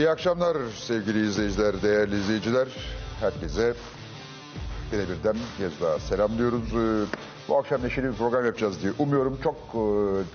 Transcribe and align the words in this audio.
İyi 0.00 0.10
akşamlar 0.10 0.56
sevgili 0.76 1.26
izleyiciler, 1.26 1.82
değerli 1.82 2.16
izleyiciler. 2.20 2.68
Herkese 3.20 3.74
yine 4.92 5.02
birden 5.02 5.36
kez 5.58 5.80
daha 5.80 5.98
selamlıyoruz. 5.98 6.74
Ee, 6.74 7.16
Bu 7.48 7.58
akşam 7.58 7.82
neşeli 7.82 8.08
bir 8.08 8.12
program 8.12 8.44
yapacağız 8.46 8.82
diye 8.82 8.92
umuyorum. 8.98 9.38
Çok 9.42 9.54
e, 9.54 9.82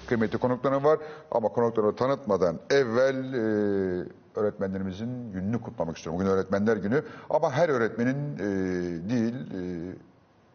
kıymetli 0.08 0.38
konuklarım 0.38 0.84
var 0.84 1.00
ama 1.32 1.50
konuklarını 1.50 1.96
tanıtmadan 1.96 2.60
evvel 2.70 3.34
e, 3.34 3.40
öğretmenlerimizin 4.36 5.32
gününü 5.32 5.62
kutlamak 5.62 5.98
istiyorum. 5.98 6.20
Bugün 6.22 6.32
öğretmenler 6.32 6.78
günü 6.78 7.04
ama 7.30 7.52
her 7.52 7.70
öğretmenin 7.70 8.36
e, 8.36 8.50
değil... 9.10 9.36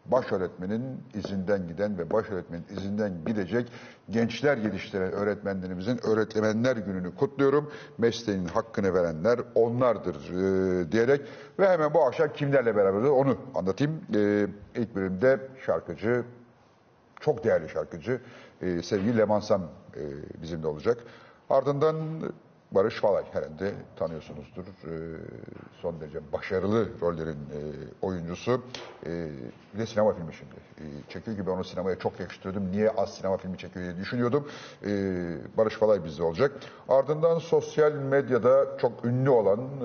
baş 0.05 0.31
öğretmenin 0.31 1.03
izinden 1.13 1.67
giden 1.67 1.97
ve 1.97 2.11
baş 2.11 2.29
öğretmenin 2.29 2.65
izinden 2.77 3.13
gidecek 3.25 3.71
gençler 4.09 4.57
yetiştiren 4.57 5.11
öğretmenlerimizin 5.11 5.99
öğretmenler 6.05 6.77
gününü 6.77 7.15
kutluyorum. 7.15 7.71
Mesleğin 7.97 8.45
hakkını 8.45 8.93
verenler 8.93 9.39
onlardır 9.55 10.15
e, 10.15 10.91
diyerek 10.91 11.21
ve 11.59 11.69
hemen 11.69 11.93
bu 11.93 12.03
akşam 12.03 12.33
kimlerle 12.33 12.75
beraber 12.75 13.09
onu 13.09 13.37
anlatayım. 13.55 14.01
E, 14.15 14.47
ilk 14.75 14.95
bölümde 14.95 15.39
şarkıcı, 15.65 16.23
çok 17.19 17.43
değerli 17.43 17.69
şarkıcı 17.69 18.21
e, 18.61 18.81
sevgili 18.81 19.17
Leman 19.17 19.39
Sam 19.39 19.61
e, 19.95 20.01
bizimle 20.41 20.67
olacak. 20.67 20.97
Ardından 21.49 21.95
Barış 22.71 22.95
Falay 22.95 23.23
herhalde 23.31 23.73
tanıyorsunuzdur. 23.95 24.63
E, 24.63 24.93
son 25.81 26.01
derece 26.01 26.19
başarılı 26.33 26.89
rollerin 27.01 27.31
e, 27.31 27.59
oyuncusu. 28.01 28.61
E, 29.05 29.29
bir 29.73 29.79
de 29.79 29.85
sinema 29.85 30.13
filmi 30.13 30.33
şimdi 30.33 30.55
e, 30.77 30.83
çekiyor 31.09 31.37
gibi 31.37 31.49
onu 31.49 31.63
sinemaya 31.63 31.99
çok 31.99 32.19
yakıştırdım. 32.19 32.71
Niye 32.71 32.89
az 32.89 33.15
sinema 33.15 33.37
filmi 33.37 33.57
çekiyor 33.57 33.85
diye 33.85 33.97
düşünüyordum. 33.97 34.47
E, 34.85 34.89
Barış 35.57 35.73
Falay 35.75 36.03
bizde 36.03 36.23
olacak. 36.23 36.51
Ardından 36.89 37.39
sosyal 37.39 37.91
medyada 37.91 38.77
çok 38.77 39.05
ünlü 39.05 39.29
olan 39.29 39.59
e, 39.59 39.83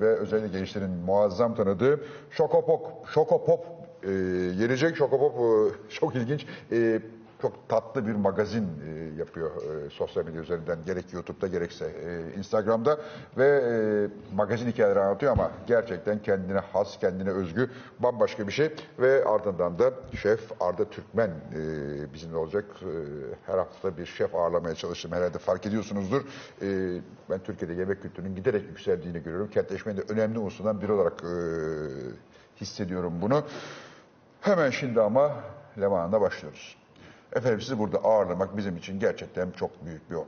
ve 0.00 0.16
özellikle 0.16 0.58
gençlerin 0.58 0.90
muazzam 0.90 1.54
tanıdığı 1.54 2.00
Şokopop, 2.30 3.08
Şokopop 3.08 3.66
e, 4.02 4.08
gelecek. 4.58 4.96
Şokopop 4.96 5.34
e, 5.34 5.90
çok 5.94 6.14
ilginç. 6.16 6.46
E, 6.72 7.00
çok 7.42 7.68
tatlı 7.68 8.06
bir 8.06 8.14
magazin 8.14 8.68
e, 8.88 9.18
yapıyor 9.18 9.50
e, 9.50 9.90
sosyal 9.90 10.24
medya 10.24 10.42
üzerinden 10.42 10.78
gerek 10.86 11.12
YouTube'da 11.12 11.46
gerekse 11.46 11.86
e, 11.86 12.38
Instagram'da 12.38 12.98
ve 13.36 13.46
e, 13.46 13.74
magazin 14.34 14.66
hikayeleri 14.66 15.00
anlatıyor 15.00 15.32
ama 15.32 15.50
gerçekten 15.66 16.22
kendine 16.22 16.58
has, 16.58 16.98
kendine 16.98 17.30
özgü 17.30 17.70
bambaşka 17.98 18.46
bir 18.46 18.52
şey 18.52 18.70
ve 18.98 19.24
ardından 19.24 19.78
da 19.78 19.92
şef 20.22 20.40
Arda 20.60 20.84
Türkmen 20.90 21.30
e, 21.30 21.62
bizimle 22.14 22.36
olacak. 22.36 22.64
E, 22.82 22.92
her 23.46 23.58
hafta 23.58 23.96
bir 23.96 24.06
şef 24.06 24.34
ağırlamaya 24.34 24.74
çalıştım 24.74 25.12
herhalde 25.12 25.38
fark 25.38 25.66
ediyorsunuzdur. 25.66 26.22
E, 26.62 27.00
ben 27.30 27.38
Türkiye'de 27.38 27.74
yemek 27.74 28.02
kültürünün 28.02 28.36
giderek 28.36 28.68
yükseldiğini 28.68 29.22
görüyorum. 29.22 29.50
Kentleşmenin 29.50 29.96
de 29.98 30.02
önemli 30.08 30.38
unsurundan 30.38 30.80
biri 30.80 30.92
olarak 30.92 31.22
e, 31.24 31.32
hissediyorum 32.60 33.12
bunu. 33.22 33.44
Hemen 34.40 34.70
şimdi 34.70 35.00
ama 35.00 35.32
Leman'da 35.80 36.20
başlıyoruz. 36.20 36.76
Efendim 37.32 37.60
sizi 37.60 37.78
burada 37.78 37.98
ağırlamak 37.98 38.56
bizim 38.56 38.76
için 38.76 39.00
gerçekten 39.00 39.50
çok 39.50 39.86
büyük 39.86 40.10
bir 40.10 40.14
onur. 40.14 40.26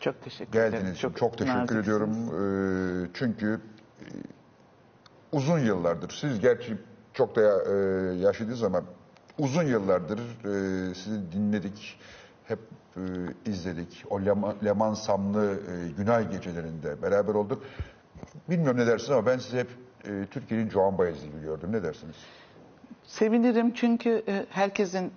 Çok 0.00 0.22
teşekkür 0.24 0.58
ederim. 0.58 0.72
Geldiğiniz 0.72 0.96
için 0.96 1.10
çok 1.12 1.38
teşekkür 1.38 1.58
naziksiniz. 1.58 1.82
ediyorum. 1.82 2.10
Ee, 3.04 3.10
çünkü 3.14 3.60
e, 4.00 4.04
uzun 5.32 5.58
yıllardır, 5.58 6.10
siz 6.10 6.40
gerçi 6.40 6.78
çok 7.14 7.36
da 7.36 7.40
e, 7.42 7.74
yaşlıyız 8.16 8.62
ama 8.62 8.82
uzun 9.38 9.62
yıllardır 9.62 10.18
e, 10.20 10.94
sizi 10.94 11.32
dinledik, 11.32 12.00
hep 12.44 12.58
e, 12.96 13.00
izledik. 13.50 14.04
O 14.10 14.20
Leman, 14.24 14.54
Leman 14.64 14.94
Samlı 14.94 15.52
e, 15.54 15.88
Günay 15.96 16.30
gecelerinde 16.30 17.02
beraber 17.02 17.34
olduk. 17.34 17.62
Bilmiyorum 18.50 18.76
ne 18.80 18.86
dersiniz 18.86 19.10
ama 19.10 19.26
ben 19.26 19.38
sizi 19.38 19.58
hep 19.58 19.68
e, 20.04 20.26
Türkiye'nin 20.30 20.70
Joan 20.70 20.98
Baez 20.98 21.22
gibi 21.24 21.40
gördüm. 21.42 21.72
Ne 21.72 21.82
dersiniz? 21.82 22.16
Sevinirim 23.04 23.74
çünkü 23.74 24.22
e, 24.28 24.46
herkesin 24.50 25.12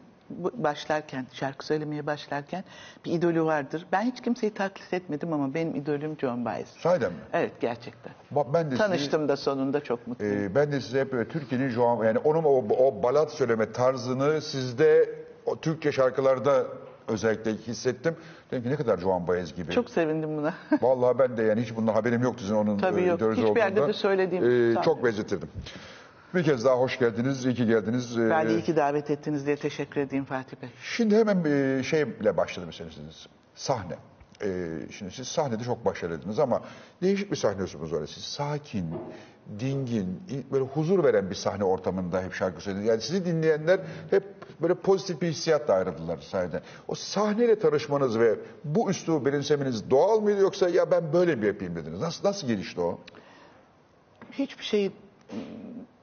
başlarken, 0.53 1.25
şarkı 1.33 1.65
söylemeye 1.65 2.07
başlarken 2.07 2.63
bir 3.05 3.11
idolü 3.11 3.43
vardır. 3.43 3.85
Ben 3.91 4.01
hiç 4.01 4.21
kimseyi 4.21 4.53
taklit 4.53 4.93
etmedim 4.93 5.33
ama 5.33 5.53
benim 5.53 5.75
idolüm 5.75 6.17
John 6.21 6.45
Baez. 6.45 6.67
Sahiden 6.67 7.11
mi? 7.11 7.19
Evet 7.33 7.51
gerçekten. 7.61 8.13
Ba- 8.35 8.53
Ben 8.53 8.65
de 8.65 8.69
sizi- 8.69 8.77
Tanıştım 8.83 9.29
da 9.29 9.37
sonunda 9.37 9.83
çok 9.83 10.07
mutluyum. 10.07 10.43
Ee, 10.43 10.55
ben 10.55 10.71
de 10.71 10.81
size 10.81 10.99
hep 11.01 11.13
böyle 11.13 11.29
Türkiye'nin 11.29 11.69
Joan 11.69 12.05
yani 12.05 12.17
onun 12.17 12.43
o, 12.43 12.65
o 12.79 13.03
balat 13.03 13.31
söyleme 13.31 13.71
tarzını 13.71 14.41
sizde 14.41 15.09
o 15.45 15.59
Türkçe 15.59 15.91
şarkılarda 15.91 16.65
özellikle 17.07 17.53
hissettim. 17.53 18.15
Dedim 18.51 18.63
ki 18.63 18.69
ne 18.69 18.75
kadar 18.75 18.97
Joan 18.97 19.27
Baez 19.27 19.55
gibi. 19.55 19.71
çok 19.71 19.89
sevindim 19.89 20.37
buna. 20.37 20.53
Vallahi 20.81 21.19
ben 21.19 21.37
de 21.37 21.43
yani 21.43 21.61
hiç 21.61 21.75
bundan 21.75 21.93
haberim 21.93 22.21
yoktu 22.21 22.41
sizin 22.41 22.55
onun 22.55 22.77
Tabii 22.77 23.01
e, 23.01 23.05
yok. 23.05 23.21
Hiçbir 23.21 23.59
yerde 23.59 23.87
de 23.87 23.93
söylediğim 23.93 24.77
Ee, 24.77 24.81
çok 24.81 25.03
benzetirdim. 25.05 25.49
Bir 26.35 26.43
kez 26.43 26.65
daha 26.65 26.75
hoş 26.75 26.99
geldiniz, 26.99 27.45
iyi 27.45 27.55
ki 27.55 27.65
geldiniz. 27.65 28.17
Ee, 28.17 28.29
ben 28.29 28.49
de 28.49 28.53
iyi 28.53 28.63
ki 28.63 28.75
davet 28.75 29.09
ettiniz 29.09 29.45
diye 29.45 29.55
teşekkür 29.55 30.01
edeyim 30.01 30.25
Fatih 30.25 30.57
Bey. 30.61 30.69
Şimdi 30.83 31.15
hemen 31.17 31.45
bir 31.45 31.83
şeyle 31.83 32.37
başladı 32.37 32.65
meseleniz. 32.65 33.27
Sahne. 33.55 33.95
Ee, 34.43 34.67
şimdi 34.91 35.11
siz 35.11 35.27
sahnede 35.27 35.63
çok 35.63 35.85
başarılıydınız 35.85 36.39
ama 36.39 36.61
değişik 37.01 37.31
bir 37.31 37.35
sahne 37.35 37.63
üslubunuz 37.63 37.93
var. 37.93 38.05
Siz 38.05 38.23
sakin, 38.23 38.85
dingin, 39.59 40.19
böyle 40.51 40.63
huzur 40.63 41.03
veren 41.03 41.29
bir 41.29 41.35
sahne 41.35 41.63
ortamında 41.63 42.23
hep 42.23 42.33
şarkı 42.33 42.61
söylediniz. 42.61 42.87
Yani 42.89 43.01
sizi 43.01 43.25
dinleyenler 43.25 43.79
hep 44.09 44.23
böyle 44.61 44.73
pozitif 44.73 45.21
bir 45.21 45.27
hissiyatla 45.27 45.73
ayrıldılar 45.73 46.17
sahneden. 46.17 46.61
O 46.87 46.95
sahneyle 46.95 47.59
tanışmanız 47.59 48.19
ve 48.19 48.35
bu 48.63 48.89
üslubu 48.89 49.25
benimsemeniz 49.25 49.89
doğal 49.89 50.19
mıydı 50.19 50.41
yoksa 50.41 50.69
ya 50.69 50.91
ben 50.91 51.13
böyle 51.13 51.35
mi 51.35 51.45
yapayım 51.47 51.75
dediniz? 51.75 52.01
Nasıl, 52.01 52.27
nasıl 52.27 52.47
gelişti 52.47 52.81
o? 52.81 52.99
Hiçbir 54.31 54.63
şeyi 54.63 54.89
mm, 54.89 55.37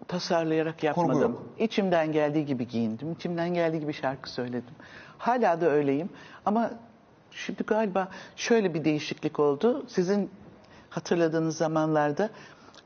tasarlayarak 0.08 0.82
yapmadım. 0.82 1.20
yok. 1.22 1.42
İçimden 1.58 2.12
geldiği 2.12 2.46
gibi 2.46 2.68
giyindim. 2.68 3.12
İçimden 3.12 3.54
geldiği 3.54 3.80
gibi 3.80 3.92
şarkı 3.92 4.30
söyledim. 4.30 4.74
Hala 5.18 5.60
da 5.60 5.70
öyleyim. 5.70 6.08
Ama 6.46 6.70
şimdi 7.30 7.62
galiba 7.62 8.08
şöyle 8.36 8.74
bir 8.74 8.84
değişiklik 8.84 9.40
oldu. 9.40 9.84
Sizin 9.88 10.30
hatırladığınız 10.90 11.56
zamanlarda 11.56 12.30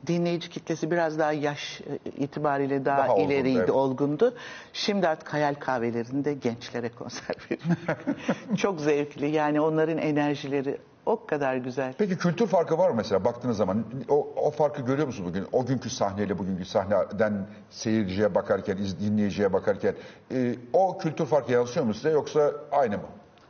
dinleyici 0.07 0.49
kitlesi 0.49 0.91
biraz 0.91 1.19
daha 1.19 1.33
yaş 1.33 1.81
e, 1.81 2.09
itibariyle 2.09 2.85
daha, 2.85 2.97
Daha 2.97 3.13
olgundu, 3.13 3.31
ileriydi, 3.31 3.57
evet. 3.57 3.69
olgundu. 3.69 4.33
Şimdi 4.73 5.07
artık 5.07 5.33
hayal 5.33 5.53
kahvelerinde 5.53 6.33
gençlere 6.33 6.89
konser 6.89 7.35
veriyorum. 7.51 8.15
Çok 8.57 8.79
zevkli. 8.79 9.27
Yani 9.31 9.61
onların 9.61 9.97
enerjileri 9.97 10.77
o 11.05 11.25
kadar 11.25 11.55
güzel. 11.55 11.93
Peki 11.97 12.17
kültür 12.17 12.47
farkı 12.47 12.77
var 12.77 12.89
mı 12.89 12.95
mesela 12.95 13.25
baktığınız 13.25 13.57
zaman? 13.57 13.85
O, 14.09 14.33
o 14.35 14.51
farkı 14.51 14.81
görüyor 14.81 15.07
musunuz 15.07 15.29
bugün? 15.29 15.45
O 15.51 15.65
günkü 15.65 15.89
sahneyle 15.89 16.37
bugünkü 16.37 16.65
sahneden 16.65 17.47
seyirciye 17.69 18.35
bakarken, 18.35 18.77
iz- 18.77 18.99
dinleyiciye 18.99 19.53
bakarken 19.53 19.95
e, 20.31 20.55
o 20.73 20.97
kültür 20.97 21.25
farkı 21.25 21.51
yansıyor 21.51 21.85
mu 21.85 21.93
size 21.93 22.09
yoksa 22.09 22.51
aynı 22.71 22.97
mı? 22.97 23.03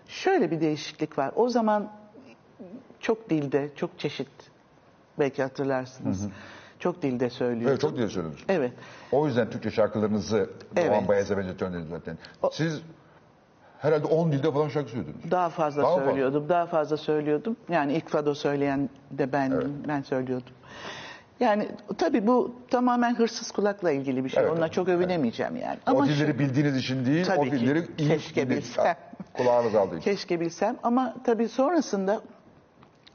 Şöyle 0.08 0.52
bir 0.52 0.62
değişiklik 0.62 1.18
var. 1.18 1.32
O 1.36 1.50
zaman 1.50 1.92
çok 3.00 3.30
dilde, 3.30 3.70
çok 3.76 4.00
çeşit 4.00 4.28
belki 5.20 5.44
hatırlarsınız. 5.44 6.28
Çok 6.80 7.02
dilde 7.02 7.30
söylüyor. 7.30 7.72
Evet 7.72 7.82
çok 7.82 7.98
diye 7.98 8.08
söylüyorsunuz. 8.08 8.46
Evet. 8.50 8.72
O 9.12 9.28
yüzden 9.28 9.50
Türkçe 9.50 9.72
şarkılarınızı 9.72 10.50
Evet. 10.76 10.92
Doğan 10.92 11.08
Bayez'e 11.08 11.38
benzetiyorsunuz 11.38 11.90
zaten. 11.90 12.18
Siz 12.52 12.82
herhalde 13.84 14.08
10 14.08 14.32
dilde 14.32 14.52
falan 14.52 14.70
şarkı 14.70 14.90
söylediniz. 14.92 15.32
Daha 15.32 15.50
fazla 15.50 15.82
Daha 15.84 15.92
fazla. 15.96 16.06
söylüyordum, 16.06 16.50
daha 16.50 16.66
fazla 16.66 16.98
söylüyordum. 16.98 17.58
Yani 17.70 17.94
ilk 17.94 18.10
fado 18.10 18.34
söyleyen 18.36 18.90
de 19.12 19.34
bendim, 19.34 19.84
ben 19.88 20.02
söylüyordum. 20.02 20.54
Yani 21.40 21.68
tabii 21.98 22.28
bu 22.28 22.56
tamamen 22.70 23.16
hırsız 23.16 23.52
kulakla 23.52 23.92
ilgili 23.92 24.24
bir 24.24 24.30
şey. 24.30 24.44
Evet, 24.44 24.52
Onunla 24.52 24.66
evet. 24.66 24.74
çok 24.74 24.88
övünemeyeceğim 24.90 25.56
yani. 25.56 25.78
o 25.88 25.92
Ama 25.92 26.06
dilleri 26.08 26.32
şu- 26.32 26.40
bildiğiniz 26.40 26.78
için 26.78 27.06
değil, 27.06 27.26
Tabii 27.26 27.40
o 27.40 27.44
ki. 27.44 27.52
dilleri 27.52 27.88
iyi 27.98 28.08
Keşke 28.10 28.50
bilsem. 28.50 28.96
Kulağınız 29.34 29.76
aldığı 29.76 29.98
için. 29.98 30.12
Keşke 30.12 30.40
bilsem 30.40 30.76
ama 30.84 31.16
tabii 31.24 31.50
sonrasında 31.50 32.22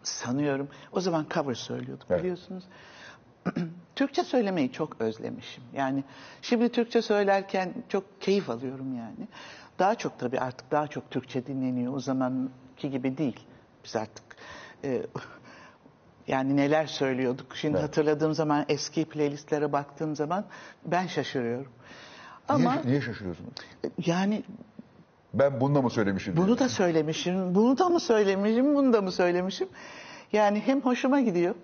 sanıyorum 0.02 0.68
o 0.92 1.00
zaman 1.00 1.26
cover 1.34 1.54
söylüyorduk 1.54 2.06
Evet. 2.10 2.20
biliyorsunuz. 2.22 2.64
Türkçe 3.96 4.24
söylemeyi 4.24 4.72
çok 4.72 5.00
özlemişim. 5.00 5.64
Yani 5.74 6.04
şimdi 6.42 6.68
Türkçe 6.68 7.02
söylerken 7.02 7.74
çok 7.88 8.20
keyif 8.20 8.50
alıyorum 8.50 8.96
yani. 8.96 9.28
Daha 9.78 9.94
çok 9.94 10.18
tabii 10.18 10.40
artık 10.40 10.70
daha 10.70 10.86
çok 10.86 11.10
Türkçe 11.10 11.46
dinleniyor. 11.46 11.94
O 11.94 12.00
zamanki 12.00 12.90
gibi 12.90 13.18
değil. 13.18 13.40
Biz 13.84 13.96
artık 13.96 14.24
e, 14.84 15.02
yani 16.26 16.56
neler 16.56 16.86
söylüyorduk. 16.86 17.56
Şimdi 17.56 17.76
Evet. 17.76 17.88
hatırladığım 17.88 18.34
zaman 18.34 18.64
eski 18.68 19.04
playlistlere 19.04 19.72
baktığım 19.72 20.16
zaman 20.16 20.44
ben 20.84 21.06
şaşırıyorum. 21.06 21.72
Ama 22.48 22.72
Niye, 22.72 22.86
niye 22.86 23.00
şaşırıyorsunuz? 23.00 23.50
yani 24.06 24.42
Ben 25.34 25.60
bununla 25.60 25.82
mı 25.82 25.90
söylemişim? 25.90 26.36
diye. 26.36 26.46
bunu 26.46 26.58
da 26.58 26.68
söylemişim, 26.68 27.54
bunu 27.54 27.78
da 27.78 27.88
mı 27.88 28.00
söylemişim, 28.00 28.74
bunu 28.74 28.92
da 28.92 29.00
mı 29.02 29.12
söylemişim? 29.12 29.68
Yani 30.32 30.60
hem 30.60 30.80
hoşuma 30.80 31.20
gidiyor 31.20 31.54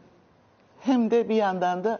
hem 0.80 1.10
de 1.10 1.28
bir 1.28 1.34
yandan 1.34 1.84
da 1.84 1.94
e, 1.94 1.98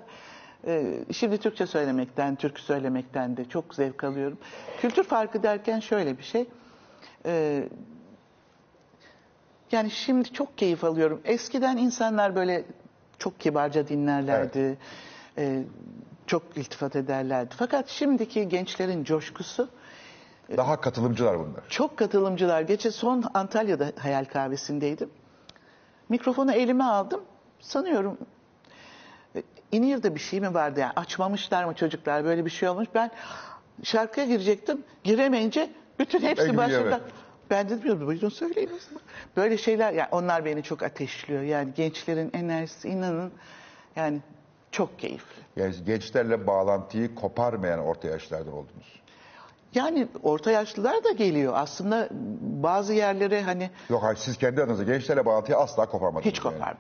şimdi 1.13 1.39
Türkçe 1.39 1.67
söylemekten, 1.67 2.37
türkü 2.37 2.63
söylemekten 2.63 3.37
de 3.37 3.45
çok 3.45 3.75
zevk 3.75 4.05
alıyorum. 4.05 4.39
Kültür 4.81 5.05
farkı 5.05 5.43
derken 5.43 5.81
şöyle 5.81 6.19
bir 6.19 6.23
şey. 6.23 6.47
e, 7.27 7.65
yani 9.73 9.91
şimdi 9.91 10.33
çok 10.33 10.59
keyif 10.59 10.85
alıyorum. 10.85 11.21
Eskiden 11.25 11.77
insanlar 11.77 12.37
böyle 12.37 12.65
çok 13.19 13.41
kibarca 13.41 13.89
dinlerlerdi. 13.89 14.79
E, 15.39 15.63
çok 16.27 16.43
iltifat 16.57 16.97
ederlerdi. 16.97 17.55
Fakat 17.59 17.89
şimdiki 17.89 18.49
gençlerin 18.49 19.05
coşkusu 19.05 19.69
Daha 20.57 20.81
katılımcılar 20.81 21.39
bunlar. 21.39 21.69
çok 21.69 21.97
katılımcılar. 21.97 22.63
Geçen 22.63 22.91
son 22.91 23.25
Antalya'da 23.35 23.93
hayal 23.99 24.25
kahvesindeydim. 24.25 25.11
Mikrofonu 26.09 26.53
elime 26.53 26.85
aldım. 26.85 27.21
Sanıyorum 27.61 28.19
e, 28.21 28.34
İnir'de 29.75 30.15
bir 30.15 30.21
şey 30.21 30.41
mi 30.41 30.55
vardı 30.55 30.81
yani 30.81 30.93
açmamışlar 30.97 31.65
mı 31.65 31.75
çocuklar 31.75 32.25
böyle 32.25 32.45
bir 32.45 32.51
şey 32.51 32.69
olmuş. 32.69 32.89
Ben 32.95 33.11
şarkıya 33.83 34.27
girecektim. 34.27 34.85
Giremeyince 35.05 35.71
bütün 35.99 36.21
hepsi 36.21 36.57
başladı. 36.57 37.01
Ben 37.51 37.69
de 37.69 37.83
diyorum 37.83 38.07
buyurun 38.07 38.29
söyleyin 38.29 38.69
o 38.69 38.79
zaman. 38.89 39.03
Böyle 39.37 39.59
şeyler 39.59 39.93
yani 39.93 40.09
onlar 40.13 40.45
beni 40.45 40.63
çok 40.63 40.83
ateşliyor. 40.83 41.43
Yani 41.43 41.75
gençlerin 41.75 42.31
enerjisi 42.35 42.89
inanın 42.89 43.33
yani 43.97 44.21
çok 44.71 44.99
keyifli. 44.99 45.43
Yani 45.57 45.75
gençlerle 45.87 46.47
bağlantıyı 46.47 47.15
koparmayan 47.15 47.79
orta 47.79 48.09
yaşlardan 48.09 48.53
oldunuz. 48.53 49.01
Yani 49.75 50.09
orta 50.23 50.51
yaşlılar 50.51 51.05
da 51.05 51.13
geliyor. 51.13 51.53
Aslında 51.57 52.09
bazı 52.41 52.95
yerlere 52.95 53.43
hani 53.43 53.71
Yok 53.89 54.03
hayır 54.03 54.17
siz 54.17 54.39
kendi 54.39 54.63
adınıza 54.63 54.83
gençlerle 54.83 55.27
bağlantıyı 55.27 55.59
asla 55.59 55.87
koparmadınız. 55.87 56.35
hiç 56.35 56.45
yani. 56.45 56.77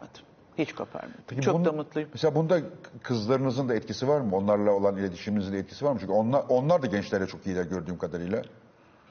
Hiç 0.58 0.72
koparmadım. 0.72 1.20
Peki 1.26 1.42
çok 1.42 1.54
bunu- 1.54 1.64
da 1.64 1.72
mutluyum. 1.72 2.08
Mesela 2.12 2.34
bunda 2.34 2.60
kızlarınızın 3.02 3.68
da 3.68 3.74
etkisi 3.74 4.08
var 4.08 4.20
mı? 4.20 4.36
Onlarla 4.36 4.72
olan 4.72 4.96
iletişiminizin 4.96 5.52
de 5.52 5.58
etkisi 5.58 5.84
var 5.84 5.92
mı? 5.92 5.98
Çünkü 6.00 6.12
onlar, 6.12 6.44
onlar 6.48 6.82
da 6.82 6.86
gençlerle 6.86 7.26
çok 7.26 7.46
iyiler 7.46 7.64
gördüğüm 7.64 7.98
kadarıyla. 7.98 8.42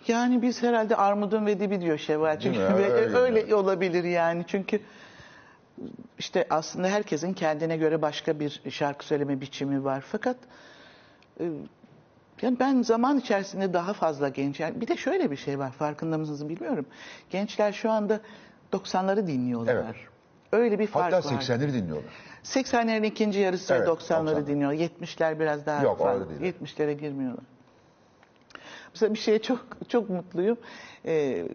Yani 0.07 0.41
biz 0.41 0.63
herhalde 0.63 0.95
armudun 0.95 1.45
ve 1.45 1.59
dibi 1.59 1.81
diyor 1.81 1.97
Şevval. 1.97 2.39
Çünkü 2.39 2.59
ve- 2.59 2.73
Öyle 2.73 3.17
öyle, 3.17 3.55
olabilir 3.55 4.03
yani. 4.03 4.43
Çünkü 4.47 4.79
işte 6.19 6.47
aslında 6.49 6.87
herkesin 6.87 7.33
kendine 7.33 7.77
göre 7.77 8.01
başka 8.01 8.39
bir 8.39 8.61
şarkı 8.69 9.05
söyleme 9.05 9.41
biçimi 9.41 9.83
var. 9.83 10.03
Fakat 10.07 10.37
e, 11.39 11.49
yani 12.41 12.59
ben 12.59 12.81
zaman 12.81 13.17
içerisinde 13.17 13.73
daha 13.73 13.93
fazla 13.93 14.29
genç. 14.29 14.59
Yani 14.59 14.81
bir 14.81 14.87
de 14.87 14.97
şöyle 14.97 15.31
bir 15.31 15.37
şey 15.37 15.59
var 15.59 15.71
farkında 15.71 16.17
mısınız 16.17 16.49
bilmiyorum. 16.49 16.85
Gençler 17.29 17.71
şu 17.71 17.91
anda 17.91 18.19
90'ları 18.73 19.27
dinliyorlar. 19.27 19.75
Evet. 19.75 19.95
Öyle 20.53 20.79
bir 20.79 20.87
fark 20.87 21.13
Hatta 21.13 21.29
var. 21.29 21.41
80'leri 21.41 21.73
dinliyorlar. 21.73 22.11
80'lerin 22.43 23.05
ikinci 23.05 23.39
yarısı 23.39 23.73
Evet, 23.73 23.87
90'ları 23.87 24.35
90'lar. 24.35 24.47
dinliyor. 24.47 24.71
70'ler 24.71 25.39
biraz 25.39 25.65
daha 25.65 25.83
Yok, 25.83 25.99
değil. 26.39 26.53
70'lere 26.53 26.91
girmiyorlar. 26.91 27.43
Mesela 28.93 29.13
bir 29.13 29.19
şeye 29.19 29.41
çok 29.41 29.65
çok 29.87 30.09
mutluyum. 30.09 30.57
Ee, 31.05 31.47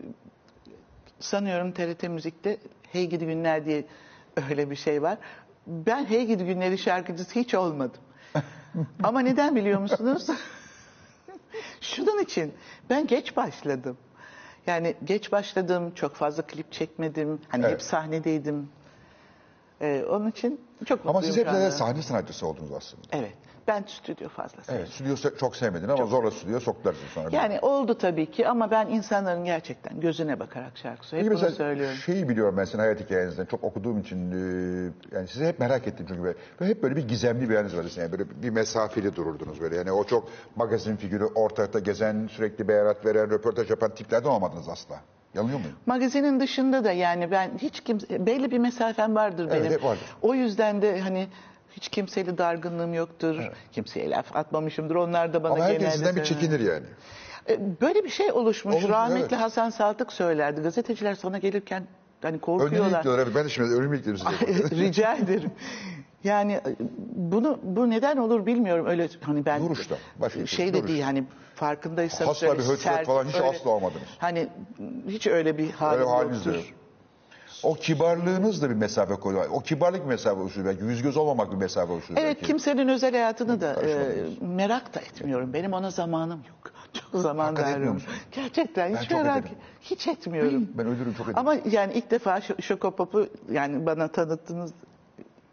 sanıyorum 1.20 1.72
TRT 1.72 2.02
Müzik'te 2.02 2.56
Hey 2.92 3.06
Gidi 3.08 3.26
Günler 3.26 3.64
diye 3.64 3.84
öyle 4.50 4.70
bir 4.70 4.76
şey 4.76 5.02
var. 5.02 5.18
Ben 5.66 6.04
Hey 6.04 6.26
Gidi 6.26 6.44
Günleri 6.44 6.78
şarkıcısı 6.78 7.40
hiç 7.40 7.54
olmadım. 7.54 8.00
Ama 9.02 9.20
neden 9.20 9.56
biliyor 9.56 9.80
musunuz? 9.80 10.26
Şunun 11.80 12.22
için 12.22 12.54
ben 12.90 13.06
geç 13.06 13.36
başladım. 13.36 13.96
Yani 14.66 14.94
geç 15.04 15.32
başladım, 15.32 15.92
çok 15.94 16.14
fazla 16.14 16.42
klip 16.42 16.72
çekmedim. 16.72 17.40
Hani 17.48 17.62
Evet. 17.62 17.72
hep 17.72 17.82
sahnedeydim. 17.82 18.68
Ee, 19.80 20.04
onun 20.10 20.30
için 20.30 20.60
çok 20.86 20.98
mutluyum 21.04 21.16
Ama 21.16 21.26
siz 21.26 21.36
hep 21.36 21.44
şu 21.46 21.50
anda. 21.50 21.60
de 21.60 21.70
sahne 21.70 22.02
sanatçısı 22.02 22.46
oldunuz 22.46 22.72
aslında. 22.72 23.02
Evet. 23.12 23.32
Ben 23.68 23.84
stüdyo 23.86 24.28
fazla 24.28 24.62
sevdim. 24.62 24.74
Evet, 24.80 24.88
stüdyo 24.88 25.14
se- 25.14 25.38
çok 25.38 25.56
sevmedin 25.56 25.88
ama 25.88 26.06
zorla 26.06 26.30
stüdyo 26.30 26.60
soktular 26.60 26.94
sizi 26.94 27.08
sonra. 27.08 27.28
Yani 27.36 27.60
oldu 27.60 27.98
tabii 27.98 28.30
ki 28.30 28.48
ama 28.48 28.70
ben 28.70 28.86
insanların 28.86 29.44
gerçekten 29.44 30.00
gözüne 30.00 30.40
bakarak 30.40 30.76
şarkı 30.78 31.06
söylüyorum. 31.06 31.36
Bunu 31.38 31.44
mesela 31.44 31.56
söylüyorum. 31.68 31.96
şeyi 31.96 32.28
biliyorum 32.28 32.56
ben 32.56 32.64
senin 32.64 32.82
hayat 32.82 33.00
hikayenizden 33.00 33.44
çok 33.44 33.64
okuduğum 33.64 34.00
için 34.00 34.30
e, 34.32 34.92
yani 35.16 35.28
sizi 35.28 35.46
hep 35.46 35.58
merak 35.58 35.86
ettim 35.88 36.06
çünkü 36.08 36.22
böyle, 36.22 36.38
böyle 36.60 36.70
hep 36.70 36.82
böyle 36.82 36.96
bir 36.96 37.08
gizemli 37.08 37.48
bir 37.48 37.54
yeriniz 37.54 37.76
vardı. 37.76 37.88
Yani 37.96 38.12
böyle 38.12 38.24
bir 38.42 38.50
mesafeli 38.50 39.16
dururdunuz 39.16 39.60
böyle. 39.60 39.76
Yani 39.76 39.92
o 39.92 40.04
çok 40.04 40.28
magazin 40.56 40.96
figürü 40.96 41.24
ortalıkta 41.24 41.78
gezen 41.78 42.26
sürekli 42.26 42.68
beyanat 42.68 43.04
veren 43.06 43.30
röportaj 43.30 43.70
yapan 43.70 43.94
tiplerden 43.94 44.28
olmadınız 44.28 44.68
asla. 44.68 45.00
Yanılıyor 45.34 45.58
muyum? 45.58 45.76
Magazinin 45.86 46.40
dışında 46.40 46.84
da 46.84 46.92
yani 46.92 47.30
ben 47.30 47.50
hiç 47.58 47.80
kimse 47.80 48.26
belli 48.26 48.50
bir 48.50 48.58
mesafem 48.58 49.14
vardır 49.14 49.48
Evet, 49.50 49.60
benim. 49.60 49.72
hep 49.72 49.84
vardır. 49.84 50.04
O 50.22 50.34
yüzden 50.34 50.82
de 50.82 51.00
hani 51.00 51.28
hiç 51.70 51.88
kimseyle 51.88 52.38
dargınlığım 52.38 52.94
yoktur. 52.94 53.36
Kimseye 53.72 54.10
laf 54.10 54.36
atmamışımdır. 54.36 54.94
Onlar 54.94 55.32
da 55.32 55.42
bana 55.42 55.52
Ama 55.52 55.72
genelde 55.72 55.90
sizden 55.90 56.16
bir 56.16 56.24
çekinir 56.24 56.60
yani. 56.60 56.86
E, 57.48 57.80
Böyle 57.80 58.04
bir 58.04 58.08
şey 58.10 58.32
oluşmuş. 58.32 58.74
Olmuş, 58.74 58.90
Rahmetli 58.90 59.26
evet. 59.28 59.40
Hasan 59.40 59.70
Saltık 59.70 60.12
söylerdi. 60.12 60.60
Gazeteciler 60.60 61.14
sana 61.14 61.38
gelirken 61.38 61.86
hani 62.22 62.38
korkuyorlar. 62.38 63.00
ilk 63.00 63.06
evet. 63.06 63.34
Ben 63.34 63.44
de 63.44 63.48
şimdi 63.48 63.68
size. 64.18 64.76
Rica 64.76 65.14
ederim. 65.14 65.50
Yani 66.24 66.52
e, 66.52 66.76
bunu 67.16 67.58
bu 67.62 67.90
neden 67.90 68.16
olur 68.16 68.46
bilmiyorum. 68.46 68.86
Öyle 68.86 69.08
hani 69.20 69.46
ben 69.46 69.64
Duruşta, 69.64 69.96
başka 70.16 70.38
şey, 70.38 70.46
şey 70.46 70.68
de 70.74 70.78
duruş. 70.78 70.88
değil 70.88 71.02
hani 71.02 71.24
farkındaysanız 71.54 72.30
Asla 72.30 72.54
bir 72.58 72.62
hötvet 72.62 72.78
sert, 72.80 73.06
falan 73.06 73.24
hiç 73.24 73.34
öyle- 73.34 73.46
asla 73.48 73.70
olmadınız. 73.70 74.02
Hani 74.18 74.48
hiç 75.08 75.26
öyle 75.26 75.58
bir 75.58 75.70
halim 75.70 76.00
Öyle 76.00 76.10
haliniz 76.10 76.46
yoktur. 76.46 76.54
yok. 76.54 76.64
O 77.62 77.74
kibarlığınız 77.74 78.62
da 78.62 78.70
bir 78.70 78.74
mesafe 78.74 79.14
koyuyor. 79.14 79.46
O 79.52 79.60
kibarlık 79.60 80.02
bir 80.02 80.08
mesafe 80.08 80.40
oluşturuyor 80.40 80.74
belki. 80.74 80.84
Yüz 80.84 81.02
göz 81.02 81.16
olmamak 81.16 81.52
bir 81.52 81.56
mesafe 81.56 81.92
oluşturuyor 81.92 82.26
Evet 82.26 82.36
belki. 82.36 82.46
kimsenin 82.46 82.88
özel 82.88 83.12
hayatını 83.12 83.60
da 83.60 83.82
e, 83.82 84.14
merak 84.40 84.94
da 84.94 85.00
etmiyorum. 85.00 85.52
Benim 85.52 85.72
ona 85.72 85.90
zamanım 85.90 86.42
yok. 86.48 86.72
Çok 87.12 87.20
zaman 87.22 87.56
veriyorum. 87.56 88.02
Gerçekten 88.32 88.96
hiç 88.96 89.08
çok 89.08 89.22
merak 89.22 89.38
ederim. 89.38 89.56
hiç 89.80 90.08
etmiyorum. 90.08 90.68
Ben 90.74 90.86
ölürüm 90.86 91.14
çok 91.14 91.26
ederim. 91.26 91.38
Ama 91.38 91.54
yani 91.70 91.92
ilk 91.92 92.10
defa 92.10 92.40
Ş- 92.40 92.54
Şokopop'u 92.60 93.28
yani 93.50 93.86
bana 93.86 94.08
tanıttınız 94.08 94.72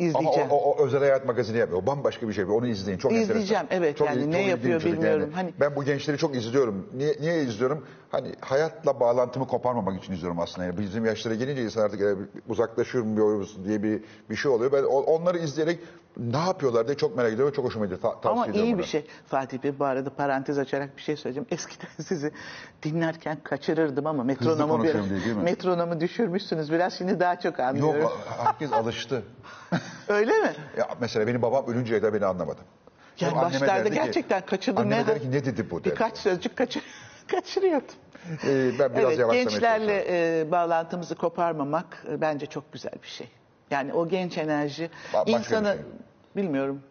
Ama 0.00 0.08
izleyeceğim. 0.08 0.50
o, 0.50 0.54
o, 0.56 0.70
o 0.76 0.84
özel 0.84 1.00
hayat 1.00 1.26
magazini 1.26 1.58
yapıyor. 1.58 1.82
O 1.82 1.86
bambaşka 1.86 2.28
bir 2.28 2.32
şey. 2.32 2.44
Onu 2.44 2.66
izleyin. 2.66 2.98
Çok 2.98 3.12
İzleyeceğim, 3.12 3.62
enteresan. 3.64 3.66
evet. 3.70 4.00
Yani 4.00 4.22
il- 4.22 4.26
ne 4.28 4.42
yapıyor 4.42 4.84
bilmiyorum. 4.84 5.30
Hani- 5.34 5.54
Ben 5.60 5.76
bu 5.76 5.84
gençleri 5.84 6.18
çok 6.18 6.36
izliyorum. 6.36 6.86
Niye, 6.94 7.16
niye 7.20 7.42
izliyorum? 7.42 7.86
Hani 8.10 8.34
hayatla 8.40 9.00
bağlantımı 9.00 9.46
koparmamak 9.46 10.02
için 10.04 10.12
izliyorum 10.12 10.38
aslında. 10.40 10.66
Yani 10.66 10.78
bizim 10.78 11.04
yaşlara 11.04 11.34
gelince 11.34 11.62
insan 11.64 11.82
artık 11.82 12.00
yani 12.00 12.18
uzaklaşıyorum 12.48 13.10
musun 13.38 13.64
diye 13.64 13.82
bir 13.82 14.02
bir 14.30 14.36
şey 14.36 14.50
oluyor. 14.50 14.72
Ben 14.72 14.82
onları 14.82 15.38
izleyerek 15.38 15.78
ne 16.16 16.36
yapıyorlar 16.36 16.86
diye 16.86 16.96
çok 16.96 17.16
merak 17.16 17.32
ediyorum 17.32 17.52
çok 17.56 17.64
hoşuma 17.64 17.84
gidiyor. 17.84 18.00
Ta- 18.00 18.30
Ama 18.30 18.46
iyi 18.46 18.72
bunu. 18.72 18.78
bir 18.78 18.84
şey. 18.84 19.06
Fatih 19.26 19.62
Bey 19.62 19.78
bu 19.78 19.84
arada 19.84 20.10
parantez 20.10 20.58
açarak 20.58 20.96
bir 20.96 21.02
şey 21.02 21.16
söyleyeceğim. 21.16 21.46
Eskiden 21.54 21.88
sizi 22.04 22.32
dinlerken 22.82 23.38
kaçırırdım 23.42 24.06
ama 24.06 24.24
metronomu 24.24 24.84
biraz, 24.84 25.10
diye, 25.10 25.34
metronomu 25.34 26.00
düşürmüşsünüz. 26.00 26.72
Biraz 26.72 26.92
şimdi 26.98 27.20
daha 27.20 27.40
çok 27.40 27.60
anlıyorum. 27.60 28.00
Yok 28.00 28.18
herkes 28.44 28.72
alıştı. 28.82 29.22
Öyle 30.08 30.32
mi? 30.32 30.52
Ya 30.78 30.88
mesela 31.00 31.26
benim 31.26 31.42
babam 31.42 31.66
ölünceye 31.66 32.02
de 32.02 32.14
beni 32.14 32.26
anlamadı. 32.26 32.60
Yani 33.20 33.38
anneme 33.38 33.52
başlarda 33.60 33.84
derdi 33.84 33.88
ki- 33.90 33.94
gerçekten 33.94 34.46
kaçırdım. 34.46 34.82
Anneme 34.82 35.02
ne, 35.02 35.06
der 35.06 35.20
ki 35.20 35.30
ne 35.30 35.44
dedi 35.44 35.70
bu 35.70 35.78
derdi. 35.84 35.90
Birkaç 35.90 36.18
sözcük 36.18 36.56
kaçır, 36.56 36.82
kaçırıyordum. 37.28 37.94
Ee, 38.44 38.70
ben 38.78 38.78
biraz 38.78 38.94
evet, 38.94 39.18
yavaşlamaya 39.18 39.42
gençlerle 39.44 40.04
e, 40.40 40.50
bağlantımızı 40.50 41.14
koparmamak 41.14 42.04
e, 42.10 42.20
bence 42.20 42.46
çok 42.46 42.72
güzel 42.72 42.92
bir 43.02 43.08
şey. 43.08 43.28
Yani 43.70 43.92
o 43.92 44.08
genç 44.08 44.38
enerji 44.38 44.84
Ba- 44.84 45.14
başka 45.14 45.26
bir 45.26 45.32
insanı 45.32 45.66
şey. 45.68 46.42
bilmiyorum 46.44 46.82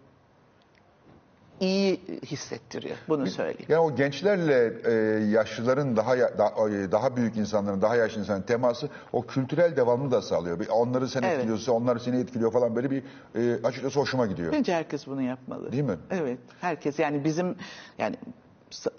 iyi 1.60 2.02
hissettiriyor. 2.26 2.96
Bunu 3.10 3.28
söyleyeyim. 3.28 3.66
Yani 3.70 3.80
o 3.82 3.96
gençlerle 3.96 4.74
e, 4.86 4.92
yaşlıların 5.26 5.96
daha, 5.98 6.18
daha 6.18 6.56
daha 6.92 7.16
büyük 7.16 7.38
insanların, 7.38 7.82
daha 7.82 7.96
yaşlı 7.96 8.20
insanların 8.20 8.46
teması 8.46 8.90
o 9.14 9.26
kültürel 9.26 9.76
devamını 9.76 10.12
da 10.12 10.22
sağlıyor. 10.22 10.60
Bir 10.60 10.68
Onları 10.68 11.08
sen 11.08 11.22
Evet. 11.24 11.34
etkiliyorsa 11.36 11.72
onlar 11.72 11.98
seni 12.00 12.20
etkiliyor 12.20 12.52
falan 12.52 12.76
böyle 12.76 12.92
bir 12.92 13.04
e, 13.36 13.64
açıkçası 13.64 14.00
hoşuma 14.00 14.26
gidiyor. 14.26 14.54
Bence 14.54 14.74
herkes 14.74 15.08
bunu 15.08 15.22
yapmalı. 15.22 15.72
Değil 15.72 15.84
mi? 15.84 15.98
Evet. 16.12 16.40
Herkes 16.62 17.00
yani 17.00 17.24
bizim 17.24 17.56
yani 17.98 18.16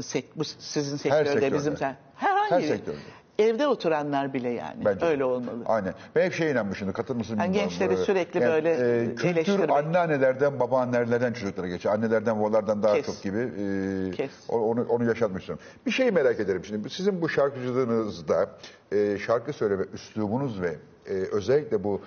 sek- 0.03 0.37
bu 0.39 0.45
sizin 0.45 0.97
sektörde, 0.97 1.33
sektörde. 1.33 1.55
bizim 1.55 1.77
sen 1.77 1.97
herhangi 2.15 2.51
Her 2.53 2.63
bir- 2.63 2.69
sektörde. 2.69 2.99
Evde 3.41 3.67
oturanlar 3.67 4.33
bile 4.35 4.49
yani 4.51 4.85
Bence. 4.85 5.07
öyle 5.07 5.25
olmalı. 5.25 5.63
Aynen. 5.67 5.95
Ben 6.17 6.25
hep 6.25 6.33
şeye 6.35 6.51
inanmışımdır. 6.53 6.95
Katır 6.95 7.15
mısın 7.17 7.37
Yani 7.39 7.49
bilmiyorum. 7.49 7.71
gençleri 7.71 7.93
Ee, 8.01 8.05
sürekli 8.05 8.41
böyle 8.41 8.77
kültür 9.09 9.29
eleştirmek. 9.29 9.71
anneannelerden, 9.71 10.61
babaannelerden 10.61 11.33
çocuklara 11.33 11.69
geçiyor. 11.69 11.95
Annelerden, 11.95 12.41
babalardan 12.41 12.83
daha 12.83 12.95
Kes. 12.95 13.07
çok 13.07 13.23
gibi. 13.23 13.39
Ee, 13.39 14.11
Kes. 14.11 14.31
Onu, 14.49 14.87
onu 14.89 15.11
istiyorum. 15.13 15.59
Bir 15.87 15.91
şey 15.91 16.11
merak 16.11 16.41
ederim 16.41 16.65
şimdi. 16.65 16.91
Sizin 16.91 17.23
bu 17.23 17.29
şarkıcılığınızda 17.29 18.51
e, 18.93 19.19
şarkı 19.19 19.53
söyleme 19.53 19.85
üslubunuz 19.93 20.61
ve 20.61 20.77
e, 21.07 21.13
özellikle 21.13 21.85
bu 21.85 22.01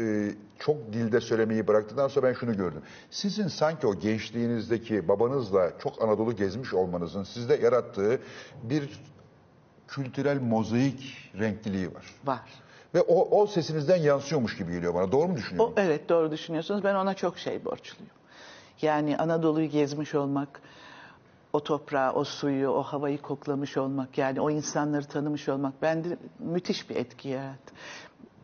e, 0.00 0.30
çok 0.58 0.92
dilde 0.92 1.20
söylemeyi 1.20 1.66
bıraktıktan 1.68 2.08
sonra 2.08 2.26
ben 2.26 2.32
şunu 2.32 2.56
gördüm. 2.56 2.82
Sizin 3.10 3.48
sanki 3.48 3.86
o 3.86 3.94
gençliğinizdeki 3.98 5.08
babanızla 5.08 5.70
çok 5.82 6.02
Anadolu 6.02 6.36
gezmiş 6.36 6.74
olmanızın 6.74 7.22
sizde 7.22 7.54
yarattığı 7.56 8.18
bir 8.62 9.00
kültürel 9.88 10.40
mozaik 10.40 11.30
renkliliği 11.38 11.94
var. 11.94 12.04
Var. 12.24 12.40
Ve 12.94 13.00
o, 13.00 13.40
o 13.40 13.46
sesinizden 13.46 13.96
yansıyormuş 13.96 14.56
gibi 14.56 14.72
geliyor 14.72 14.94
bana. 14.94 15.12
Doğru 15.12 15.28
mu 15.28 15.36
düşünüyorum? 15.36 15.72
O, 15.76 15.80
evet 15.80 16.08
doğru 16.08 16.30
düşünüyorsunuz. 16.30 16.84
Ben 16.84 16.94
ona 16.94 17.14
çok 17.14 17.38
şey 17.38 17.64
borçluyum. 17.64 18.12
Yani 18.82 19.16
Anadolu'yu 19.16 19.68
gezmiş 19.68 20.14
olmak, 20.14 20.60
o 21.52 21.64
toprağı, 21.64 22.12
o 22.12 22.24
suyu, 22.24 22.68
o 22.68 22.82
havayı 22.82 23.18
koklamış 23.18 23.76
olmak, 23.76 24.18
yani 24.18 24.40
o 24.40 24.50
insanları 24.50 25.04
tanımış 25.04 25.48
olmak 25.48 25.82
bende 25.82 26.18
müthiş 26.38 26.90
bir 26.90 26.96
etki 26.96 27.28
yarattı. 27.28 27.74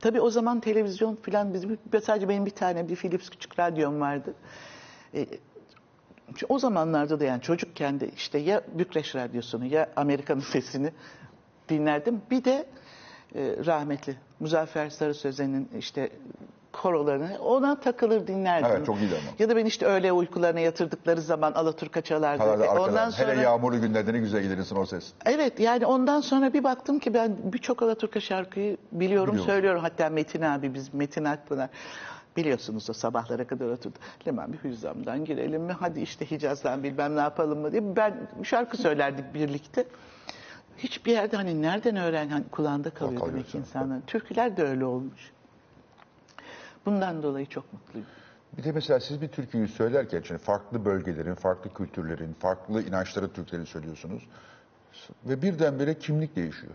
Tabii 0.00 0.20
o 0.20 0.30
zaman 0.30 0.60
televizyon 0.60 1.16
falan 1.16 1.54
bizim 1.54 1.78
sadece 2.02 2.28
benim 2.28 2.46
bir 2.46 2.50
tane 2.50 2.88
bir 2.88 2.96
Philips 2.96 3.30
küçük 3.30 3.58
radyom 3.58 4.00
vardı. 4.00 4.34
E, 5.14 5.26
o 6.48 6.58
zamanlarda 6.58 7.20
da 7.20 7.24
yani 7.24 7.42
çocukken 7.42 8.00
de 8.00 8.08
işte 8.08 8.38
ya 8.38 8.62
Bükreş 8.74 9.14
Radyosu'nu 9.14 9.66
ya 9.66 9.90
Amerika'nın 9.96 10.40
sesini 10.40 10.92
dinlerdim. 11.68 12.22
Bir 12.30 12.44
de 12.44 12.66
e, 13.34 13.56
rahmetli 13.66 14.16
Muzaffer 14.40 14.90
Sarı 14.90 15.14
Sözen'in 15.14 15.68
işte 15.78 16.10
korolarını 16.72 17.38
ona 17.44 17.80
takılır 17.80 18.26
dinlerdim. 18.26 18.70
Evet, 18.72 18.86
çok 18.86 18.96
iyiydi 18.98 19.14
ama. 19.14 19.30
Ya 19.38 19.48
da 19.48 19.56
ben 19.56 19.64
işte 19.66 19.86
öğle 19.86 20.12
uykularına 20.12 20.60
yatırdıkları 20.60 21.20
zaman 21.20 21.52
Alaturka 21.52 22.00
çalardı. 22.00 22.42
Herhalde 22.42 22.64
E, 22.64 22.68
arkadan. 22.68 22.88
Ondan 22.90 23.10
sonra 23.10 23.32
Hele 23.32 23.42
yağmurlu 23.42 23.80
günlerde 23.80 24.12
ne 24.12 24.18
güzel 24.18 24.42
gelirsin 24.42 24.76
o 24.76 24.86
ses. 24.86 25.12
Evet 25.26 25.60
yani 25.60 25.86
ondan 25.86 26.20
sonra 26.20 26.52
bir 26.52 26.64
baktım 26.64 26.98
ki 26.98 27.14
ben 27.14 27.36
birçok 27.44 27.82
Alaturka 27.82 28.20
şarkıyı 28.20 28.76
biliyorum, 28.92 29.32
Biliyorum. 29.32 29.52
söylüyorum. 29.52 29.80
Hatta 29.82 30.08
Metin 30.08 30.42
abi 30.42 30.74
biz 30.74 30.94
Metin 30.94 31.24
Akpınar 31.24 31.68
biliyorsunuz 32.36 32.90
o 32.90 32.92
sabahlara 32.92 33.46
kadar 33.46 33.66
oturdu. 33.68 33.98
Leman 34.26 34.52
bir 34.52 34.58
hüzzamdan 34.58 35.24
girelim 35.24 35.62
mi? 35.62 35.72
Hadi 35.72 36.00
işte 36.00 36.30
Hicaz'dan 36.30 36.82
bilmem 36.82 37.16
ne 37.16 37.20
yapalım 37.20 37.58
mı 37.58 37.72
diye. 37.72 37.96
Ben 37.96 38.14
şarkı 38.42 38.76
söylerdik 38.76 39.34
birlikte. 39.34 39.84
Hiçbir 40.78 41.12
yerde 41.12 41.36
hani 41.36 41.62
nereden 41.62 41.96
öğren 41.96 42.28
hani 42.28 42.44
kulağında 42.48 42.90
kalıyor 42.90 43.20
kalıyor 43.20 43.36
demek 43.36 43.54
insanların. 43.54 44.02
Türküler 44.06 44.56
de 44.56 44.62
öyle 44.62 44.84
olmuş. 44.84 45.32
Bundan 46.86 47.22
dolayı 47.22 47.46
çok 47.46 47.72
mutluyum. 47.72 48.06
Bir 48.58 48.64
de 48.64 48.72
mesela 48.72 49.00
siz 49.00 49.20
bir 49.20 49.28
türküyü 49.28 49.68
söylerken 49.68 50.22
şimdi 50.26 50.40
farklı 50.42 50.84
bölgelerin, 50.84 51.34
farklı 51.34 51.74
kültürlerin, 51.74 52.32
farklı 52.32 52.82
inançların 52.82 53.28
Türkleri 53.28 53.66
söylüyorsunuz. 53.66 54.22
Ve 55.24 55.42
birdenbire 55.42 55.98
kimlik 55.98 56.36
değişiyor. 56.36 56.72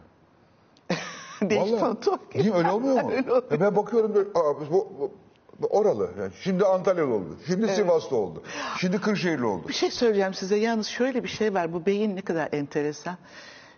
Vallahi. 1.41 1.97
Değil 2.33 2.45
mi? 2.45 2.55
Öyle 2.55 2.71
olmuyor 2.71 3.03
mu? 3.03 3.11
Öyle 3.17 3.31
oluyor. 3.31 3.59
Ben 3.59 3.75
bakıyorum 3.75 4.15
böyle, 4.15 4.29
aa, 4.29 4.71
bu, 4.71 5.11
bu- 5.59 5.67
oralı. 5.67 6.09
Yani 6.19 6.31
şimdi 6.41 6.65
Antalyalı 6.65 7.13
oldu. 7.13 7.37
Şimdi 7.47 7.67
Sivaslı 7.67 8.17
oldu. 8.17 8.43
Şimdi 8.77 9.01
Kırşehirli 9.01 9.45
oldu. 9.45 9.67
Bir 9.67 9.73
şey 9.73 9.91
söyleyeceğim 9.91 10.33
size. 10.33 10.55
Yalnız 10.55 10.87
şöyle 10.87 11.23
bir 11.23 11.29
şey 11.29 11.53
var. 11.53 11.73
Bu 11.73 11.85
beyin 11.85 12.15
ne 12.15 12.21
kadar 12.21 12.49
enteresan. 12.51 13.17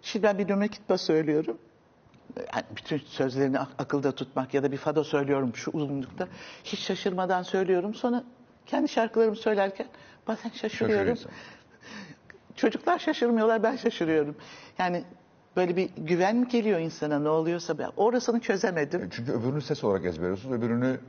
Şimdi 0.02 0.24
ben 0.24 0.38
bir 0.38 0.48
nömekitba 0.50 0.98
söylüyorum. 0.98 1.58
Yani 2.38 2.64
bütün 2.76 2.98
sözlerini 2.98 3.60
ak- 3.60 3.72
akılda 3.78 4.12
tutmak 4.12 4.54
ya 4.54 4.64
da 4.64 4.72
bir 4.72 4.78
fado 4.78 5.04
söylüyorum 5.04 5.56
şu 5.56 5.72
uzunlukta. 5.72 6.28
Hiç 6.64 6.80
şaşırmadan 6.80 7.44
söylüyorum. 7.44 7.94
Sonra 7.94 8.24
kendi 8.66 8.88
şarkılarımı 8.90 9.36
söylerken 9.36 9.88
bazen 10.28 10.50
şaşırıyorum. 10.50 11.18
Çocuklar 12.56 13.00
şaşırmıyorlar, 13.00 13.64
ben 13.64 13.76
şaşırıyorum. 13.76 14.36
Yani 14.80 15.04
böyle 15.56 15.76
bir 15.76 15.90
güven 15.98 16.36
mi 16.36 16.48
geliyor 16.48 16.80
insana 16.80 17.20
ne 17.20 17.30
oluyorsa 17.30 17.78
ben 17.78 17.90
orasını 17.98 18.40
çözemedim. 18.40 19.10
Çünkü 19.12 19.32
öbürünü 19.32 19.62
ses 19.62 19.84
olarak 19.84 20.06
ezberiyorsunuz. 20.06 20.56
Öbürünü 20.56 21.00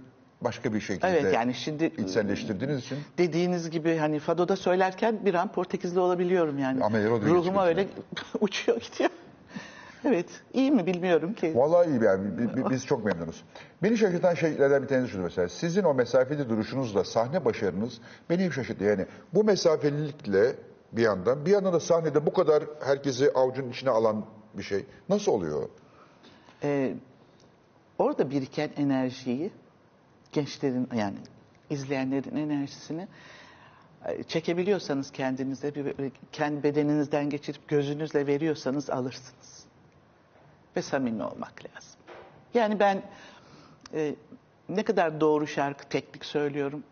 başka 0.45 0.75
bir 0.75 0.81
şekilde 0.81 1.07
Evet 1.09 1.35
yani 1.35 1.55
şimdi 1.55 1.85
içselleştirdiğiniz 1.99 2.79
için. 2.79 2.99
dediğiniz 3.19 3.71
gibi 3.71 3.97
hani 3.97 4.19
fadoda 4.19 4.57
söylerken 4.57 5.25
bir 5.25 5.35
an 5.35 5.53
Portekizli 5.53 6.01
olabiliyorum 6.01 6.59
yani. 6.59 6.85
Ama 6.85 6.99
Ruhuma 7.01 7.67
öyle 7.67 7.87
uçuyor 8.41 8.81
gidiyor. 8.81 9.11
Evet 10.05 10.27
iyi 10.55 10.71
mi 10.71 10.87
bilmiyorum 10.87 11.35
ki. 11.35 11.53
Vallahi 11.57 11.89
iyi 11.91 12.03
yani 12.05 12.39
bi- 12.39 12.57
bi- 12.57 12.71
biz 12.71 12.87
çok 12.87 13.05
memnunuz. 13.05 13.45
Beni 13.83 13.99
şaşırtan 13.99 14.35
şeylerden 14.35 14.83
bir 14.83 14.89
tanesi 14.89 15.13
şu 15.13 15.19
mesela. 15.23 15.49
Sizin 15.49 15.83
o 15.85 15.95
mesafeli 15.95 16.49
duruşunuzla 16.49 17.05
sahne 17.05 17.45
başarınız 17.45 18.01
beni 18.31 18.45
hep 18.45 18.53
şaşırttı. 18.53 18.85
Yani 18.85 19.07
bu 19.35 19.45
mesafelilikle 19.45 20.55
bir 20.93 21.03
yandan 21.03 21.47
bir 21.47 21.51
yandan 21.51 21.73
da 21.73 21.81
sahnede 21.81 22.27
bu 22.27 22.33
kadar 22.33 22.65
herkesi 22.85 23.31
avucun 23.35 23.71
içine 23.71 23.91
alan 23.91 24.25
bir 24.55 24.63
şey. 24.63 24.85
Nasıl 25.09 25.33
oluyor? 25.33 25.69
Ee, 26.63 26.95
orada 27.99 28.31
biriken 28.31 28.71
enerjiyi 28.77 29.51
gençlerin 30.33 30.89
yani 30.97 31.17
izleyenlerin 31.71 32.37
enerjisini 32.37 33.09
e, 34.07 34.23
çekebiliyorsanız 34.23 35.11
kendinize 35.11 35.75
bir 35.75 35.95
kendi 36.33 36.63
bedeninizden 36.63 37.31
geçirip 37.31 37.69
gözünüzle 37.69 38.27
veriyorsanız 38.27 38.91
alırsınız. 38.91 39.65
Ve 40.77 40.83
samimi 40.83 41.23
olmak 41.25 41.53
lazım. 41.65 42.01
Yani 42.55 42.81
ben 42.81 43.03
e, 43.95 44.15
ne 44.69 44.83
kadar 44.83 45.21
doğru 45.21 45.47
şarkı 45.47 45.89
teknik 45.89 46.25
söylüyorum. 46.25 46.83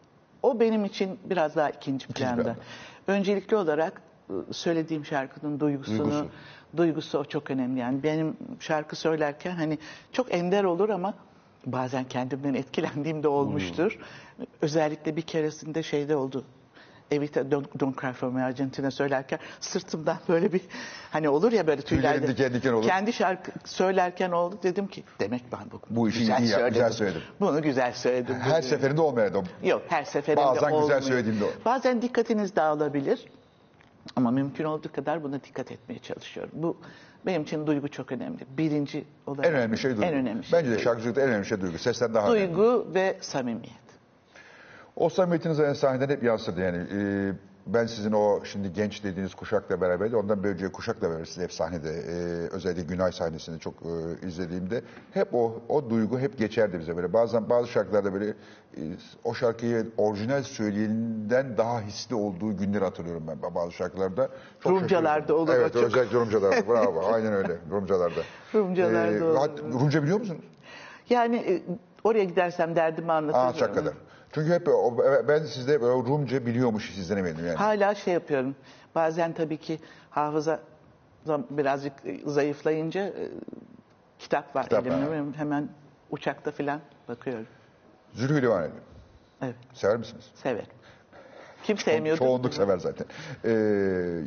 O 0.43 0.61
benim 0.61 0.85
için 0.85 1.19
biraz 1.25 1.57
daha 1.57 1.71
ikinci 1.71 2.07
planda. 2.09 2.57
Öncelikli 3.07 3.57
olarak 3.57 4.03
e, 4.31 4.53
söylediğim 4.53 5.05
şarkının 5.05 5.61
duygusunu, 5.61 5.99
Duygusu. 5.99 6.29
duygusu 6.77 7.19
o 7.19 7.25
çok 7.25 7.51
önemli. 7.51 7.81
Yani 7.81 8.03
benim 8.03 8.37
şarkı 8.61 8.97
söylerken 8.97 9.51
hani 9.57 9.79
çok 10.13 10.35
ender 10.35 10.65
olur 10.65 10.89
ama 10.89 11.15
bazen 11.67 12.05
kendimden 12.05 12.55
etkilendiğim 12.55 13.23
de 13.23 13.29
olmuştur. 13.29 13.99
Özellikle 14.63 15.17
bir 15.17 15.23
keresinde 15.23 15.83
şeyde 15.83 16.17
oldu. 16.17 16.45
Evita 17.11 17.51
Don't, 17.51 17.81
Don't 17.81 18.01
Cry 18.01 18.13
For 18.13 18.29
Me 18.29 18.43
Argentina 18.45 18.91
söylerken 18.91 19.39
sırtımdan 19.61 20.17
böyle 20.29 20.53
bir 20.53 20.61
hani 21.11 21.29
olur 21.29 21.53
ya 21.53 21.67
böyle 21.67 21.83
tüyler. 21.83 22.13
Tüylerin 22.13 22.33
diken 22.33 22.55
diken 22.55 22.73
olur. 22.73 22.85
Kendi 22.87 23.13
şarkı 23.13 23.53
söylerken 23.65 24.31
oldu 24.31 24.59
dedim 24.63 24.87
ki 24.87 25.05
demek 25.21 25.43
ben 25.53 25.61
bu, 25.73 25.81
Bu 25.91 26.09
işi 26.09 26.21
iyi 26.23 26.29
yap- 26.31 26.69
güzel 26.69 26.93
söyledim. 26.93 27.23
Bunu 27.41 27.63
güzel 27.63 27.93
söyledim. 27.93 28.35
Her 28.35 28.63
seferinde 28.63 29.01
olmayan 29.01 29.45
Yok 29.63 29.83
her 29.89 30.05
seferinde 30.05 30.41
Bazen 30.45 30.55
güzel 30.61 30.73
olmuyor. 30.73 31.01
söylediğimde 31.03 31.45
o. 31.45 31.49
Bazen 31.65 32.03
dikkatiniz 32.03 32.57
dağılabilir. 32.57 33.25
Ama 34.17 34.31
mümkün 34.31 34.65
olduğu 34.65 34.93
kadar 34.93 35.23
buna 35.23 35.45
dikkat 35.45 35.73
etmeye 35.73 35.99
çalışıyorum. 35.99 36.53
Bu 36.55 36.77
benim 37.27 37.43
için 37.43 37.67
duygu 37.67 37.89
çok 37.89 38.13
önemli. 38.13 38.39
Birinci 38.59 39.05
olarak. 39.27 39.47
en 39.47 39.55
önemli 39.55 39.79
şey 39.79 39.91
duygu. 39.91 40.05
En 40.05 40.15
önemli 40.15 40.45
şey. 40.45 40.59
Bence 40.59 40.71
de 40.71 40.79
şarkıcılıkta 40.79 41.21
en 41.21 41.29
önemli 41.29 41.47
şey 41.47 41.61
duygu. 41.61 41.79
Sesten 41.79 42.15
daha 42.15 42.33
önemli. 42.33 42.57
Duygu 42.57 42.87
ve 42.95 43.17
samimiyet. 43.21 43.81
O 44.97 45.09
samimiyetiniz 45.09 45.59
yani 45.59 45.77
sahneden 45.77 46.09
hep 46.09 46.23
yansıdı 46.23 46.61
yani. 46.61 46.87
Ee, 46.93 47.33
ben 47.67 47.87
sizin 47.87 48.13
o 48.13 48.41
şimdi 48.45 48.73
genç 48.73 49.05
dediğiniz 49.05 49.35
kuşakla 49.35 49.81
beraber 49.81 50.13
de 50.13 50.17
ondan 50.17 50.45
önceki 50.45 50.73
kuşakla 50.73 51.11
beraber 51.11 51.25
sizi 51.25 51.43
hep 51.43 51.53
sahnede 51.53 51.91
e, 51.91 52.13
özellikle 52.55 52.83
Günay 52.83 53.13
sahnesini 53.13 53.61
çok 53.61 53.75
e, 53.75 54.27
izlediğimde 54.27 54.83
hep 55.11 55.35
o 55.35 55.63
o 55.69 55.91
duygu 55.91 56.19
hep 56.19 56.39
geçerdi 56.39 56.79
bize 56.81 56.97
böyle. 56.97 57.13
Bazen 57.13 57.51
bazı 57.51 57.69
şarkılarda 57.69 58.15
böyle 58.15 58.29
e, 58.77 58.81
o 59.25 59.35
şarkıyı 59.35 59.87
orijinal 59.97 60.43
söyleyenden 60.43 61.57
daha 61.57 61.81
hisli 61.81 62.15
olduğu 62.15 62.57
günleri 62.57 62.85
hatırlıyorum 62.85 63.23
ben 63.43 63.55
bazı 63.55 63.73
şarkılarda. 63.73 64.29
Çok 64.61 64.73
Rumcalarda 64.73 65.35
olur 65.35 65.53
Evet 65.55 65.73
çok. 65.73 65.83
özellikle 65.83 66.19
Rumcalarda. 66.19 66.69
Bravo 66.69 67.03
aynen 67.13 67.33
öyle 67.33 67.57
Rumcalarda. 67.71 68.21
Rumcalarda 68.55 69.25
olur. 69.25 69.37
hat- 69.37 69.61
Rumca 69.63 70.03
biliyor 70.03 70.19
musunuz? 70.21 70.41
Yani 71.11 71.37
e, 71.37 71.63
oraya 72.05 72.25
gidersem 72.25 72.77
derdimi 72.77 73.13
anlatırım. 73.13 73.47
Alçak 73.47 73.75
kadar. 73.75 73.95
Çünkü 74.33 74.51
hep 74.53 74.67
ben 75.29 75.45
sizde 75.45 75.81
böyle 75.83 76.09
Rumca 76.09 76.47
biliyormuş 76.47 76.95
sizden 76.95 77.17
eminim 77.17 77.47
yani. 77.47 77.57
Hala 77.57 77.95
şey 77.95 78.15
yapıyorum. 78.15 78.57
Bazen 78.95 79.33
tabii 79.33 79.57
ki 79.57 79.79
hafıza 80.11 80.61
birazcık 81.51 81.93
e, 82.05 82.21
zayıflayınca 82.27 83.01
e, 83.07 83.29
kitap 84.19 84.57
var 84.57 84.63
Kitap 84.65 84.87
elimde. 84.87 85.39
Hemen 85.39 85.69
uçakta 86.11 86.51
falan 86.51 86.81
bakıyorum. 87.09 87.47
Zülfü 88.13 88.43
Livaneli. 88.43 88.73
Evet, 89.43 89.55
Sever 89.75 89.97
misiniz? 89.97 90.31
severim. 90.35 90.67
Kim 91.65 91.79
sevmiyordu? 91.79 92.19
Çoğunluk 92.19 92.55
sever 92.55 92.79
zaten. 92.79 93.07
Ee, 93.45 94.23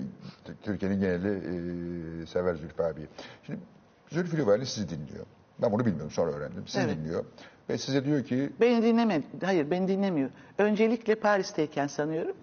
Türkiye'nin 0.63 0.99
geneli 0.99 2.23
e, 2.23 2.25
sever 2.25 2.55
Zülfü 2.55 2.83
abiyi. 2.83 3.07
Şimdi 3.45 3.59
Zülfü 4.09 4.37
Livaneli 4.37 4.65
sizi 4.65 4.89
dinliyor. 4.89 5.25
Ben 5.61 5.71
bunu 5.71 5.85
bilmiyorum 5.85 6.11
sonra 6.11 6.31
öğrendim. 6.31 6.67
Sizi 6.67 6.83
Evet. 6.85 6.97
dinliyor. 6.97 7.25
Ve 7.69 7.77
size 7.77 8.05
diyor 8.05 8.23
ki 8.25 8.49
Beni 8.61 8.83
dinlemedi. 8.83 9.25
Hayır 9.45 9.71
beni 9.71 9.87
dinlemiyor. 9.87 10.29
Öncelikle 10.57 11.15
Paris'teyken 11.15 11.87
sanıyorum. 11.87 12.35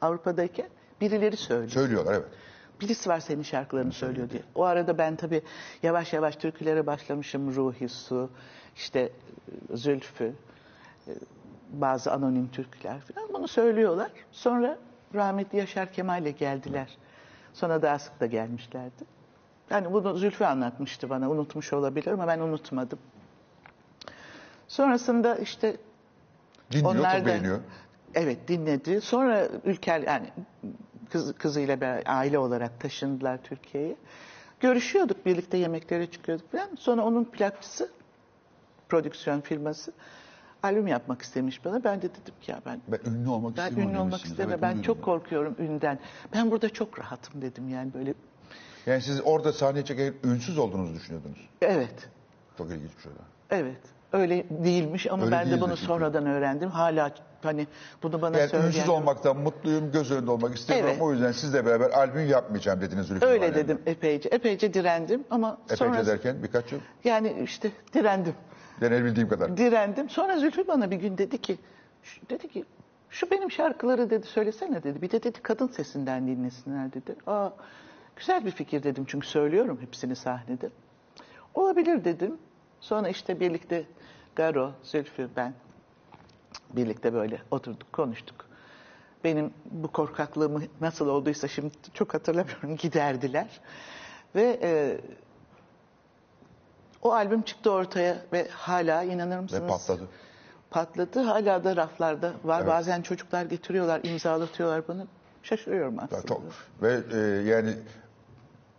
Avrupa'dayken 0.00 0.66
birileri 1.00 1.36
söylüyor. 1.36 1.70
söylüyorlar 1.70 2.14
evet. 2.14 2.26
Birisi 2.80 3.08
var 3.08 3.20
senin 3.20 3.42
şarkılarını 3.42 3.92
söylüyor 3.92 4.30
diye. 4.30 4.42
O 4.54 4.62
arada 4.62 4.98
ben 4.98 5.16
tabii 5.16 5.42
yavaş 5.82 6.12
yavaş 6.12 6.36
türkülere 6.36 6.86
başlamışım. 6.86 7.54
Ruhi 7.54 7.88
Su, 7.88 8.30
işte 8.76 9.12
Zülfü, 9.74 10.32
e, 11.08 11.12
bazı 11.72 12.12
anonim 12.12 12.48
türküler 12.48 13.00
falan. 13.00 13.28
Bunu 13.34 13.48
söylüyorlar. 13.48 14.10
Sonra 14.32 14.78
rahmetli 15.14 15.58
Yaşar 15.58 15.92
Kemal'le 15.92 16.30
geldiler. 16.38 16.98
Sonra 17.52 17.82
daha 17.82 17.98
sık 17.98 18.20
da 18.20 18.26
gelmişlerdi. 18.26 19.04
Yani 19.70 19.92
bunu 19.92 20.14
Zülfü 20.16 20.44
anlatmıştı 20.44 21.10
bana. 21.10 21.30
Unutmuş 21.30 21.72
olabilir 21.72 22.06
ama 22.12 22.26
ben 22.26 22.38
unutmadım. 22.38 22.98
Sonrasında 24.68 25.36
işte 25.36 25.76
Dinliyor, 26.72 26.94
onlar 26.94 27.20
da- 27.20 27.26
beğeniyor. 27.26 27.60
Evet 28.14 28.48
dinledi. 28.48 29.00
Sonra 29.00 29.48
ülker 29.64 30.00
yani 30.00 30.26
kız, 31.10 31.32
kızıyla 31.34 31.80
beraber 31.80 32.02
aile 32.06 32.38
olarak 32.38 32.80
taşındılar 32.80 33.38
Türkiye'ye. 33.42 33.96
Görüşüyorduk 34.60 35.26
birlikte 35.26 35.56
yemeklere 35.58 36.10
çıkıyorduk 36.10 36.52
falan. 36.52 36.68
Sonra 36.78 37.02
onun 37.04 37.24
plakçısı 37.24 37.90
prodüksiyon 38.88 39.40
firması 39.40 39.92
albüm 40.62 40.86
yapmak 40.86 41.22
istemiş 41.22 41.64
bana. 41.64 41.84
Ben 41.84 42.02
de 42.02 42.10
dedim 42.10 42.34
ki 42.40 42.50
ya 42.50 42.60
ben 42.66 42.80
Ben 42.88 43.10
ünlü 43.10 43.28
olmak 43.28 43.56
ben 43.56 43.72
ünlü 43.72 43.98
olmak 43.98 44.24
istemem. 44.24 44.50
Evet, 44.50 44.62
ben 44.62 44.82
çok 44.82 45.02
korkuyorum 45.02 45.56
ünden. 45.58 45.98
Ben 46.34 46.50
burada 46.50 46.68
çok 46.68 46.98
rahatım 46.98 47.42
dedim 47.42 47.68
yani 47.68 47.94
böyle. 47.94 48.14
Yani 48.86 49.02
siz 49.02 49.20
orada 49.24 49.52
sahneye 49.52 49.84
çekerken 49.84 50.30
ünsüz 50.30 50.58
olduğunuzu 50.58 50.94
düşünüyordunuz. 50.94 51.48
Evet. 51.60 52.08
Çok 52.58 52.66
ilginç 52.70 52.90
bir 52.96 53.02
şey. 53.02 53.12
Evet. 53.50 53.76
Öyle 54.12 54.44
değilmiş 54.50 55.06
ama 55.10 55.22
Öyle 55.24 55.32
ben 55.32 55.46
de 55.46 55.50
değildi 55.50 55.60
bunu 55.60 55.74
çünkü. 55.74 55.86
sonradan 55.86 56.26
öğrendim. 56.26 56.70
Hala 56.70 57.10
hani 57.42 57.66
bunu 58.02 58.22
bana 58.22 58.38
Yani 58.38 58.48
söyleyen... 58.50 58.68
ünsüz 58.68 58.88
olmaktan 58.88 59.36
mutluyum, 59.36 59.92
göz 59.92 60.10
önünde 60.10 60.30
olmak 60.30 60.56
istemiyorum. 60.56 60.90
Evet. 60.92 61.02
O 61.02 61.12
yüzden 61.12 61.32
sizle 61.32 61.66
beraber 61.66 61.90
albüm 61.90 62.28
yapmayacağım 62.28 62.80
dediniz 62.80 63.06
Zülfü 63.06 63.26
Öyle 63.26 63.36
Livaneli. 63.46 63.54
dedim 63.54 63.80
epeyce. 63.86 64.28
Epeyce 64.28 64.74
direndim 64.74 65.24
ama 65.30 65.58
Epeyce 65.64 65.76
sonra... 65.76 66.06
derken 66.06 66.42
birkaç 66.42 66.72
yıl. 66.72 66.78
Yani 67.04 67.36
işte 67.44 67.70
direndim. 67.94 68.34
Denebildiğim 68.80 69.28
kadar. 69.28 69.56
Direndim. 69.56 70.10
Sonra 70.10 70.38
Zülfü 70.38 70.68
bana 70.68 70.90
bir 70.90 70.96
gün 70.96 71.18
dedi 71.18 71.38
ki, 71.40 71.58
şu- 72.02 72.28
dedi 72.30 72.48
ki 72.48 72.64
şu 73.10 73.30
benim 73.30 73.50
şarkıları 73.50 74.10
dedi 74.10 74.26
söylesene 74.26 74.82
dedi. 74.82 75.02
Bir 75.02 75.10
de 75.10 75.22
dedi 75.22 75.38
kadın 75.42 75.68
sesinden 75.68 76.26
dinlesinler 76.26 76.92
dedi. 76.92 77.16
Aa, 77.26 77.48
güzel 78.16 78.44
bir 78.44 78.50
fikir 78.50 78.82
dedim 78.82 79.04
çünkü 79.08 79.26
söylüyorum 79.26 79.78
hepsini 79.80 80.16
sahnede. 80.16 80.70
Olabilir 81.54 82.04
dedim. 82.04 82.38
Sonra 82.80 83.08
işte 83.08 83.40
birlikte 83.40 83.84
Garo, 84.36 84.72
Zülfü, 84.82 85.28
ben 85.36 85.54
birlikte 86.70 87.12
böyle 87.14 87.42
oturduk 87.50 87.92
konuştuk. 87.92 88.46
Benim 89.24 89.50
bu 89.70 89.92
korkaklığımı 89.92 90.62
nasıl 90.80 91.08
olduysa 91.08 91.48
şimdi 91.48 91.74
çok 91.94 92.14
hatırlamıyorum 92.14 92.76
giderdiler. 92.82 93.60
Ve 94.34 94.58
e, 94.62 95.00
o 97.02 97.12
albüm 97.12 97.42
çıktı 97.42 97.72
ortaya 97.72 98.16
ve 98.32 98.48
hala 98.48 99.02
inanır 99.02 99.38
mısınız? 99.38 99.62
Ve 99.62 99.66
patladı. 99.66 100.08
Patladı. 100.70 101.20
Hala 101.20 101.64
da 101.64 101.76
raflarda 101.76 102.32
var. 102.44 102.58
Evet. 102.58 102.68
Bazen 102.68 103.02
çocuklar 103.02 103.44
getiriyorlar, 103.44 104.00
imzalatıyorlar 104.04 104.88
bana. 104.88 105.06
Şaşırıyorum 105.42 105.94
Ya 105.96 106.02
aslında. 106.02 106.26
Çok. 106.26 106.42
Ve 106.82 107.00
e, 107.12 107.18
yani 107.50 107.74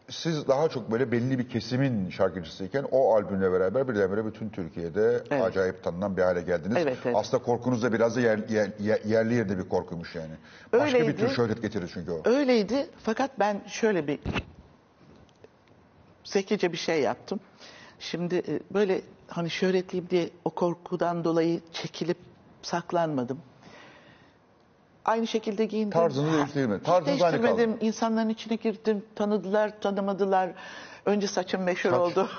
siz 0.09 0.47
daha 0.47 0.69
çok 0.69 0.91
böyle 0.91 1.11
belli 1.11 1.39
bir 1.39 1.49
kesimin 1.49 2.09
şarkıcısıyken 2.09 2.85
o 2.91 3.15
albümle 3.15 3.51
beraber 3.51 3.87
birdenbire 3.87 4.25
bütün 4.25 4.49
Türkiye'de 4.49 5.23
Evet. 5.31 5.43
acayip 5.43 5.83
tanınan 5.83 6.17
bir 6.17 6.21
hale 6.21 6.41
geldiniz. 6.41 6.77
Evet, 6.79 6.97
evet. 7.05 7.15
Aslında 7.15 7.43
korkunuz 7.43 7.83
da 7.83 7.93
biraz 7.93 8.15
da 8.15 8.21
yer, 8.21 8.37
yer- 8.49 8.71
yer- 8.79 9.01
yerli 9.05 9.33
yerinde 9.33 9.57
bir 9.57 9.69
korkuymuş 9.69 10.15
yani. 10.15 10.33
Başka 10.73 10.99
bir 11.07 11.17
tür 11.17 11.29
şöhret 11.29 11.61
getirir 11.61 11.91
çünkü 11.93 12.11
o. 12.11 12.21
Öyleydi 12.25 12.89
fakat 13.03 13.39
ben 13.39 13.61
şöyle 13.67 14.07
bir 14.07 14.19
zekice 16.23 16.71
bir 16.71 16.77
şey 16.77 17.01
yaptım. 17.01 17.39
Şimdi 17.99 18.35
e, 18.35 18.59
böyle 18.73 19.01
hani 19.27 19.49
şöhretliyim 19.49 20.09
diye 20.09 20.29
o 20.45 20.49
korkudan 20.49 21.23
dolayı 21.23 21.61
çekilip 21.73 22.17
saklanmadım. 22.61 23.39
Aynı 25.07 25.27
şekilde 25.27 25.65
giyindim. 25.65 25.91
Tarzını 25.99 26.33
değiştirmedin. 26.33 26.83
Tarzınız 26.83 27.21
aynı 27.21 27.35
kaldı. 27.35 27.43
değiştirmedim. 27.47 27.87
İnsanların 27.87 28.29
içine 28.29 28.55
girdim. 28.55 29.05
Tanıdılar, 29.15 29.81
tanımadılar. 29.81 30.49
Önce 31.05 31.27
saçım 31.27 31.61
meşhur 31.63 31.89
Saç. 31.89 31.99
oldu. 31.99 32.29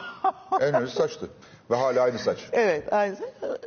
En 0.60 0.68
önemlisi 0.68 0.96
saçtı. 0.96 1.30
Ve 1.70 1.76
hala 1.76 2.02
aynı 2.02 2.18
saç. 2.18 2.38
evet, 2.52 2.92
aynı. 2.92 3.16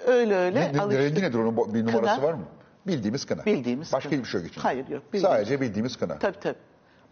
Öyle 0.06 0.36
öyle. 0.36 0.60
Ne, 0.62 0.74
ne, 0.74 0.82
alıştım. 0.82 1.04
rengi 1.06 1.22
nedir 1.22 1.38
onun? 1.38 1.74
Bir 1.74 1.86
numarası 1.86 2.16
Kına. 2.16 2.28
var 2.28 2.34
mı? 2.34 2.46
Bildiğimiz 2.88 3.26
kına. 3.26 3.46
Bildiğimiz 3.46 3.94
Başka 3.94 4.10
kına. 4.10 4.20
bir 4.20 4.26
şey 4.26 4.42
yok 4.42 4.50
için. 4.52 4.62
Hayır, 4.62 4.88
yok, 4.88 5.04
bildiğimiz. 5.14 5.32
Sadece 5.32 5.62
bildiğimiz 5.62 5.98
kına. 5.98 6.20
Tabii 6.20 6.40
tabii. 6.40 6.56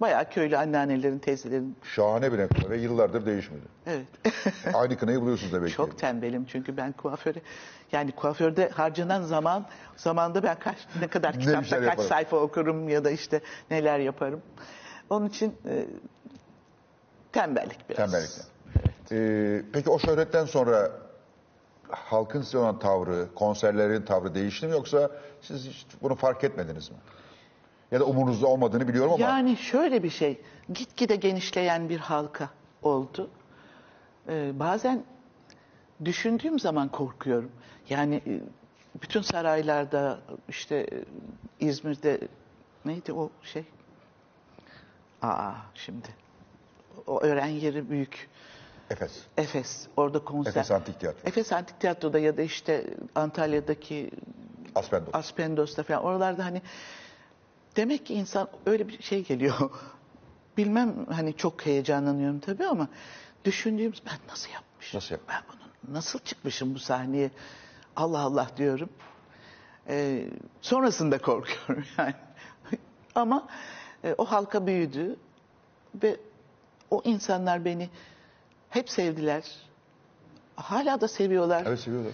Bayağı 0.02 0.30
köylü 0.30 0.58
anneannelerin, 0.58 1.20
teyzelerin. 1.20 1.76
Şahane 1.84 2.34
bir 2.34 2.38
renk 2.38 2.70
ve 2.70 2.78
yıllardır 2.78 3.26
değişmedi. 3.26 3.66
Evet. 3.86 4.08
Aynı 4.74 4.98
kınayı 4.98 5.22
buluyorsunuz 5.22 5.54
demek 5.54 5.70
ki. 5.70 5.76
Çok 5.76 5.98
tembelim 6.00 6.46
çünkü 6.46 6.78
ben 6.78 6.92
kuaföre 6.92 7.42
yani 7.92 8.12
kuaförde 8.12 8.70
harcanan 8.70 9.22
zaman 9.22 9.66
zamanda 9.96 10.44
ben 10.44 10.60
kaç 10.60 10.78
ne 11.02 11.08
kadar 11.08 11.34
Ne 11.38 11.40
kitapta 11.40 11.76
kaç 11.76 11.86
yaparım. 11.86 12.10
sayfa 12.10 12.38
okurum 12.38 12.90
ya 12.90 13.04
da 13.04 13.12
işte 13.12 13.42
neler 13.72 14.00
yaparım. 14.00 14.42
Onun 15.10 15.30
için 15.30 15.56
e, 15.70 15.86
tembellik 17.32 17.90
biraz. 17.90 17.98
Tembellikten. 17.98 18.46
Ee, 19.12 19.62
peki 19.74 19.90
o 19.90 20.00
şöhretten 20.00 20.46
sonra 20.46 20.92
halkın 21.90 22.42
size 22.42 22.58
olan 22.58 22.80
tavrı, 22.80 23.28
konserlerin 23.36 24.02
tavrı 24.02 24.36
değişti 24.36 24.66
mi 24.66 24.72
yoksa 24.72 25.12
siz 25.42 25.66
hiç 25.68 25.86
bunu 26.02 26.16
fark 26.16 26.44
etmediniz 26.44 26.92
mi? 26.92 26.98
Ya 27.92 28.00
da 28.00 28.06
umurunuzda 28.06 28.48
olmadığını 28.48 28.88
biliyorum 28.88 29.14
ama 29.14 29.26
Yani 29.26 29.58
şöyle 29.58 30.04
bir 30.04 30.10
şey, 30.10 30.42
gitgide 30.74 31.16
genişleyen 31.16 31.90
bir 31.90 32.00
halka 32.00 32.50
oldu. 32.82 33.30
Ee, 34.30 34.60
bazen 34.60 35.04
düşündüğüm 36.06 36.60
zaman 36.60 36.90
korkuyorum. 36.90 37.52
Yani 37.90 38.16
e, 38.16 38.40
bütün 39.02 39.22
saraylarda, 39.22 40.20
işte 40.50 40.76
e, 40.76 41.06
İzmir'de 41.60 42.20
neydi 42.86 43.14
o 43.14 43.30
şey? 43.44 43.66
Aa 45.22 45.52
şimdi 45.76 46.08
o 47.08 47.22
öğren 47.22 47.48
yeri 47.48 47.90
büyük. 47.90 48.30
Efes. 48.90 49.24
Efes, 49.38 49.88
orada 49.98 50.20
konser. 50.20 50.52
Efes 50.52 50.72
Antik 50.72 51.00
Tiyatro. 51.00 51.30
Efes 51.30 51.54
Antik 51.54 51.80
Tiyatro'da 51.80 52.20
ya 52.20 52.38
da 52.38 52.42
işte 52.42 52.86
Antalya'daki 53.16 54.12
Aspendos. 54.76 55.10
Aspendos'ta 55.14 55.84
falan 55.84 56.04
oralarda 56.04 56.46
hani 56.46 56.62
demek 57.80 58.06
ki 58.06 58.14
insan 58.14 58.48
öyle 58.66 58.88
bir 58.88 59.02
şey 59.04 59.24
geliyor. 59.24 59.56
Bilmem 60.58 61.06
hani 61.12 61.34
çok 61.38 61.66
heyecanlanıyorum 61.66 62.40
tabii 62.40 62.66
ama 62.66 62.88
düşündüğüm 63.46 63.94
ben 64.06 64.18
nasıl 64.30 64.50
yapmışım? 64.52 64.98
Nasıl 64.98 65.12
yap- 65.16 65.22
Ben 65.30 65.42
bunu 65.50 65.94
nasıl 65.96 66.20
çıkmışım 66.20 66.76
bu 66.76 66.80
sahneye? 66.80 67.32
Allah 67.96 68.20
Allah 68.20 68.48
diyorum. 68.58 68.90
Ee, 69.88 70.28
sonrasında 70.62 71.18
korkuyorum 71.22 71.86
yani. 71.98 72.14
ama 73.16 73.48
e, 74.04 74.16
o 74.18 74.26
halka 74.26 74.68
büyüdü 74.68 75.16
ve 76.04 76.18
o 76.92 77.02
insanlar 77.06 77.66
beni 77.66 77.90
hep 78.70 78.90
sevdiler. 78.90 79.44
Hala 80.56 81.02
da 81.02 81.08
seviyorlar. 81.08 81.64
Evet 81.68 81.80
seviyorlar. 81.80 82.14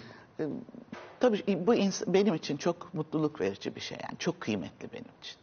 Tabii 1.20 1.68
bu 1.68 1.74
benim 2.14 2.36
için 2.36 2.58
çok 2.58 2.94
mutluluk 2.94 3.42
verici 3.42 3.76
bir 3.76 3.82
şey 3.82 3.98
yani 4.04 4.18
çok 4.20 4.42
kıymetli 4.42 4.94
benim 4.94 5.12
için. 5.22 5.38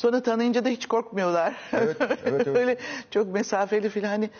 Sonra 0.00 0.22
tanıyınca 0.22 0.64
da 0.64 0.68
hiç 0.68 0.86
korkmuyorlar. 0.86 1.56
Evet, 1.72 1.96
evet, 2.00 2.18
evet. 2.26 2.46
Öyle 2.46 2.76
çok 3.10 3.28
mesafeli 3.34 3.88
filan 3.88 4.08
hani 4.08 4.30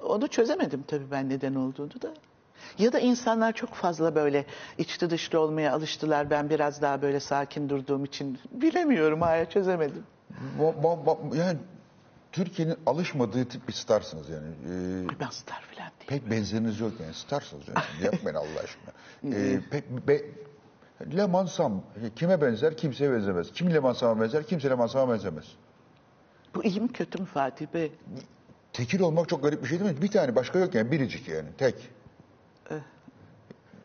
onu 0.00 0.28
çözemedim 0.28 0.84
tabii 0.88 1.10
ben 1.10 1.28
neden 1.30 1.54
olduğunu 1.54 2.02
da. 2.02 2.14
Ya 2.78 2.92
da 2.92 2.98
insanlar 2.98 3.52
çok 3.52 3.74
fazla 3.74 4.14
böyle 4.14 4.44
içli 4.78 5.10
dışlı 5.10 5.40
olmaya 5.40 5.72
alıştılar. 5.72 6.30
Ben 6.30 6.50
biraz 6.50 6.82
daha 6.82 7.02
böyle 7.02 7.20
sakin 7.20 7.68
durduğum 7.68 8.04
için 8.04 8.38
bilemiyorum 8.50 9.20
hala 9.22 9.50
çözemedim. 9.50 10.02
Ba- 10.60 10.82
ba- 10.82 11.04
ba- 11.06 11.36
yani 11.36 11.58
Türkiye'nin 12.32 12.76
alışmadığı 12.86 13.44
tip 13.48 13.68
bir 13.68 13.72
starsınız 13.72 14.28
yani. 14.28 14.46
Ee, 14.48 15.20
Ben 15.20 15.30
star 15.30 15.60
filan 15.70 15.88
değil. 16.00 16.06
pek 16.22 16.30
benzeriniz 16.30 16.80
yok 16.80 16.92
yani. 17.00 17.14
Starsınız 17.14 17.62
yani. 17.68 17.78
Yapmayın 18.04 18.36
Allah 18.36 18.60
aşkına. 18.64 18.92
Ee, 19.36 19.60
pek 19.70 19.90
be, 20.08 20.20
Leman 21.16 21.46
Sam 21.46 21.82
kime 22.16 22.40
benzer? 22.40 22.76
Kimseye 22.76 23.12
benzemez. 23.12 23.52
Kim 23.52 23.74
Leman 23.74 23.92
Sam'a 23.92 24.20
benzer? 24.22 24.46
Kimse 24.46 24.70
Leman 24.70 24.86
Sam'a 24.86 25.12
benzemez. 25.12 25.44
Bu 26.54 26.64
iyi 26.64 26.80
mi 26.80 26.88
kötü 26.92 27.18
mü 27.18 27.26
Fatih 27.26 27.66
Bey? 27.74 27.92
Tekil 28.72 29.00
olmak 29.00 29.28
çok 29.28 29.42
garip 29.42 29.62
bir 29.62 29.68
şey 29.68 29.80
değil 29.80 29.90
mi? 29.90 30.02
Bir 30.02 30.08
tane 30.08 30.36
başka 30.36 30.58
yok 30.58 30.74
yani 30.74 30.90
biricik 30.90 31.28
yani 31.28 31.48
tek. 31.58 31.74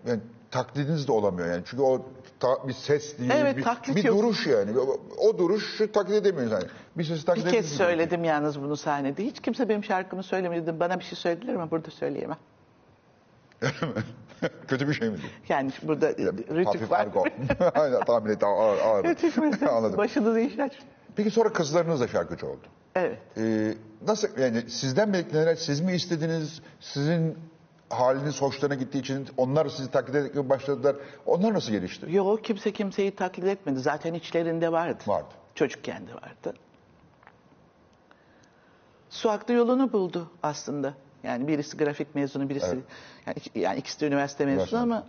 Yani 0.07 0.19
taklidiniz 0.51 1.07
de 1.07 1.11
olamıyor 1.11 1.47
yani. 1.51 1.61
Çünkü 1.65 1.83
o 1.83 2.05
ta- 2.39 2.67
bir 2.67 2.73
ses 2.73 3.19
değil, 3.19 3.31
Evet, 3.33 3.57
bir, 3.57 3.95
bir 3.95 4.03
yok. 4.03 4.17
duruş 4.17 4.47
yani. 4.47 4.79
O, 4.79 4.99
o 5.17 5.37
duruş 5.37 5.77
taklit 5.93 6.15
edemiyoruz 6.15 6.51
yani. 6.51 6.63
Bir 6.97 7.03
sesi 7.03 7.25
taklit 7.25 7.45
Bir 7.45 7.51
kez 7.51 7.65
söyledim 7.65 8.23
yalnız 8.23 8.61
bunu 8.61 8.77
sahnede. 8.77 9.25
Hiç 9.25 9.39
kimse 9.39 9.69
benim 9.69 9.83
şarkımı 9.83 10.23
söylemedi. 10.23 10.79
Bana 10.79 10.99
bir 10.99 11.03
şey 11.03 11.17
söylediler 11.17 11.53
ama 11.55 11.71
burada 11.71 11.91
söyleyemem. 11.91 12.37
Kötü 14.67 14.87
bir 14.87 14.93
şey 14.93 15.09
mi? 15.09 15.17
Yani 15.49 15.71
burada 15.83 16.09
rütük 16.09 16.67
Hafif 16.67 16.91
var. 16.91 17.07
Aynen 17.75 18.05
tahmin 18.05 18.31
et. 18.31 18.43
Ağır, 18.43 18.79
ağır. 18.79 19.03
Rütük 19.03 19.37
var. 19.37 19.53
Anladım. 19.69 19.97
Başınızı 19.97 20.39
iş 20.39 20.59
aç. 20.59 20.73
Peki 21.15 21.31
sonra 21.31 21.53
kızlarınız 21.53 22.01
da 22.01 22.07
şarkıcı 22.07 22.47
oldu. 22.47 22.67
Evet. 22.95 23.17
Ee, 23.37 23.73
nasıl 24.07 24.37
yani 24.37 24.69
sizden 24.69 25.13
beklenen 25.13 25.55
siz 25.55 25.81
mi 25.81 25.93
istediniz? 25.93 26.61
Sizin 26.79 27.37
haliniz 27.89 28.41
hoşlarına 28.41 28.75
gittiği 28.75 28.99
için 28.99 29.27
onlar 29.37 29.69
sizi 29.69 29.91
taklit 29.91 30.15
etmeye 30.15 30.49
başladılar. 30.49 30.95
Onlar 31.25 31.53
nasıl 31.53 31.71
gelişti? 31.71 32.05
Yok 32.09 32.43
kimse 32.43 32.73
kimseyi 32.73 33.15
taklit 33.15 33.45
etmedi. 33.45 33.79
Zaten 33.79 34.13
içlerinde 34.13 34.71
vardı. 34.71 35.03
Vardı. 35.07 35.33
Çocukken 35.55 36.07
de 36.07 36.13
vardı. 36.13 36.53
Su 39.09 39.29
aklı 39.29 39.53
yolunu 39.53 39.93
buldu 39.93 40.31
aslında. 40.43 40.93
Yani 41.23 41.47
birisi 41.47 41.77
grafik 41.77 42.15
mezunu, 42.15 42.49
birisi 42.49 42.65
Evet. 42.65 42.83
yani, 43.25 43.65
yani 43.65 43.79
ikisi 43.79 44.01
de 44.01 44.07
üniversite 44.07 44.45
mezunu 44.45 44.61
Üniversite 44.61 44.77
ama 44.77 45.05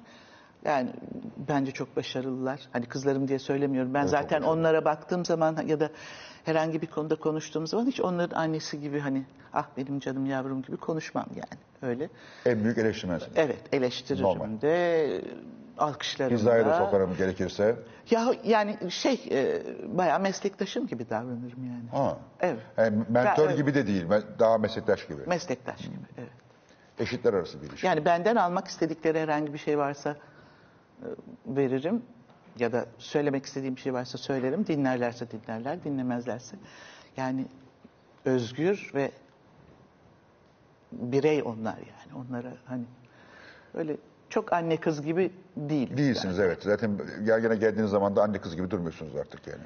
yani 0.64 0.90
bence 1.36 1.72
çok 1.72 1.96
başarılılar. 1.96 2.60
Hani 2.72 2.86
kızlarım 2.86 3.28
diye 3.28 3.38
söylemiyorum. 3.38 3.94
Ben 3.94 4.00
Evet, 4.00 4.10
zaten 4.10 4.42
onlara 4.42 4.84
baktığım 4.84 5.24
zaman 5.24 5.66
ya 5.66 5.80
da 5.80 5.90
herhangi 6.44 6.82
bir 6.82 6.86
konuda 6.86 7.16
konuştuğum 7.16 7.66
zaman 7.66 7.86
hiç 7.86 8.00
onların 8.00 8.36
annesi 8.36 8.80
gibi 8.80 9.00
hani 9.00 9.22
ah 9.52 9.66
benim 9.76 10.00
canım 10.00 10.26
yavrum 10.26 10.62
gibi 10.62 10.76
konuşmam 10.76 11.26
yani. 11.36 11.60
Öyle. 11.82 12.08
En 12.46 12.64
büyük 12.64 12.78
eleştirmensiniz. 12.78 13.32
Evet 13.36 13.60
eleştiririm 13.72 14.24
Normal. 14.24 14.60
de 14.60 15.20
alkışlarım 15.78 16.36
Hizaya 16.36 16.66
da 16.66 16.78
sokarım 16.78 17.16
gerekirse. 17.16 17.76
Ya 18.10 18.34
yani 18.44 18.78
şey 18.90 19.28
e, 19.30 19.62
bayağı 19.98 20.20
meslektaşım 20.20 20.86
gibi 20.86 21.10
davranırım 21.10 21.66
yani. 21.66 21.88
Ha. 21.92 22.18
Evet. 22.40 22.60
Yani 22.76 22.98
mentor 23.08 23.48
Ben- 23.48 23.56
gibi 23.56 23.74
de 23.74 23.86
değil. 23.86 24.06
Daha 24.38 24.58
meslektaş 24.58 25.06
gibi. 25.06 25.22
Meslektaş 25.26 25.80
gibi 25.80 26.06
evet. 26.18 26.30
Eşitler 26.98 27.34
arası 27.34 27.62
bir 27.62 27.68
ilişki. 27.68 27.86
Yani 27.86 28.04
benden 28.04 28.36
almak 28.36 28.68
istedikleri 28.68 29.20
herhangi 29.20 29.52
bir 29.52 29.58
şey 29.58 29.78
varsa 29.78 30.10
e, 30.10 31.06
veririm 31.46 32.02
ya 32.58 32.72
da 32.72 32.86
söylemek 32.98 33.46
istediğim 33.46 33.76
bir 33.76 33.80
şey 33.80 33.92
varsa 33.92 34.18
söylerim. 34.18 34.66
Dinlerlerse 34.66 35.26
dinlerler, 35.30 35.84
dinlemezlerse. 35.84 36.56
Yani 37.16 37.46
özgür 38.24 38.90
ve 38.94 39.10
birey 40.92 41.42
onlar 41.42 41.76
yani. 41.76 42.26
Onlara 42.28 42.52
hani 42.64 42.84
öyle 43.74 43.96
çok 44.32 44.52
anne 44.52 44.76
kız 44.76 45.02
gibi 45.02 45.30
değil. 45.56 45.96
Değilsiniz 45.96 46.38
evet. 46.38 46.58
Zaten 46.62 46.90
yan 47.24 47.38
yana 47.42 47.54
geldiğiniz 47.54 47.90
zaman 47.90 48.16
da 48.16 48.22
anne 48.22 48.38
kız 48.38 48.56
gibi 48.56 48.70
durmuyorsunuz 48.70 49.16
artık 49.16 49.46
yani. 49.46 49.62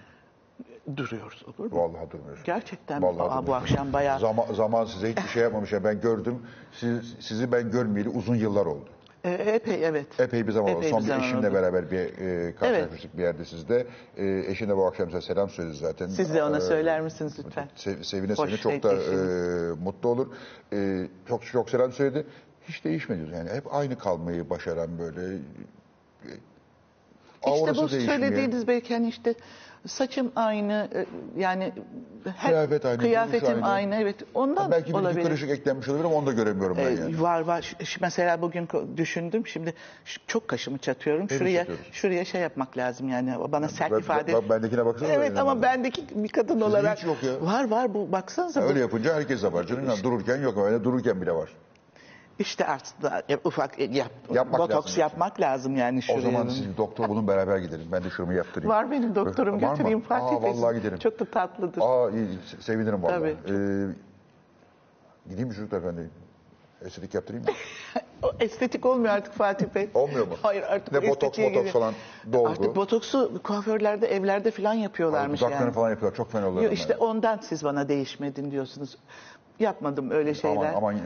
Duruyoruz 0.96 1.42
olur 1.46 1.72
mu? 1.72 1.78
Vallahi 1.78 2.10
durmuyorsunuz. 2.10 2.44
Gerçekten 2.46 3.02
Vallahi 3.02 3.30
Aa, 3.30 3.46
bu 3.46 3.54
akşam 3.54 3.92
bayağı 3.92 4.18
Zaman, 4.20 4.46
zaman 4.54 4.84
size 4.84 5.10
hiçbir 5.10 5.28
şey 5.28 5.42
yapmamış. 5.42 5.72
ya. 5.72 5.84
Ben 5.84 6.00
gördüm. 6.00 6.38
Siz, 6.72 7.14
sizi 7.20 7.52
ben 7.52 7.70
görmeyeli 7.70 8.08
uzun 8.08 8.34
yıllar 8.34 8.66
oldu. 8.66 8.88
E, 9.24 9.30
epey 9.30 9.84
evet. 9.86 10.20
Epey 10.20 10.46
bir 10.46 10.52
zaman 10.52 10.70
oldu. 10.70 10.78
Epey 10.78 10.90
Son 10.90 11.02
bir 11.04 11.08
bir 11.08 11.16
eşimle 11.24 11.46
oldu. 11.48 11.54
beraber 11.56 11.90
bir 11.90 11.98
e, 11.98 12.54
karşılaşmıştık 12.54 13.18
bir 13.18 13.22
yerde 13.22 13.44
sizde. 13.44 13.86
E, 14.16 14.44
eşin 14.50 14.68
de 14.68 14.76
bu 14.76 14.86
akşam 14.86 15.06
size 15.10 15.20
selam 15.20 15.48
söyledi 15.50 15.74
zaten. 15.76 16.06
Siz 16.08 16.34
de 16.34 16.42
ona 16.42 16.56
E, 16.56 16.60
söyler 16.60 17.00
misiniz 17.00 17.36
lütfen? 17.46 17.68
Se- 17.76 18.04
sevine 18.04 18.32
Hoş 18.34 18.50
sevine 18.50 18.56
çok 18.56 18.82
da 18.82 18.92
e, 18.94 19.16
mutlu 19.84 20.08
olur. 20.08 20.26
E, 20.72 21.06
çok 21.28 21.46
çok 21.46 21.70
selam 21.70 21.92
söyledi. 21.92 22.26
Hiç 22.68 22.84
değişmedi 22.84 23.20
yani. 23.34 23.50
Hep 23.50 23.74
aynı 23.74 23.98
kalmayı 23.98 24.50
başaran 24.50 24.98
böyle. 24.98 25.34
e, 26.24 26.30
İşte 27.54 27.74
bu 27.76 27.88
söylediğiniz 27.88 28.68
belki 28.68 28.94
hani 28.94 29.08
işte 29.08 29.34
saçım 29.86 30.32
aynı 30.36 30.88
e, 30.94 31.06
yani 31.40 31.72
her, 32.36 32.50
Kıyafet 32.50 32.84
aynı, 32.84 32.98
kıyafetim 32.98 33.48
aynı. 33.54 33.66
aynı. 33.68 33.94
evet 33.94 34.16
ondan 34.34 34.70
Belki 34.70 34.84
bir 34.84 34.90
iki 34.90 34.98
olabilir. 34.98 35.22
karışık 35.22 35.50
eklenmiş 35.50 35.88
olabilir 35.88 36.04
ama 36.04 36.14
onu 36.14 36.26
da 36.26 36.32
göremiyorum 36.32 36.76
ben 36.76 36.86
Ee, 36.96 37.00
yani. 37.00 37.20
Var 37.22 37.40
var. 37.40 37.76
Mesela 38.00 38.42
bugün 38.42 38.68
düşündüm. 38.96 39.46
Şimdi 39.46 39.74
çok 40.26 40.48
kaşımı 40.48 40.78
çatıyorum. 40.78 41.28
Beni 41.30 41.38
Şuraya 41.38 41.58
çatıyoruz. 41.60 41.86
şuraya 41.92 42.24
şey 42.24 42.40
yapmak 42.40 42.76
lazım 42.76 43.08
yani. 43.08 43.34
Bana 43.52 43.68
sert 43.68 43.92
Ben- 43.92 43.98
ifade. 43.98 44.32
bak 44.32 44.50
bendekine 44.50 44.86
baksana. 44.86 45.08
Evet 45.12 45.38
ama 45.38 45.62
bendeki 45.62 46.04
bir 46.14 46.28
kadın 46.28 46.60
olarak 46.60 46.98
hiç 46.98 47.04
yok 47.04 47.16
ya. 47.22 47.46
var 47.46 47.70
var 47.70 47.94
bu 47.94 48.12
baksanıza. 48.12 48.62
bu- 48.62 48.66
Öyle 48.66 48.80
yapınca 48.80 49.14
herkes 49.14 49.42
yapar. 49.42 49.66
Canım 49.66 49.86
ya, 49.86 50.02
dururken 50.02 50.36
yok 50.42 50.58
öyle 50.58 50.84
dururken 50.84 51.20
bile 51.22 51.32
var. 51.32 51.50
İşte 52.38 52.66
artık 52.66 53.02
da 53.02 53.22
e, 53.28 53.36
ufak 53.44 53.80
e, 53.80 53.84
yap, 53.84 54.10
Yapmak 54.34 54.60
botoks 54.60 54.86
lazım. 54.86 55.00
yapmak 55.00 55.40
lazım 55.40 55.76
yani 55.76 56.02
şuraya. 56.02 56.18
O 56.18 56.20
zaman 56.20 56.48
siz 56.48 56.76
doktor 56.76 57.08
bulun 57.08 57.28
beraber 57.28 57.58
gidelim. 57.58 57.86
Ben 57.92 58.04
de 58.04 58.10
şurumu 58.10 58.32
yaptırayım. 58.32 58.70
Var 58.70 58.90
benim 58.90 59.14
doktorum 59.14 59.62
Var 59.62 59.68
mı? 59.68 59.74
götüreyim 59.76 60.00
Fatih 60.00 60.36
Aa, 60.36 60.42
Bey. 60.42 60.50
vallahi 60.52 60.76
gidelim. 60.76 60.98
Çok 60.98 61.20
da 61.20 61.24
tatlıdır. 61.24 61.80
Aa 61.82 62.10
iyi, 62.10 62.26
se- 62.28 62.62
sevinirim 62.62 63.02
vallahi. 63.02 63.18
Tabii. 63.20 63.36
Ee, 63.54 63.86
gideyim 65.28 65.48
mi 65.48 65.54
çocuklar 65.54 65.82
estetik 66.84 67.14
yaptırayım 67.14 67.46
mı? 67.46 67.52
Estetik 68.40 68.86
olmuyor 68.86 69.14
artık 69.14 69.32
Fatih 69.34 69.66
Bey. 69.74 69.90
Olmuyor 69.94 70.26
mu? 70.26 70.34
Hayır 70.42 70.62
artık 70.62 70.92
Ne 70.92 71.02
botoks, 71.02 71.20
botoks 71.20 71.36
geliyor. 71.38 71.66
falan, 71.72 71.94
dolgu. 72.32 72.48
Artık 72.50 72.76
botoksu 72.76 73.42
kuaförlerde 73.42 74.06
evlerde 74.06 74.50
falan 74.50 74.74
yapıyorlarmış 74.74 75.40
Dudaklarını 75.40 75.64
yani. 75.64 75.74
falan 75.74 75.90
yapıyorlar. 75.90 76.16
Çok 76.16 76.32
fena 76.32 76.48
oluyor. 76.48 76.64
Yo, 76.64 76.70
işte 76.70 76.96
ondan 76.96 77.38
siz 77.42 77.64
bana 77.64 77.88
değişmedin 77.88 78.50
diyorsunuz. 78.50 78.98
Yapmadım 79.60 80.10
öyle 80.10 80.34
şeyler. 80.34 80.56
Aman 80.56 80.74
aman 80.74 80.96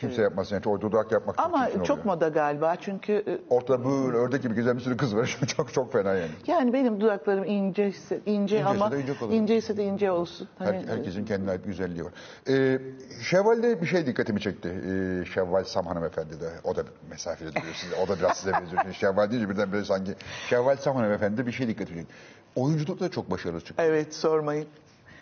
kimse 0.00 0.22
yapmasın. 0.22 0.54
Yani. 0.54 0.68
O 0.76 0.80
dudak 0.80 1.12
yapmak 1.12 1.38
Ama 1.40 1.70
çok 1.70 1.86
çok 1.86 1.98
oluyor. 1.98 2.04
moda 2.14 2.28
galiba 2.28 2.76
çünkü 2.76 3.12
e, 3.12 3.38
Ortada 3.54 3.84
böyle 3.84 4.16
ördek 4.16 4.42
gibi 4.42 4.54
güzel 4.54 4.76
bir 4.76 4.80
sürü 4.80 4.96
kız 4.96 5.16
var. 5.16 5.38
çok 5.56 5.72
çok 5.72 5.92
fena 5.92 6.14
yani. 6.14 6.30
yani 6.46 6.72
benim 6.72 7.00
dudaklarım 7.00 7.44
ince 7.44 7.86
ince 7.86 8.20
İnceyse 8.26 8.64
ama 8.64 8.92
de 8.92 9.00
ince 9.00 9.14
kalır. 9.18 9.32
inceyse 9.32 9.76
de 9.76 9.84
ince 9.84 10.10
olsun. 10.10 10.48
Her- 10.58 10.66
Hani, 10.66 10.86
herkesin 10.86 11.24
kendine 11.24 11.50
ait 11.50 11.64
güzelliği 11.64 12.04
var. 12.04 12.12
Ee, 12.48 12.78
Şevval'de 13.22 13.82
bir 13.82 13.86
şey 13.86 14.06
dikkatimi 14.06 14.40
çekti. 14.40 14.68
Ee, 14.68 15.24
Şevval 15.34 15.64
Sam 15.64 15.86
hanımefendi 15.86 16.40
de. 16.40 16.50
O 16.64 16.76
da 16.76 16.82
mesafeli 17.10 17.48
duruyor 17.48 17.74
size. 17.74 17.96
O 17.96 18.08
da 18.08 18.18
biraz 18.18 18.36
size 18.36 18.52
benziyor. 18.52 18.82
Şimdi 18.82 18.94
Şevval 18.94 19.30
deyince 19.30 19.50
birden 19.50 19.72
böyle 19.72 19.84
sanki. 19.84 20.14
Şevval 20.48 20.76
Sam 20.76 20.96
hanımefendi 20.96 21.46
bir 21.46 21.52
şey 21.52 21.68
dikkatimi 21.68 21.98
çekti. 21.98 22.14
Oyunculukta 22.56 23.08
çok 23.10 23.30
başarılı 23.30 23.60
çıktı. 23.60 23.82
Evet 23.86 24.14
sormayın. 24.14 24.66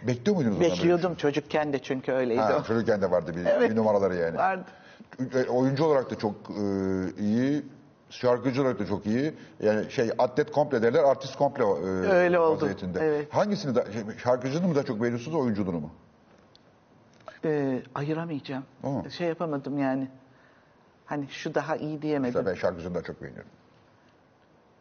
Bekliyor 0.07 0.37
muydunuz 0.37 0.61
Bekliyordum 0.61 1.15
çocukken 1.15 1.73
de 1.73 1.79
çünkü 1.79 2.13
öyleydi. 2.13 2.41
şey? 2.41 2.49
Ha, 2.51 2.59
o. 2.61 2.65
çocukken 2.65 3.03
de 3.03 3.11
vardı 3.11 3.33
bir, 3.37 3.47
Evet. 3.47 3.71
bir 3.71 3.77
numaraları 3.77 4.15
yani. 4.15 4.37
Vardı. 4.37 4.65
E, 5.35 5.45
Oyuncu 5.49 5.85
olarak 5.85 6.11
da 6.11 6.19
çok 6.19 6.35
e, 6.51 6.63
iyi. 7.19 7.63
Şarkıcı 8.11 8.63
olarak 8.63 8.79
da 8.79 8.87
çok 8.87 9.07
iyi. 9.07 9.35
Yani 9.63 9.91
şey 9.91 10.11
atlet 10.19 10.53
komple 10.53 10.83
derler, 10.83 11.05
artist 11.05 11.37
komple 11.37 11.65
e, 11.65 11.67
Öyle 12.13 12.39
oldu, 12.39 12.55
vaziyetinde. 12.63 12.99
evet. 13.03 13.35
Hangisini 13.35 13.75
da, 13.75 13.93
şey, 13.93 14.03
şarkıcını 14.23 14.69
mı 14.69 14.75
daha 14.75 14.85
çok 14.85 15.01
beğeniyorsunuz, 15.03 15.37
oyunculuğunu 15.37 15.81
mu? 15.81 15.91
Ee, 17.45 17.83
ayıramayacağım. 17.95 18.65
Aa. 18.85 19.11
Şey 19.11 19.29
yapamadım 19.29 19.79
yani. 19.79 20.09
Hani 21.07 21.29
şu 21.29 21.55
daha 21.55 21.77
iyi 21.77 22.03
diyemedim. 22.03 22.35
Mesela 22.35 22.47
ben 22.47 22.61
şarkıcını 22.61 22.95
daha 22.95 23.03
çok 23.03 23.23
beğeniyorum. 23.23 23.51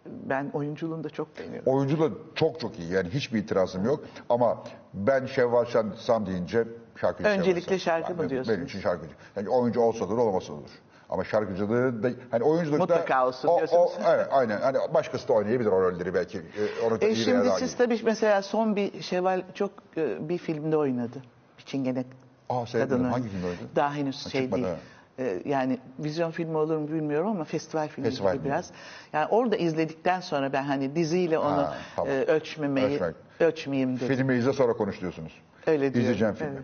Ben 0.06 0.52
oyunculuğunu 0.54 1.04
da 1.04 1.10
çok 1.10 1.40
beğeniyorum. 1.40 1.74
Oyuncu 1.74 2.00
da 2.00 2.16
çok 2.36 2.60
çok 2.60 2.80
iyi. 2.80 2.92
Yani 2.92 3.10
hiçbir 3.10 3.40
itirazım 3.40 3.86
yok. 3.86 4.04
Ama 4.30 4.64
ben 4.94 5.26
Şevval 5.26 5.66
Sam 5.98 6.26
deyince 6.26 6.68
şarkıcı 7.02 7.30
Öncelikle 7.30 7.80
şarkı 7.80 8.16
mı 8.16 8.30
diyorsunuz? 8.30 8.58
Benim 8.58 8.66
için 8.66 8.80
şarkıcı. 8.80 9.14
Yani 9.36 9.50
oyuncu 9.50 9.82
olsa 9.82 10.06
olur, 10.06 10.18
olmasa 10.18 10.54
olur. 10.54 10.70
Ama 11.10 11.24
şarkıcılığı 11.24 12.04
da, 12.04 12.10
hani 12.32 12.44
oyunculukta... 12.44 12.96
Mutlaka 12.96 13.28
olsun 13.28 13.48
o, 13.48 13.58
diyorsunuz. 13.58 13.92
O, 14.06 14.10
evet, 14.10 14.28
aynen. 14.32 14.62
Hani 14.62 14.78
başkası 14.94 15.28
da 15.28 15.34
oynayabilir 15.34 15.70
o 15.70 15.82
rolleri 15.82 16.14
belki. 16.14 16.38
E, 16.38 16.86
onu 16.88 16.98
E 17.02 17.08
iyi 17.08 17.16
şimdi 17.16 17.50
siz 17.60 17.76
tabii 17.76 18.00
mesela 18.04 18.42
son 18.42 18.76
bir 18.76 19.02
Şevval 19.02 19.42
çok 19.54 19.72
e, 19.98 20.30
bir 20.30 20.38
filmde 20.38 20.78
oynadı. 20.78 21.18
Bir 21.58 21.64
çingene 21.64 22.06
Aa, 22.50 22.66
kadını. 22.66 23.08
Hangi 23.08 23.30
filmde 23.30 23.46
oynadı? 23.46 23.64
Daha 23.76 23.94
henüz 23.94 24.26
Ha, 24.26 24.30
şey 24.30 24.42
çıkmadı, 24.42 24.64
değil. 24.64 24.76
E, 25.20 25.42
yani 25.46 25.80
vizyon 26.00 26.32
filmi 26.32 26.58
olur 26.58 26.78
mu 26.78 26.88
bilmiyorum 26.88 27.28
ama 27.28 27.44
festival 27.44 27.88
filmi 27.88 28.10
Festival 28.10 28.32
gibi 28.34 28.42
filmi. 28.42 28.54
biraz. 28.54 28.72
Yani 29.14 29.26
orada 29.30 29.56
izledikten 29.58 30.20
sonra 30.20 30.54
ben 30.54 30.64
hani 30.64 30.96
diziyle 30.96 31.38
onu 31.40 31.58
Ha, 31.58 31.78
tamam. 31.96 32.12
e, 32.14 32.24
ölçmemeyi 32.24 32.88
Ölçmek. 32.88 33.16
ölçmeyeyim 33.40 33.96
dedim. 34.00 34.08
Filmi 34.08 34.36
izle 34.36 34.54
sonra 34.54 34.74
konuş 34.74 35.02
diyorsunuz. 35.02 35.42
Öyle 35.68 35.80
diyorum, 35.82 36.00
İzleyeceğim 36.02 36.34
filmi. 36.36 36.62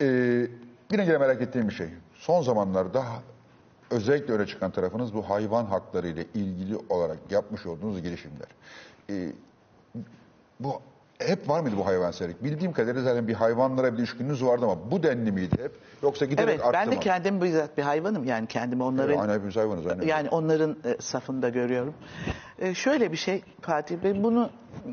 Ee, 0.00 0.50
yine 0.92 1.18
merak 1.18 1.42
ettiğim 1.42 1.68
bir 1.68 1.74
şey. 1.74 1.88
Son 2.14 2.42
zamanlarda 2.42 3.04
özellikle 3.90 4.32
öne 4.34 4.46
çıkan 4.46 4.70
tarafınız 4.70 5.14
bu 5.14 5.30
hayvan 5.30 5.64
hakları 5.64 6.08
ile 6.08 6.24
ilgili 6.34 6.76
olarak 6.88 7.18
yapmış 7.30 7.66
olduğunuz 7.66 8.02
girişimler. 8.02 8.48
Ee, 9.10 9.32
bu 10.60 10.80
hep 11.18 11.48
var 11.48 11.60
mıydı 11.60 11.76
bu 11.76 11.86
hayvanseverlik? 11.86 12.44
Bildiğim 12.44 12.72
kadarıyla 12.72 13.02
zaten 13.02 13.28
bir 13.28 13.34
hayvanlara 13.34 13.92
bir 13.92 13.98
düşkününüz 13.98 14.44
vardı 14.44 14.64
ama 14.64 14.90
bu 14.90 15.02
denli 15.02 15.32
miydi 15.32 15.56
hep? 15.62 15.72
Yoksa 16.02 16.24
giderek 16.24 16.48
Evet 16.48 16.60
arttı 16.60 16.72
ben 16.72 16.90
de 16.90 16.94
mı? 16.94 17.00
kendim 17.00 17.42
bizzat 17.42 17.78
bir 17.78 17.82
hayvanım 17.82 18.24
yani 18.24 18.46
kendimi 18.46 18.82
onların 18.82 19.18
Aynı 19.18 19.32
hepimiz 19.32 19.56
hayvanız. 19.56 19.86
Aynı. 19.86 20.04
Yani 20.04 20.28
onların 20.28 20.76
e, 20.84 21.02
safında 21.02 21.48
görüyorum. 21.48 21.94
E, 22.58 22.74
şöyle 22.74 23.12
bir 23.12 23.16
şey 23.16 23.42
Fatih 23.60 23.96
Bey, 23.96 24.22
bunu 24.22 24.50
e, 24.86 24.90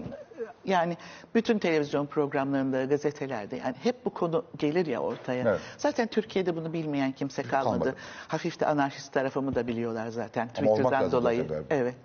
yani 0.65 0.97
bütün 1.35 1.59
televizyon 1.59 2.05
programlarında, 2.05 2.85
gazetelerde 2.85 3.55
yani 3.55 3.75
hep 3.83 4.05
bu 4.05 4.09
konu 4.09 4.45
gelir 4.57 4.85
ya 4.85 4.99
ortaya. 4.99 5.43
Evet. 5.49 5.59
Zaten 5.77 6.07
Türkiye'de 6.07 6.55
bunu 6.55 6.73
bilmeyen 6.73 7.11
kimse 7.11 7.43
kalmadı. 7.43 7.79
Kalmadı. 7.79 7.95
Hafif 8.27 8.59
de 8.59 8.65
anarşist 8.65 9.13
tarafımı 9.13 9.55
da 9.55 9.67
biliyorlar 9.67 10.07
zaten 10.07 10.49
Ama 10.57 10.73
Twitter'dan 10.73 11.11
dolayı. 11.11 11.47
Evet. 11.69 11.95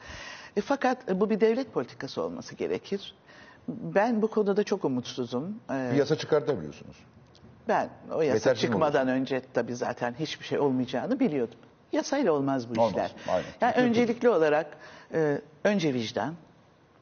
E, 0.56 0.60
fakat 0.60 1.10
e, 1.10 1.20
bu 1.20 1.30
bir 1.30 1.40
devlet 1.40 1.72
politikası 1.72 2.22
olması 2.22 2.54
gerekir. 2.54 3.14
Ben 3.94 4.22
bu 4.22 4.30
konuda 4.30 4.64
çok 4.64 4.84
umutsuzum. 4.84 5.60
E, 5.70 5.90
Bir 5.92 5.96
yasa 5.96 6.16
çıkartamıyorsunuz. 6.16 6.96
ben 7.68 7.88
o 8.10 8.20
yasa 8.22 8.34
Yetersiz 8.34 8.60
çıkmadan 8.62 9.08
önce 9.08 9.42
tabii 9.54 9.74
zaten 9.74 10.14
hiçbir 10.20 10.44
şey 10.44 10.58
olmayacağını 10.58 11.20
biliyordum. 11.20 11.58
Yasayla 11.92 12.32
olmaz 12.32 12.68
bu 12.68 12.80
Olmaz, 12.80 12.90
işler. 12.90 13.14
aynen. 13.28 13.44
Yani 13.60 13.74
Kültür. 13.74 13.88
öncelikli 13.88 14.28
olarak 14.28 14.66
e, 15.14 15.40
önce 15.64 15.94
vicdan, 15.94 16.34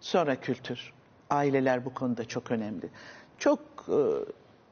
sonra 0.00 0.36
kültür. 0.40 0.92
Aileler 1.30 1.84
bu 1.84 1.94
konuda 1.94 2.24
çok 2.24 2.50
önemli. 2.50 2.88
Çok 3.38 3.58
e, 3.88 3.98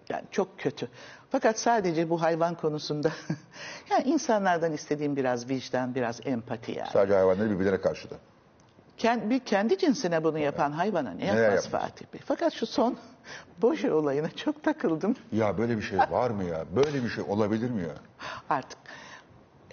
yani 0.08 0.24
çok 0.30 0.58
kötü. 0.58 0.88
Fakat 1.30 1.58
sadece 1.58 2.10
bu 2.10 2.22
hayvan 2.22 2.54
konusunda 2.54 3.10
yani 3.90 4.04
insanlardan 4.04 4.72
istediğim 4.72 5.16
biraz 5.16 5.48
vicdan, 5.48 5.94
biraz 5.94 6.20
empati 6.26 6.72
yani. 6.72 6.88
Sadece 6.92 7.14
hayvanları 7.14 7.50
birbirlerine 7.50 7.80
karşı 7.80 8.10
da. 8.10 8.14
Kend- 8.98 9.30
bir 9.30 9.38
kendi 9.38 9.78
cinsine 9.78 10.24
bunu 10.24 10.38
yapan 10.38 10.72
hayvana 10.72 11.10
ne 11.10 11.16
Neler 11.26 11.42
yapmaz 11.42 11.64
yapmaz? 11.64 11.82
Fatih 11.82 12.06
Bey? 12.14 12.20
Fakat 12.24 12.52
şu 12.52 12.66
son 12.66 12.96
boşa 13.62 13.94
olayına 13.94 14.30
çok 14.30 14.62
takıldım 14.64 15.16
Ya 15.32 15.58
böyle 15.58 15.76
bir 15.76 15.82
şey 15.82 15.98
var 15.98 16.30
mı 16.30 16.44
ya? 16.44 16.64
Böyle 16.76 17.04
bir 17.04 17.08
şey 17.08 17.24
olabilir 17.28 17.70
mi 17.70 17.82
ya? 17.82 17.94
artık. 18.50 18.78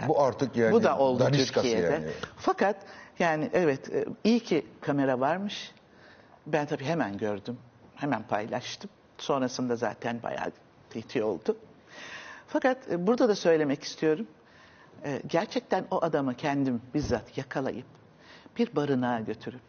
Bu 0.08 0.22
artık 0.22 0.56
yani 0.58 0.72
Bu 0.72 0.84
da 0.84 0.98
oldu 0.98 1.32
Türkiye'de. 1.32 1.82
yani. 1.94 2.06
Fakat 2.38 2.76
yani 3.20 3.50
evet 3.54 3.90
e, 3.94 4.06
iyi 4.24 4.40
ki 4.40 4.66
kamera 4.82 5.20
varmış. 5.20 5.72
Ben 6.48 6.66
tabii 6.66 6.84
hemen 6.86 7.18
gördüm. 7.18 7.58
Hemen 7.96 8.24
paylaştım. 8.24 8.90
Sonrasında 9.18 9.76
zaten 9.76 10.24
bayağı 10.24 10.52
TT 10.90 11.16
oldu. 11.24 11.58
Fakat 12.48 12.78
e, 12.92 13.08
burada 13.08 13.30
da 13.30 13.36
söylemek 13.36 13.84
istiyorum. 13.84 14.28
E, 15.06 15.22
Gerçekten 15.28 15.86
o 15.92 16.04
adamı 16.04 16.36
kendim 16.36 16.82
bizzat 16.94 17.38
yakalayıp 17.38 17.86
bir 18.58 18.76
barınağa 18.76 19.20
götürüp 19.20 19.62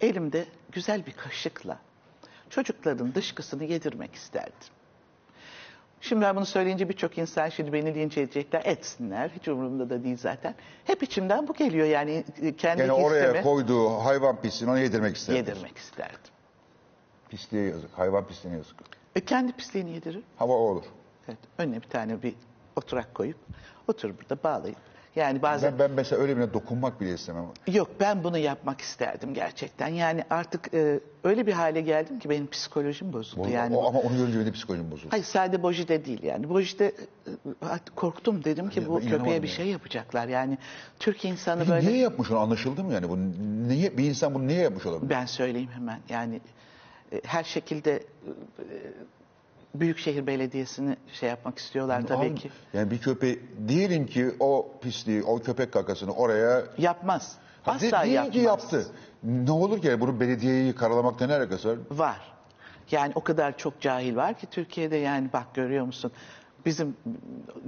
elimde 0.00 0.44
güzel 0.72 1.06
bir 1.06 1.12
kaşıkla 1.12 1.78
çocukların 2.50 3.14
dışkısını 3.14 3.64
yedirmek 3.64 4.14
isterdim. 4.14 4.68
Şimdi 6.00 6.22
ben 6.22 6.36
bunu 6.36 6.46
söyleyince 6.46 6.88
birçok 6.88 7.18
insan 7.18 7.48
şimdi 7.48 7.72
beni 7.72 7.94
linç 7.94 8.18
edecekler. 8.18 8.62
Etsinler. 8.64 9.30
Hiç 9.30 9.48
umurumda 9.48 9.90
da 9.90 10.04
değil 10.04 10.16
zaten. 10.16 10.54
Hep 10.84 11.02
içimden 11.02 11.48
bu 11.48 11.54
geliyor 11.54 11.86
yani 11.86 12.24
e, 12.42 12.56
kendi 12.56 12.80
Yani 12.80 12.92
oraya 12.92 13.24
hissimi 13.24 13.42
koyduğu 13.42 13.88
hayvan 13.90 14.40
pisliğini 14.40 14.72
ona 14.72 14.80
yedirmek 14.80 15.16
ister. 15.16 15.34
yedirmek 15.34 15.76
isterdim. 15.76 16.18
Pisliğe 17.28 17.68
yazık. 17.68 17.90
Hayvan 17.98 18.26
pisliğine 18.26 18.58
yazık. 18.58 18.76
E, 19.16 19.20
kendi 19.20 19.52
pisliğini 19.52 19.90
yedirir. 19.90 20.22
Hava 20.36 20.52
o 20.52 20.56
olur. 20.56 20.84
Evet, 21.28 21.38
önüne 21.58 21.76
bir 21.82 21.88
tane 21.88 22.22
bir 22.22 22.34
oturak 22.76 23.14
koyup 23.14 23.36
otur 23.88 24.10
burada 24.18 24.42
bağlayıp. 24.44 24.78
Yani 25.16 25.42
bazen 25.42 25.72
Ben, 25.72 25.78
ben 25.78 25.90
mesela 25.90 26.22
öyle 26.22 26.36
birine 26.36 26.52
dokunmak 26.52 27.00
bile 27.00 27.14
istemem. 27.14 27.44
yok 27.66 27.90
ben 28.00 28.24
bunu 28.24 28.38
yapmak 28.38 28.80
isterdim 28.80 29.34
gerçekten. 29.34 29.88
Yani 29.88 30.24
artık 30.30 30.74
e, 30.74 31.00
öyle 31.24 31.46
bir 31.46 31.52
hale 31.52 31.80
geldim 31.80 32.18
ki 32.18 32.30
benim 32.30 32.46
psikolojim 32.50 33.12
bozuldu. 33.12 33.48
yani 33.48 33.76
o, 33.76 33.86
ama 33.88 33.98
onu 33.98 34.16
görünce 34.16 34.40
benim 34.40 34.52
psikolojim 34.52 34.90
bozuldu. 34.90 35.08
Hayır 35.10 35.24
sadece 35.24 35.62
Boji'de 35.62 36.04
değil 36.04 36.22
yani. 36.22 36.48
Boji'de 36.48 36.86
e, 37.26 37.30
korktum 37.96 38.44
dedim 38.44 38.68
ki 38.70 38.80
Hayır, 38.80 38.88
bu 38.88 39.00
köpeğe 39.00 39.42
bir 39.42 39.48
ya. 39.48 39.54
şey 39.54 39.66
yapacaklar. 39.66 40.28
Yani 40.28 40.58
Türk 40.98 41.24
insanı 41.24 41.58
Peki 41.58 41.70
böyle 41.70 41.86
niye 41.86 41.98
yapmış 41.98 42.30
onu 42.30 42.38
anlaşıldı 42.38 42.84
mı 42.84 42.92
yani? 42.92 43.08
Bu 43.08 43.18
niye 43.68 43.98
bir 43.98 44.04
insan 44.04 44.34
bunu 44.34 44.46
niye 44.46 44.60
yapmış 44.60 44.86
olabilir? 44.86 45.10
ben 45.10 45.26
söyleyeyim 45.26 45.70
hemen. 45.74 45.98
Yani 46.08 46.40
e, 47.12 47.20
her 47.24 47.44
şekilde 47.44 47.92
e, 47.96 48.02
Büyükşehir 49.74 50.26
Belediyesi'ni 50.26 50.96
şey 51.12 51.28
yapmak 51.28 51.58
istiyorlar 51.58 52.02
tabii 52.06 52.30
Al- 52.30 52.36
ki. 52.36 52.50
Yani 52.72 52.90
bir 52.90 52.98
köpeği 52.98 53.40
diyelim 53.68 54.06
ki 54.06 54.34
o 54.40 54.70
pisliği, 54.82 55.22
o 55.22 55.38
köpek 55.38 55.72
kakasını 55.72 56.12
oraya 56.14 56.62
Yapmaz. 56.78 57.36
Ha, 57.62 57.72
Asla 57.72 58.04
de- 58.04 58.08
yapmaz. 58.08 58.32
ki 58.32 58.38
yaptı. 58.38 58.86
Ne 59.22 59.50
olur 59.50 59.82
ki 59.82 60.00
bunun 60.00 60.20
belediyeyi 60.20 60.74
karalamakla 60.74 61.26
ne 61.26 61.34
alakası 61.34 61.68
var? 61.68 61.78
Var. 61.90 62.20
Yani 62.90 63.12
o 63.14 63.20
kadar 63.20 63.58
çok 63.58 63.80
cahil 63.80 64.16
var 64.16 64.34
ki 64.34 64.46
Türkiye'de 64.50 64.96
yani 64.96 65.28
bak 65.32 65.54
görüyor 65.54 65.84
musun? 65.84 66.12
Bizim 66.66 66.96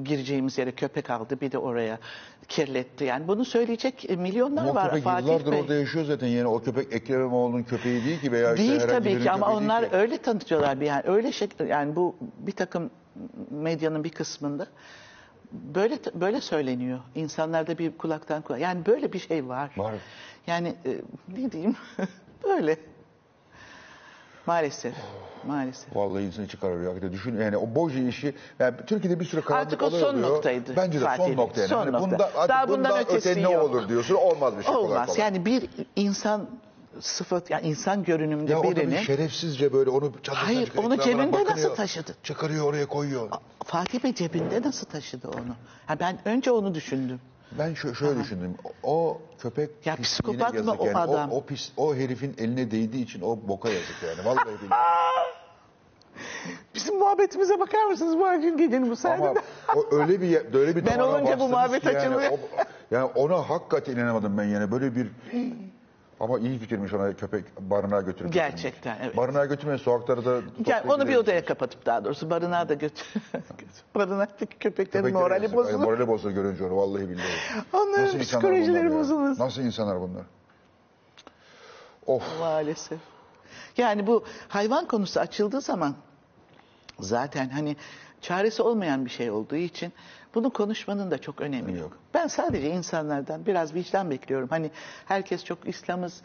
gireceğimiz 0.04 0.59
yere 0.59 0.72
köpek 0.72 1.11
aldı 1.11 1.40
bir 1.40 1.52
de 1.52 1.59
oraya 1.59 1.98
kirletti. 2.48 3.04
Yani 3.04 3.28
bunu 3.28 3.44
söyleyecek 3.44 4.11
milyonlar 4.18 4.62
Ama 4.62 4.74
var 4.74 4.88
köpek 4.90 5.04
Fatih 5.04 5.26
yıllardır 5.26 5.52
Bey. 5.52 5.61
orada 5.61 5.74
yaşıyor 5.74 6.04
zaten. 6.04 6.26
Yani 6.26 6.46
o 6.46 6.62
köpek 6.62 6.92
Ekrem 6.92 7.20
İmamoğlu'nun 7.20 7.62
köpeği 7.62 8.04
değil 8.04 8.20
ki 8.20 8.33
veya 8.33 8.54
işte 8.54 8.68
Değil 8.68 8.80
herhangi 8.80 8.92
tabii 9.04 9.22
ki 9.22 9.30
ama 9.30 9.54
onlar 9.57 9.90
ki. 9.90 9.96
öyle 9.96 10.18
tanıtıyorlar 10.18 10.80
bir 10.80 10.87
yani 10.87 11.02
öyle 11.07 11.33
şekilde 11.33 11.64
yani 11.64 11.96
bu 11.96 12.16
bir 12.38 12.52
takım 12.52 12.90
medyanın 13.50 14.04
bir 14.04 14.11
kısmında 14.11 14.66
böyle 15.52 15.98
böyle 16.14 16.40
söyleniyor. 16.40 16.98
İnsanlarda 17.14 17.78
bir 17.78 17.98
kulaktan 17.98 18.42
kulağa. 18.42 18.59
Yani 18.59 18.87
böyle 18.87 19.12
bir 19.12 19.18
şey 19.18 19.48
var. 19.48 19.70
Var. 19.76 19.94
Yani 20.46 20.68
e, 20.68 20.90
ne 21.38 21.52
diyeyim? 21.52 21.76
böyle. 22.44 22.76
Maalesef. 24.46 24.94
Maalesef. 25.46 25.96
Vallahi 25.96 26.22
insan 26.22 26.44
içi 26.44 26.61
kararıyor. 26.61 26.87
Hakikaten 26.92 27.12
düşün 27.12 27.40
yani 27.40 27.57
o 27.57 27.74
boji 27.74 28.09
işi 28.09 28.35
yani 28.59 28.74
Türkiye'de 28.87 29.20
bir 29.20 29.24
sürü 29.24 29.42
karanlık 29.42 29.66
Artık 29.66 29.83
o 29.83 29.87
olay 29.87 30.00
son 30.00 30.14
oluyor. 30.14 30.28
noktaydı 30.30 30.76
Bence 30.76 31.00
de 31.00 31.04
Fatih 31.04 31.24
son 31.24 31.37
nokta 31.37 31.61
yani. 31.61 31.68
son 31.68 31.78
Hani 31.78 31.92
nokta. 31.92 32.11
Bunda, 32.11 32.24
artık 32.37 32.48
Daha 32.48 32.68
bundan 32.68 32.90
bundan 32.90 33.04
ötesi 33.04 33.30
öte 33.30 33.42
ne 33.42 33.52
yok. 33.52 33.62
olur 33.64 33.88
diyorsun 33.88 34.14
olmaz 34.14 34.59
bir 34.59 34.62
şey 34.62 34.74
kolay 34.74 34.87
Olmaz. 34.90 35.07
kolay. 35.07 35.20
Yani 35.20 35.44
bir 35.46 35.68
insan 35.96 36.46
sıfat 37.00 37.50
yani 37.50 37.66
insan 37.68 38.04
görünümünde 38.04 38.52
ya 38.52 38.62
bir 38.62 38.76
birini 38.76 39.04
şerefsizce 39.04 39.72
böyle 39.72 39.90
onu 39.90 40.12
çantasına 40.22 40.46
Hayır, 40.46 40.66
çıkarıyor, 40.66 40.90
onu 40.92 41.02
cebinde 41.02 41.33
nasıl 41.33 41.46
bakınıyor, 41.46 41.76
taşıdı? 41.76 42.14
Çıkarıyor 42.22 42.64
oraya 42.64 42.87
koyuyor. 42.87 43.28
Fatih 43.64 44.04
Bey 44.04 44.14
cebinde 44.14 44.62
nasıl 44.62 44.87
taşıdı 44.87 45.28
onu? 45.28 45.54
Ha 45.87 46.00
ben 46.00 46.18
önce 46.24 46.50
onu 46.50 46.74
düşündüm. 46.74 47.20
Ben 47.58 47.72
şö- 47.74 47.94
şöyle 47.94 48.20
düşündüm. 48.20 48.54
O 48.82 49.18
köpek 49.38 49.70
Ya 49.86 49.96
pisliğine 49.96 50.02
psikopat 50.02 50.52
mı 50.52 50.56
yazık 50.58 50.80
o 50.80 50.86
yani. 50.86 50.98
adam? 50.98 51.32
O, 51.32 51.44
pis, 51.44 51.72
o 51.76 51.94
herifin 51.94 52.34
eline 52.38 52.70
değdiği 52.70 53.04
için 53.04 53.20
o 53.22 53.38
boka 53.48 53.68
yazık 53.68 53.96
yani. 54.02 54.24
Vallahi 54.28 54.46
billahi. 54.62 54.80
Bizim 56.74 56.98
muhabbetimize 56.98 57.60
bakar 57.60 57.84
mısınız 57.84 58.18
bu 58.18 58.40
gün 58.40 58.56
gecenin 58.56 58.82
bu 58.82 58.86
Ama 58.86 58.96
sahnede? 58.96 59.40
o 59.76 59.96
öyle 59.96 60.20
bir 60.20 60.54
öyle 60.54 60.76
bir 60.76 60.86
Ben 60.86 60.94
damara 60.98 61.06
olunca 61.08 61.24
bu 61.26 61.30
bastınız 61.30 61.50
muhabbet 61.50 61.80
ki 61.82 61.86
yani, 61.88 61.98
açılıyor. 61.98 62.30
o- 62.32 62.38
yani 62.90 63.04
ona 63.14 63.50
hakikaten 63.50 63.92
inanamadım 63.96 64.38
ben 64.38 64.44
yani 64.44 64.70
böyle 64.72 64.96
bir 64.96 65.06
ama 66.24 66.38
iyi 66.38 66.58
fikirmiş 66.58 66.92
ona 66.92 67.12
köpek 67.12 67.44
barınağa 67.60 68.00
götürüp 68.00 68.32
Gerçekten, 68.32 68.98
evet. 69.02 69.16
Barınağa 69.16 69.44
götürmeyin 69.44 69.78
sokakları 69.78 70.24
da 70.24 70.42
Yani 70.66 70.92
onu 70.92 71.08
bir 71.08 71.16
odaya 71.16 71.44
kapatıp 71.44 71.87
daha 71.87 72.04
doğrusu 72.04 72.30
barınağa 72.30 72.68
da 72.68 72.74
götür. 72.74 73.06
Barınaktaki 73.94 74.58
köpeklerin 74.58 75.04
Köpekleri 75.04 75.22
morali 75.22 75.42
yazık. 75.42 75.58
Ay, 75.58 75.64
bozulur. 75.64 75.84
Morali 75.84 76.08
bozulur 76.08 76.34
görünce 76.34 76.64
onu 76.64 76.76
vallahi 76.76 77.08
billahi. 77.08 77.24
Onların 77.72 78.04
Nasıl 78.04 78.18
insanlar 78.18 78.42
psikolojileri 78.42 78.84
bunlar 78.84 78.94
ya? 78.94 78.98
bozulur. 79.00 79.38
Nasıl 79.38 79.62
insanlar 79.62 80.00
bunlar? 80.00 80.24
Of. 82.06 82.22
Maalesef. 82.40 82.98
Yani 83.76 84.06
bu 84.06 84.24
hayvan 84.48 84.87
konusu 84.87 85.20
açıldığı 85.20 85.60
zaman 85.60 85.94
zaten 87.00 87.48
hani 87.48 87.76
çaresi 88.20 88.62
olmayan 88.62 89.04
bir 89.04 89.10
şey 89.10 89.30
olduğu 89.30 89.56
için 89.56 89.92
bunu 90.34 90.50
konuşmanın 90.50 91.10
da 91.10 91.18
çok 91.18 91.40
önemi 91.40 91.78
yok. 91.78 91.98
Ben 92.14 92.26
sadece 92.26 92.70
insanlardan 92.70 93.46
biraz 93.46 93.74
vicdan 93.74 94.10
bekliyorum. 94.10 94.48
Hani 94.48 94.70
herkes 95.06 95.44
çok 95.44 95.68
İslam'ız, 95.68 96.22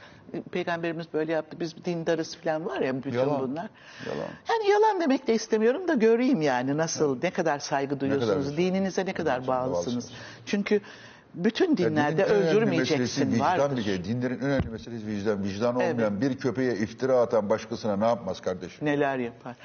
peygamberimiz 0.51 1.13
böyle 1.13 1.31
yaptı, 1.31 1.59
biz 1.59 1.85
dindarız 1.85 2.37
falan 2.37 2.65
var 2.65 2.79
ya 2.81 2.97
bütün 2.97 3.19
Yalan. 3.19 3.41
bunlar. 3.41 3.69
Yalan. 4.05 4.27
Yani 4.49 4.69
yalan 4.69 5.01
demek 5.01 5.27
de 5.27 5.33
istemiyorum 5.33 5.87
da 5.87 5.93
göreyim 5.93 6.41
yani 6.41 6.77
nasıl, 6.77 7.19
ne 7.23 7.31
kadar 7.31 7.59
saygı 7.59 7.99
duyuyorsunuz, 7.99 8.49
güzel. 8.49 8.57
dininize 8.57 9.05
ne 9.05 9.13
kadar 9.13 9.47
bağlısınız. 9.47 9.85
bağlısınız. 9.95 10.11
Çünkü 10.45 10.81
bütün 11.33 11.77
dinlerde 11.77 12.21
Ya 12.21 12.27
dinin 12.29 12.37
en 12.39 12.45
önemli 12.57 12.77
meselesi 12.77 13.21
öldürmeyeceksin 13.23 13.83
kere. 13.83 14.03
Dinlerin 14.03 14.39
önemli 14.39 14.69
meselesi 14.69 15.07
vicdan. 15.07 15.43
Vicdan 15.43 15.79
Evet. 15.79 15.93
olmayan 15.93 16.21
bir 16.21 16.37
köpeğe 16.37 16.73
iftira 16.77 17.19
atan 17.19 17.49
başkasına 17.49 17.95
ne 17.97 18.05
yapmaz 18.05 18.41
kardeşim? 18.41 18.85
neler 18.87 19.17
yapar. 19.17 19.55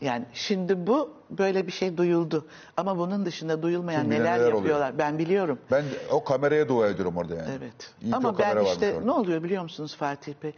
Yani 0.00 0.24
şimdi 0.32 0.86
bu 0.86 1.10
böyle 1.30 1.66
bir 1.66 1.72
şey 1.72 1.96
duyuldu. 1.96 2.46
Ama 2.76 2.98
bunun 2.98 3.26
dışında 3.26 3.62
duyulmayan 3.62 4.10
neler, 4.10 4.20
neler 4.20 4.38
oluyor. 4.38 4.56
yapıyorlar. 4.56 4.98
Ben 4.98 5.18
biliyorum. 5.18 5.58
Ben 5.70 5.84
o 6.10 6.24
kameraya 6.24 6.68
dua 6.68 6.88
ediyorum 6.88 7.16
orada 7.16 7.34
yani. 7.34 7.48
Evet. 7.58 7.94
İyi 8.02 8.14
Ama 8.14 8.38
ben 8.38 8.64
işte 8.64 8.94
orada. 8.94 9.04
ne 9.04 9.10
oluyor 9.12 9.42
biliyor 9.42 9.62
musunuz 9.62 9.96
Fatih 9.96 10.34
Bey? 10.42 10.52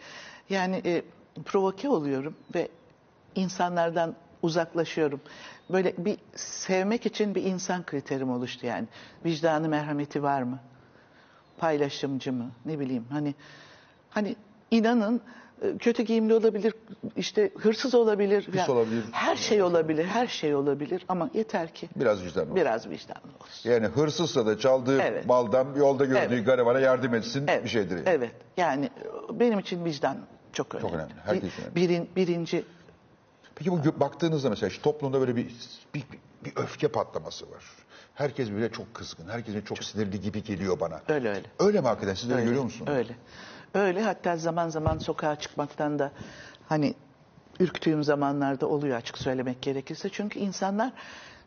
Yani 0.50 0.83
e, 0.85 1.02
provoke 1.44 1.88
oluyorum 1.88 2.35
ve 2.54 2.68
insanlardan 3.35 4.14
uzaklaşıyorum. 4.42 5.20
Böyle 5.70 5.94
bir 5.98 6.16
sevmek 6.35 7.07
için 7.07 7.35
bir 7.35 7.42
insan 7.42 7.87
kriterim 7.87 8.31
oluştu 8.31 8.66
yani. 8.66 8.87
Vicdanı 9.24 9.68
merhameti 9.68 10.22
var 10.22 10.42
mı? 10.42 10.59
Paylaşımcı 11.59 12.33
mı? 12.33 12.50
Ne 12.66 12.79
bileyim 12.81 13.05
hani 13.11 13.35
hani 14.11 14.37
inanın 14.70 15.20
e, 15.62 15.77
kötü 15.79 16.03
giyimli 16.03 16.35
olabilir, 16.35 16.74
işte 17.16 17.50
hırsız 17.59 17.94
olabilir, 17.94 18.44
Pis 18.44 18.68
olabilir. 18.68 19.05
her 19.12 19.37
şey 19.37 19.62
olabilir, 19.62 20.05
her 20.05 20.27
şey 20.27 20.55
olabilir 20.55 21.05
ama 21.09 21.31
yeter 21.35 21.74
ki 21.74 21.88
Biraz 21.96 22.24
vicdan 22.24 22.48
var. 22.50 22.57
biraz 22.57 22.88
vicdanlı 22.90 23.31
olsun. 23.40 23.70
Yani 23.70 23.87
hırsızsa 23.87 24.46
da 24.46 24.59
çaldığı 24.59 25.00
Evet. 25.03 25.27
maldan 25.27 25.66
yolda 25.77 26.05
gördüğü 26.05 26.35
Evet. 26.35 26.46
garibana 26.46 26.81
yardım 26.81 27.14
etsin 27.14 27.44
Evet, 27.48 27.64
bir 27.64 27.68
şeydir. 27.68 27.96
Yani. 27.96 28.09
Evet. 28.09 28.33
Yani 28.57 28.90
benim 29.33 29.59
için 29.59 29.85
vicdan 29.85 30.16
çok 30.53 30.74
önemli. 30.74 30.94
önemli, 30.94 31.12
herkes 31.24 31.53
için 31.53 31.62
önemli. 31.62 31.77
Birin, 31.77 32.09
birinci 32.16 32.64
Peki 33.55 33.73
bu 33.73 33.77
gö- 33.77 34.01
baktığınızda 34.01 34.51
mesela 34.51 34.69
işte 34.69 34.83
toplumda 34.83 35.21
böyle 35.21 35.37
bir, 35.37 35.47
bir, 35.95 36.05
bir 36.45 36.53
öfke 36.57 36.88
patlaması 36.88 37.51
var. 37.51 37.64
Herkes 38.14 38.51
böyle 38.51 38.73
çok 38.73 38.95
kızgın, 38.95 39.29
herkes 39.29 39.55
böyle 39.55 39.64
çok 39.64 39.85
sinirli 39.85 40.21
gibi 40.21 40.43
geliyor 40.43 40.81
bana. 40.81 41.01
öyle 41.09 41.29
öyle. 41.29 41.47
Öyle 41.59 41.81
mi 41.81 41.87
hakikaten? 41.87 42.14
Siz 42.14 42.29
de 42.29 42.33
öyle 42.33 42.40
öyle, 42.40 42.47
görüyor 42.51 42.64
musunuz? 42.64 42.93
Öyle. 42.93 43.17
Öyle 43.75 44.03
hatta 44.03 44.37
zaman 44.37 44.69
zaman 44.69 44.99
sokağa 44.99 45.37
çıkmaktan 45.37 45.99
da 45.99 46.12
hani 46.69 46.95
ürktüğüm 47.61 48.05
zamanlarda 48.05 48.67
oluyor 48.67 48.97
açık 48.97 49.19
söylemek 49.19 49.62
gerekirse. 49.62 50.09
Çünkü 50.09 50.38
insanlar 50.38 50.93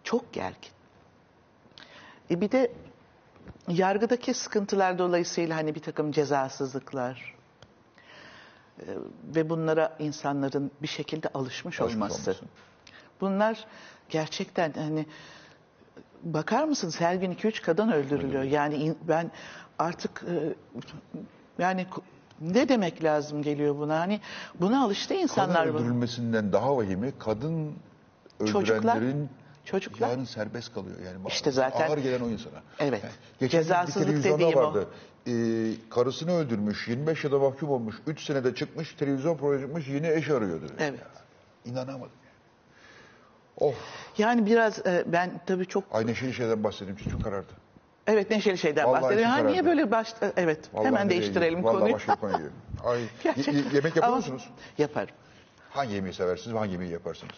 çok 0.04 0.34
gergin. 0.34 0.72
E 2.32 2.42
bir 2.42 2.52
de 2.52 2.72
yargıdaki 3.68 4.34
sıkıntılar 4.34 4.98
dolayısıyla 4.98 5.56
hani 5.56 5.76
bir 5.76 5.82
takım 5.82 6.12
cezasızlıklar 6.12 7.37
ve 9.36 9.50
bunlara 9.50 9.96
insanların 10.00 10.72
bir 10.82 10.88
şekilde 10.88 11.28
alışmış, 11.34 11.82
Alışmış 11.82 11.96
olması. 11.96 12.32
olması. 12.32 12.46
Bunlar 13.22 13.66
gerçekten 14.10 14.74
hani 14.74 15.06
bakar 16.24 16.64
mısınız 16.64 17.02
her 17.02 17.16
gün 17.16 17.32
2-3 17.34 17.62
kadın 17.62 17.90
öldürülüyor. 17.92 18.44
Yani 18.44 18.76
in- 18.76 18.98
ben 19.08 19.32
artık 19.80 20.24
e, 20.28 20.56
yani 21.64 21.88
ne 22.42 22.70
demek 22.70 23.04
lazım 23.04 23.42
geliyor 23.42 23.78
buna? 23.78 24.00
Hani 24.00 24.20
buna 24.60 24.84
alıştı 24.84 25.14
insanlar. 25.14 25.66
Kadın 25.68 25.78
öldürülmesinden 25.78 26.54
daha 26.54 26.78
vahimi 26.78 27.14
kadın 27.20 27.74
öldürenlerin 28.40 29.30
çocuklar. 29.66 30.10
yarın 30.10 30.24
serbest 30.24 30.74
kalıyor. 30.74 30.96
Yani 31.06 31.18
İşte 31.28 31.52
zaten- 31.52 31.90
ağır 31.90 31.98
gelen 31.98 32.22
o 32.22 32.30
insana. 32.30 32.62
Evet. 32.80 33.02
Yani 33.42 33.50
Cezasızlık 33.52 34.24
dediğim 34.24 34.58
o. 34.58 34.74
Ee, 35.28 35.72
karısını 35.90 36.32
öldürmüş, 36.38 36.88
25 36.88 37.24
yılda 37.24 37.40
mahkum 37.40 37.70
olmuş, 37.70 37.96
3 38.08 38.24
senede 38.24 38.56
çıkmış, 38.56 38.94
televizyon 38.94 39.38
programı 39.38 39.62
çıkmış, 39.62 39.88
yeni 39.88 40.08
eş 40.08 40.30
arıyordu. 40.30 40.66
Evet. 40.80 41.00
İnanamadım. 41.66 42.00
yani. 42.02 42.34
Of, 43.58 43.76
Yani 44.18 44.46
biraz 44.46 44.86
e, 44.86 45.04
ben 45.08 45.42
tabii 45.46 45.66
çok 45.66 45.84
ay 45.92 46.08
neşeli 46.08 46.34
şeyden 46.34 46.64
bahsedeyim 46.64 46.98
çünkü 47.04 47.24
karardı. 47.24 47.54
evet 48.08 48.30
neşeli 48.32 48.58
şeyden 48.58 48.86
Vallahi 48.88 49.02
bahsediyorum. 49.02 49.32
Ha 49.32 49.40
niye 49.40 49.66
böyle 49.66 49.92
baş 49.92 50.14
evet 50.38 50.70
Vallahi 50.74 50.88
hemen 50.88 51.10
değiştirelim 51.10 51.58
gidiyorum? 51.58 51.64
Vallahi 51.64 51.80
konuyu. 51.80 51.94
başka 51.96 52.16
gidelim. 52.38 52.52
Ay, 52.84 53.00
Gerçekten. 53.24 53.54
yemek 53.54 53.76
yapıyor 53.86 54.08
Ama 54.08 54.16
musunuz? 54.16 54.50
Yaparım. 54.78 55.16
Hangi 55.70 55.94
yemeği 55.94 56.14
seversiniz 56.14 56.54
ve 56.56 56.60
hangi 56.60 56.72
yemeği 56.72 56.92
yaparsınız? 56.92 57.36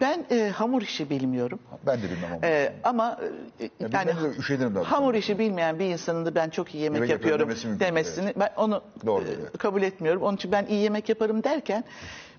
Ben 0.00 0.26
e, 0.30 0.48
hamur 0.48 0.82
işi 0.82 1.10
bilmiyorum. 1.10 1.58
Ben 1.86 1.98
de 1.98 2.02
bilmem 2.02 2.32
ama. 2.32 2.46
E, 2.46 2.72
ama 2.84 3.20
e, 3.60 3.64
Ya 3.64 3.70
yani 3.92 4.08
bilmem 4.10 4.32
de 4.32 4.36
üşenirim 4.38 4.74
daha. 4.74 4.92
hamur 4.92 5.14
işi 5.14 5.38
bilmeyen 5.38 5.78
bir 5.78 5.84
insanın 5.84 6.26
da 6.26 6.34
ben 6.34 6.50
çok 6.50 6.74
iyi 6.74 6.82
yemek, 6.82 6.96
Yemek 6.96 7.10
yapıyorum 7.10 7.50
yapıyorum 7.50 7.80
demesi 7.80 7.96
mümkün 7.96 8.20
demesini 8.20 8.40
ben 8.40 8.50
onu 8.56 8.82
Doğru, 9.06 9.24
e, 9.24 9.28
evet. 9.28 9.58
kabul 9.58 9.82
etmiyorum. 9.82 10.22
Onun 10.22 10.36
için 10.36 10.52
ben 10.52 10.66
iyi 10.66 10.82
yemek 10.82 11.08
yaparım 11.08 11.44
derken 11.44 11.84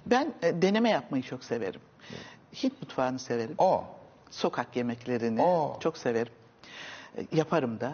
ben 0.05 0.33
e, 0.43 0.61
deneme 0.61 0.89
yapmayı 0.89 1.23
çok 1.23 1.43
severim. 1.43 1.81
Hint 2.63 2.81
mutfağını 2.81 3.19
severim. 3.19 3.55
Aa, 3.59 3.79
Sokak 4.31 4.75
yemeklerini 4.75 5.43
Aa. 5.43 5.79
çok 5.79 5.97
severim. 5.97 6.33
E, 7.17 7.21
Yaparım 7.31 7.79
da. 7.79 7.91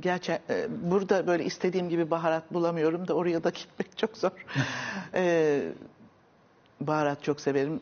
Gerçi 0.00 0.32
e, 0.50 0.66
burada 0.90 1.26
böyle 1.26 1.44
istediğim 1.44 1.88
gibi 1.88 2.10
baharat 2.10 2.54
bulamıyorum 2.54 3.08
da 3.08 3.14
oraya 3.14 3.44
da 3.44 3.50
gitmek 3.54 3.98
çok 3.98 4.16
zor. 4.16 4.30
E, 5.14 5.62
baharat 6.80 7.22
çok 7.22 7.40
severim. 7.40 7.80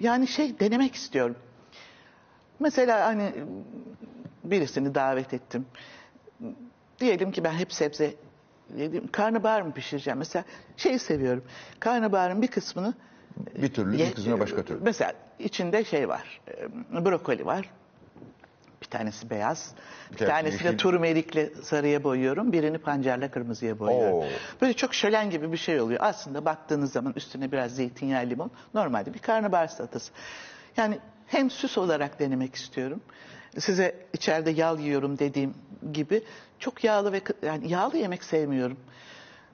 Yani 0.00 0.26
şey 0.26 0.60
denemek 0.60 0.94
istiyorum. 0.94 1.36
Mesela 2.60 3.06
hani 3.06 3.32
birisini 4.44 4.94
davet 4.94 5.34
ettim. 5.34 5.66
Diyelim 7.00 7.32
ki 7.32 7.44
ben 7.44 7.52
hep 7.52 7.72
sebze 7.72 8.14
yedim. 8.76 9.08
Karnabahar 9.12 9.62
mı 9.62 9.72
pişireceğim? 9.72 10.18
Mesela 10.18 10.44
şeyi 10.76 10.98
seviyorum. 10.98 11.44
Karnabaharın 11.80 12.42
bir 12.42 12.48
kısmını 12.48 12.94
bir 13.62 13.72
türlü, 13.72 13.98
bir 13.98 14.12
kısmına 14.12 14.40
başka 14.40 14.62
türlü. 14.64 14.80
Mesela 14.82 15.12
içinde 15.38 15.84
şey 15.84 16.08
var. 16.08 16.40
e, 16.94 17.04
Brokoli 17.04 17.46
var. 17.46 17.70
Bir 18.94 18.98
tanesi 18.98 19.30
beyaz. 19.30 19.72
Bir, 20.12 20.16
tanesi 20.16 20.32
tanesini 20.32 20.66
yeşil. 20.66 20.78
turmerikle 20.78 21.50
sarıya 21.62 22.04
boyuyorum. 22.04 22.52
Birini 22.52 22.78
pancarla 22.78 23.30
kırmızıya 23.30 23.78
boyuyorum. 23.78 24.18
Oo. 24.18 24.24
Böyle 24.60 24.72
çok 24.72 24.94
şölen 24.94 25.30
gibi 25.30 25.52
bir 25.52 25.56
şey 25.56 25.80
oluyor. 25.80 26.00
Aslında 26.02 26.44
baktığınız 26.44 26.92
zaman 26.92 27.12
üstüne 27.16 27.52
biraz 27.52 27.74
zeytinyağı, 27.74 28.26
limon. 28.26 28.50
Normalde 28.74 29.14
bir 29.14 29.18
karnabahar 29.18 29.68
salatası. 29.68 30.12
Yani 30.76 30.98
hem 31.26 31.50
süs 31.50 31.78
olarak 31.78 32.20
denemek 32.20 32.54
istiyorum. 32.54 33.00
Size 33.58 33.94
içeride 34.12 34.50
yağ 34.50 34.72
yiyorum 34.72 35.18
dediğim 35.18 35.54
gibi 35.92 36.22
çok 36.58 36.84
yağlı 36.84 37.12
ve 37.12 37.20
yani 37.42 37.72
yağlı 37.72 37.96
yemek 37.96 38.24
sevmiyorum. 38.24 38.76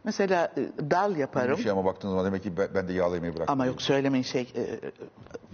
Mesela 0.05 0.53
e, 0.57 0.91
dal 0.91 1.17
yaparım. 1.17 1.57
Bir 1.59 1.63
şey 1.63 1.73
ama 1.73 1.85
baktığınız 1.85 2.13
zaman 2.13 2.27
demek 2.27 2.43
ki 2.43 2.57
ben, 2.57 2.69
ben 2.75 2.89
de 2.89 2.93
yağlı 2.93 3.15
yemeği 3.15 3.35
bıraktım. 3.35 3.53
Ama 3.53 3.67
yok 3.67 3.83
söylemeyin 3.83 4.25
şey 4.25 4.43
e, 4.57 4.81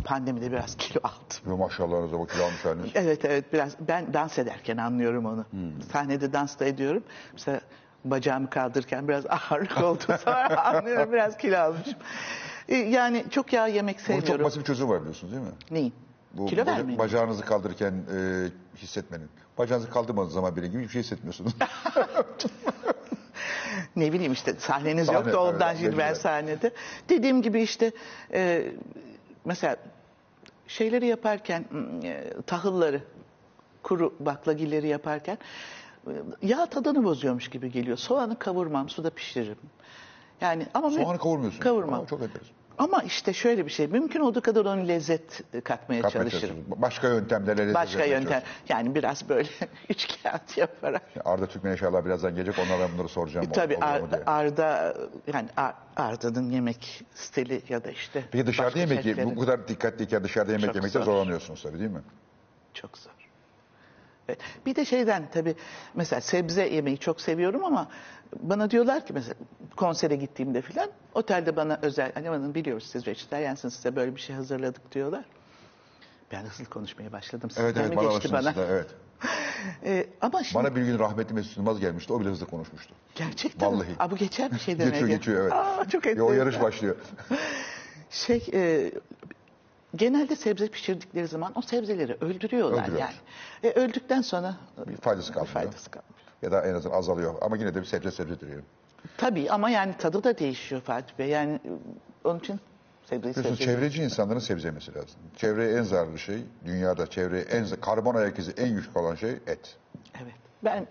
pandemide 0.04 0.52
biraz 0.52 0.76
kilo 0.76 1.00
aldım. 1.04 1.36
Yo, 1.46 1.56
maşallahınıza 1.56 2.20
bak 2.20 2.30
kilo 2.30 2.44
almış 2.44 2.64
haliniz. 2.64 2.90
Evet 2.94 3.24
evet 3.24 3.52
biraz 3.52 3.76
ben 3.80 4.14
dans 4.14 4.38
ederken 4.38 4.76
anlıyorum 4.76 5.26
onu. 5.26 5.44
Sahnede 5.92 6.32
dans 6.32 6.58
da 6.58 6.64
ediyorum. 6.64 7.02
Mesela 7.32 7.60
bacağımı 8.04 8.50
kaldırırken 8.50 9.08
biraz 9.08 9.24
ağırlık 9.50 9.82
oldu 9.82 10.02
sonra 10.24 10.64
anlıyorum 10.64 11.12
biraz 11.12 11.36
kilo 11.36 11.58
almışım. 11.58 11.94
E, 12.68 12.76
Yani 12.76 13.24
çok 13.30 13.52
yağ 13.52 13.66
yemek 13.66 13.96
Bunun 13.96 14.06
çok 14.06 14.16
sevmiyorum. 14.24 14.44
basit 14.46 14.58
bir 14.60 14.64
çözüm 14.64 14.88
var 14.88 15.00
biliyorsunuz 15.00 15.32
değil 15.32 15.44
mi? 15.44 15.52
Neyin? 15.70 15.92
Bu 16.34 16.46
kilo 16.46 16.60
baca- 16.66 16.72
vermeyin. 16.76 16.98
bacağınızı 16.98 17.42
kaldırırken 17.44 17.92
e, 17.92 18.46
hissetmenin. 18.76 19.28
Bacağınızı 19.58 19.90
kaldırmadığınız 19.90 20.32
zaman 20.34 20.56
bile 20.56 20.66
gibi 20.66 20.78
hiçbir 20.82 20.92
şey 20.92 21.02
hissetmiyorsunuz. 21.02 21.52
ne 23.96 24.12
bileyim 24.12 24.32
işte 24.32 24.54
sahneniz 24.58 25.06
Sahne, 25.06 25.18
yoktu 25.18 25.38
ondan 25.38 25.70
evet, 25.70 25.80
şimdi 25.80 25.98
ben 25.98 26.08
güzel. 26.08 26.22
sahnede. 26.22 26.70
Dediğim 27.08 27.42
gibi 27.42 27.62
işte 27.62 27.92
e, 28.32 28.72
mesela 29.44 29.76
şeyleri 30.68 31.06
yaparken 31.06 31.64
e, 32.02 32.32
tahılları 32.46 33.02
kuru 33.82 34.14
baklagilleri 34.20 34.88
yaparken 34.88 35.38
e, 36.06 36.10
yağ 36.42 36.66
tadını 36.66 37.04
bozuyormuş 37.04 37.48
gibi 37.48 37.72
geliyor. 37.72 37.96
Soğanı 37.96 38.38
kavurmam, 38.38 38.88
suda 38.88 39.10
pişiririm. 39.10 39.58
Yani 40.40 40.66
ama 40.74 40.90
Soğanı 40.90 41.18
kavurmuyorsunuz. 41.18 41.64
Kavurmam. 41.64 42.00
Aa, 42.00 42.06
çok 42.06 42.22
enteresan. 42.22 42.56
Ama 42.78 43.02
işte 43.02 43.32
şöyle 43.32 43.66
bir 43.66 43.70
şey. 43.70 43.86
Mümkün 43.86 44.20
olduğu 44.20 44.40
kadar 44.40 44.64
onu 44.64 44.88
lezzet 44.88 45.40
katmaya 45.64 46.02
Katmaya 46.02 46.30
çalışırım. 46.30 46.56
Başka 46.68 47.08
yöntemlerle 47.08 47.62
lezzet 47.62 47.74
Başka 47.74 48.04
yöntem. 48.04 48.42
Yani 48.68 48.94
biraz 48.94 49.28
böyle 49.28 49.48
üç 49.88 50.22
kağıt 50.22 50.58
yaparak. 50.58 51.02
Arda 51.24 51.46
Türkmen 51.46 51.72
inşallah 51.72 52.04
birazdan 52.04 52.34
gelecek. 52.34 52.54
Ona 52.58 52.80
ben 52.80 52.92
bunları 52.94 53.08
soracağım. 53.08 53.46
E, 53.46 53.52
tabii 53.52 53.76
Ar- 53.76 54.10
diye. 54.10 54.24
Arda 54.24 54.96
yani 55.34 55.48
Ar- 55.56 55.74
Arda'nın 55.96 56.50
yemek 56.50 57.04
stili 57.14 57.62
ya 57.68 57.84
da 57.84 57.90
işte 57.90 58.24
Peki 58.30 58.46
dışarıda 58.46 58.78
yemek 58.78 59.36
bu 59.36 59.40
kadar 59.40 59.68
dikkatliyken 59.68 60.24
dışarıda 60.24 60.52
yemek 60.52 60.66
Çok 60.66 60.74
yemekte 60.74 60.98
zor. 60.98 61.04
zorlanıyorsunuz 61.04 61.62
tabii 61.62 61.78
değil 61.78 61.90
mi? 61.90 62.02
çok 62.74 62.98
zor. 62.98 63.12
Evet. 64.28 64.38
Bir 64.66 64.74
de 64.74 64.84
şeyden 64.84 65.28
tabii 65.32 65.54
mesela 65.94 66.20
sebze 66.20 66.68
yemeyi 66.68 66.98
çok 66.98 67.20
seviyorum 67.20 67.64
ama 67.64 67.88
bana 68.40 68.70
diyorlar 68.70 69.06
ki 69.06 69.12
mesela 69.12 69.34
konsere 69.76 70.16
gittiğimde 70.16 70.62
filan 70.62 70.90
otelde 71.14 71.56
bana 71.56 71.78
özel 71.82 72.12
hani 72.14 72.30
bana 72.30 72.54
biliyoruz 72.54 72.86
siz 72.92 73.06
vejetaryansınız 73.06 73.74
size 73.74 73.96
böyle 73.96 74.16
bir 74.16 74.20
şey 74.20 74.36
hazırladık 74.36 74.92
diyorlar. 74.92 75.24
Ben 76.32 76.42
hızlı 76.44 76.64
konuşmaya 76.64 77.12
başladım. 77.12 77.50
Sizden 77.50 77.64
Evet 77.64 77.76
evet 77.80 77.90
mi 77.90 77.96
bana 77.96 78.12
geçti 78.12 78.32
bana? 78.32 78.52
siz 78.52 78.56
de, 78.62 78.66
evet. 78.70 78.86
Ee, 79.84 80.06
ama 80.20 80.44
şimdi 80.44 80.64
Bana 80.64 80.76
bir 80.76 80.82
gün 80.82 80.98
rahmetli 80.98 81.34
Mesut 81.34 81.56
Yılmaz 81.56 81.80
gelmişti. 81.80 82.12
O 82.12 82.20
bile 82.20 82.28
hızlı 82.28 82.46
konuşmuştu. 82.46 82.94
gerçekten 83.14 83.70
mi? 83.72 83.76
Vallahi. 83.76 83.88
Aa, 83.98 84.10
bu 84.10 84.16
geçer 84.16 84.52
bir 84.52 84.58
şey 84.58 84.74
demek. 84.78 84.92
Geçiyor 84.92 85.10
geçiyor 85.10 85.42
evet. 85.42 85.52
Aa, 85.52 85.84
çok 85.88 86.06
Ve 86.06 86.10
o 86.10 86.12
enteresan. 86.12 86.34
yarış 86.34 86.60
başlıyor. 86.60 86.96
Şey 88.10 88.46
e, 88.52 88.90
genelde 89.96 90.36
sebze 90.36 90.68
pişirdikleri 90.68 91.26
zaman 91.26 91.52
o 91.54 91.62
sebzeleri 91.62 92.16
öldürüyorlar 92.20 92.82
Öldürüyorlar. 92.82 93.14
yani. 93.62 93.72
E, 93.74 93.80
öldükten 93.80 94.20
sonra 94.22 94.56
Bir 94.86 94.96
faydası 94.96 95.32
kalmıyor. 95.32 95.52
faydası 95.54 95.90
kalmıyor. 95.90 96.12
Ya 96.42 96.52
da 96.52 96.62
en 96.66 96.74
azından 96.74 96.98
azalıyor. 96.98 97.34
Ama 97.40 97.56
yine 97.56 97.74
de 97.74 97.80
bir 97.80 97.84
sebze 97.86 98.10
sebzedir 98.10 98.48
yani. 98.48 98.62
Tabii 99.16 99.50
ama 99.50 99.70
yani 99.70 99.94
tadı 99.98 100.24
da 100.24 100.38
değişiyor 100.38 100.80
Fatih 100.80 101.18
Bey. 101.18 101.28
Yani 101.28 101.52
e, 101.54 101.70
onun 102.28 102.38
için 102.38 102.60
sebzeyi 103.04 103.32
Biliyorsunuz 103.34 103.58
sebze. 103.58 103.72
çevreci 103.72 104.02
insanların 104.02 104.38
sebze 104.40 104.68
yemesi 104.68 104.94
lazım. 104.94 105.20
Çevreye 105.36 105.78
en 105.78 105.82
zararlı 105.82 106.18
şey, 106.18 106.38
dünyada 106.64 107.06
çevreye 107.06 107.42
en 107.42 107.66
karbon 107.80 108.14
ayak 108.14 108.38
izi 108.38 108.52
en 108.56 108.74
güçlü 108.74 108.98
olan 108.98 109.14
şey 109.14 109.30
et. 109.30 109.76
Evet. 110.22 110.34
Ben 110.64 110.86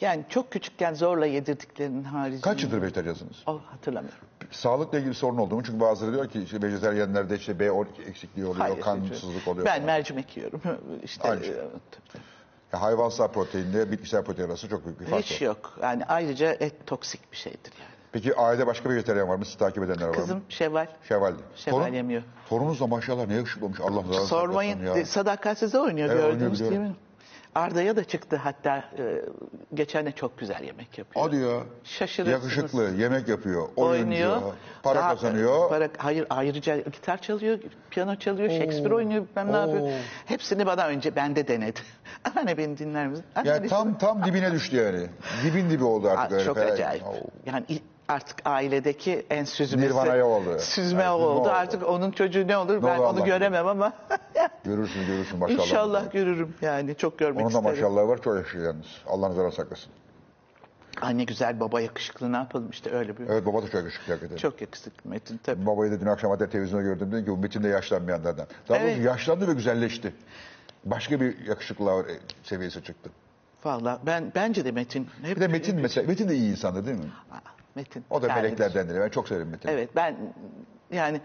yani 0.00 0.24
çok 0.28 0.50
küçükken 0.50 0.94
zorla 0.94 1.26
yedirdiklerinin 1.26 2.04
haricinde. 2.04 2.40
Kaç 2.40 2.62
yıldır 2.62 2.82
vejetaryansınız? 2.82 3.36
Oh, 3.46 3.60
hatırlamıyorum. 3.66 4.20
Sağlıkla 4.50 4.98
ilgili 4.98 5.14
sorun 5.14 5.36
oldu 5.36 5.54
mu? 5.54 5.62
Çünkü 5.66 5.80
bazıları 5.80 6.12
diyor 6.14 6.28
ki 6.28 6.42
işte 6.42 6.62
vejetaryenlerde 6.62 7.36
işte 7.36 7.52
B12 7.52 7.86
eksikliği 8.08 8.46
oluyor, 8.46 8.60
Hayır, 8.66 8.80
kansızlık 8.80 9.48
oluyor. 9.48 9.66
Ben 9.66 9.72
falan. 9.74 9.86
mercimek 9.86 10.36
yiyorum. 10.36 10.60
İşte 11.02 11.28
Aynı 11.28 11.44
şey. 11.44 11.54
e, 12.74 12.76
hayvansal 12.76 13.28
proteinle 13.28 13.90
bitkisel 13.92 14.24
protein 14.24 14.46
arasında 14.48 14.70
çok 14.70 14.84
büyük 14.84 15.00
bir 15.00 15.06
fark 15.06 15.24
hiç 15.24 15.42
var. 15.42 15.46
yok. 15.46 15.78
Yani 15.82 16.04
ayrıca 16.04 16.52
et 16.52 16.86
toksik 16.86 17.32
bir 17.32 17.36
şeydir 17.36 17.72
yani. 17.80 17.90
Peki 18.12 18.36
ailede 18.36 18.66
başka 18.66 18.90
bir 18.90 18.94
vejetaryen 18.94 19.28
var 19.28 19.36
mı? 19.36 19.44
Sizi 19.44 19.58
takip 19.58 19.82
edenler 19.82 20.02
var 20.02 20.08
mı? 20.08 20.14
Kızım 20.14 20.42
Şevval. 20.48 20.86
Şevvalli. 21.08 21.36
Şevval 21.56 21.94
yemiyor. 21.94 22.22
Torununuz 22.48 22.80
da 22.80 22.86
maşallah 22.86 23.26
ne 23.26 23.34
yakışıklı 23.34 23.66
olmuş. 23.66 23.80
Allah 23.80 23.98
razı 24.00 24.08
olsun. 24.10 24.26
Sormayın. 24.26 24.84
Ya. 24.86 24.94
E, 24.98 25.04
Sadakat 25.04 25.58
size 25.58 25.78
oynuyor 25.78 26.08
Evet, 26.10 26.24
oynuyor, 26.24 26.40
gördünüz 26.40 26.60
değil 26.60 26.80
mi? 26.80 26.94
Arda'ya 27.56 27.96
da 27.96 28.04
çıktı 28.04 28.36
hatta 28.36 28.76
e, 28.98 29.22
geçen 29.74 30.06
de 30.06 30.12
çok 30.12 30.38
güzel 30.38 30.64
yemek 30.64 30.98
yapıyor. 30.98 31.24
Hadi 31.26 31.36
ya. 31.36 31.60
Şaşırırsınız. 31.84 32.42
Yakışıklı, 32.56 32.90
yemek 33.02 33.28
yapıyor, 33.28 33.68
oyuncu, 33.76 34.04
oynuyor. 34.04 34.42
para 34.82 34.98
Daha- 34.98 35.08
kazanıyor. 35.08 35.68
Para, 35.68 35.88
hayır 35.98 36.26
ayrıca 36.30 36.76
gitar 36.76 37.22
çalıyor, 37.22 37.58
piyano 37.90 38.16
çalıyor, 38.16 38.50
Shakespeare 38.50 38.94
oynuyor, 38.94 39.26
bilmem 39.30 39.52
ne 39.52 39.56
Oo. 39.56 39.60
yapıyor. 39.60 39.90
Hepsini 40.26 40.66
bana 40.66 40.86
önce 40.86 41.16
bende 41.16 41.48
denedi. 41.48 41.80
Anne 42.36 42.58
beni 42.58 42.78
dinler 42.78 43.06
misin? 43.08 43.24
Anne 43.34 43.48
Yani 43.48 43.60
beni- 43.60 43.68
tam 43.68 43.98
tam 43.98 44.24
dibine 44.24 44.52
düştü 44.52 44.76
yani. 44.76 45.06
Dibin 45.44 45.70
dibi 45.70 45.84
oldu 45.84 46.08
artık. 46.08 46.32
Aa, 46.32 46.34
öyle 46.34 46.44
çok 46.44 46.58
acayip. 46.58 47.06
Oo. 47.06 47.14
Yani 47.46 47.64
artık 48.08 48.36
ailedeki 48.44 49.26
en 49.30 49.44
süzmesi. 49.44 49.86
Nirvana'ya 49.88 50.26
oldu. 50.26 50.58
Süzme 50.58 51.02
Yani 51.02 51.10
oldu. 51.14 51.40
oldu. 51.40 51.48
Artık 51.48 51.88
onun 51.88 52.10
çocuğu 52.10 52.46
ne 52.48 52.56
olur 52.56 52.82
ben 52.82 52.88
olur 52.88 52.98
onu 52.98 53.06
Allah 53.06 53.20
göremem 53.26 53.66
ama 53.66 53.92
Görürsün 54.64 55.06
görürsün 55.06 55.38
maşallah. 55.38 55.62
inşallah 55.62 56.12
görürüm 56.12 56.54
yani 56.62 56.94
çok 56.94 57.18
görmek 57.18 57.44
Onun 57.46 57.54
da 57.54 57.58
isterim. 57.58 57.70
maşallahı 57.76 58.08
var 58.08 58.22
çok 58.22 58.36
yaşıyor 58.36 58.64
yalnız. 58.64 58.86
Allah 59.06 59.28
nazara 59.30 59.50
saklasın. 59.50 59.92
Anne 61.00 61.24
güzel 61.24 61.60
baba 61.60 61.80
yakışıklı 61.80 62.32
ne 62.32 62.36
yapalım 62.36 62.70
işte 62.70 62.90
öyle 62.90 63.18
bir. 63.18 63.26
Evet 63.28 63.46
baba 63.46 63.62
da 63.62 63.66
çok 63.66 63.74
yakışıklı 63.74 64.12
hakikaten. 64.12 64.36
Çok 64.36 64.60
yakışıklı 64.60 65.10
Metin 65.10 65.40
tabii. 65.44 65.66
Babayı 65.66 65.92
da 65.92 66.00
dün 66.00 66.06
akşam 66.06 66.30
hatta 66.30 66.48
televizyonda 66.48 66.82
gördüm. 66.84 67.12
Dedim 67.12 67.24
ki 67.24 67.30
bu 67.30 67.36
Metin 67.36 67.62
de 67.62 67.68
yaşlanmayanlardan. 67.68 68.46
Daha 68.68 68.78
Evet. 68.78 68.88
doğrusu 68.94 69.08
yaşlandı 69.08 69.48
ve 69.48 69.52
güzelleşti. 69.52 70.14
Başka 70.84 71.20
bir 71.20 71.46
yakışıklığa 71.46 72.00
e, 72.00 72.04
seviyesi 72.42 72.82
çıktı. 72.84 73.10
Vallahi 73.64 73.98
ben 74.06 74.32
bence 74.34 74.64
de 74.64 74.72
Metin. 74.72 75.08
Hep, 75.22 75.36
Bir 75.36 75.40
de 75.40 75.48
Metin 75.48 75.80
mesela. 75.80 76.06
Metin 76.08 76.28
de 76.28 76.34
iyi 76.34 76.50
insandır 76.50 76.86
değil 76.86 76.98
mi? 76.98 77.04
Aa, 77.32 77.36
Metin. 77.76 78.04
O 78.10 78.22
da 78.22 78.28
yani- 78.28 78.42
meleklerdendir. 78.42 79.00
Ben 79.00 79.08
çok 79.08 79.28
severim 79.28 79.48
Metin'i. 79.48 79.72
Evet 79.72 79.90
ben 79.96 80.16
yani 80.92 81.20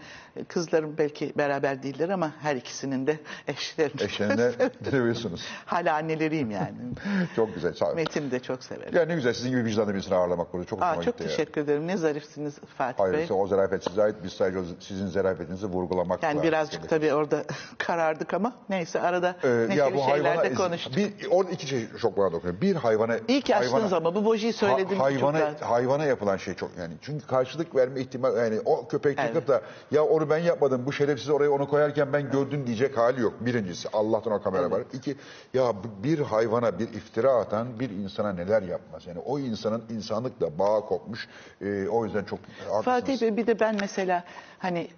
kızlarım 0.48 0.98
belki 0.98 1.32
beraber 1.38 1.82
değiller 1.82 2.08
ama 2.08 2.32
her 2.40 2.56
ikisinin 2.56 3.06
de 3.06 3.16
eşlerini. 3.48 4.02
Eşlerine 4.02 4.50
seviyorsunuz. 4.90 5.44
Hala 5.66 5.94
anneleriyim 5.94 6.50
yani. 6.50 6.74
Çok 7.36 7.54
güzel. 7.54 7.72
Sağ 7.74 7.86
olun. 7.86 7.96
Metin'i 7.96 8.30
de 8.30 8.40
çok 8.40 8.64
severim. 8.64 8.96
Ya 8.96 9.04
ne 9.04 9.14
güzel 9.14 9.32
sizin 9.34 9.50
gibi 9.50 9.64
vicdanlı 9.64 9.94
birisini 9.94 10.14
ağırlamak 10.14 10.52
burada. 10.52 10.66
Çok 10.66 10.82
Aa, 10.82 10.94
çok 10.94 11.04
gitti 11.04 11.22
ya. 11.22 11.28
teşekkür 11.28 11.60
ederim. 11.60 11.86
Ne 11.86 11.96
zarifsiniz 11.96 12.54
Fatih 12.78 12.98
Bey. 13.04 13.10
Hayırlısı 13.10 13.34
o 13.34 13.46
zarafet 13.46 13.84
size 13.84 14.02
ait. 14.02 14.16
Biz 14.24 14.32
sadece 14.32 14.58
sizin 14.80 15.06
zarafetinizi 15.06 15.66
vurgulamakla. 15.66 16.28
Yani 16.28 16.42
birazcık 16.42 16.88
tabii 16.88 17.14
orada 17.14 17.44
karardık 17.78 18.34
ama 18.34 18.52
neyse 18.68 19.00
arada 19.00 19.36
Ee, 19.44 19.48
neşeli 19.48 19.78
ya 19.78 19.94
bu 19.94 19.98
şeyler 19.98 20.08
hayvana 20.24 20.44
de 20.44 20.54
konuştuk. 20.54 20.96
bir 20.96 21.12
orada 21.30 21.50
iki 21.50 21.66
şey 21.66 21.86
çok 22.00 22.16
bana 22.16 22.32
dokunuyor. 22.32 22.60
Bir 22.60 22.76
hayvana 22.76 23.16
İyi 23.28 23.40
ki 23.42 23.56
açtınız 23.56 23.92
ama 23.92 24.14
bu 24.14 24.24
bojiyi 24.24 24.52
ha- 24.52 24.58
söylediniz 24.58 24.90
çok 24.98 25.00
hayvana 25.06 25.50
hayvana 25.60 26.04
yapılan 26.04 26.36
şey 26.36 26.54
çok 26.54 26.70
yani 26.78 26.94
çünkü 27.02 27.26
karşılık 27.26 27.74
verme 27.76 28.00
ihtimal 28.00 28.36
yani 28.36 28.60
o 28.64 28.88
köpek 28.88 29.18
Evet. 29.18 29.51
Da 29.52 29.62
ya 29.90 30.04
onu 30.04 30.30
ben 30.30 30.38
yapmadım 30.38 30.86
bu 30.86 30.92
şerefsiz 30.92 31.28
oraya 31.28 31.50
onu 31.50 31.68
koyarken 31.68 32.12
ben 32.12 32.30
gördüm 32.30 32.66
diyecek 32.66 32.96
hali 32.96 33.20
yok. 33.20 33.34
Birincisi 33.40 33.88
Allah'tan 33.92 34.32
o 34.32 34.42
kamera 34.42 34.70
var. 34.70 34.82
İki 34.92 35.16
ya 35.54 35.72
bir 36.02 36.18
hayvana 36.18 36.78
bir 36.78 36.88
iftira 36.88 37.32
atan 37.32 37.80
bir 37.80 37.90
insana 37.90 38.32
neler 38.32 38.62
yapmaz. 38.62 39.06
Yani 39.06 39.18
o 39.18 39.38
insanın 39.38 39.82
insanlıkla 39.90 40.58
bağı 40.58 40.86
kopmuş. 40.86 41.28
Ee, 41.60 41.88
o 41.88 42.04
yüzden 42.04 42.24
çok 42.24 42.38
haklısınız. 42.58 42.84
Fatih 42.84 43.20
Bey 43.20 43.36
bir 43.36 43.46
de 43.46 43.60
ben 43.60 43.76
mesela 43.80 44.24
hani 44.58 44.88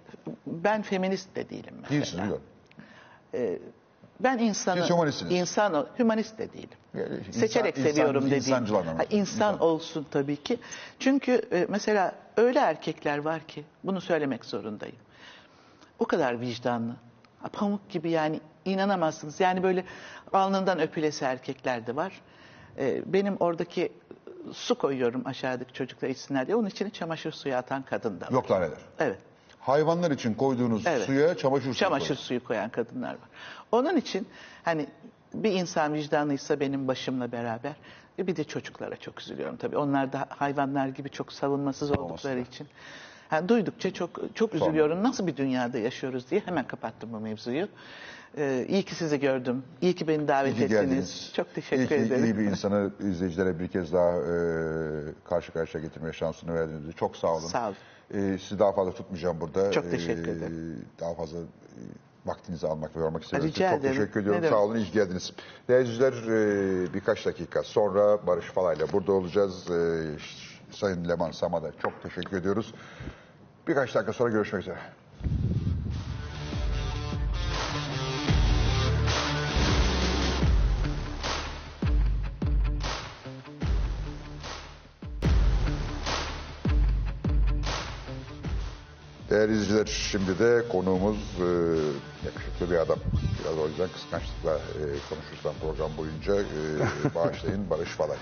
ben 0.47 0.81
feminist 0.81 1.35
de 1.35 1.49
değilim 1.49 1.73
mesela. 1.81 1.89
Değilsiniz 1.89 2.23
biliyorum. 2.23 2.43
Ben 4.19 4.37
insanı 4.37 4.81
Siz 4.81 4.89
hümanistsiniz. 4.89 5.31
insan 5.31 5.87
hümanist 5.99 6.37
de 6.37 6.53
değilim. 6.53 6.77
İnsan- 6.99 7.31
Seçerek 7.39 7.77
insan- 7.77 7.89
seviyorum 7.91 8.25
dediğim. 8.25 8.37
insancıl 8.43 8.75
anlamda. 8.75 9.03
İnsan 9.09 9.59
olsun 9.59 10.05
tabii 10.11 10.35
ki. 10.43 10.57
Çünkü 10.99 11.41
e, 11.51 11.65
mesela 11.69 12.15
öyle 12.37 12.59
erkekler 12.59 13.17
var 13.17 13.41
ki 13.47 13.63
bunu 13.83 14.01
söylemek 14.01 14.45
zorundayım. 14.45 14.95
O 15.99 16.05
kadar 16.05 16.41
vicdanlı. 16.41 16.95
Pamuk 17.53 17.89
gibi 17.89 18.09
yani 18.11 18.39
inanamazsınız. 18.65 19.39
Yani 19.39 19.63
böyle 19.63 19.83
alnından 20.33 20.79
öpülesi 20.79 21.25
erkekler 21.25 21.87
de 21.87 21.95
var. 21.95 22.21
E, 22.77 23.13
benim 23.13 23.37
oradaki 23.39 23.91
su 24.53 24.75
koyuyorum 24.75 25.21
aşağıdaki 25.27 25.73
çocuklar 25.73 26.09
içsinler 26.09 26.47
diye. 26.47 26.55
Onun 26.55 26.67
içine 26.67 26.89
çamaşır 26.89 27.31
suyu 27.31 27.55
atan 27.55 27.81
kadın 27.81 28.21
da 28.21 28.25
var. 28.25 28.31
Yok 28.31 28.49
neler. 28.49 28.69
Evet. 28.99 29.19
Hayvanlar 29.59 30.11
için 30.11 30.33
koyduğunuz 30.33 30.87
Evet. 30.87 31.05
suya 31.05 31.37
çamaşır 31.37 31.63
suyu 31.63 31.73
Çamaşır 31.75 32.07
koyun. 32.07 32.19
suyu 32.19 32.43
koyan 32.43 32.69
kadınlar 32.69 33.09
var. 33.09 33.29
Onun 33.71 33.97
için 33.97 34.27
hani 34.63 34.87
bir 35.43 35.51
insan 35.51 35.93
vicdanlıysa 35.93 36.59
benim 36.59 36.87
başımla 36.87 37.31
beraber 37.31 37.73
e 38.19 38.27
bir 38.27 38.35
de 38.35 38.43
çocuklara 38.43 38.95
çok 38.95 39.21
üzülüyorum 39.21 39.57
tabii. 39.57 39.77
Onlar 39.77 40.13
da 40.13 40.25
hayvanlar 40.29 40.87
gibi 40.87 41.09
çok 41.09 41.33
savunmasız 41.33 41.91
oldukları 41.91 42.39
için. 42.39 42.67
Yani 43.31 43.49
duydukça 43.49 43.93
çok 43.93 44.09
çok 44.35 44.55
üzülüyorum. 44.55 45.03
Nasıl 45.03 45.27
bir 45.27 45.37
dünyada 45.37 45.77
yaşıyoruz 45.77 46.31
diye 46.31 46.41
hemen 46.45 46.67
kapattım 46.67 47.13
bu 47.13 47.19
mevzuyu. 47.19 47.67
Ee, 48.37 48.65
iyi 48.69 48.83
ki 48.83 48.95
sizi 48.95 49.19
gördüm. 49.19 49.63
İyi 49.81 49.95
ki 49.95 50.07
beni 50.07 50.27
davet 50.27 50.59
İyi 50.59 50.67
ki 50.67 50.75
ettiniz. 50.75 51.31
Çok 51.35 51.55
teşekkür 51.55 51.95
İyi 51.95 52.05
ederim. 52.05 52.23
iyi 52.25 52.37
bir 52.37 52.43
insanı 52.43 52.91
izleyicilere 52.99 53.59
bir 53.59 53.67
kez 53.67 53.93
daha 53.93 54.11
e, 54.11 54.35
karşı 55.23 55.51
karşıya 55.51 55.83
getirmeye 55.83 56.13
şansını 56.13 56.53
verdiğiniz 56.53 56.83
için 56.83 56.91
çok 56.97 57.17
sağ 57.17 57.27
olun. 57.27 57.47
Sağ 57.47 57.67
olun. 57.67 57.75
E, 58.13 58.37
sizi 58.37 58.59
daha 58.59 58.71
fazla 58.71 58.91
tutmayacağım 58.93 59.41
burada. 59.41 59.71
Çok 59.71 59.91
teşekkür 59.91 60.27
ederim. 60.27 60.85
Daha 60.99 61.13
fazla 61.13 61.37
e, 61.39 61.81
vaktinizi 62.25 62.67
almak 62.67 62.95
ve 62.95 62.99
yormak 62.99 63.23
istediğiniz 63.23 63.51
için 63.51 63.69
çok 63.69 63.81
teşekkür 63.81 64.21
ediyorum. 64.21 64.43
Sağ 64.49 64.59
olun, 64.59 64.75
iyi 64.75 64.91
geldiniz. 64.91 65.33
Değerli 65.67 65.89
izleyiciler 65.89 66.33
e, 66.83 66.93
birkaç 66.93 67.25
dakika 67.25 67.63
sonra 67.63 68.27
Barış 68.27 68.45
Falay'la 68.45 68.91
burada 68.93 69.11
olacağız. 69.11 69.71
E, 69.71 70.05
Sayın 70.71 71.09
Leman 71.09 71.31
Sama'da 71.31 71.71
çok 71.81 72.03
teşekkür 72.03 72.37
ediyoruz. 72.37 72.73
Birkaç 73.67 73.95
dakika 73.95 74.13
sonra 74.13 74.29
görüşmek 74.29 74.61
üzere. 74.61 74.79
Değerli 89.35 89.51
izleyiciler 89.53 89.85
şimdi 89.85 90.39
de 90.39 90.63
konuğumuz 90.71 91.17
e, 91.17 91.47
yakışıklı 92.25 92.71
bir 92.71 92.75
adam. 92.75 92.99
Biraz 93.39 93.57
o 93.57 93.67
yüzden 93.67 93.89
kıskançlıkla 93.89 94.53
e, 94.55 94.83
konuşursam 95.09 95.53
program 95.61 95.91
boyunca 95.97 96.35
e, 96.35 97.15
bağışlayın 97.15 97.69
Barış 97.69 97.89
Falay. 97.89 98.17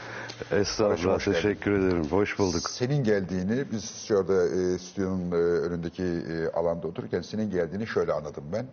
Estağfurullah 0.52 1.20
geldin. 1.20 1.34
teşekkür 1.34 1.72
ederim. 1.72 2.06
Hoş 2.12 2.40
bulduk. 2.40 2.70
Senin 2.70 3.04
geldiğini 3.04 3.72
biz 3.72 4.06
şurada 4.08 4.46
e, 4.48 4.78
stüdyonun 4.80 5.32
e, 5.32 5.36
önündeki 5.36 6.04
e, 6.04 6.48
alanda 6.60 6.88
otururken 6.88 7.22
senin 7.22 7.52
geldiğini 7.52 7.88
şöyle 7.88 8.14
anladım 8.14 8.44
ben. 8.54 8.66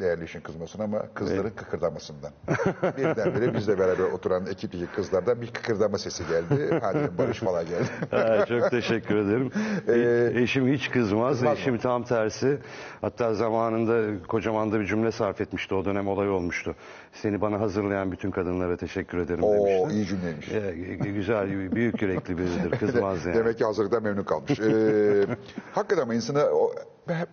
Değerli 0.00 0.24
işin 0.24 0.40
kızmasın 0.40 0.80
ama 0.82 1.02
kızların 1.14 1.50
kıkırdamasından. 1.50 2.30
Birdenbire 2.96 3.54
bizle 3.54 3.78
beraber 3.78 4.04
oturan 4.04 4.46
ekipteki 4.46 4.86
kızlardan 4.86 5.40
bir 5.42 5.46
kıkırdama 5.52 5.98
sesi 5.98 6.22
geldi. 6.28 6.78
Hadi 6.82 7.18
Barış 7.18 7.38
Falay 7.38 7.66
geldi. 7.66 7.84
Ha, 8.10 8.46
çok 8.46 8.70
teşekkür 8.70 9.16
ederim. 9.16 9.50
E- 9.88 10.42
Eşim 10.42 10.68
hiç 10.68 10.90
kızmaz. 10.90 11.32
Kızmaz 11.36 11.54
mı? 11.56 11.60
Eşim 11.60 11.78
tam 11.78 12.04
tersi. 12.04 12.58
Hatta 13.00 13.34
zamanında 13.34 14.26
kocaman 14.28 14.72
da 14.72 14.80
bir 14.80 14.86
cümle 14.86 15.12
sarf 15.12 15.40
etmişti. 15.40 15.74
O 15.74 15.84
dönem 15.84 16.08
olay 16.08 16.30
olmuştu. 16.30 16.74
Seni 17.12 17.40
bana 17.40 17.60
hazırlayan 17.60 18.12
bütün 18.12 18.30
kadınlara 18.30 18.76
teşekkür 18.76 19.18
ederim 19.18 19.42
Oo 19.42 19.54
demişti. 19.66 19.96
iyi 19.96 20.06
cümleymiş. 20.06 20.52
E, 20.52 21.10
güzel, 21.10 21.72
büyük 21.72 22.02
yürekli 22.02 22.38
biridir. 22.38 22.78
Kızmaz 22.78 23.26
yani. 23.26 23.36
Demek 23.36 23.58
ki 23.58 23.64
hazırlıktan 23.64 24.02
memnun 24.02 24.22
kalmış. 24.24 24.60
Ee, 24.60 25.24
hakikaten 25.72 26.02
ama 26.02 26.14
insana 26.14 26.44
o- 26.44 26.74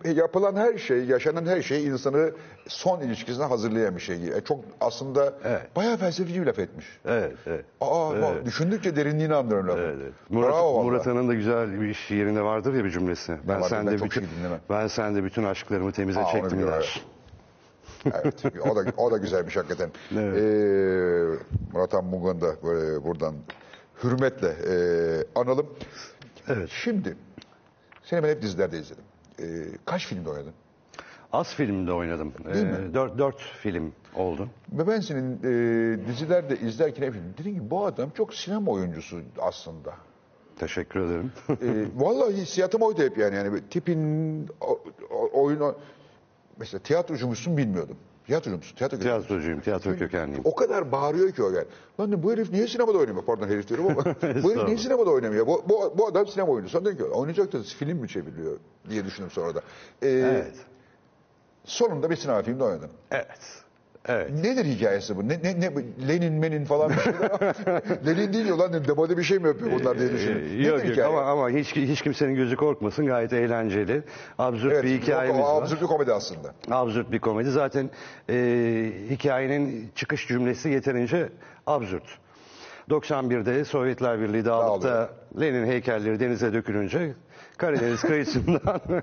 yapılan 0.04 0.56
her 0.56 0.78
şey, 0.78 1.04
yaşanan 1.04 1.46
her 1.46 1.62
şey 1.62 1.86
insanı 1.86 2.32
son 2.68 3.00
ilişkisine 3.00 3.44
hazırlayan 3.44 3.96
bir 3.96 4.00
şey. 4.00 4.16
E, 4.16 4.40
çok 4.44 4.64
aslında 4.80 5.34
Evet. 5.44 5.76
bayağı 5.76 5.96
felsefi 5.96 6.40
bir 6.40 6.46
laf 6.46 6.58
etmiş. 6.58 6.86
Evet, 7.04 7.32
evet. 7.46 7.64
Aa, 7.80 8.22
bak, 8.22 8.44
düşündükçe 8.44 8.96
derinliğini 8.96 9.34
anlıyorum 9.34 9.68
lafı. 9.68 9.80
Evet, 9.80 9.96
evet. 10.02 10.12
Murat, 10.30 10.50
Bravo. 10.52 10.82
Murat 10.84 11.06
Han'ın 11.06 11.28
da 11.28 11.34
güzel 11.34 11.80
bir 11.80 11.88
iş 11.88 12.10
yerinde 12.10 12.42
vardır 12.42 12.74
ya 12.74 12.84
bir 12.84 12.90
cümlesi. 12.90 13.36
Ben 13.48 13.62
sende 13.62 13.92
Ben 13.92 13.96
çok 13.96 14.10
bütün 14.10 14.28
ben 14.70 14.86
sende 14.86 15.24
bütün 15.24 15.44
aşklarımı 15.44 15.92
temize 15.92 16.20
Aa, 16.20 16.32
çektim 16.32 16.66
der. 16.66 17.04
Evet, 18.06 18.44
o 18.70 18.76
da 18.76 18.84
o 18.96 19.10
da 19.10 19.18
güzelmiş 19.18 19.56
hakikaten. 19.56 19.90
Evet. 20.18 20.42
Ee, 20.42 21.44
Murat 21.72 21.92
Han 21.94 22.04
Mungan'ı 22.04 22.40
da 22.40 22.54
böyle 22.62 23.04
buradan 23.04 23.34
hürmetle 24.04 24.48
e, 24.48 24.74
analım. 25.34 25.66
Evet. 26.48 26.68
Şimdi 26.84 27.16
seni 28.02 28.22
ben 28.22 28.28
hep 28.28 28.42
dizilerde 28.42 28.78
izledim. 28.78 29.04
Ee, 29.40 29.44
kaç 29.84 30.06
filmde 30.06 30.30
oynadın? 30.30 30.52
Az 31.32 31.54
filmde 31.54 31.92
oynadım. 31.92 32.32
Değil 32.54 32.66
Ee, 32.66 32.70
mi? 32.70 32.94
dört, 32.94 33.18
dört 33.18 33.40
film 33.40 33.92
oldu. 34.16 34.48
Ve 34.72 34.86
ben 34.86 35.00
senin 35.00 35.32
e, 35.38 36.06
dizilerde 36.06 36.56
izlerken 36.56 37.02
hep 37.02 37.14
dedim 37.38 37.54
ki 37.54 37.70
bu 37.70 37.86
adam 37.86 38.10
çok 38.10 38.34
sinema 38.34 38.70
oyuncusu 38.72 39.20
aslında. 39.40 39.94
Teşekkür 40.58 41.00
ederim. 41.00 41.32
e, 41.48 41.84
vallahi 42.04 42.32
hissiyatım 42.36 42.82
oydu 42.82 43.02
hep 43.02 43.18
yani. 43.18 43.34
yani 43.36 43.60
tipin 43.70 44.46
o, 44.60 44.80
o- 45.10 45.42
oyunu 45.44 45.74
mesela 46.58 46.82
tiyatrocu 46.82 47.26
musun 47.28 47.56
bilmiyordum. 47.56 47.96
Tiyatrocu 48.26 48.56
musun? 48.56 48.76
Tiyatro 48.76 48.98
Tiyatrocuyum, 48.98 49.60
tiyatro 49.60 49.96
kökenliyim. 49.96 50.42
O 50.44 50.54
kadar 50.54 50.92
bağırıyor 50.92 51.32
ki 51.32 51.42
o 51.42 51.52
gel. 51.52 51.64
Lan 52.00 52.08
dedim, 52.08 52.22
bu 52.22 52.32
herif 52.32 52.52
niye 52.52 52.68
sinemada 52.68 52.98
oynamıyor? 52.98 53.24
Pardon 53.24 53.48
herif 53.48 53.68
diyorum 53.68 53.86
ama 53.86 54.04
bu 54.22 54.50
herif 54.52 54.64
niye 54.64 54.78
sinemada 54.78 55.10
oynamıyor? 55.10 55.46
Bu, 55.46 55.64
bu, 55.68 55.94
bu 55.98 56.06
adam 56.06 56.26
sinema 56.26 56.52
oyuncusu. 56.52 56.72
Sonra 56.78 56.84
dedim 56.84 56.98
ki 56.98 57.04
oynayacak 57.04 57.52
da 57.52 57.62
film 57.62 57.98
mi 57.98 58.08
çeviriyor 58.08 58.56
diye 58.90 59.04
düşündüm 59.04 59.30
sonra 59.30 59.54
da. 59.54 59.60
Ee, 60.02 60.08
Evet. 60.08 60.54
Sonunda 61.64 62.10
bir 62.10 62.16
sinema 62.16 62.42
filmde 62.42 62.64
oynadın. 62.64 62.90
Evet. 63.10 63.63
Evet. 64.08 64.30
Nedir 64.30 64.64
hikayesi 64.64 65.16
bu? 65.16 65.28
Ne, 65.28 65.38
ne, 65.42 65.60
ne, 65.60 65.70
Lenin 66.08 66.32
menin 66.32 66.64
falan 66.64 66.90
bir 66.90 66.96
şeyler 66.96 67.30
Lenin 68.06 68.32
değil 68.32 68.46
ya 68.46 68.58
lan 68.58 68.84
demode 68.88 69.18
bir 69.18 69.22
şey 69.22 69.38
mi 69.38 69.46
yapıyor 69.48 69.70
bunlar 69.80 69.98
diye. 69.98 70.08
Ee, 70.08 70.12
Nedir 70.12 70.58
yok 70.58 70.78
yok 70.78 70.84
hikaye? 70.92 71.06
ama, 71.08 71.20
ama 71.22 71.50
hiç, 71.50 71.76
hiç 71.76 72.02
kimsenin 72.02 72.34
gözü 72.34 72.56
korkmasın 72.56 73.06
gayet 73.06 73.32
eğlenceli. 73.32 74.02
Absürt 74.38 74.72
Evet, 74.72 74.84
bir 74.84 75.00
hikayemiz 75.02 75.40
o, 75.40 75.44
o 75.44 75.56
var. 75.56 75.62
absürt 75.62 75.82
bir 75.82 75.86
komedi 75.86 76.12
aslında. 76.12 76.54
Absürt 76.70 77.12
bir 77.12 77.18
komedi. 77.18 77.50
Zaten 77.50 77.90
e, 78.30 78.34
hikayenin 79.10 79.90
çıkış 79.94 80.28
cümlesi 80.28 80.68
yeterince 80.68 81.28
absürt. 81.66 82.04
91'de 82.90 83.64
Sovyetler 83.64 84.20
Birliği 84.20 84.44
dağılıp 84.44 84.82
da 84.82 85.10
Lenin 85.40 85.66
heykelleri 85.66 86.20
denize 86.20 86.52
dökülünce 86.52 87.12
Karadeniz 87.58 88.00
kıyısından 88.00 88.80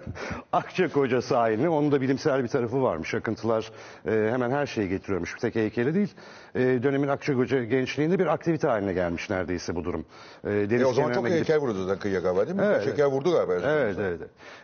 Akçakoca 0.53 1.21
sahiline, 1.21 1.69
onun 1.69 1.91
da 1.91 2.01
bilimsel 2.01 2.43
bir 2.43 2.47
tarafı 2.47 2.81
varmış. 2.83 3.13
Akıntılar 3.13 3.71
e, 4.05 4.31
hemen 4.31 4.51
her 4.51 4.65
şeyi 4.65 4.89
getiriyormuş. 4.89 5.35
Bir 5.35 5.39
tek 5.39 5.55
heykeli 5.55 5.95
değil. 5.95 6.13
E, 6.55 6.59
dönemin 6.59 7.07
Akçakoca 7.07 7.63
gençliğinde 7.63 8.19
bir 8.19 8.25
aktivite 8.27 8.67
haline 8.67 8.93
gelmiş 8.93 9.29
neredeyse 9.29 9.75
bu 9.75 9.83
durum. 9.83 10.05
E, 10.43 10.49
deniz 10.49 10.81
E 10.81 10.85
o 10.85 10.93
zaman 10.93 11.13
çok 11.13 11.25
gidip- 11.27 11.35
heykel 11.37 11.57
vurdu 11.57 11.85
zaten 11.85 11.99
kıyıya 11.99 12.19
galiba 12.19 12.45
değil 12.47 12.57
mi? 12.57 12.63
Evet. 12.65 12.85
Heykel 12.85 13.05
vurdu 13.05 13.31
galiba. 13.31 13.53
Evet, 13.53 13.95
evet. 13.99 14.19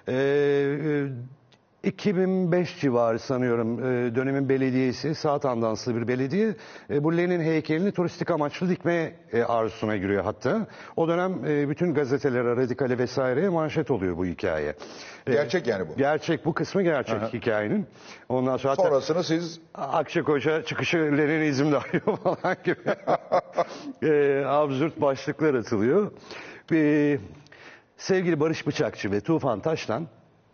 Ee, 0.07 0.13
e, 0.13 1.07
2005 1.88 2.79
civarı 2.79 3.19
sanıyorum 3.19 3.79
e, 3.79 4.15
dönemin 4.15 4.49
belediyesi, 4.49 5.15
sağ 5.15 5.39
tandanslı 5.39 5.95
bir 5.95 6.07
belediye 6.07 6.55
e, 6.89 7.03
bu 7.03 7.17
Lenin 7.17 7.39
heykelini 7.39 7.91
turistik 7.91 8.31
amaçlı 8.31 8.69
dikme 8.69 9.13
e, 9.33 9.43
arzusuna 9.43 9.97
giriyor 9.97 10.23
hatta. 10.23 10.67
O 10.95 11.07
dönem 11.07 11.45
e, 11.45 11.69
bütün 11.69 11.93
gazetelere, 11.93 12.55
radikale 12.55 12.97
vesaireye 12.97 13.49
manşet 13.49 13.91
oluyor 13.91 14.17
bu 14.17 14.25
hikaye. 14.25 14.75
E, 15.27 15.31
Gerçek 15.31 15.67
yani 15.67 15.89
bu. 15.89 15.95
Gerçek, 15.97 16.45
bu 16.45 16.53
kısmı 16.53 16.83
gerçek 16.83 17.33
hikayenin. 17.33 17.88
Ondan 18.29 18.57
sonra 18.57 18.75
Sonrasını 18.75 19.23
siz 19.23 19.59
Akçakoca 19.73 20.63
çıkışı 20.63 20.97
Leninizm'de 20.97 21.77
arıyor 21.77 22.17
falan 22.23 22.57
gibi 22.63 22.79
e, 24.03 24.43
absürt 24.45 25.01
başlıklar 25.01 25.53
atılıyor. 25.53 26.11
E, 26.73 27.17
sevgili 27.97 28.39
Barış 28.39 28.67
Bıçakçı 28.67 29.11
ve 29.11 29.21
Tufan 29.21 29.59
Taş'tan 29.59 30.07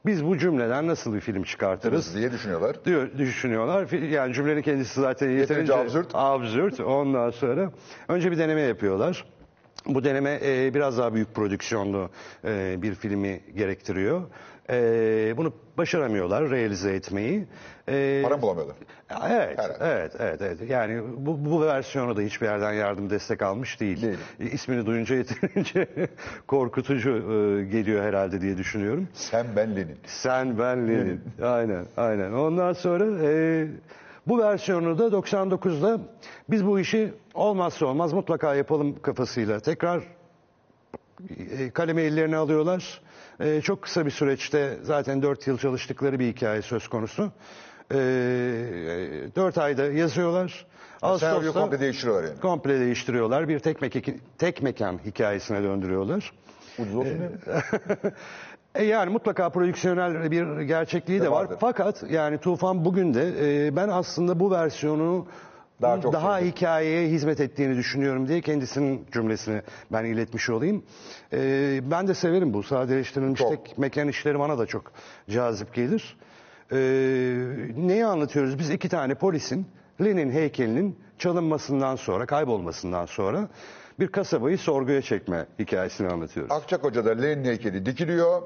biz 0.06 0.26
bu 0.26 0.38
cümleden 0.38 0.88
nasıl 0.88 1.14
bir 1.14 1.20
film 1.20 1.43
çıkartırız? 1.43 2.16
diye 2.16 2.32
düşünüyorlar. 2.32 2.86
diyor 2.86 3.18
düşünüyorlar. 3.18 3.91
Yani 3.91 4.34
cümlenin 4.34 4.62
kendisi 4.62 5.01
zaten 5.01 5.30
yeterince 5.30 5.74
absürt. 5.76 6.08
absürt. 6.14 6.80
Ondan 6.80 7.30
sonra 7.30 7.72
önce 8.08 8.32
bir 8.32 8.38
deneme 8.38 8.62
yapıyorlar. 8.62 9.26
Bu 9.86 10.04
deneme 10.04 10.39
e, 10.43 10.74
biraz 10.74 10.97
daha 10.97 11.14
büyük 11.14 11.36
prodüksiyonlu 11.36 12.10
e, 12.45 12.82
bir 12.82 12.95
filmi 12.95 13.41
gerektiriyor. 13.56 14.22
E, 14.70 15.34
bunu 15.38 15.53
başaramıyorlar 15.78 16.49
realize 16.49 16.93
etmeyi. 16.93 17.45
E, 17.89 18.22
Para 18.24 18.36
mı 18.36 18.41
bulamıyorlar? 18.41 18.76
Evet, 19.30 19.59
Herhalde. 19.59 19.78
evet, 19.82 20.11
evet, 20.20 20.41
evet. 20.41 20.70
Yani 20.70 21.01
bu, 21.18 21.45
bu 21.45 21.61
versiyonu 21.66 22.18
da 22.18 22.22
hiçbir 22.22 22.45
yerden 22.45 22.74
yardım 22.74 23.09
destek 23.09 23.41
almış 23.41 23.80
değil. 23.80 24.01
Değil. 24.01 24.18
İsmini 24.53 24.86
duyunca 24.86 25.16
yeterince 25.24 25.88
korkutucu 26.47 27.09
e, 27.09 27.64
geliyor 27.66 28.03
herhalde 28.03 28.41
diye 28.41 28.57
düşünüyorum. 28.57 29.07
Sen 29.14 29.45
ben 29.55 29.76
Lenin. 29.76 29.97
Sen 30.05 30.59
ben 30.59 30.88
Lenin. 30.88 31.22
aynen, 31.43 31.86
aynen. 31.97 32.32
Ondan 32.34 32.74
sonra 32.74 33.05
e, 33.24 33.68
bu 34.28 34.39
versiyonu 34.39 34.97
da 34.97 35.07
99'da 35.07 35.99
biz 36.49 36.66
bu 36.66 36.80
işi 36.80 37.14
olmazsa 37.34 37.86
olmaz 37.86 38.14
mutlaka 38.14 38.55
yapalım 38.55 39.01
kafasıyla 39.01 39.59
tekrar 39.59 40.03
e, 41.59 41.70
kalemi 41.70 42.01
ellerine 42.01 42.38
alıyorlar. 42.38 43.01
E, 43.39 43.61
çok 43.61 43.81
kısa 43.81 44.05
bir 44.05 44.11
süreçte 44.11 44.77
zaten 44.81 45.21
4 45.21 45.47
yıl 45.47 45.57
çalıştıkları 45.57 46.19
bir 46.19 46.27
hikaye 46.27 46.61
söz 46.61 46.88
konusu. 46.88 47.31
E, 47.91 47.95
4 49.36 49.57
ayda 49.57 49.84
yazıyorlar. 49.86 50.65
Ağustos'ta 51.01 51.51
komple 51.53 51.79
değiştiriyorlar 51.79 52.23
yani. 52.29 52.39
komple 52.39 52.79
değiştiriyorlar. 52.79 53.47
Bir 53.47 53.59
tek, 53.59 53.81
meki- 53.81 54.19
tek 54.38 54.61
mekan 54.61 54.99
hikayesine 55.05 55.63
döndürüyorlar. 55.63 56.31
Ucuz 56.79 56.95
olsun 56.95 57.13
mi? 57.13 57.29
E 58.75 58.84
yani 58.84 59.09
mutlaka 59.09 59.49
prodüksiyonel 59.49 60.31
bir 60.31 60.59
gerçekliği 60.61 61.21
de 61.21 61.31
var. 61.31 61.43
Vardır. 61.43 61.57
Fakat 61.59 62.03
yani 62.09 62.38
Tufan 62.38 62.86
bugün 62.86 63.13
de 63.13 63.34
e, 63.67 63.75
ben 63.75 63.89
aslında 63.89 64.39
bu 64.39 64.51
versiyonu 64.51 65.27
Daha 65.84 66.01
çok 66.01 66.13
daha 66.13 66.39
hikayeye 66.39 67.07
hizmet 67.09 67.39
ettiğini 67.39 67.77
düşünüyorum 67.77 68.27
diye 68.27 68.41
kendisinin 68.41 69.07
cümlesini 69.11 69.61
ben 69.91 70.05
iletmiş 70.05 70.49
olayım. 70.49 70.84
E, 71.34 71.79
ben 71.91 72.07
de 72.07 72.13
severim 72.13 72.53
bu 72.53 72.63
sadeleştirilmiş 72.63 73.39
Çok. 73.39 73.49
tek 73.49 73.77
mekan 73.77 74.07
işleri 74.07 74.39
bana 74.39 74.57
da 74.57 74.65
çok 74.65 74.91
cazip 75.29 75.73
gelir. 75.73 76.17
E, 76.71 76.77
neyi 77.77 78.05
anlatıyoruz? 78.05 78.59
Biz 78.59 78.69
iki 78.69 78.89
tane 78.89 79.15
polisin 79.15 79.67
Lenin 80.01 80.31
heykelinin 80.31 80.99
çalınmasından 81.17 81.95
sonra, 81.95 82.25
kaybolmasından 82.25 83.05
sonra 83.05 83.47
bir 83.99 84.07
kasabayı 84.07 84.57
sorguya 84.57 85.01
çekme 85.01 85.45
hikayesini 85.59 86.07
anlatıyoruz. 86.07 86.51
Akçakoca'da 86.51 87.11
Lenin 87.11 87.43
heykeli 87.43 87.86
dikiliyor. 87.86 88.41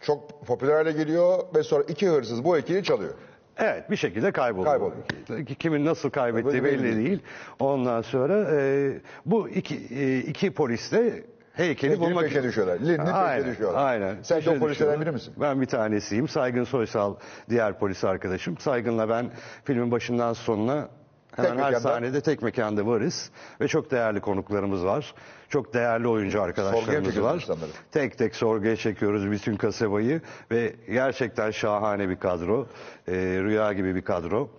Çok 0.00 0.46
popüler 0.46 0.72
hale 0.74 0.92
geliyor 0.92 1.38
ve 1.54 1.62
sonra 1.62 1.84
iki 1.88 2.08
hırsız 2.08 2.44
bu 2.44 2.54
heykeli 2.54 2.84
çalıyor. 2.84 3.14
Evet 3.58 3.90
bir 3.90 3.96
şekilde 3.96 4.32
kayboluyor. 4.32 4.72
Kayboluyor. 4.72 5.46
Kimin 5.58 5.84
nasıl 5.84 6.10
kaybettiği 6.10 6.64
belli 6.64 6.84
belli 6.84 7.04
değil. 7.04 7.22
Ondan 7.58 8.02
sonra 8.02 8.60
e, 8.60 8.92
bu 9.26 9.48
iki, 9.48 9.74
e, 9.74 10.18
iki 10.18 10.50
polis 10.50 10.92
de 10.92 11.24
heykeli 11.52 12.00
bulmak 12.00 12.24
peşine 12.24 12.42
düşüyorlar. 12.42 12.78
Peşine 12.78 13.02
aynen, 13.02 13.46
düşüyorlar. 13.46 13.86
Aynen. 13.86 14.16
Sen 14.22 14.44
de 14.44 14.50
o 14.50 14.58
polislerden 14.58 14.70
düşüyorlar. 14.70 15.00
biri 15.00 15.10
misin? 15.10 15.34
Ben 15.40 15.60
bir 15.60 15.66
tanesiyim. 15.66 16.28
Saygın 16.28 16.64
Soysal 16.64 17.14
diğer 17.50 17.78
polis 17.78 18.04
arkadaşım. 18.04 18.58
Saygın'la 18.58 19.08
ben 19.08 19.30
filmin 19.64 19.90
başından 19.90 20.32
sonuna 20.32 20.88
hemen 21.36 21.50
her 21.50 21.56
mekanda. 21.56 21.80
sahnede 21.80 22.20
tek 22.20 22.42
mekanda 22.42 22.86
varız. 22.86 23.30
Ve 23.60 23.68
çok 23.68 23.90
değerli 23.90 24.20
konuklarımız 24.20 24.84
var. 24.84 25.14
Çok 25.54 25.74
değerli 25.74 26.08
oyuncu 26.08 26.42
arkadaşlarımız 26.42 27.22
var. 27.22 27.46
Tek 27.92 28.18
tek 28.18 28.36
sorguya 28.36 28.76
çekiyoruz 28.76 29.30
bütün 29.30 29.56
kasabayı 29.56 30.20
ve 30.50 30.74
gerçekten 30.88 31.50
şahane 31.50 32.08
bir 32.08 32.16
kadro. 32.16 32.66
Ee, 33.08 33.12
rüya 33.42 33.72
gibi 33.72 33.94
bir 33.94 34.02
kadro. 34.02 34.50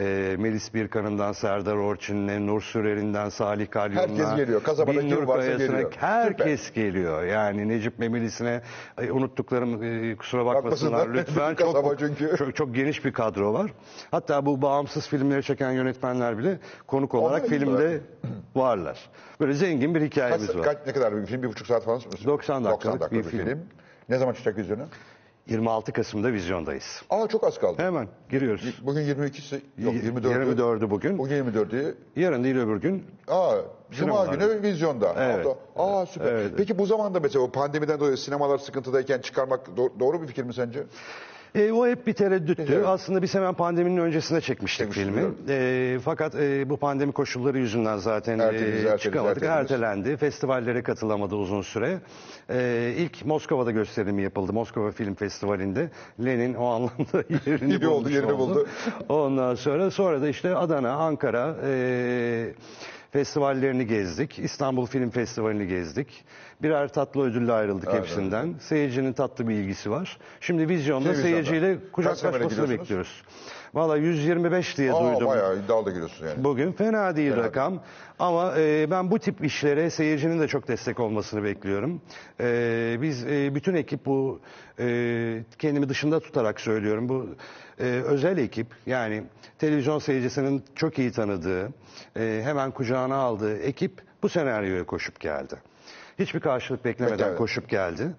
Ee, 0.00 0.36
Melis 0.38 0.74
Birkan'ından 0.74 1.32
Serdar 1.32 1.76
Orçun'le, 1.76 2.46
Nur 2.46 2.60
Sürer'inden 2.60 3.28
Salih 3.28 3.70
Kalyon'la. 3.70 4.02
Herkes 4.02 4.36
geliyor. 4.36 4.62
Kasabada 4.62 5.00
Binnur 5.00 5.16
kim 5.16 5.28
varsa 5.28 5.42
Kayası'na, 5.42 5.66
geliyor. 5.66 5.92
Herkes 5.96 6.72
geliyor. 6.72 7.22
Yani 7.22 7.68
Necip 7.68 8.00
ve 8.00 8.08
Melis'ine 8.08 8.62
ay, 8.96 9.10
unuttuklarım 9.10 9.82
e, 9.82 10.16
kusura 10.16 10.46
bakmasınlar 10.46 10.92
Bakmasınlar. 10.92 11.26
lütfen. 11.28 11.54
Çok, 11.54 11.98
çünkü. 11.98 12.36
çok, 12.36 12.56
çok 12.56 12.74
geniş 12.74 13.04
bir 13.04 13.12
kadro 13.12 13.52
var. 13.52 13.70
Hatta 14.10 14.46
bu 14.46 14.62
bağımsız 14.62 15.08
filmleri 15.08 15.42
çeken 15.42 15.70
yönetmenler 15.70 16.38
bile 16.38 16.58
konuk 16.86 17.14
olarak 17.14 17.40
Onlar 17.40 17.48
filmde 17.50 18.00
varlar. 18.56 19.10
Böyle 19.40 19.52
zengin 19.52 19.94
bir 19.94 20.00
Kaç, 20.00 20.10
hikayemiz 20.10 20.56
var. 20.56 20.62
kaç, 20.62 20.78
ne 20.86 20.92
kadar 20.92 21.16
bir 21.16 21.26
film? 21.26 21.42
Bir 21.42 21.48
buçuk 21.48 21.66
saat 21.66 21.84
falan 21.84 21.98
mı? 21.98 22.04
90 22.24 22.64
dakikalık 22.64 23.12
bir 23.12 23.22
film. 23.22 23.60
Ne 24.08 24.18
zaman 24.18 24.32
çıkacak 24.32 24.58
vizyona? 24.58 24.86
26 25.46 25.92
Kasım'da 25.92 26.32
vizyondayız. 26.32 27.02
Aa 27.10 27.26
çok 27.26 27.44
az 27.44 27.58
kaldı. 27.58 27.82
Hemen 27.82 28.08
giriyoruz. 28.30 28.74
Bugün 28.82 29.00
22'si 29.00 29.60
yok 29.78 29.94
Y- 29.94 30.00
24'ü. 30.00 30.28
24'ü 30.28 30.90
bugün. 30.90 31.18
Bugün 31.18 31.34
24'ü. 31.44 31.94
Yarın 32.16 32.44
değil 32.44 32.56
öbür 32.56 32.76
gün. 32.76 33.04
Aa 33.28 33.54
Cuma 33.90 34.26
günü 34.26 34.62
vizyonda. 34.62 35.14
Evet. 35.18 35.46
Aa 35.76 36.06
süper. 36.06 36.32
Evet. 36.32 36.52
Peki 36.56 36.78
bu 36.78 36.86
zamanda 36.86 37.20
mesela 37.20 37.44
o 37.44 37.50
pandemiden 37.52 38.00
dolayı 38.00 38.16
sinemalar 38.16 38.58
sıkıntıdayken 38.58 39.18
çıkarmak 39.20 39.66
do- 39.76 40.00
doğru 40.00 40.22
bir 40.22 40.26
fikir 40.26 40.42
mi 40.42 40.54
sence? 40.54 40.82
E, 41.56 41.72
o 41.72 41.86
hep 41.86 42.06
bir 42.06 42.12
tereddüttü. 42.12 42.64
Evet. 42.68 42.86
Aslında 42.86 43.22
biz 43.22 43.34
hemen 43.34 43.54
pandeminin 43.54 43.96
öncesinde 43.96 44.40
çekmiştik 44.40 44.92
filmi. 44.92 45.22
E, 45.48 45.98
fakat 46.04 46.34
e, 46.34 46.70
bu 46.70 46.76
pandemi 46.76 47.12
koşulları 47.12 47.58
yüzünden 47.58 47.96
zaten 47.96 48.38
Erteledi, 48.38 48.64
e, 48.64 48.78
erteledi, 48.78 49.02
çıkamadık. 49.02 49.42
erteledi. 49.42 49.52
Ertelendi. 49.60 50.16
Festivallere 50.16 50.82
katılamadı 50.82 51.34
uzun 51.36 51.62
süre. 51.62 51.98
E, 52.50 52.92
ilk 52.96 53.24
Moskova'da 53.26 53.70
gösterimi 53.70 54.22
yapıldı. 54.22 54.52
Moskova 54.52 54.90
Film 54.90 55.14
Festivali'nde. 55.14 55.90
Lenin 56.24 56.54
o 56.54 56.66
anlamda 56.66 57.24
yerini 57.46 57.70
İyi 57.74 57.86
oldu, 57.86 57.94
bulmuş 57.96 58.12
yerini 58.12 58.32
oldu. 58.32 58.38
buldu. 58.50 58.66
Ondan 59.08 59.54
sonra 59.54 59.90
sonra 59.90 60.22
da 60.22 60.28
işte 60.28 60.56
Adana, 60.56 60.92
Ankara 60.92 61.56
e, 61.64 62.54
festivallerini 63.10 63.86
gezdik. 63.86 64.38
İstanbul 64.38 64.86
Film 64.86 65.10
Festivali'ni 65.10 65.66
gezdik. 65.66 66.24
Birer 66.62 66.88
tatlı 66.88 67.22
ödülle 67.22 67.52
ayrıldık 67.52 67.88
Evet, 67.92 68.00
hepsinden. 68.00 68.54
Seyircinin 68.60 69.12
tatlı 69.12 69.48
bir 69.48 69.54
ilgisi 69.54 69.90
var. 69.90 70.18
Şimdi 70.40 70.68
vizyonda 70.68 71.04
Şimdi 71.14 71.18
vizyonda. 71.18 71.44
seyirciyle 71.44 71.78
kucaklaşmasını 71.92 72.50
sinemaya 72.50 72.78
bekliyoruz. 72.80 73.22
Valla 73.74 73.96
125 73.96 74.78
diye 74.78 74.92
Aa 74.92 75.12
duydum. 75.14 75.26
bayağı 75.28 75.56
iddialı 75.58 75.86
da 75.86 75.90
giriyorsun 75.90 76.26
yani. 76.26 76.44
Bugün 76.44 76.72
fena 76.72 77.16
değil 77.16 77.32
Fena 77.32 77.42
rakam 77.44 77.82
ama 78.18 78.54
e, 78.58 78.90
ben 78.90 79.10
bu 79.10 79.18
tip 79.18 79.44
işlere 79.44 79.90
seyircinin 79.90 80.40
de 80.40 80.48
çok 80.48 80.68
destek 80.68 81.00
olmasını 81.00 81.44
bekliyorum. 81.44 82.00
E, 82.40 82.98
biz 83.02 83.24
e, 83.26 83.54
bütün 83.54 83.74
ekip 83.74 84.06
bu 84.06 84.40
e, 84.78 85.42
kendimi 85.58 85.88
dışında 85.88 86.20
tutarak 86.20 86.60
söylüyorum 86.60 87.08
bu 87.08 87.26
e, 87.80 87.84
özel 87.84 88.38
ekip 88.38 88.66
yani 88.86 89.22
televizyon 89.58 89.98
seyircisinin 89.98 90.64
çok 90.74 90.98
iyi 90.98 91.12
tanıdığı 91.12 91.68
e, 92.16 92.40
hemen 92.44 92.70
kucağına 92.70 93.16
aldığı 93.16 93.58
ekip 93.58 93.92
bu 94.22 94.28
senaryoya 94.28 94.84
koşup 94.84 95.20
geldi. 95.20 95.54
Hiçbir 96.18 96.40
karşılık 96.40 96.84
beklemeden 96.84 97.12
Beklemeden. 97.18 97.38
koşup 97.38 97.68
geldi. 97.68 98.10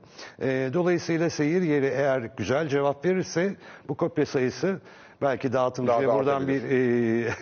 E, 0.41 0.69
dolayısıyla 0.73 1.29
seyir 1.29 1.61
yeri 1.61 1.85
eğer 1.85 2.21
güzel 2.37 2.67
cevap 2.67 3.05
verirse 3.05 3.55
bu 3.89 3.97
kopya 3.97 4.25
sayısı 4.25 4.79
belki 5.21 5.53
dağıtımcıya 5.53 6.01
Daha 6.01 6.07
da 6.07 6.13
buradan 6.15 6.47
bir 6.47 6.63
e, 6.63 7.33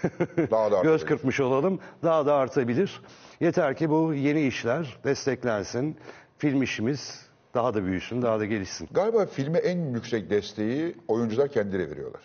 Daha 0.51 0.72
da 0.72 0.82
göz 0.84 1.06
kırpmış 1.06 1.39
olalım. 1.39 1.80
Daha 2.03 2.26
da 2.26 2.36
artabilir. 2.36 3.01
Yeter 3.39 3.76
ki 3.76 3.89
bu 3.89 4.14
yeni 4.14 4.41
işler 4.41 4.97
desteklensin. 5.03 5.97
Film 6.38 6.64
işimiz 6.64 7.26
daha 7.53 7.74
da 7.74 7.86
büyüsün, 7.86 8.22
daha 8.22 8.39
da 8.39 8.45
gelişsin. 8.45 8.89
Galiba 8.91 9.26
filme 9.26 9.58
en 9.60 9.93
yüksek 9.93 10.30
desteği 10.30 10.95
oyuncular 11.08 11.47
kendileri 11.47 11.91
veriyorlar. 11.91 12.22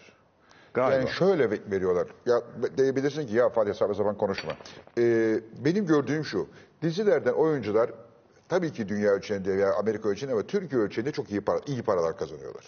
Galiba. 0.74 0.96
Yani 0.96 1.10
şöyle 1.10 1.50
ve- 1.50 1.60
veriyorlar. 1.70 2.08
Ya 2.26 2.42
diyebilirsin 2.76 3.26
ki 3.26 3.34
ya 3.36 3.48
Fatih 3.48 3.74
saçma 3.74 3.94
sapan 3.94 4.16
konuşma. 4.16 4.52
Ee, 4.98 5.40
benim 5.64 5.86
gördüğüm 5.86 6.24
şu. 6.24 6.48
Dizilerden 6.82 7.32
oyuncular 7.32 7.90
tabii 8.50 8.72
ki 8.72 8.88
dünya 8.88 9.10
ölçeğinde 9.10 9.56
veya 9.56 9.74
Amerika 9.74 10.08
ölçeğinde 10.08 10.34
ama 10.34 10.42
Türkiye 10.46 10.80
ölçeğinde 10.80 11.12
çok 11.12 11.30
iyi 11.30 11.40
para, 11.40 11.60
iyi 11.66 11.82
paralar 11.82 12.16
kazanıyorlar. 12.16 12.64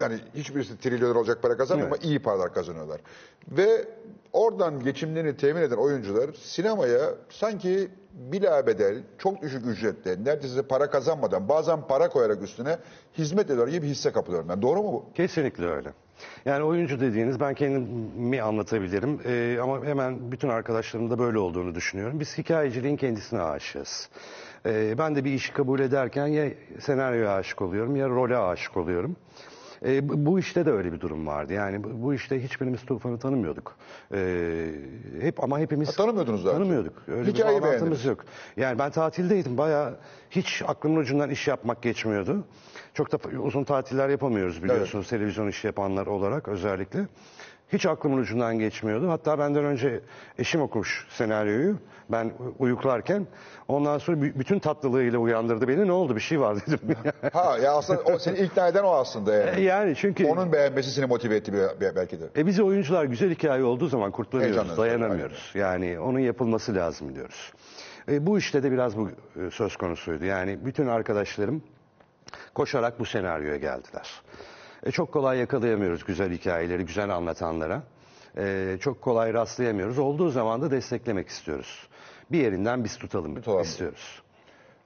Yani 0.00 0.18
hiçbirisi 0.34 0.78
trilyoner 0.78 1.14
olacak 1.14 1.42
para 1.42 1.56
kazanmıyor 1.56 1.88
ama 1.88 1.96
iyi 2.02 2.18
paralar 2.18 2.54
kazanıyorlar. 2.54 3.00
Ve 3.48 3.84
oradan 4.32 4.80
geçimlerini 4.80 5.36
temin 5.36 5.62
eden 5.62 5.76
oyuncular 5.76 6.30
sinemaya 6.32 7.14
sanki 7.28 7.88
bilabedel, 8.12 9.02
çok 9.18 9.42
düşük 9.42 9.66
ücretle, 9.66 10.24
neredeyse 10.24 10.62
para 10.62 10.90
kazanmadan, 10.90 11.48
bazen 11.48 11.86
para 11.86 12.08
koyarak 12.08 12.42
üstüne 12.42 12.78
hizmet 13.18 13.50
ediyor 13.50 13.68
gibi 13.68 13.86
hisse 13.86 14.12
kapılıyorum 14.12 14.48
ben. 14.48 14.62
Doğru 14.62 14.82
mu 14.82 14.92
bu? 14.92 15.04
Kesinlikle 15.14 15.66
öyle. 15.66 15.92
Yani 16.44 16.64
oyuncu 16.64 17.00
dediğiniz 17.00 17.40
ben 17.40 17.54
kendimi 17.54 18.42
anlatabilirim 18.42 19.20
Ee, 19.24 19.58
ama 19.62 19.84
hemen 19.84 20.32
bütün 20.32 20.48
arkadaşlarımın 20.48 21.10
da 21.10 21.18
böyle 21.18 21.38
olduğunu 21.38 21.74
düşünüyorum. 21.74 22.20
Biz 22.20 22.38
hikayeciliğin 22.38 22.96
kendisine 22.96 23.40
aşığız. 23.42 24.08
Ee, 24.66 24.98
ben 24.98 25.16
de 25.16 25.24
bir 25.24 25.32
işi 25.32 25.52
kabul 25.52 25.80
ederken 25.80 26.26
ya 26.26 26.48
senaryoya 26.80 27.34
aşık 27.34 27.62
oluyorum 27.62 27.96
ya 27.96 28.08
role 28.08 28.36
aşık 28.36 28.76
oluyorum. 28.76 29.16
Ee, 29.86 30.08
bu- 30.26 30.38
işte 30.38 30.66
de 30.66 30.70
öyle 30.70 30.92
bir 30.92 31.00
durum 31.00 31.26
vardı. 31.26 31.52
Yani 31.52 31.84
bu, 31.84 32.02
bu 32.02 32.14
işte 32.14 32.42
hiçbirimiz 32.42 32.84
Tufan'ı 32.84 33.18
tanımıyorduk. 33.18 33.76
Ee, 34.14 34.66
hep 35.20 35.44
ama 35.44 35.58
hepimiz 35.58 35.88
Ha, 35.88 35.92
tanımıyordunuz 35.92 36.40
önce. 36.46 36.52
Tanımıyorduk. 36.52 36.92
Öyle 37.08 37.30
Hikayeyi 37.32 37.58
bir 37.62 37.66
bağlantımız 37.66 38.04
yok. 38.04 38.24
Yani 38.56 38.78
ben 38.78 38.90
tatildeydim. 38.90 39.58
Bayağı 39.58 39.96
hiç 40.30 40.62
aklımın 40.66 40.96
ucundan 41.00 41.30
iş 41.30 41.48
yapmak 41.48 41.82
geçmiyordu. 41.82 42.44
Çok 42.94 43.12
da 43.12 43.38
uzun 43.38 43.64
tatiller 43.64 44.08
yapamıyoruz 44.08 44.62
biliyorsunuz 44.64 45.08
televizyon 45.08 45.48
işi 45.48 45.66
yapanlar 45.66 46.06
olarak 46.06 46.48
özellikle. 46.48 47.06
Hiç 47.72 47.86
aklımın 47.86 48.18
ucundan 48.18 48.58
geçmiyordu. 48.58 49.10
Hatta 49.10 49.38
benden 49.38 49.64
önce 49.64 50.00
eşim 50.38 50.60
okumuş 50.62 51.06
senaryoyu. 51.10 51.76
Ben 52.10 52.32
uyuklarken. 52.58 53.26
Ondan 53.68 53.98
sonra 53.98 54.16
bü- 54.16 54.38
bütün 54.38 54.58
tatlılığıyla 54.58 55.18
uyandırdı 55.18 55.68
beni. 55.68 55.86
Ne 55.86 55.92
oldu 55.92 56.16
bir 56.16 56.20
şey 56.20 56.40
var 56.40 56.56
dedim. 56.66 56.80
Ha 57.32 57.58
ya 57.58 57.72
aslında 57.76 58.00
o, 58.02 58.18
seni 58.18 58.38
ikna 58.38 58.68
eden 58.68 58.84
o 58.84 58.90
aslında 58.90 59.34
yani. 59.34 59.62
yani 59.62 59.94
çünkü 59.96 60.26
Onun 60.26 60.52
beğenmesi 60.52 60.90
seni 60.90 61.06
motive 61.06 61.36
etti 61.36 61.52
belki 61.96 62.20
de. 62.20 62.24
e 62.36 62.46
bize 62.46 62.62
oyuncular 62.62 63.04
güzel 63.04 63.30
hikaye 63.30 63.64
olduğu 63.64 63.86
zaman 63.86 64.12
Heyecanlanıyoruz, 64.42 64.78
dayanamıyoruz. 64.78 65.50
Yani 65.54 65.98
onun 66.00 66.18
yapılması 66.18 66.74
lazım 66.74 67.14
diyoruz. 67.14 67.52
E, 68.08 68.26
bu 68.26 68.38
işte 68.38 68.62
de 68.62 68.72
biraz 68.72 68.96
bu 68.96 69.08
e, 69.36 69.50
söz 69.50 69.76
konusuydu. 69.76 70.24
Yani 70.24 70.58
bütün 70.64 70.86
arkadaşlarım 70.86 71.62
koşarak 72.54 73.00
bu 73.00 73.04
senaryoya 73.04 73.56
geldiler. 73.56 74.10
E, 74.86 74.90
çok 74.90 75.12
kolay 75.12 75.38
yakalayamıyoruz 75.38 76.04
güzel 76.04 76.32
hikayeleri, 76.32 76.84
güzel 76.86 77.10
anlatanlara. 77.14 77.82
E, 78.38 78.76
çok 78.80 79.02
kolay 79.02 79.34
rastlayamıyoruz. 79.34 79.98
Olduğu 79.98 80.30
zaman 80.30 80.62
da 80.62 80.70
desteklemek 80.70 81.28
istiyoruz. 81.28 81.88
Bir 82.32 82.38
yerinden 82.40 82.84
biz 82.84 82.96
tutalım, 82.98 83.34
Tutalım. 83.34 83.62
istiyoruz. 83.62 84.22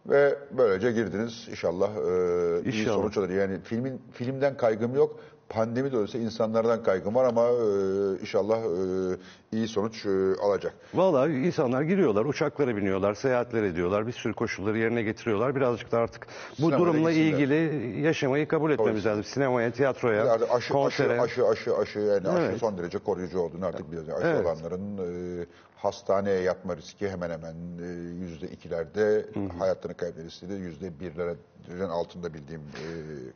Ve 0.06 0.38
böylece 0.50 0.92
girdiniz 0.92 1.46
inşallah, 1.50 1.88
e, 1.96 2.62
iyi 2.62 2.80
İnşallah. 2.80 2.94
sonuç 2.96 3.16
alır. 3.18 3.28
Yani 3.30 3.58
filmin 3.64 4.02
filmden 4.12 4.56
kaygım 4.56 4.94
yok. 4.94 5.20
Pandemi 5.54 5.92
de 5.92 5.96
olsa 5.98 6.18
insanlardan 6.18 6.82
kaygım 6.82 7.14
var 7.14 7.24
ama 7.24 7.42
e, 7.46 8.20
inşallah 8.20 8.58
e, 8.58 9.56
iyi 9.56 9.68
sonuç 9.68 10.06
e, 10.06 10.10
alacak. 10.42 10.74
Vallahi 10.94 11.32
insanlar 11.32 11.82
giriyorlar, 11.82 12.24
uçaklara 12.24 12.76
biniyorlar, 12.76 13.14
seyahatler 13.14 13.62
ediyorlar, 13.62 14.06
bir 14.06 14.12
sürü 14.12 14.32
koşulları 14.34 14.78
yerine 14.78 15.02
getiriyorlar. 15.02 15.56
Birazcık 15.56 15.92
da 15.92 15.98
artık 15.98 16.26
bu 16.50 16.54
Sinemaya 16.56 16.78
durumla 16.78 17.12
gitsinler. 17.12 17.32
ilgili 17.38 18.00
yaşamayı 18.00 18.48
kabul 18.48 18.70
etmemiz 18.70 19.06
lazım. 19.06 19.24
Sinemaya, 19.24 19.70
tiyatroya, 19.70 20.24
Yani 20.24 20.30
aşı, 20.44 20.52
aşı, 20.54 20.72
konsere. 20.72 21.20
aşı, 21.20 21.46
aşı, 21.46 21.76
aşı, 21.76 21.98
yani 21.98 22.28
aşı 22.28 22.46
Evet. 22.46 22.60
son 22.60 22.78
derece 22.78 22.98
koruyucu 22.98 23.40
olduğunu 23.40 23.66
artık 23.66 23.86
biliyoruz. 23.88 24.08
Yani 24.08 24.18
aşı 24.18 24.26
Evet. 24.28 24.46
olanların 24.46 24.98
e, 24.98 25.46
hastaneye 25.82 26.40
yatma 26.40 26.76
riski 26.76 27.08
hemen 27.08 27.30
hemen 27.30 27.54
e, 27.82 27.86
yüzde 28.24 28.46
ikilerde, 28.48 29.26
hayatını 29.58 29.94
kaybetme 29.94 30.24
riski 30.24 30.48
de 30.48 30.54
yüzde 30.54 31.00
birlerin 31.00 31.88
altında 31.88 32.34
bildiğim 32.34 32.60
e, 32.60 32.84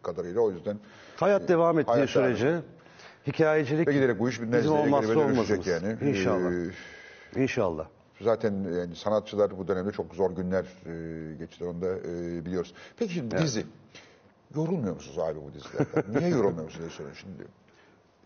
kadarıyla. 0.03 0.40
O 0.40 0.51
yüzden 0.51 0.78
Hayat 1.16 1.49
devam 1.49 1.78
ettiği 1.78 1.92
hayat 1.92 2.14
devam 2.14 2.26
sürece 2.26 2.61
hikayecilik 3.26 3.88
ve 3.88 3.92
giderek 3.92 4.18
bu 4.18 4.28
iş 4.28 4.40
bizim 4.42 4.72
olmazsa 4.72 5.18
olmazımız. 5.18 5.66
yani. 5.66 5.97
İnşallah. 6.03 6.53
E, 7.36 7.42
İnşallah. 7.42 7.86
Zaten 8.20 8.53
yani 8.78 8.97
sanatçılar 8.97 9.59
bu 9.59 9.68
dönemde 9.68 9.92
çok 9.92 10.14
zor 10.14 10.30
günler 10.30 10.64
e, 10.86 11.36
geçtiler 11.36 11.68
onu 11.68 11.82
da 11.82 11.97
e, 11.99 12.45
biliyoruz. 12.47 12.74
Peki 12.99 13.14
şimdi 13.14 13.38
dizi. 13.38 13.66
Yorulmuyor 14.57 14.95
musunuz 14.95 15.18
abi 15.18 15.38
bu 15.42 15.53
dizilerden? 15.55 16.05
Niye 16.20 16.30
yorulmuyor 16.30 16.64
musunuz 16.64 16.80
diye 16.80 16.90
soruyorum 16.90 17.16
şimdi. 17.20 17.45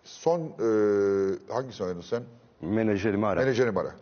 Son 0.04 0.40
e, 0.40 1.52
hangisini 1.52 1.86
oynadın 1.86 2.00
sen? 2.02 2.22
Menajerimi 2.60 3.26
ara. 3.26 3.40
Menajerim 3.40 3.76
ara. 3.76 3.94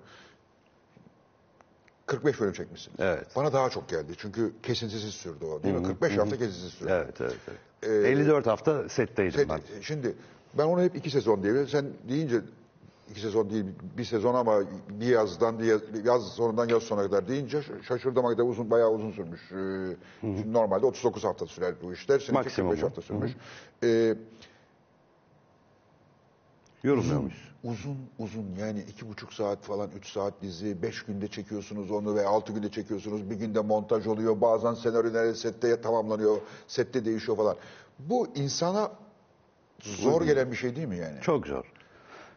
45 2.06 2.40
bölüm 2.40 2.52
çekmişsiniz. 2.52 2.96
Evet. 3.00 3.26
Bana 3.36 3.52
daha 3.52 3.70
çok 3.70 3.88
geldi. 3.88 4.12
Çünkü 4.18 4.52
kesintisiz 4.62 5.14
sürdü 5.14 5.44
o 5.44 5.62
değil 5.62 5.74
mi? 5.74 5.82
45 5.82 6.18
hafta 6.18 6.36
kesintisiz 6.36 6.72
sürdü. 6.72 6.90
Evet, 6.92 7.20
evet, 7.20 7.36
evet. 7.48 8.06
54 8.06 8.46
hafta 8.46 8.88
setteydim 8.88 9.32
Sen- 9.40 9.48
ben. 9.48 9.60
şimdi 9.82 10.14
ben 10.58 10.64
onu 10.64 10.82
hep 10.82 10.96
iki 10.96 11.10
sezon 11.10 11.42
diye. 11.42 11.66
Sen 11.66 11.86
deyince 12.08 12.40
iki 13.10 13.20
sezon 13.20 13.50
değil 13.50 13.64
bir 13.98 14.04
sezon 14.04 14.34
ama 14.34 14.60
bir 14.90 15.06
yazdan 15.06 15.58
bir 15.58 16.04
yaz, 16.04 16.22
sonundan 16.32 16.68
yaz 16.68 16.82
sonuna 16.82 17.04
kadar 17.06 17.28
deyince 17.28 17.60
şaşırdım 17.88 18.26
kadar 18.26 18.44
uzun 18.44 18.70
bayağı 18.70 18.90
uzun 18.90 19.12
sürmüş. 19.12 19.40
Ee, 19.52 20.52
normalde 20.52 20.86
39 20.86 21.24
hafta 21.24 21.46
sürer 21.46 21.74
bu 21.82 21.92
işler. 21.92 22.18
Seninki 22.18 22.32
Maksimum 22.32 22.70
45 22.70 22.82
bu. 22.82 22.86
hafta 22.86 23.02
sürmüş. 23.02 23.32
Ee, 23.84 24.14
Muyuz? 27.22 27.34
uzun 27.64 27.96
uzun 28.18 28.46
yani 28.60 28.80
iki 28.80 29.08
buçuk 29.08 29.32
saat 29.32 29.62
falan 29.64 29.90
üç 29.98 30.12
saat 30.12 30.42
dizi 30.42 30.82
beş 30.82 31.02
günde 31.02 31.28
çekiyorsunuz 31.28 31.90
onu 31.90 32.14
ve 32.14 32.26
altı 32.26 32.52
günde 32.52 32.70
çekiyorsunuz 32.70 33.30
bir 33.30 33.34
günde 33.34 33.60
montaj 33.60 34.06
oluyor 34.06 34.40
bazen 34.40 34.74
senaryolar 34.74 35.34
sette 35.34 35.80
tamamlanıyor 35.80 36.36
sette 36.66 37.04
değişiyor 37.04 37.36
falan 37.36 37.56
bu 37.98 38.28
insana 38.34 38.92
zor 39.80 40.22
gelen 40.22 40.50
bir 40.50 40.56
şey 40.56 40.76
değil 40.76 40.88
mi 40.88 40.96
yani? 40.96 41.20
Çok 41.20 41.46
zor. 41.46 41.64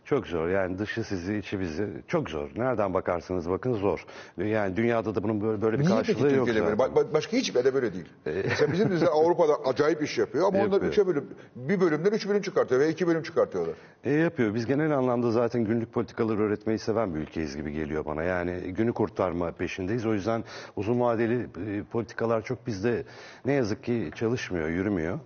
Çok 0.10 0.28
zor. 0.28 0.48
Yani 0.48 0.80
dışı 0.80 1.04
sizi, 1.04 1.36
içi 1.36 1.60
bizi. 1.60 1.88
Çok 2.08 2.30
zor. 2.30 2.50
Nereden 2.56 2.94
bakarsanız 2.94 3.50
bakın 3.50 3.74
zor. 3.74 4.06
Yani 4.38 4.76
dünyada 4.76 5.16
da 5.16 5.24
bunun 5.24 5.42
böyle, 5.42 5.62
böyle 5.62 5.80
bir 5.80 5.86
Niye 5.86 5.96
peki 5.98 6.08
karşılığı 6.14 6.36
yok 6.36 6.46
Türkiye'de 6.48 6.70
zaten. 6.70 6.80
böyle? 6.80 7.00
Ba- 7.00 7.10
ba- 7.10 7.14
başka 7.14 7.38
hiçbir 7.38 7.56
yerde 7.56 7.74
böyle 7.74 7.94
değil. 7.94 8.06
Mesela 8.26 8.72
bizim 8.74 8.92
diziler 8.92 9.10
Avrupa'da 9.14 9.54
acayip 9.66 10.04
iş 10.04 10.18
yapıyor 10.18 10.48
ama 10.48 10.58
onlar 10.58 10.72
Yapıyor. 10.72 10.92
üçe 10.92 11.08
bölüm, 11.08 11.26
bir 11.56 11.82
bölümden 11.82 12.12
üç 12.12 12.30
bölüm 12.30 12.42
çıkartıyor 12.42 12.82
ve 12.82 12.90
iki 12.90 13.08
bölüm 13.08 13.24
çıkartıyorlar. 13.24 13.76
E, 14.04 14.12
yapıyor. 14.14 14.54
Biz 14.56 14.66
genel 14.66 14.98
anlamda 14.98 15.32
zaten 15.32 15.66
günlük 15.66 15.94
politikaları 15.94 16.40
öğretmeyi 16.40 16.80
seven 16.80 17.16
bir 17.16 17.20
ülkeyiz 17.20 17.56
gibi 17.56 17.72
geliyor 17.72 18.06
bana. 18.06 18.24
Yani 18.24 18.52
günü 18.62 18.94
kurtarma 18.94 19.52
peşindeyiz. 19.52 20.06
O 20.06 20.14
yüzden 20.14 20.44
uzun 20.76 21.00
vadeli 21.00 21.42
e, 21.44 21.84
politikalar 21.92 22.42
çok 22.42 22.68
bizde 22.68 23.04
ne 23.46 23.54
yazık 23.54 23.84
ki 23.84 24.12
çalışmıyor, 24.16 24.70
yürümüyor. 24.70 25.20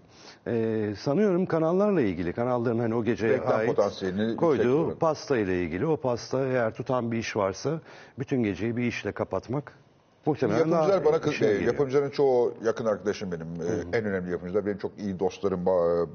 E, 0.48 0.94
sanıyorum 1.00 1.46
kanallarla 1.46 2.02
ilgili, 2.02 2.34
kanalların 2.34 2.80
hani 2.80 2.96
o 2.96 3.04
geceye 3.04 3.34
Reklam 3.34 3.60
ait 3.60 3.68
potansiyelini 3.76 4.36
koyduğu 4.36 4.73
olarak. 4.76 5.00
pasta 5.00 5.38
ile 5.38 5.64
ilgili. 5.64 5.86
O 5.86 5.98
pasta 5.98 6.46
eğer 6.46 6.74
tutan 6.74 7.12
bir 7.12 7.18
iş 7.18 7.36
varsa 7.36 7.80
bütün 8.20 8.44
geceyi 8.44 8.78
bir 8.78 8.84
işle 8.84 9.12
kapatmak 9.12 9.83
muhtemelen 10.26 10.58
Yapımcılar 10.60 11.06
bana 11.06 11.32
işine 11.32 11.48
e, 11.48 11.64
yapımcıların 11.64 12.10
çoğu 12.10 12.54
yakın 12.64 12.86
arkadaşım 12.86 13.32
benim. 13.32 13.48
E, 13.48 13.98
en 13.98 14.06
önemli 14.06 14.32
yapımcılar. 14.32 14.66
Benim 14.66 14.78
çok 14.78 14.92
iyi 15.00 15.20
dostlarım. 15.20 15.66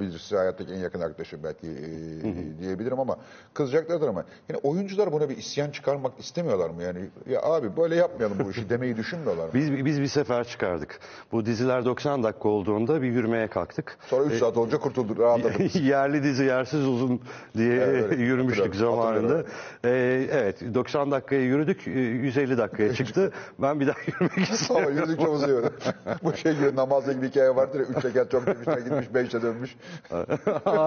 Birisi 0.01 0.37
hayattaki 0.37 0.73
en 0.73 0.79
yakın 0.79 1.01
arkadaşım 1.01 1.41
belki 1.45 1.67
e, 1.67 2.59
diyebilirim 2.61 3.01
ama 3.01 3.17
kızacaklardır 3.55 4.09
ama. 4.09 4.25
Yani 4.49 4.61
oyuncular 4.63 5.13
buna 5.13 5.29
bir 5.29 5.37
isyan 5.37 5.71
çıkarmak 5.71 6.13
istemiyorlar 6.19 6.71
mı? 6.71 6.83
Yani 6.83 6.99
ya 7.29 7.43
abi 7.43 7.77
böyle 7.77 7.95
yapmayalım 7.95 8.39
bu 8.45 8.51
işi 8.51 8.71
demeyi 8.71 8.97
düşünmüyorlar 8.97 9.45
mı? 9.45 9.51
Biz, 9.55 9.85
biz 9.85 10.01
bir 10.01 10.07
sefer 10.07 10.45
çıkardık. 10.45 11.01
Bu 11.33 11.47
diziler 11.47 11.85
90 11.85 12.23
dakika 12.23 12.49
olduğunda 12.49 13.03
bir 13.03 13.09
yürümeye 13.09 13.49
kalktık. 13.49 13.99
Sonra 14.07 14.25
3 14.25 14.39
saat 14.39 14.57
olunca 14.57 14.79
kurtulduk, 14.79 15.19
rahatladık. 15.19 15.77
Yerli 15.83 16.23
dizi 16.23 16.45
yersiz 16.45 16.87
uzun 16.87 17.21
diye 17.57 17.75
Evet, 17.75 18.13
yürümüştük 18.19 18.75
zamanında. 18.75 19.45
Ee, 19.85 20.29
evet 20.33 20.75
90 20.75 21.11
dakikaya 21.11 21.43
yürüdük, 21.43 21.89
e, 21.89 21.91
150 21.91 22.59
dakikaya 22.59 22.95
çıktı. 22.95 23.33
Ben 23.59 23.81
bir 23.81 23.87
daha 23.87 23.98
yürümek 24.07 24.33
Ama 24.37 24.45
istiyorum. 24.55 24.97
yürüdük 24.97 25.21
çok 25.21 25.35
uzuyor. 25.35 25.73
bu 26.23 26.33
şey 26.37 26.53
gibi 26.55 26.77
namazda 26.77 27.13
gibi 27.13 27.29
hikaye 27.29 27.57
vardır 27.57 27.81
ya. 27.81 27.87
Üç 27.87 28.03
şeker 28.03 28.29
çok 28.29 28.47
gitmiş, 28.47 28.85
gitmiş, 28.85 29.15
beşe 29.15 29.43
dönmüş. 29.43 29.77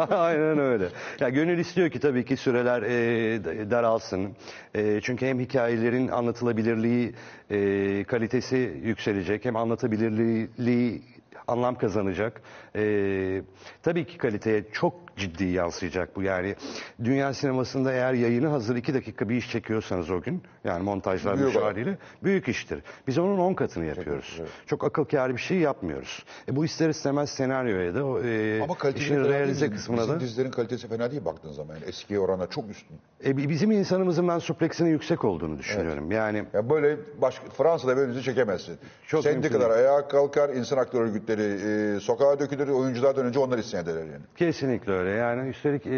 Aynen 0.10 0.60
öyle. 0.60 0.88
Ya 1.20 1.30
gönül 1.30 1.58
istiyor 1.60 1.90
ki 1.90 2.00
tabii 2.00 2.26
ki 2.26 2.38
süreler 2.38 2.82
e, 2.82 3.72
daralsın. 3.72 4.36
E, 4.76 5.02
çünkü 5.02 5.26
hem 5.26 5.40
hikayelerin 5.40 6.08
anlatılabilirliği, 6.08 7.14
e, 7.50 8.04
kalitesi 8.04 8.74
yükselecek, 8.84 9.46
hem 9.46 9.56
anlatabilirliği 9.56 11.02
anlam 11.48 11.76
kazanacak. 11.76 12.42
E, 12.76 13.42
tabii 13.84 14.06
ki 14.06 14.18
kaliteye 14.18 14.64
çok 14.72 14.94
ciddi 15.18 15.44
yansıyacak 15.46 16.16
bu. 16.16 16.22
Yani 16.22 16.56
dünya 17.04 17.34
sinemasında 17.34 17.94
eğer 17.94 18.14
yayını 18.14 18.48
hazır 18.48 18.76
iki 18.76 18.94
dakika 18.94 19.30
bir 19.30 19.36
iş 19.36 19.52
çekiyorsanız 19.52 20.10
o 20.12 20.22
gün, 20.22 20.44
yani 20.64 20.84
montajlar 20.84 21.38
Büyük 21.38 21.56
haliyle 21.56 21.98
büyük 22.24 22.48
iştir. 22.48 22.84
Biz 23.08 23.18
onun 23.18 23.38
on 23.40 23.54
katını 23.54 23.86
yapıyoruz. 23.86 24.42
Çok 24.66 24.84
akıl 24.84 25.06
kârı 25.06 25.34
bir 25.36 25.42
şey 25.42 25.58
yapmıyoruz. 25.58 26.26
E, 26.50 26.56
bu 26.56 26.66
ister 26.66 26.90
istemez 26.90 27.30
senaryoya 27.30 27.96
da, 27.96 28.00
e, 28.28 28.62
Ama 28.64 28.76
işin 28.96 29.16
değil. 29.16 29.30
realize 29.30 29.70
kısmına 29.72 30.02
bizim 30.02 30.16
da. 30.16 30.20
dizilerin 30.20 30.52
kalitesi 30.52 30.88
fena 30.88 31.12
değil 31.12 31.26
baktığın 31.26 31.52
zaman. 31.52 31.76
Yani 31.76 31.86
eskiye 31.86 32.20
oranla 32.20 32.48
çok 32.50 32.70
üstün. 32.70 32.98
E, 33.26 33.38
bi- 33.38 33.50
bizim 33.50 33.72
insanımızın 33.72 34.28
ben 34.28 34.40
supleksinin 34.40 34.90
yüksek 34.90 35.26
olduğunu 35.26 35.58
düşünüyorum. 35.60 36.12
Yani 36.12 36.44
Ya 36.54 36.70
böyle 36.70 36.98
başka 37.22 37.46
Fransa'da 37.50 37.98
böyle 37.98 38.12
dizi 38.12 38.24
çekemezsin. 38.24 38.78
Çok 39.08 39.24
Sendikalar 39.24 39.70
mümkün 39.70 39.84
ayağa 39.84 40.08
kalkar, 40.08 40.50
insan 40.50 40.78
hakları 40.78 41.04
örgütleri 41.04 41.31
e, 41.38 42.00
sokağa 42.00 42.40
dökülür, 42.40 42.68
oyunculardan 42.68 43.26
önce 43.26 43.40
onlar 43.40 43.58
isyan 43.58 43.84
ederler 43.84 44.06
yani. 44.06 44.24
kesinlikle 44.36 44.92
öyle. 44.92 45.10
Yani 45.10 45.50
üstelik 45.50 45.86
e, 45.86 45.96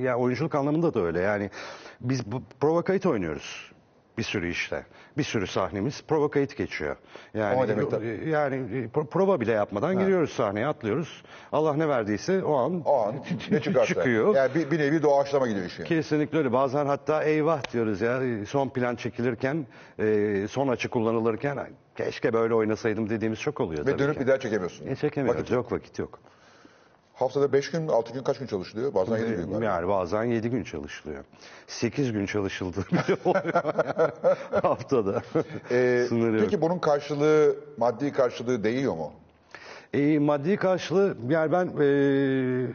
ya 0.00 0.16
oyunculuk 0.16 0.54
anlamında 0.54 0.94
da 0.94 1.00
öyle. 1.00 1.20
Yani 1.20 1.50
biz 2.00 2.32
bu, 2.32 2.42
oynuyoruz. 3.06 3.72
Bir 4.18 4.22
sürü 4.22 4.50
işte. 4.50 4.86
Bir 5.18 5.22
sürü 5.22 5.46
sahnemiz 5.46 6.02
prova 6.08 6.30
kayıt 6.30 6.56
geçiyor. 6.56 6.96
Yani 7.34 7.56
O 7.56 7.68
demek 7.68 7.90
tabii. 7.90 8.20
e, 8.24 8.28
yani 8.28 8.54
e, 8.54 8.86
pro- 8.86 9.06
prova 9.06 9.40
bile 9.40 9.52
yapmadan 9.52 9.98
giriyoruz 9.98 10.30
sahneye, 10.30 10.66
atlıyoruz. 10.66 11.22
Allah 11.52 11.74
ne 11.74 11.88
verdiyse 11.88 12.44
o 12.44 12.56
an 12.56 12.82
O 12.84 12.96
an 13.02 13.14
ne 13.50 13.60
çıkarsa. 13.62 13.86
çıkıyor. 13.86 14.34
Yani 14.34 14.54
bir, 14.54 14.70
bir 14.70 14.78
nevi 14.78 15.02
doğaçlama 15.02 15.48
gidiyor 15.48 15.66
iş 15.66 15.78
yani. 15.78 15.88
Kesinlikle 15.88 16.38
öyle. 16.38 16.52
Bazen 16.52 16.86
hatta 16.86 17.22
eyvah 17.22 17.72
diyoruz 17.72 18.00
ya 18.00 18.20
son 18.46 18.68
plan 18.68 18.96
çekilirken, 18.96 19.66
e, 19.98 20.46
son 20.50 20.68
açı 20.68 20.88
kullanılırken 20.88 21.58
keşke 21.96 22.32
böyle 22.32 22.54
oynasaydım 22.54 23.10
dediğimiz 23.10 23.40
çok 23.40 23.60
oluyor 23.60 23.86
Ve 23.86 23.98
dönüp 23.98 24.14
ki. 24.14 24.20
bir 24.20 24.26
daha 24.26 24.38
çekemiyorsun. 24.40 24.86
E, 24.86 24.96
çekemiyoruz. 24.96 25.40
Vakit- 25.40 25.54
Yok 25.54 25.72
vakit 25.72 25.98
yok. 25.98 26.18
Haftada 27.18 27.52
5 27.52 27.70
gün, 27.70 27.88
6 27.88 28.12
gün 28.12 28.22
kaç 28.22 28.38
gün 28.38 28.46
çalışılıyor? 28.46 28.94
Bazen 28.94 29.18
7 29.18 29.30
gün 29.34 29.52
var. 29.54 29.62
Yani 29.62 29.88
bazen 29.88 30.24
7 30.24 30.50
gün 30.50 30.64
çalışılıyor. 30.64 31.24
8 31.66 32.12
gün 32.12 32.26
çalışıldığı 32.26 32.84
bile 32.92 33.16
oluyor 33.24 33.54
haftada. 34.62 35.22
Ee, 35.70 36.04
Sınır 36.08 36.32
yok. 36.32 36.40
peki 36.44 36.60
bunun 36.60 36.78
karşılığı, 36.78 37.56
maddi 37.76 38.12
karşılığı 38.12 38.64
değiyor 38.64 38.94
mu? 38.94 39.12
E, 39.94 40.18
maddi 40.18 40.56
karşılığı 40.56 41.16
yani 41.28 41.52
ben 41.52 41.66
e, 41.66 42.66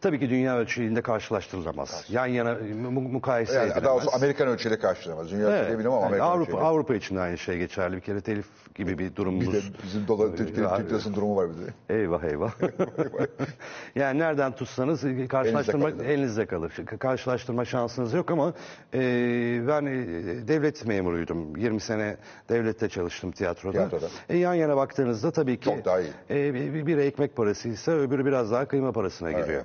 tabii 0.00 0.18
ki 0.20 0.30
dünya 0.30 0.58
ölçeğinde 0.58 1.02
karşılaştırılamaz. 1.02 2.04
Yan 2.08 2.26
yana 2.26 2.54
mu- 2.90 3.00
mukayese 3.00 3.52
Yani 3.54 3.64
edilemez. 3.64 3.84
daha 3.84 3.94
doğrusu 3.94 4.10
Amerikan 4.16 4.48
ölçeğiyle 4.48 4.80
karşılamaz. 4.80 5.30
Dünya 5.30 5.48
Evet. 5.50 5.62
ölçeği 5.62 5.78
bilmem 5.78 5.92
ama 5.92 6.00
Yani 6.00 6.06
Amerikan 6.08 6.26
Avrupa 6.26 6.42
ölçeğiyle. 6.42 6.66
Avrupa 6.68 6.94
için 6.94 7.16
de 7.16 7.20
aynı 7.20 7.38
şey 7.38 7.58
geçerli. 7.58 7.96
Bir 7.96 8.00
kere 8.00 8.20
telif 8.20 8.46
gibi 8.74 8.98
bir 8.98 9.16
durumumuz. 9.16 9.48
Bir 9.48 9.52
de 9.52 9.60
bizim 9.84 10.08
dolar 10.08 10.36
Türk, 10.36 10.58
lirasının 10.58 11.14
durumu 11.14 11.36
var 11.36 11.46
bir 11.50 11.66
de. 11.66 11.98
Eyvah 12.00 12.24
eyvah. 12.24 12.52
yani 13.94 14.18
nereden 14.18 14.52
tutsanız 14.52 15.04
karşılaştırma 15.28 15.88
Elinizde 15.88 16.12
elinizde 16.14 16.46
kalır. 16.46 16.72
kalır. 16.86 16.98
Karşılaştırma 16.98 17.64
şansınız 17.64 18.12
yok 18.14 18.30
ama 18.30 18.52
e, 18.94 18.98
ben 19.68 19.86
e, 19.86 19.92
devlet 20.48 20.86
memuruydum. 20.86 21.56
20 21.56 21.80
sene 21.80 22.16
devlette 22.48 22.88
çalıştım 22.88 23.30
tiyatroda. 23.32 23.72
Tiyatroda. 23.72 24.06
E, 24.28 24.36
yan 24.38 24.54
yana 24.54 24.76
baktığınızda 24.76 25.30
tabii 25.30 25.56
ki 25.56 25.64
Çok 25.64 25.84
daha 25.84 26.00
iyi. 26.00 26.10
e, 26.30 26.59
bir, 26.74 26.86
bir 26.86 26.98
ekmek 26.98 27.36
parasıysa 27.36 27.92
öbürü 27.92 28.26
biraz 28.26 28.52
daha 28.52 28.64
kıyma 28.68 28.92
parasına 28.92 29.32
giriyor. 29.32 29.64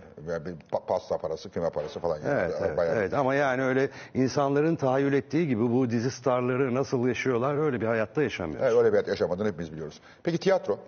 Pa- 0.72 0.86
pasta 0.88 1.18
parası, 1.18 1.52
kıyma 1.52 1.70
parası 1.70 2.00
falan. 2.00 2.16
Yani. 2.18 2.28
Evet, 2.30 2.56
evet, 2.62 2.78
Bayağı- 2.78 2.96
evet. 2.96 3.14
ama 3.14 3.36
yani 3.36 3.64
öyle 3.64 3.90
insanların 4.14 4.76
tahayyül 4.76 5.14
ettiği 5.14 5.48
gibi 5.48 5.62
bu 5.62 5.90
dizi 5.90 6.12
starları 6.12 6.76
nasıl 6.76 7.08
yaşıyorlar 7.08 7.58
öyle 7.58 7.82
bir 7.82 7.86
hayatta 7.86 8.24
yaşamıyoruz. 8.24 8.66
Evet, 8.68 8.78
öyle 8.78 8.88
bir 8.88 8.92
hayat 8.94 9.08
yaşamadığını 9.08 9.48
hepimiz 9.48 9.72
biliyoruz. 9.72 10.02
Peki 10.24 10.38
tiyatro? 10.38 10.80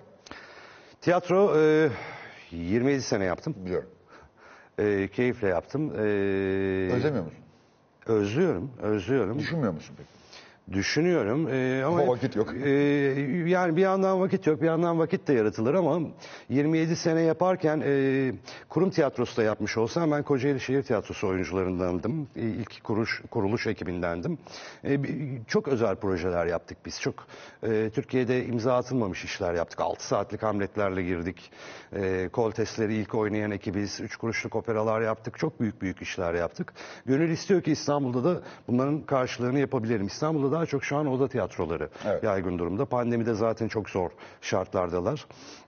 Tiyatro 1.01 1.53
e, 1.59 1.89
27 2.51 3.01
sene 3.01 3.23
yaptım. 3.25 3.55
Biliyorum. 3.65 3.89
E, 4.79 5.07
keyifle 5.07 5.47
yaptım. 5.47 5.91
E, 5.95 5.99
Özlemiyor 6.93 7.23
musun? 7.23 7.39
Özlüyorum, 8.05 8.71
özlüyorum. 8.81 9.39
Düşünmüyor 9.39 9.73
musun 9.73 9.95
peki? 9.97 10.09
Düşünüyorum 10.71 11.47
e, 11.51 11.83
ama, 11.85 12.01
Ama 12.01 12.07
vakit 12.07 12.35
yok. 12.35 12.53
e, 12.63 12.69
yani 13.45 13.75
bir 13.75 13.81
yandan 13.81 14.19
vakit 14.19 14.47
yok, 14.47 14.61
bir 14.61 14.65
yandan 14.65 14.99
vakit 14.99 15.27
de 15.27 15.33
yaratılır 15.33 15.73
ama 15.73 15.99
27 16.49 16.95
sene 16.95 17.21
yaparken 17.21 17.83
e, 17.85 18.31
kurum 18.69 18.89
tiyatrosu 18.89 19.37
da 19.37 19.43
yapmış 19.43 19.77
olsam 19.77 20.11
ben 20.11 20.23
Kocaeli 20.23 20.59
Şehir 20.59 20.83
Tiyatrosu 20.83 21.27
oyuncularındandım. 21.27 22.27
E, 22.35 22.41
ilk 22.41 22.83
kuruş, 22.83 23.21
kuruluş 23.31 23.67
ekibindendim. 23.67 24.37
E, 24.83 24.99
çok 25.47 25.67
özel 25.67 25.95
projeler 25.95 26.45
yaptık 26.45 26.77
biz. 26.85 27.01
Çok 27.01 27.27
e, 27.63 27.89
Türkiye'de 27.89 28.45
imza 28.45 28.75
atılmamış 28.75 29.23
işler 29.23 29.53
yaptık. 29.53 29.81
6 29.81 30.07
saatlik 30.07 30.43
hamletlerle 30.43 31.03
girdik. 31.03 31.51
E, 31.95 32.29
Koltesleri 32.29 32.95
ilk 32.95 33.15
oynayan 33.15 33.51
ekibiz. 33.51 34.01
3 34.01 34.15
kuruşluk 34.15 34.55
operalar 34.55 35.01
yaptık. 35.01 35.39
Çok 35.39 35.59
büyük 35.59 35.81
büyük 35.81 36.01
işler 36.01 36.33
yaptık. 36.33 36.73
Gönül 37.05 37.29
istiyor 37.29 37.61
ki 37.61 37.71
İstanbul'da 37.71 38.23
da 38.23 38.41
bunların 38.67 39.01
karşılığını 39.01 39.59
yapabilirim. 39.59 40.07
İstanbul'da 40.07 40.56
daha 40.57 40.65
çok 40.65 40.83
şu 40.83 40.97
an 40.97 41.07
oda 41.07 41.27
tiyatroları 41.27 41.89
Evet. 42.05 42.23
yaygın 42.23 42.59
durumda. 42.59 42.85
Pandemide 42.85 43.33
zaten 43.33 43.67
çok 43.67 43.89
zor 43.89 44.09
şartlardalar. 44.41 45.25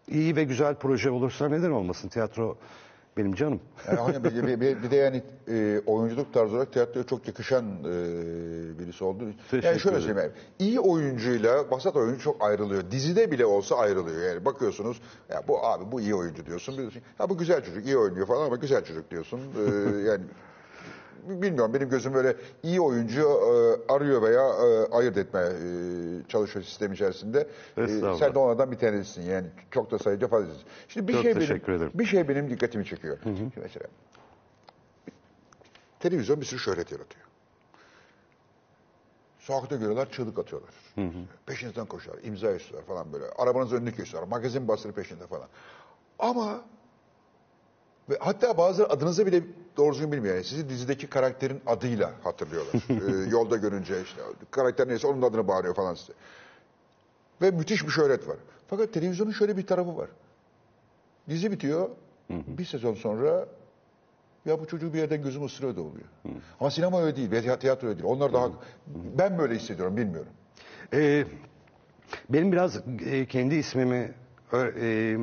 İyi 0.08 0.36
ve 0.36 0.44
güzel 0.44 0.76
proje 0.76 1.10
olursa 1.10 1.50
neden 1.50 1.72
olmasın? 1.72 2.10
Tiyatro 2.10 2.58
benim 3.18 3.36
canım. 3.36 3.60
Yani 3.98 4.24
bir, 4.24 4.48
bir- 4.48 4.62
bir- 4.62 4.84
bir 4.84 4.92
de 4.92 4.96
yani 4.96 5.24
e, 5.52 5.82
oyunculuk 5.86 6.34
tarzı 6.34 6.56
olarak 6.56 6.74
tiyatroya 6.74 7.06
çok 7.06 7.28
yakışan 7.28 7.66
e, 7.66 7.94
birisi 8.80 9.06
için. 9.06 9.36
Teşekkür 9.52 9.68
Yani 9.68 9.80
şöyle 9.80 10.02
söyleyeyim. 10.02 10.32
iyi 10.60 10.80
oyuncuyla 10.80 11.72
vasat 11.72 11.96
oyuncu 11.96 12.22
çok 12.22 12.44
ayrılıyor. 12.44 12.92
Dizide 12.92 13.32
bile 13.32 13.46
olsa 13.46 13.76
ayrılıyor. 13.76 14.22
Yani 14.34 14.46
bakıyorsunuz 14.46 15.02
ya 15.30 15.44
bu 15.48 15.66
abi 15.66 15.92
bu 15.92 16.02
iyi 16.02 16.16
oyuncu 16.16 16.46
diyorsun. 16.46 16.92
Ha 17.18 17.30
bu 17.30 17.38
güzel 17.38 17.66
çocuk 17.66 17.86
iyi 17.86 17.98
oynuyor 17.98 18.28
falan 18.28 18.46
ama 18.46 18.56
güzel 18.56 18.86
çocuk 18.86 19.12
diyorsun. 19.12 19.40
E, 19.40 19.62
yani 20.10 20.24
bilmiyorum 21.24 21.74
benim 21.74 21.89
gözüm 21.89 22.13
böyle 22.13 22.36
iyi 22.63 22.82
oyuncu 22.82 23.22
e, 23.22 23.93
arıyor 23.93 24.22
veya 24.22 24.41
e, 24.49 24.95
ayırt 24.95 25.17
etmeye 25.17 25.45
e, 25.49 26.28
çalışıyor 26.28 26.65
sistem 26.65 26.93
içerisinde. 26.93 27.47
E, 27.78 27.82
Estağfurullah. 27.82 28.17
sen 28.20 28.36
de 28.36 28.39
onlardan 28.39 28.72
bir 28.72 28.78
tanesisin 28.78 29.22
yani 29.22 29.47
çok 29.72 29.91
da 29.91 29.99
sayıca 29.99 30.28
fazlasın. 30.28 30.63
Şimdi 30.88 31.07
bir 31.07 31.13
Çok 31.13 31.22
şey 31.24 31.36
benim, 31.36 31.47
teşekkür 31.47 31.74
ederim. 31.74 31.91
bir 31.95 32.05
şey 32.05 32.28
benim 32.28 32.49
dikkatimi 32.49 32.86
çekiyor. 32.86 33.17
Şimdi 33.24 33.59
mesela 33.61 33.86
televizyon 35.99 36.41
bir 36.41 36.45
sürü 36.45 36.59
şöhret 36.59 36.91
yaratıyor. 36.91 37.26
Sokakta 39.39 39.76
görüyorlar 39.76 40.11
çığlık 40.11 40.39
atıyorlar. 40.39 40.70
Peşinizden 41.45 41.86
koşuyorlar, 41.86 42.24
imza 42.24 42.51
istiyorlar 42.51 42.88
falan 42.88 43.13
böyle. 43.13 43.26
Arabanızın 43.26 43.78
önünü 43.78 43.95
kesiyorlar, 43.95 44.28
magazin 44.30 44.67
bastırı 44.67 44.93
peşinde 44.93 45.28
falan. 45.28 45.47
Ama 46.20 46.61
ve 48.09 48.17
hatta 48.20 48.57
bazıları 48.57 48.91
adınızı 48.91 49.26
bile 49.26 49.43
doğru 49.78 49.93
düzgün 49.93 50.11
bilmiyor. 50.11 50.36
Yani 50.36 50.43
sizi 50.43 50.70
dizideki 50.70 51.07
karakterin 51.07 51.61
adıyla 51.65 52.11
hatırlıyorlar. 52.24 52.74
Ee, 52.89 53.30
yolda 53.30 53.57
görünce 53.57 54.01
işte 54.01 54.22
karakter 54.51 54.88
neyse 54.88 55.07
onun 55.07 55.22
adını 55.22 55.47
bağırıyor 55.47 55.76
falan 55.76 55.93
size. 55.93 56.13
Ve 57.41 57.51
müthiş 57.51 57.84
bir 57.84 57.91
şöhret 57.91 58.28
var. 58.28 58.38
Fakat 58.67 58.93
televizyonun 58.93 59.32
şöyle 59.32 59.57
bir 59.57 59.67
tarafı 59.67 59.97
var. 59.97 60.09
Dizi 61.30 61.51
bitiyor. 61.51 61.89
Bir 62.30 62.65
sezon 62.65 62.93
sonra 62.93 63.45
ya 64.45 64.59
bu 64.59 64.67
çocuğu 64.67 64.93
bir 64.93 64.99
yerden 64.99 65.24
gözüm 65.24 65.45
ısırıyor 65.45 65.76
da 65.76 65.82
oluyor. 65.82 66.05
Ama 66.59 66.72
sinema 66.72 67.01
öyle 67.01 67.15
değil, 67.15 67.32
veya 67.32 67.59
tiyatro 67.59 67.88
öyle 67.88 67.99
değil. 67.99 68.09
Onlar 68.09 68.34
daha... 68.34 68.49
Ben 69.17 69.38
böyle 69.38 69.55
hissediyorum, 69.55 69.97
bilmiyorum. 69.97 70.32
Ee, 70.93 71.26
benim 72.30 72.51
biraz 72.51 72.82
e, 73.05 73.26
kendi 73.26 73.55
ismimi 73.55 74.11
e, 74.53 75.17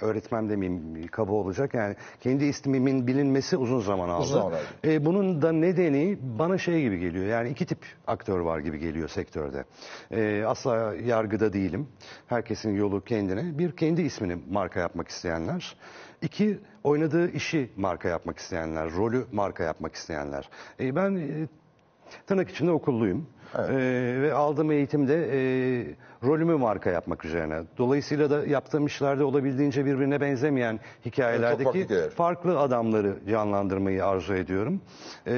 öğretmem 0.00 0.50
demeyeyim 0.50 1.06
kaba 1.06 1.32
olacak 1.32 1.74
yani 1.74 1.96
kendi 2.20 2.44
ismimin 2.44 3.06
bilinmesi 3.06 3.56
uzun 3.56 3.80
zaman 3.80 4.08
aldı. 4.08 4.22
Uzun 4.22 4.40
aldı. 4.40 4.58
E, 4.84 5.04
bunun 5.04 5.42
da 5.42 5.52
nedeni 5.52 6.18
bana 6.38 6.58
şey 6.58 6.82
gibi 6.82 6.98
geliyor 6.98 7.26
yani 7.26 7.48
iki 7.48 7.66
tip 7.66 7.78
aktör 8.06 8.40
var 8.40 8.58
gibi 8.58 8.78
geliyor 8.78 9.08
sektörde. 9.08 9.64
E, 10.10 10.44
asla 10.44 10.94
yargıda 11.04 11.52
değilim. 11.52 11.88
Herkesin 12.26 12.76
yolu 12.76 13.04
kendine. 13.04 13.58
Bir 13.58 13.76
kendi 13.76 14.02
ismini 14.02 14.38
marka 14.50 14.80
yapmak 14.80 15.08
isteyenler. 15.08 15.76
İki 16.22 16.58
oynadığı 16.84 17.30
işi 17.30 17.70
marka 17.76 18.08
yapmak 18.08 18.38
isteyenler. 18.38 18.92
Rolü 18.92 19.24
marka 19.32 19.64
yapmak 19.64 19.94
isteyenler. 19.94 20.48
E, 20.80 20.96
ben 20.96 21.16
e, 21.16 21.48
tırnak 22.26 22.50
içinde 22.50 22.70
okulluyum. 22.70 23.26
Evet. 23.58 23.70
Ee, 23.70 24.22
ve 24.22 24.32
aldığım 24.32 24.70
eğitimde 24.72 25.14
e, 25.32 25.38
rolümü 26.24 26.56
marka 26.56 26.90
yapmak 26.90 27.24
üzerine. 27.24 27.62
Dolayısıyla 27.78 28.30
da 28.30 28.46
yaptığım 28.46 28.86
işlerde 28.86 29.24
olabildiğince 29.24 29.84
birbirine 29.84 30.20
benzemeyen 30.20 30.72
Evet, 30.72 31.06
hikayelerdeki 31.06 31.64
farklı 31.64 31.80
hikayeler. 31.80 32.10
farklı 32.10 32.58
adamları 32.60 33.16
canlandırmayı 33.30 34.06
arzu 34.06 34.34
ediyorum. 34.34 34.80
Ee, 35.26 35.32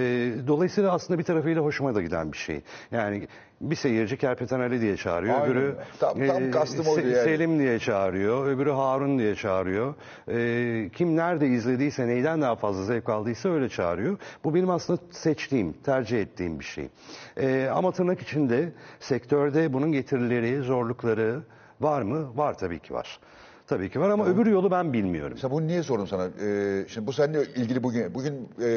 dolayısıyla 0.46 0.92
aslında 0.92 1.18
bir 1.18 1.24
tarafıyla 1.24 1.62
hoşuma 1.62 1.94
da 1.94 2.02
giden 2.02 2.32
bir 2.32 2.36
şey. 2.36 2.60
Yani 2.90 3.28
bir 3.60 3.76
seyirci 3.76 4.16
Kerpeten 4.16 4.60
Ali 4.60 4.80
diye 4.80 4.96
çağırıyor, 4.96 5.34
Aynen 5.34 5.46
öbürü. 5.50 5.76
Tam- 6.00 6.26
tam 6.26 6.50
kastım 6.50 6.86
oydu 6.86 7.08
yani. 7.08 7.24
Selim 7.24 7.58
diye 7.58 7.78
çağırıyor, 7.78 8.46
öbürü 8.46 8.70
Harun 8.70 9.18
diye 9.18 9.34
çağırıyor. 9.34 9.94
Ee, 10.28 10.90
kim 10.94 11.16
nerede 11.16 11.46
izlediyse, 11.48 12.06
neyden 12.06 12.42
daha 12.42 12.56
fazla 12.56 12.84
zevk 12.84 13.08
aldıysa 13.08 13.48
öyle 13.48 13.68
çağırıyor. 13.68 14.18
Bu 14.44 14.54
benim 14.54 14.70
aslında 14.70 15.00
seçtiğim, 15.10 15.72
tercih 15.72 16.20
ettiğim 16.20 16.58
bir 16.60 16.64
şey. 16.64 16.88
Ee, 17.36 17.68
ama 17.74 17.92
tırnak 17.92 18.20
içinde 18.20 18.72
sektörde 19.00 19.72
bunun 19.72 19.92
getirileri, 19.92 20.62
zorlukları 20.62 21.40
var 21.80 22.02
mı? 22.02 22.36
Var 22.36 22.58
tabii 22.58 22.78
ki 22.78 22.94
var. 22.94 23.18
Tabii 23.66 23.90
ki 23.90 24.00
var 24.00 24.10
ama 24.10 24.26
öbür 24.26 24.46
yolu 24.46 24.70
ben 24.70 24.92
bilmiyorum. 24.92 25.32
Mesela 25.34 25.50
bunu 25.50 25.66
niye 25.66 25.82
sordum 25.82 26.06
sana? 26.06 26.24
Ee, 26.24 26.84
şimdi 26.88 27.06
bu 27.06 27.12
seninle 27.12 27.42
ilgili 27.56 27.82
bugün 27.82 28.14
bugün 28.14 28.48
e, 28.62 28.68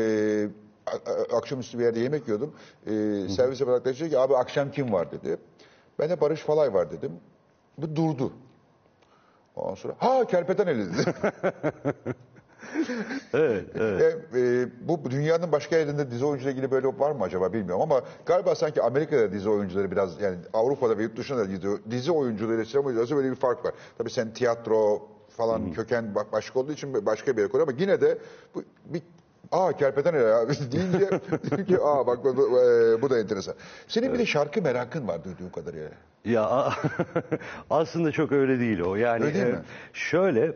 akşamüstü 1.33 1.79
bir 1.79 1.83
yerde 1.83 1.99
yemek 1.99 2.27
yiyordum. 2.27 2.53
Ee, 2.85 2.89
servis 3.29 3.59
yapan 3.61 3.73
arkadaş 3.73 3.99
dedi 3.99 4.09
ki 4.09 4.19
abi 4.19 4.35
akşam 4.37 4.71
kim 4.71 4.93
var 4.93 5.11
dedi. 5.11 5.37
Ben 5.99 6.09
de 6.09 6.21
Barış 6.21 6.41
Falay 6.41 6.73
var 6.73 6.91
dedim. 6.91 7.11
Bu 7.77 7.95
durdu. 7.95 8.33
Ondan 9.55 9.75
sonra 9.75 9.93
ha 9.97 10.27
Kerpeten 10.27 10.67
eli 10.67 10.85
dedi. 10.85 11.13
Evet, 13.33 13.65
evet. 13.75 14.17
E, 14.35 14.39
e, 14.39 14.67
bu 14.87 15.11
dünyanın 15.11 15.51
başka 15.51 15.77
yerinde 15.77 16.11
dizi 16.11 16.25
oyuncuyla 16.25 16.51
ilgili 16.51 16.71
böyle 16.71 16.87
var 16.87 17.11
mı 17.11 17.23
acaba 17.23 17.53
bilmiyorum 17.53 17.81
ama 17.81 18.01
galiba 18.25 18.55
sanki 18.55 18.81
Amerika'da 18.81 19.31
dizi 19.31 19.49
oyuncuları 19.49 19.91
biraz 19.91 20.21
yani 20.21 20.37
Avrupa'da 20.53 20.97
ve 20.97 21.03
yurt 21.03 21.17
dışında 21.17 21.39
da 21.39 21.49
dizi, 21.49 21.91
dizi 21.91 22.11
oyuncuları 22.11 22.65
sinema 22.65 22.87
oyuncuları 22.87 23.17
böyle 23.17 23.31
bir 23.31 23.35
fark 23.35 23.65
var. 23.65 23.73
Tabii 23.97 24.09
sen 24.09 24.33
tiyatro 24.33 25.07
falan 25.29 25.71
köken 25.71 26.05
ba- 26.15 26.31
başka 26.31 26.59
olduğu 26.59 26.71
için 26.71 27.05
başka 27.05 27.31
bir 27.37 27.41
yere 27.41 27.51
koyuyor 27.51 27.67
ama 27.67 27.77
yine 27.81 28.01
de 28.01 28.17
bu 28.55 28.63
bir 28.85 29.01
Aa 29.51 29.71
kerpeten 29.73 30.13
ya 30.13 30.47
deyince 30.71 31.09
dedim 31.51 31.65
ki 31.65 31.77
aa 31.81 32.07
bak 32.07 32.23
bu, 32.25 32.37
bu, 32.37 32.59
e, 32.61 33.01
bu 33.01 33.09
da 33.09 33.19
enteresan. 33.19 33.55
Senin 33.87 34.13
bir 34.13 34.19
de 34.19 34.25
şarkı 34.25 34.61
merakın 34.61 35.07
var 35.07 35.23
duyduğum 35.23 35.49
kadarıyla. 35.51 35.89
Ya 36.25 36.69
aslında 37.69 38.11
çok 38.11 38.31
öyle 38.31 38.59
değil 38.59 38.79
o. 38.79 38.95
Yani 38.95 39.23
Öyle 39.23 39.33
değil 39.33 39.45
e, 39.45 39.51
mi? 39.51 39.59
şöyle 39.93 40.53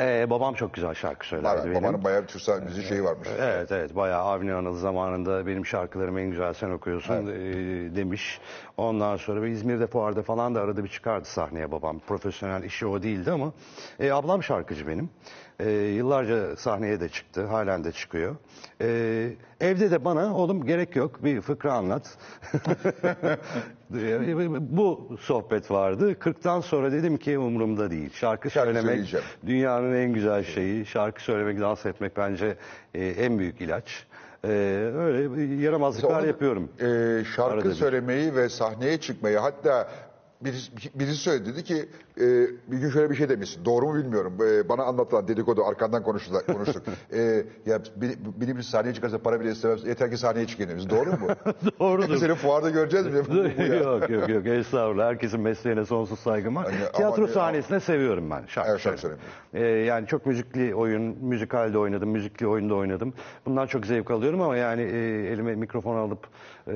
e, 0.00 0.30
babam 0.30 0.54
çok 0.54 0.74
güzel 0.74 0.94
şarkı 0.94 1.26
söylerdi 1.26 1.58
Var, 1.58 1.70
benim. 1.70 1.82
babanın 1.82 2.04
bayağı 2.04 2.22
bir 2.22 2.26
Türk 2.26 2.42
sanat 2.42 2.64
müziği 2.64 2.86
şeyi 2.86 3.04
varmış. 3.04 3.28
Evet 3.40 3.72
evet 3.72 3.96
bayağı 3.96 4.22
Avni 4.22 4.54
Anıl 4.54 4.76
zamanında 4.76 5.46
benim 5.46 5.66
şarkılarımı 5.66 6.20
en 6.20 6.30
güzel 6.30 6.52
sen 6.54 6.70
okuyorsun 6.70 7.26
e, 7.26 7.32
demiş. 7.96 8.40
Ondan 8.76 9.16
sonra 9.16 9.42
ve 9.42 9.50
İzmir'de 9.50 9.86
fuarda 9.86 10.22
falan 10.22 10.54
da 10.54 10.60
arada 10.60 10.84
bir 10.84 10.88
çıkardı 10.88 11.24
sahneye 11.28 11.72
babam. 11.72 11.98
Profesyonel 11.98 12.62
işi 12.62 12.86
o 12.86 13.02
değildi 13.02 13.30
ama 13.30 13.52
e, 14.00 14.12
ablam 14.12 14.42
şarkıcı 14.42 14.86
benim. 14.88 15.10
E, 15.60 15.70
yıllarca 15.70 16.56
sahneye 16.56 17.00
de 17.00 17.08
çıktı, 17.08 17.46
halen 17.46 17.84
de 17.84 17.92
çıkıyor. 17.92 18.36
E, 18.80 19.30
evde 19.60 19.90
de 19.90 20.04
bana 20.04 20.36
oğlum 20.36 20.64
gerek 20.66 20.96
yok 20.96 21.24
bir 21.24 21.40
fıkra 21.40 21.72
anlat. 21.72 22.18
Bu 24.60 25.16
sohbet 25.20 25.70
vardı. 25.70 26.12
40'tan 26.12 26.62
sonra 26.62 26.92
dedim 26.92 27.16
ki 27.16 27.38
umurumda 27.38 27.90
değil. 27.90 28.10
Şarkı, 28.14 28.50
Şarkı 28.50 28.72
söylemek 28.74 29.14
dünyanın 29.46 29.94
en 29.94 30.12
güzel 30.12 30.44
şeyi. 30.44 30.86
Şarkı 30.86 31.22
söylemek, 31.22 31.60
dans 31.60 31.86
etmek 31.86 32.16
bence 32.16 32.56
e, 32.94 33.06
en 33.06 33.38
büyük 33.38 33.60
ilaç. 33.60 34.06
E, 34.44 34.48
öyle 34.96 35.42
yaramazlıklar 35.62 36.20
Onu, 36.20 36.26
yapıyorum. 36.26 36.68
e, 36.80 37.24
şarkı 37.36 37.74
söylemeyi 37.74 38.34
ve 38.34 38.48
sahneye 38.48 39.00
çıkmayı 39.00 39.38
hatta 39.38 39.88
birisi, 40.44 40.72
birisi 40.94 41.14
söyledi 41.16 41.52
dedi 41.52 41.64
ki 41.64 41.88
e, 42.20 42.24
bir 42.72 42.78
gün 42.78 42.90
şöyle 42.90 43.10
bir 43.10 43.14
şey 43.14 43.28
demişsin. 43.28 43.64
Doğru 43.64 43.86
mu 43.86 43.94
bilmiyorum. 43.94 44.38
E, 44.42 44.68
bana 44.68 44.82
anlatılan 44.82 45.28
dedikodu 45.28 45.64
arkandan 45.64 46.02
konuştuk. 46.02 46.46
konuştuk. 46.46 46.82
e, 47.12 47.20
ya 47.66 47.80
biri, 47.96 48.12
biri 48.40 48.56
bir 48.56 48.62
sahneye 48.62 48.94
çıkarsa 48.94 49.18
para 49.18 49.40
bile 49.40 49.50
istemez. 49.50 49.86
Yeter 49.86 50.10
ki 50.10 50.16
sahneye 50.16 50.46
çıkayım 50.46 50.70
demiş. 50.70 50.90
Doğru 50.90 51.10
mu? 51.10 51.28
Doğrudur. 51.80 52.16
Seni 52.16 52.34
fuarda 52.34 52.70
göreceğiz 52.70 53.06
mi? 53.06 53.14
Yok 53.84 54.10
yok 54.10 54.28
yok 54.28 54.46
estağfurullah. 54.46 55.06
Herkesin 55.06 55.40
mesleğine 55.40 55.84
sonsuz 55.84 56.18
saygım 56.18 56.56
var. 56.56 56.64
Hani 56.64 56.76
ama- 56.76 56.92
Tiyatro 56.92 57.26
sahnesinde 57.26 57.80
seviyorum 57.80 58.30
ben 58.30 58.42
şarkı, 58.46 58.70
Evet, 58.70 58.80
şarkı 58.80 59.00
söylemeyi. 59.00 59.26
Ee, 59.54 59.60
yani 59.64 60.06
çok 60.06 60.26
müzikli 60.26 60.74
oyun, 60.74 61.02
müzikalde 61.02 61.78
oynadım, 61.78 62.08
müzikli 62.10 62.46
oyunda 62.46 62.74
oynadım. 62.74 63.14
Bundan 63.46 63.66
çok 63.66 63.86
zevk 63.86 64.10
alıyorum 64.10 64.40
ama 64.40 64.56
yani 64.56 64.82
e, 64.82 64.98
elime 65.32 65.54
mikrofon 65.54 65.96
alıp 65.96 66.26
e, 66.68 66.74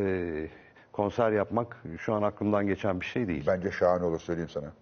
konser 0.99 1.33
yapmak 1.33 1.77
şu 1.99 2.15
an 2.15 2.23
aklımdan 2.23 2.67
geçen 2.67 3.01
bir 3.01 3.07
şey 3.07 3.29
değil. 3.29 3.45
Bence 3.47 3.71
şahane 3.71 4.05
olur 4.05 4.21
söyleyeyim 4.21 4.49
sana. 4.49 4.73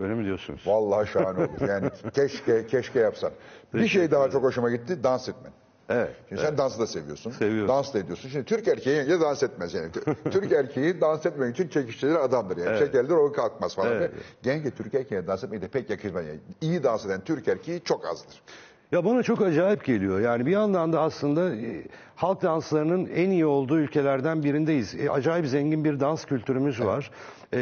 Öyle 0.00 0.14
mi 0.14 0.24
diyorsunuz? 0.24 0.62
Vallahi 0.66 1.08
şahane 1.08 1.38
olur. 1.38 1.68
Yani 1.68 1.90
keşke 2.14 2.66
keşke 2.66 3.00
yapsan. 3.00 3.30
Bir 3.74 3.88
şey 3.88 4.10
daha 4.10 4.30
çok 4.30 4.42
hoşuma 4.42 4.70
gitti. 4.70 5.02
Dans 5.02 5.28
etmen. 5.28 5.52
Evet. 5.88 6.10
Şimdi 6.28 6.40
sen 6.40 6.58
dansı 6.58 6.80
da 6.80 6.86
seviyorsun. 6.86 7.30
Seviyorum. 7.30 7.68
Dans 7.68 7.94
da 7.94 7.98
ediyorsun. 7.98 8.28
Şimdi 8.28 8.44
Türk 8.44 8.68
erkeği 8.68 8.96
yenge 8.96 9.20
dans 9.20 9.42
etmez 9.42 9.74
yani. 9.74 9.90
Türk 10.30 10.52
erkeği 10.52 11.00
dans 11.00 11.26
etmek 11.26 11.54
için 11.54 11.68
çekiştirir 11.68 12.14
adamdır 12.14 12.56
yani. 12.56 12.78
Çekerler 12.78 13.14
o 13.14 13.32
kalkmaz 13.32 13.74
falan. 13.74 13.92
Evet. 13.92 14.10
Yenge 14.44 14.70
Türk 14.70 14.94
erkeğine 14.94 15.26
dans 15.26 15.44
etmeyi 15.44 15.62
de 15.62 15.68
pek 15.68 15.90
yakışmaz 15.90 16.26
yani. 16.26 16.40
İyi 16.60 16.82
dans 16.82 17.06
eden 17.06 17.20
Türk 17.20 17.48
erkeği 17.48 17.80
çok 17.84 18.06
azdır. 18.06 18.42
Ya 18.92 19.04
bana 19.04 19.22
çok 19.22 19.42
acayip 19.42 19.84
geliyor. 19.84 20.20
Yani 20.20 20.46
bir 20.46 20.50
yandan 20.50 20.92
da 20.92 21.00
aslında 21.00 21.54
e, 21.54 21.82
halk 22.16 22.42
danslarının 22.42 23.06
en 23.14 23.30
iyi 23.30 23.46
olduğu 23.46 23.78
ülkelerden 23.78 24.42
birindeyiz. 24.42 24.94
E, 24.94 25.10
acayip 25.10 25.46
zengin 25.46 25.84
bir 25.84 26.00
dans 26.00 26.24
kültürümüz 26.24 26.80
var. 26.80 27.10
E, 27.52 27.58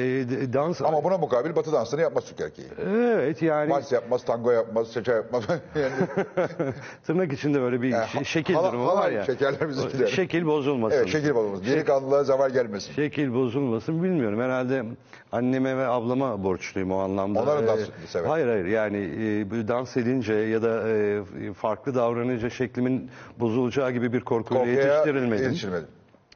dans 0.53 0.82
Ama 0.82 1.05
buna 1.05 1.18
mukabil 1.18 1.57
batı 1.57 1.72
dansını 1.72 2.01
yapmaz 2.01 2.24
Türk 2.24 2.41
erkeği. 2.41 2.68
Evet 2.86 3.43
yani 3.43 3.70
Vals 3.70 3.93
yapmaz, 3.93 4.24
tango 4.24 4.51
yapmaz, 4.51 4.93
çeçe 4.93 5.12
yapmaz. 5.12 5.45
yani, 5.74 5.93
tırnak 7.07 7.32
içinde 7.32 7.61
böyle 7.61 7.82
bir 7.82 7.88
Yani 7.88 8.05
şe- 8.05 8.24
şekil 8.24 8.55
hala- 8.55 8.68
durumu 8.72 8.86
hala 8.88 8.97
var 9.01 9.11
ya. 9.11 9.24
şekerler 9.24 9.68
bizimkiler. 9.68 10.07
Şekil 10.07 10.47
bozulmasın. 10.47 10.97
evet 10.97 11.09
şekil 11.09 11.34
balımız. 11.34 11.66
Delikanlılığa 11.66 12.24
zeval 12.24 12.51
gelmesin. 12.51 12.93
Şekil 12.93 13.34
bozulmasın 13.34 14.03
bilmiyorum. 14.03 14.41
Herhalde 14.41 14.84
anneme 15.32 15.76
ve 15.76 15.86
ablama 15.86 16.45
borçluyum 16.45 16.93
o 16.93 16.99
anlamda. 16.99 17.43
Onlar 17.43 17.59
da 17.59 17.62
Ee, 17.62 17.66
dans 17.66 17.80
sever. 18.09 18.28
Hayır 18.28 18.47
hayır 18.47 18.64
yani 18.66 18.97
e, 18.97 19.68
dans 19.68 19.97
edince 19.97 20.34
ya 20.34 20.62
da 20.62 20.88
e, 20.88 21.22
farklı 21.55 21.95
davranınca 21.95 22.51
şeklimin 22.51 23.11
bozulacağı 23.41 23.91
gibi 23.91 24.12
bir 24.12 24.20
korkuyla 24.20 24.64
Korkuya 24.64 24.84
yetiştirilmedim. 24.86 25.45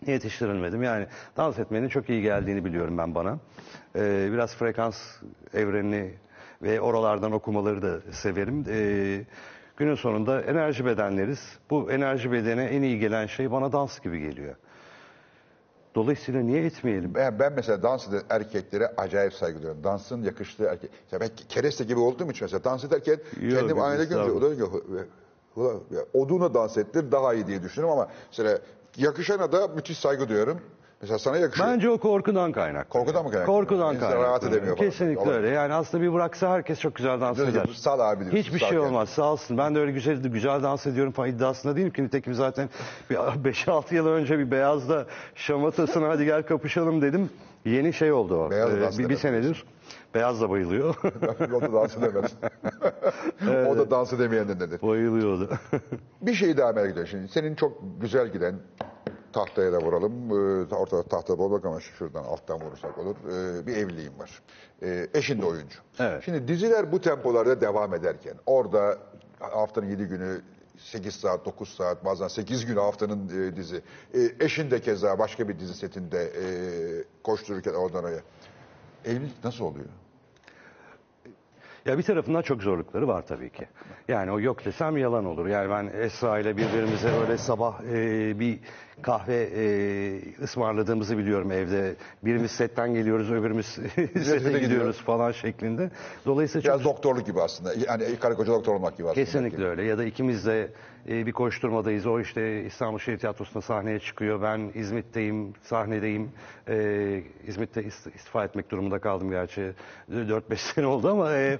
Yetiştirilmedim. 0.06 0.82
Yani 0.82 1.06
dans 1.36 1.58
etmenin 1.58 1.88
çok 1.88 2.10
iyi 2.10 2.22
geldiğini 2.22 2.64
biliyorum 2.64 2.98
ben 2.98 3.14
bana. 3.14 3.38
Ee, 3.96 4.28
biraz 4.32 4.54
frekans 4.56 4.96
evrenini 5.54 6.14
ve 6.62 6.80
oralardan 6.80 7.32
okumaları 7.32 7.82
da 7.82 8.12
severim. 8.12 8.64
Ee, 8.68 9.24
günün 9.76 9.94
sonunda 9.94 10.40
enerji 10.42 10.86
bedenleriz. 10.86 11.58
Bu 11.70 11.92
enerji 11.92 12.32
bedene 12.32 12.64
en 12.64 12.82
iyi 12.82 12.98
gelen 12.98 13.26
şey 13.26 13.50
bana 13.50 13.72
dans 13.72 14.00
gibi 14.00 14.20
geliyor. 14.20 14.54
Dolayısıyla 15.94 16.40
niye 16.40 16.64
etmeyelim? 16.64 17.14
Ben, 17.14 17.38
ben 17.38 17.52
mesela 17.52 17.82
dans 17.82 18.08
eden 18.08 18.22
erkeklere 18.30 18.86
acayip 18.96 19.32
saygı 19.34 19.58
duyuyorum. 19.58 19.84
Dansın 19.84 20.22
yakıştığı 20.22 20.64
erkek. 20.64 20.90
Mesela 21.04 21.20
ben 21.20 21.30
kereste 21.48 21.84
gibi 21.84 21.98
olduğum 22.00 22.30
için 22.30 22.44
mesela 22.44 22.64
dans 22.64 22.84
ederken 22.84 23.16
Yok, 23.40 23.58
kendim 23.58 23.80
aynada 23.80 24.02
estağfurullah. 24.02 24.36
o 24.36 24.42
da 24.42 24.56
diyor 24.56 24.72
ki, 24.72 24.78
"Ulan 25.56 25.74
ya, 25.90 26.00
oduna 26.14 26.54
dans 26.54 26.76
ettir 26.78 27.12
daha 27.12 27.34
iyi 27.34 27.46
diye 27.46 27.62
düşünüyorum 27.62 27.98
ama 27.98 28.08
mesela 28.30 28.58
yakışana 28.96 29.52
da 29.52 29.68
müthiş 29.68 29.98
saygı 29.98 30.28
duyuyorum. 30.28 30.60
Mesela 31.00 31.18
sana 31.18 31.36
yakışıyor. 31.36 31.68
Bence 31.68 31.90
o 31.90 31.98
korkudan 31.98 32.52
kaynaklı. 32.52 32.88
Korkudan 32.90 33.24
mı 33.24 33.30
kaynaklı? 33.30 33.52
Korkudan 33.52 33.98
kaynaklı. 33.98 34.22
rahat 34.22 34.44
edemiyor 34.44 34.76
falan. 34.76 34.90
Kesinlikle 34.90 35.20
Olabilir. 35.20 35.36
öyle. 35.36 35.48
Yani 35.48 35.74
aslında 35.74 36.04
bir 36.04 36.12
bıraksa 36.12 36.50
herkes 36.50 36.80
çok 36.80 36.94
güzel 36.94 37.20
dans 37.20 37.36
ki, 37.36 37.42
eder. 37.42 37.66
Sal 37.74 38.00
abi 38.00 38.20
diyorsun. 38.20 38.38
Hiçbir 38.38 38.58
sal 38.58 38.58
şey 38.58 38.68
kendini. 38.68 38.86
olmaz 38.88 39.08
sağ 39.08 39.32
olsun. 39.32 39.58
Ben 39.58 39.74
de 39.74 39.78
öyle 39.78 39.92
güzel 39.92 40.16
güzel 40.16 40.62
dans 40.62 40.86
ediyorum 40.86 41.12
falan 41.12 41.28
iddiasında 41.28 41.76
değilim 41.76 41.90
ki. 41.90 42.04
Nitekim 42.04 42.34
zaten 42.34 42.68
bir 43.10 43.14
5-6 43.52 43.94
yıl 43.94 44.06
önce 44.06 44.38
bir 44.38 44.50
Beyaz'da 44.50 45.06
şamatasına 45.34 46.08
hadi 46.08 46.24
gel 46.24 46.42
kapışalım 46.42 47.02
dedim. 47.02 47.30
Yeni 47.64 47.92
şey 47.92 48.12
oldu 48.12 48.36
o. 48.46 48.50
Beyaz 48.50 48.74
Ee, 48.74 48.80
dans 48.80 48.98
bir, 48.98 49.08
bir 49.08 49.16
senedir. 49.16 49.64
Beyaz 50.14 50.40
da 50.40 50.50
bayılıyor. 50.50 50.94
o 51.54 51.60
da 51.60 51.72
dans 51.72 51.96
edemez. 51.96 52.32
o 53.68 53.76
da 53.76 53.90
dans 53.90 54.12
edemeyendir 54.12 54.60
dedi. 54.60 54.78
Bayılıyordu. 54.82 55.50
Bir 56.20 56.34
şey 56.34 56.56
daha 56.56 56.72
merak 56.72 56.90
ediyorum. 56.90 57.10
Şimdi 57.10 57.28
senin 57.28 57.54
çok 57.54 58.00
güzel 58.00 58.28
giden 58.28 58.54
tahtaya 59.32 59.72
da 59.72 59.78
vuralım. 59.78 60.30
Ee, 60.30 60.74
ortada 60.74 61.02
tahta 61.02 61.38
bol 61.38 61.62
ama 61.64 61.80
şuradan 61.80 62.24
alttan 62.24 62.60
vurursak 62.60 62.98
olur. 62.98 63.16
Ee, 63.16 63.66
bir 63.66 63.76
evliliğim 63.76 64.18
var. 64.18 64.42
Ee, 64.82 65.06
eşin 65.14 65.42
de 65.42 65.46
oyuncu. 65.46 65.78
Evet. 65.98 66.22
Şimdi 66.24 66.48
diziler 66.48 66.92
bu 66.92 67.00
tempolarda 67.00 67.60
devam 67.60 67.94
ederken 67.94 68.34
orada 68.46 68.98
haftanın 69.40 69.86
7 69.86 70.04
günü 70.04 70.40
8 70.78 71.14
saat, 71.14 71.46
9 71.46 71.68
saat, 71.68 72.04
bazen 72.04 72.28
8 72.28 72.66
gün 72.66 72.76
haftanın 72.76 73.28
e, 73.28 73.56
dizi. 73.56 73.82
E, 74.14 74.44
eşin 74.44 74.70
de 74.70 74.80
keza 74.80 75.18
başka 75.18 75.48
bir 75.48 75.58
dizi 75.58 75.74
setinde 75.74 76.22
e, 76.24 76.44
koştururken 77.22 77.74
oradan 77.74 78.04
oraya. 78.04 78.20
Evlilik 79.04 79.44
nasıl 79.44 79.64
oluyor? 79.64 79.88
Ya 81.86 81.98
bir 81.98 82.02
tarafından 82.02 82.42
çok 82.42 82.62
zorlukları 82.62 83.08
var 83.08 83.26
tabii 83.26 83.50
ki. 83.50 83.66
Yani 84.08 84.30
o 84.30 84.40
yok 84.40 84.64
desem 84.64 84.96
yalan 84.96 85.24
olur. 85.24 85.46
Yani 85.46 85.70
ben 85.70 85.90
Esra 86.00 86.38
ile 86.38 86.56
birbirimize 86.56 87.08
öyle 87.22 87.38
sabah 87.38 87.80
e, 87.92 88.40
bir 88.40 88.58
kahve 89.02 89.42
e, 89.56 90.42
ısmarladığımızı 90.42 91.18
biliyorum 91.18 91.50
evde. 91.52 91.94
Birimiz 92.24 92.50
setten 92.50 92.94
geliyoruz, 92.94 93.32
öbürümüz 93.32 93.66
sete 93.96 94.38
gidiyor. 94.38 94.60
gidiyoruz 94.60 94.96
falan 95.02 95.32
şeklinde. 95.32 95.90
Dolayısıyla 96.26 96.62
çok 96.62 96.74
Biraz 96.74 96.84
doktorluk 96.84 97.26
gibi 97.26 97.40
aslında. 97.42 97.74
Yani 97.88 98.04
karı 98.20 98.34
koca 98.34 98.52
doktor 98.52 98.74
olmak 98.74 98.96
gibi 98.96 99.08
aslında. 99.08 99.24
Kesinlikle 99.24 99.64
öyle. 99.64 99.84
Ya 99.84 99.98
da 99.98 100.04
ikimiz 100.04 100.46
de 100.46 100.68
e, 101.08 101.26
bir 101.26 101.32
koşturmadayız. 101.32 102.06
O 102.06 102.20
işte 102.20 102.64
İstanbul 102.64 102.98
Şehir 102.98 103.18
Tiyatrosu'nda 103.18 103.62
sahneye 103.62 103.98
çıkıyor. 104.00 104.42
Ben 104.42 104.70
İzmit'teyim, 104.74 105.52
sahnedeyim. 105.62 106.30
E, 106.68 107.22
İzmit'te 107.46 107.82
ist- 107.82 108.14
istifa 108.14 108.44
etmek 108.44 108.70
durumunda 108.70 108.98
kaldım 108.98 109.30
gerçi. 109.30 109.72
4-5 110.12 110.56
sene 110.74 110.86
oldu 110.86 111.08
ama 111.10 111.32
e, 111.36 111.58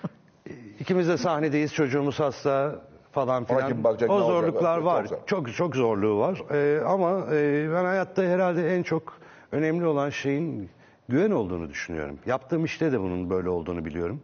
ikimiz 0.80 1.08
de 1.08 1.16
sahnedeyiz. 1.16 1.74
Çocuğumuz 1.74 2.20
hasta 2.20 2.82
falan 3.12 3.38
Ona 3.42 3.46
filan. 3.46 3.68
kim 3.68 3.84
bakacak, 3.84 4.08
ne 4.10 4.14
o 4.14 4.18
olacak? 4.18 4.30
zorluklar 4.32 4.76
Çok 4.76 4.84
var. 4.86 5.06
Çok 5.26 5.54
çok 5.54 5.76
zorluğu 5.76 6.18
var. 6.18 6.42
E, 6.54 6.80
ama 6.84 7.26
e, 7.32 7.68
ben 7.74 7.84
hayatta 7.84 8.22
herhalde 8.22 8.76
en 8.76 8.82
çok 8.82 9.18
önemli 9.52 9.86
olan 9.86 10.10
şeyin 10.10 10.70
güven 11.08 11.30
olduğunu 11.30 11.70
düşünüyorum. 11.70 12.18
Yaptığım 12.26 12.64
işte 12.64 12.92
de 12.92 13.00
bunun 13.00 13.30
böyle 13.30 13.48
olduğunu 13.48 13.84
biliyorum. 13.84 14.20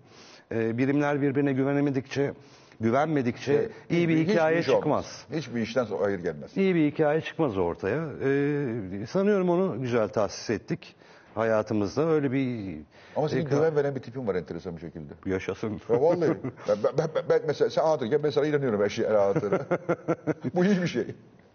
E, 0.53 0.78
birimler 0.78 1.22
birbirine 1.22 1.53
güvenemedikçe, 1.53 2.32
güvenmedikçe 2.80 3.68
iyi 3.91 4.09
bir 4.09 4.16
Hiçbir 4.16 4.32
hikaye 4.32 4.59
iş 4.61 4.66
çıkmaz. 4.66 4.84
olmaz. 4.84 5.24
Hiçbir 5.32 5.61
işten 5.61 5.84
sonra 5.84 6.05
hayır 6.05 6.18
gelmez. 6.18 6.57
İyi 6.57 6.74
bir 6.74 6.91
hikaye 6.91 7.20
çıkmaz 7.20 7.59
ortaya. 7.59 8.05
E, 8.24 9.07
sanıyorum 9.07 9.51
onu 9.51 9.80
güzel 9.82 10.09
tahsis 10.09 10.51
ettik 10.51 10.97
hayatımızda. 11.34 12.08
Öyle 12.08 12.32
bir 12.32 12.76
Ama 13.16 13.28
senin 13.28 13.46
e, 13.46 13.48
güven 13.48 13.76
veren 13.76 13.94
bir 13.94 14.00
tipin 14.00 14.26
var 14.26 14.34
enteresan 14.34 14.76
bir 14.76 14.80
şekilde. 14.80 15.12
yaşasın. 15.26 15.80
Ya 15.88 16.00
vallahi. 16.02 16.36
ben, 16.68 16.76
ben, 16.98 17.08
ben, 17.14 17.22
ben 17.30 17.40
mesela 17.46 17.70
sen 17.70 17.82
anlatırken 17.82 18.22
ben 18.22 18.30
sana 18.30 18.46
inanıyorum 18.46 18.80
her 18.82 18.88
şeyi 18.88 19.08
anlattığına. 19.08 19.60
Bu 20.54 20.64
iyi 20.64 20.82
bir 20.82 20.86
şey. 20.86 21.06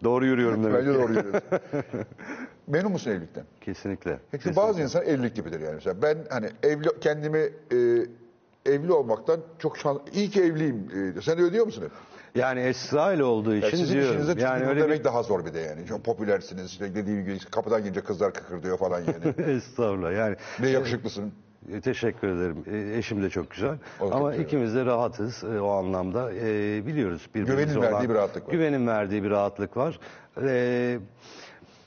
Doğru 0.04 0.26
yürüyorum 0.26 0.64
demek. 0.64 0.80
Bence 0.80 0.94
doğru 0.94 1.14
yürüyorsun. 1.14 1.42
Memnun 2.68 2.92
musun 2.92 3.12
evlilikten? 3.12 3.44
Kesinlikle. 3.62 4.20
Çünkü 4.32 4.56
bazı 4.56 4.82
insan 4.82 5.06
evlilik 5.06 5.36
gibidir 5.36 5.60
yani. 5.60 5.74
Mesela 5.76 6.02
ben 6.02 6.18
hani 6.30 6.50
evli 6.64 6.88
kendimi 7.02 7.38
e, 7.72 7.78
evli 8.66 8.92
olmaktan 8.94 9.40
çok 9.60 9.78
şans... 9.78 9.98
İyi 10.14 10.30
ki 10.30 10.42
evliyim. 10.42 10.88
E, 11.18 11.22
sen 11.22 11.40
öyle 11.40 11.54
diyor 11.54 11.66
musun 11.66 11.82
hep? 11.84 11.92
Yani 12.36 12.60
Esra 12.60 13.14
ile 13.14 13.24
olduğu 13.24 13.56
için 13.56 13.70
sizin 13.70 13.94
diyorum. 13.94 14.12
işinizde 14.12 14.32
çünkü 14.32 14.44
yani 14.44 14.66
öyle 14.66 14.82
demek 14.82 15.00
bir... 15.00 15.04
daha 15.04 15.24
zor 15.24 15.46
bir 15.46 15.54
de 15.54 15.60
yani. 15.60 15.86
Çok 15.86 16.04
popülersiniz. 16.06 16.66
İşte 16.66 16.96
dediğim 16.96 17.26
gibi 17.26 17.40
kapıdan 17.40 17.82
gelince 17.82 18.02
kızlar 18.02 18.34
kıkırdıyor 18.34 18.78
falan 18.78 19.00
yani. 19.00 19.52
Estağfurullah 19.52 20.14
yani. 20.14 20.36
ne 20.60 20.70
yakışıklısın. 20.70 21.34
E, 21.72 21.82
Teşekkür 21.82 22.28
ederim. 22.28 22.64
E, 22.72 22.98
Eşim 22.98 23.24
de 23.24 23.30
çok 23.30 23.52
güzel. 23.52 23.78
O 24.02 24.12
Ama 24.12 24.32
güzel. 24.32 24.44
ikimiz 24.46 24.76
de 24.76 24.86
rahatız 24.86 25.44
e, 25.44 25.60
o 25.62 25.70
anlamda. 25.70 26.34
E, 26.34 26.42
biliyoruz 26.88 27.30
birbirimize 27.36 27.64
Güvenin 27.64 27.80
olan... 27.80 27.94
verdiği 27.94 28.10
bir 28.10 28.16
rahatlık 28.16 28.48
var. 28.48 28.52
Güvenin 28.52 28.88
verdiği 28.88 29.24
bir 29.24 29.30
rahatlık 29.30 29.78
var. 29.78 30.00
E, 30.42 31.00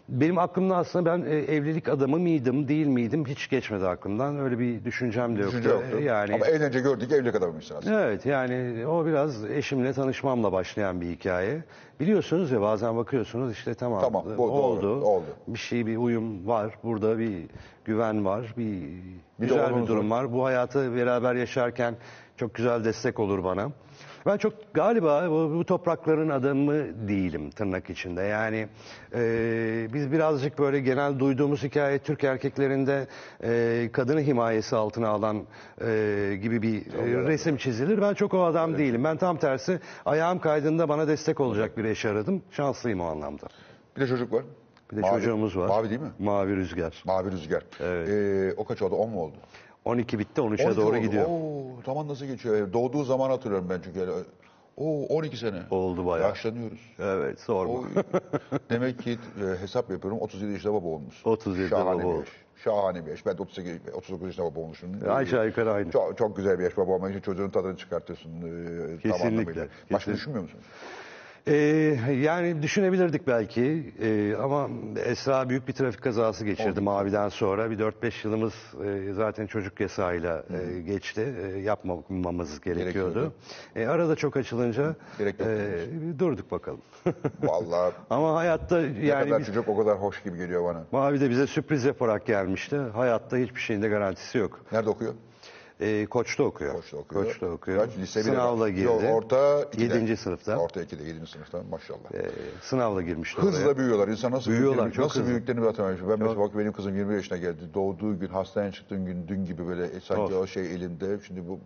benim 0.09 0.39
aklımda 0.39 0.77
aslında 0.77 1.13
ben 1.13 1.31
e, 1.31 1.35
evlilik 1.35 1.89
adamı 1.89 2.19
mıydım, 2.19 2.69
değil 2.69 2.87
miydim 2.87 3.27
hiç 3.27 3.51
geçmedi 3.51 3.87
aklımdan. 3.87 4.39
Öyle 4.39 4.59
bir 4.59 4.85
düşüncem 4.85 5.37
de 5.37 5.41
yoktu. 5.41 5.59
Düşünce 5.59 5.69
yoktu. 5.75 6.01
Yani 6.01 6.35
Ama 6.35 6.47
evlenince 6.47 6.81
gördük 6.81 7.13
evlilik 7.13 7.35
adamıymışsın 7.35 7.75
aslında. 7.75 8.05
Evet 8.05 8.27
yani 8.27 8.87
o 8.87 9.07
biraz 9.07 9.45
eşimle 9.45 9.93
tanışmamla 9.93 10.53
başlayan 10.53 11.01
bir 11.01 11.07
hikaye. 11.07 11.65
Biliyorsunuz 12.01 12.51
ya 12.51 12.61
bazen 12.61 12.97
bakıyorsunuz 12.97 13.53
işte 13.53 13.75
tamam, 13.75 14.01
Tamam, 14.01 14.25
bu 14.25 14.39
doğru, 14.39 14.53
oldu. 14.53 15.01
oldu. 15.01 15.25
Bir 15.49 15.59
şey 15.59 15.87
bir 15.87 15.97
uyum 15.97 16.47
var. 16.47 16.75
Burada 16.85 17.19
bir 17.19 17.37
güven 17.85 18.25
var. 18.25 18.55
Bir, 18.57 18.73
de 18.73 18.87
güzel 19.39 19.77
bir 19.83 19.87
durum 19.87 20.11
var. 20.11 20.33
Bu 20.33 20.45
hayatı 20.45 20.97
beraber 20.97 21.35
yaşarken 21.35 21.95
çok 22.37 22.55
güzel 22.55 22.85
destek 22.85 23.21
olur 23.21 23.45
bana. 23.45 23.71
Ben 24.27 24.37
çok 24.37 24.53
galiba 24.75 25.31
bu, 25.31 25.55
bu 25.55 25.65
toprakların 25.65 26.29
adamı 26.29 27.09
değilim 27.09 27.51
tırnak 27.51 27.91
içinde. 27.91 28.23
Yani 28.23 28.69
e, 29.15 29.89
biz 29.95 30.13
birazcık 30.13 30.59
böyle 30.59 30.81
genel 30.81 31.19
duyduğumuz 31.19 31.63
hikaye 31.63 31.99
Türk 31.99 32.25
erkeklerinde 32.25 33.07
e, 33.45 33.91
kadını 33.93 34.21
himayesi 34.21 34.77
altına 34.77 35.09
alan 35.09 35.43
e, 35.81 36.39
gibi 36.43 36.63
bir 36.63 36.95
e, 36.95 37.29
resim 37.29 37.57
çizilir. 37.57 38.03
Ben 38.03 38.15
çok 38.15 38.35
o 38.35 38.45
adam 38.45 38.79
değilim. 38.79 39.05
Ben 39.05 39.17
tam 39.17 39.37
tersi 39.37 39.81
ayağım 40.05 40.39
kaydığında 40.39 40.89
bana 40.89 41.09
destek 41.09 41.41
olacak 41.41 41.77
bir 41.79 41.85
eş 41.85 42.05
aradım. 42.05 42.43
Şanslıyım 42.51 43.01
o 43.01 43.05
anlamda. 43.05 43.47
Bir 43.97 44.01
de 44.01 44.07
çocuk 44.07 44.33
var. 44.33 44.43
Bir 44.93 44.97
de 44.97 45.01
Mavi- 45.01 45.11
çocuğumuz 45.11 45.57
var. 45.57 45.69
Mavi 45.69 45.91
değil 45.91 46.01
mi? 46.01 46.11
Mavi 46.19 46.57
Rüzgar. 46.57 47.03
Mavi 47.05 47.31
Rüzgar. 47.31 47.63
Evet. 47.81 48.09
Ee, 48.09 48.55
o 48.57 48.65
kaç 48.65 48.83
oldu? 48.83 48.95
10 48.95 49.11
mu 49.11 49.21
oldu? 49.23 49.37
12 49.87 50.19
bitti 50.19 50.41
13'e 50.41 50.67
12 50.67 50.77
doğru 50.77 50.87
oldu. 50.87 50.99
gidiyor. 50.99 51.27
Oo, 51.29 51.83
zaman 51.87 52.09
nasıl 52.09 52.27
geçiyor? 52.27 52.73
Doğduğu 52.73 53.05
zaman 53.05 53.31
hatırlıyorum 53.31 53.67
ben 53.71 53.81
çünkü. 53.85 54.01
öyle. 54.01 54.13
Oo, 54.77 55.03
12 55.07 55.37
sene. 55.37 55.63
Oldu 55.71 56.07
bayağı. 56.07 56.29
Yaşlanıyoruz. 56.29 56.81
Evet 56.99 57.41
sorma. 57.41 57.73
Oy. 57.73 57.85
Demek 58.71 58.99
ki 59.03 59.19
e, 59.43 59.61
hesap 59.61 59.91
yapıyorum 59.91 60.21
37 60.21 60.53
yaşında 60.53 60.73
baba 60.75 60.87
olmuş. 60.87 61.27
37 61.27 61.69
Şahane 61.69 61.99
baba 61.99 62.07
olmuş. 62.09 62.29
Şahane 62.65 63.07
bir 63.07 63.11
yaş. 63.11 63.27
Ben 63.27 63.39
de 63.39 63.43
38, 63.43 63.81
39 63.95 64.27
yaşında 64.27 64.47
baba 64.47 64.61
olmuşum. 64.61 64.91
Aşağı 65.09 65.47
yukarı 65.47 65.73
aynı. 65.73 65.91
Çok, 65.91 66.19
çok 66.19 66.37
güzel 66.37 66.59
bir 66.59 66.65
yaş 66.65 66.77
baba 66.77 66.93
olmak 66.93 67.11
için 67.11 67.21
çocuğun 67.21 67.51
tadını 67.51 67.77
çıkartıyorsun. 67.77 68.31
E, 68.31 68.41
tam 68.41 68.99
Kesinlikle, 68.99 69.25
anlamıyla. 69.27 69.63
Başka 69.65 69.89
kesinlikle. 69.99 70.13
düşünmüyor 70.15 70.43
musun? 70.43 70.61
Ee, 71.49 71.55
yani 72.23 72.63
düşünebilirdik 72.63 73.27
belki 73.27 73.95
Ee, 74.03 74.35
ama 74.35 74.69
Esra 75.05 75.49
büyük 75.49 75.69
bir 75.69 75.73
trafik 75.73 76.03
kazası 76.03 76.45
geçirdi 76.45 76.81
Mavi'den 76.81 77.29
sonra. 77.29 77.71
Bir 77.71 77.79
4-5 77.79 78.27
yılımız 78.27 78.55
e, 78.85 79.13
zaten 79.13 79.47
çocuk 79.47 79.81
yasağıyla 79.81 80.45
e, 80.51 80.81
geçti. 80.81 81.35
E, 81.43 81.59
yapmamamız 81.59 82.61
gerekiyordu. 82.61 82.85
Gerekiyordu. 82.85 83.33
E, 83.77 83.87
arada 83.87 84.17
çok 84.17 84.37
açılınca 84.37 84.95
Gerek 85.19 85.41
yok 85.41 85.49
e, 85.49 86.19
durduk 86.19 86.51
bakalım. 86.51 86.81
Vallahi 87.43 87.93
ama 88.11 88.35
hayatta 88.35 88.81
ne 88.81 89.07
yani 89.07 89.25
kadar 89.25 89.41
biz, 89.41 89.47
çocuk 89.47 89.69
o 89.69 89.77
kadar 89.77 89.99
hoş 89.99 90.23
gibi 90.23 90.37
geliyor 90.37 90.65
bana. 90.65 90.85
Mavi 90.93 91.21
de 91.21 91.31
bize 91.31 91.47
sürpriz 91.47 91.85
yaparak 91.85 92.27
gelmişti. 92.27 92.77
Hayatta 92.77 93.37
hiçbir 93.37 93.61
şeyin 93.61 93.83
de 93.83 93.89
garantisi 93.89 94.39
yok. 94.39 94.61
Nerede 94.73 94.91
okuyor? 94.91 95.15
E, 95.81 96.07
Koç'ta 96.07 96.43
okuyor. 96.43 96.75
Koç'ta 96.75 96.97
okuyor. 96.97 97.25
Koç'ta 97.25 97.47
okuyor. 97.47 97.79
Kaç? 97.87 97.97
Lise 97.99 98.23
Sınavla 98.23 98.69
girdi. 98.71 98.83
Yok, 98.83 99.03
orta 99.13 99.63
2'de. 99.63 99.99
7. 99.99 100.17
sınıfta. 100.17 100.57
Orta 100.57 100.83
2'de 100.83 101.05
7. 101.05 101.27
sınıfta 101.27 101.63
maşallah. 101.71 102.15
E, 102.15 102.31
sınavla 102.63 103.03
girmişti 103.03 103.41
oraya. 103.41 103.51
Hızla 103.51 103.77
büyüyorlar. 103.77 104.09
İnsan 104.09 104.33
nasıl 104.33 104.51
Büyüyorlar, 104.51 104.85
büyüdüklerini, 104.85 104.95
çok 105.11 105.17
nasıl 105.17 105.21
hızlı. 105.31 105.57
bir 105.57 105.67
hatırlamıyorum. 105.67 106.09
Ben 106.09 106.19
mesela 106.19 106.39
bak 106.41 106.59
benim 106.59 106.73
kızım 106.73 106.97
20 106.97 107.15
yaşına 107.15 107.39
geldi. 107.39 107.61
Doğduğu 107.75 108.19
gün, 108.19 108.29
hastaneye 108.29 108.73
çıktığım 108.73 109.07
gün, 109.07 109.29
dün 109.29 109.45
gibi 109.45 109.67
böyle 109.67 109.85
e, 109.85 110.01
sanki 110.01 110.35
Of. 110.35 110.43
o 110.43 110.47
şey 110.47 110.75
elimde. 110.75 111.19
Şimdi 111.27 111.49
bu 111.49 111.61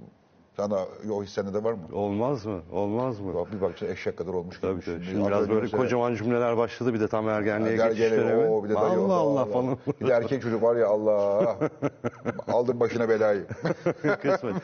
sana 0.60 0.78
o 1.12 1.22
his 1.22 1.30
sende 1.32 1.54
de 1.54 1.64
var 1.64 1.72
mı? 1.72 1.80
Olmaz 1.92 2.46
mı? 2.46 2.60
Olmaz 2.72 3.20
mı? 3.20 3.34
Bak 3.34 3.52
bir 3.52 3.60
bakacağız 3.60 3.92
eşek 3.92 4.16
kadar 4.16 4.32
olmuş 4.34 4.60
gibi. 4.60 4.66
Tabii 4.72 4.84
tabii. 4.84 5.04
Şimdi 5.04 5.20
az 5.22 5.28
biraz 5.28 5.48
böyle 5.48 5.70
kocaman 5.70 6.14
cümleler 6.14 6.56
başladı 6.56 6.94
bir 6.94 7.00
de 7.00 7.08
tam 7.08 7.28
ergenliğe 7.28 7.76
geçiş 7.76 8.10
dönemi. 8.10 8.48
o 8.48 8.64
bir 8.64 8.68
de 8.68 8.74
dayı 8.74 8.84
Allah 9.00 9.14
Allah 9.14 9.44
falan. 9.44 9.78
Bir 10.00 10.06
de 10.06 10.12
erkek 10.12 10.42
çocuk 10.42 10.62
var 10.62 10.76
ya 10.76 10.88
Allah. 10.88 11.56
Aldın 12.52 12.80
başına 12.80 13.08
belayı. 13.08 13.46
Kısmet. 14.22 14.54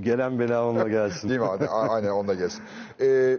Gelen 0.00 0.38
bela 0.38 0.66
onunla 0.68 0.88
gelsin. 0.88 1.28
Değil 1.28 1.40
mi? 1.40 1.46
A- 1.46 1.88
Aynen 1.94 2.08
onunla 2.10 2.34
gelsin. 2.34 2.62
Ee, 3.00 3.38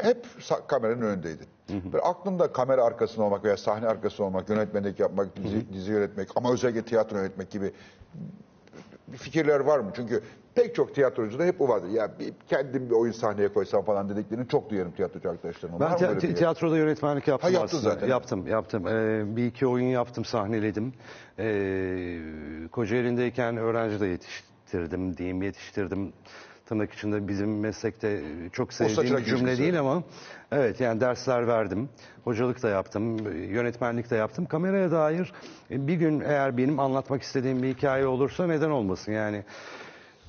hep 0.00 0.26
sa- 0.40 0.66
kameranın 0.66 1.02
önündeydin. 1.02 1.46
Böyle 1.92 2.02
aklında 2.04 2.52
kamera 2.52 2.84
arkasında 2.84 3.24
olmak 3.24 3.44
veya 3.44 3.56
sahne 3.56 3.86
arkasında 3.86 4.26
olmak, 4.26 4.48
yönetmenlik 4.50 5.00
yapmak, 5.00 5.36
dizi, 5.36 5.72
dizi 5.72 5.90
yönetmek 5.92 6.28
ama 6.36 6.52
özellikle 6.52 6.82
tiyatro 6.82 7.16
yönetmek 7.16 7.50
gibi 7.50 7.72
fikirler 9.16 9.60
var 9.60 9.78
mı? 9.78 9.90
Çünkü 9.96 10.22
pek 10.54 10.74
çok 10.74 10.94
tiyatrocuda 10.94 11.44
hep 11.44 11.58
bu 11.58 11.68
vardır. 11.68 11.88
Ya 11.88 12.10
bir, 12.18 12.32
kendim 12.48 12.86
bir 12.90 12.94
oyun 12.94 13.12
sahneye 13.12 13.48
koysam 13.52 13.84
falan 13.84 14.08
dediklerini 14.08 14.48
çok 14.48 14.70
duyarım 14.70 14.92
tiyatrocu 14.92 15.30
arkadaşlarımdan. 15.30 15.90
Ben 16.00 16.18
ti- 16.18 16.28
bir- 16.28 16.34
tiyatroda 16.36 16.76
yönetmenlik 16.78 17.28
yaptım 17.28 17.54
Ha, 17.54 17.60
yaptın 17.60 17.78
aslında. 17.78 17.94
zaten. 17.94 18.08
Yaptım, 18.08 18.46
yaptım. 18.46 18.86
Ee, 18.88 19.36
bir 19.36 19.46
iki 19.46 19.66
oyun 19.66 19.86
yaptım, 19.86 20.24
sahneledim. 20.24 20.92
Ee, 21.38 22.18
Kocaeli'ndeyken 22.72 23.56
öğrenci 23.56 24.00
de 24.00 24.06
yetiştirdim 24.06 25.16
diyeyim, 25.16 25.42
yetiştirdim. 25.42 26.12
Tırnak 26.66 26.92
içinde 26.92 27.28
bizim 27.28 27.60
meslekte 27.60 28.20
çok 28.52 28.72
sevdiğim 28.72 29.16
bir 29.16 29.24
cümle 29.24 29.58
değil 29.58 29.80
ama 29.80 30.02
evet 30.52 30.80
yani 30.80 31.00
dersler 31.00 31.46
verdim. 31.46 31.88
Hocalık 32.24 32.62
da 32.62 32.68
yaptım, 32.68 33.18
yönetmenlik 33.34 34.10
de 34.10 34.16
yaptım. 34.16 34.46
Kameraya 34.46 34.90
dair 34.90 35.32
bir 35.70 35.94
gün 35.94 36.20
eğer 36.20 36.56
benim 36.56 36.80
anlatmak 36.80 37.22
istediğim 37.22 37.62
bir 37.62 37.68
hikaye 37.74 38.06
olursa 38.06 38.46
neden 38.46 38.70
olmasın 38.70 39.12
yani. 39.12 39.44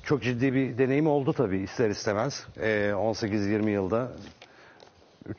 Çok 0.04 0.22
ciddi 0.22 0.54
bir 0.54 0.78
deneyim 0.78 1.06
oldu 1.06 1.32
tabii 1.32 1.58
ister 1.58 1.90
istemez. 1.90 2.46
Ee, 2.60 2.90
18-20 2.94 3.70
yılda 3.70 4.08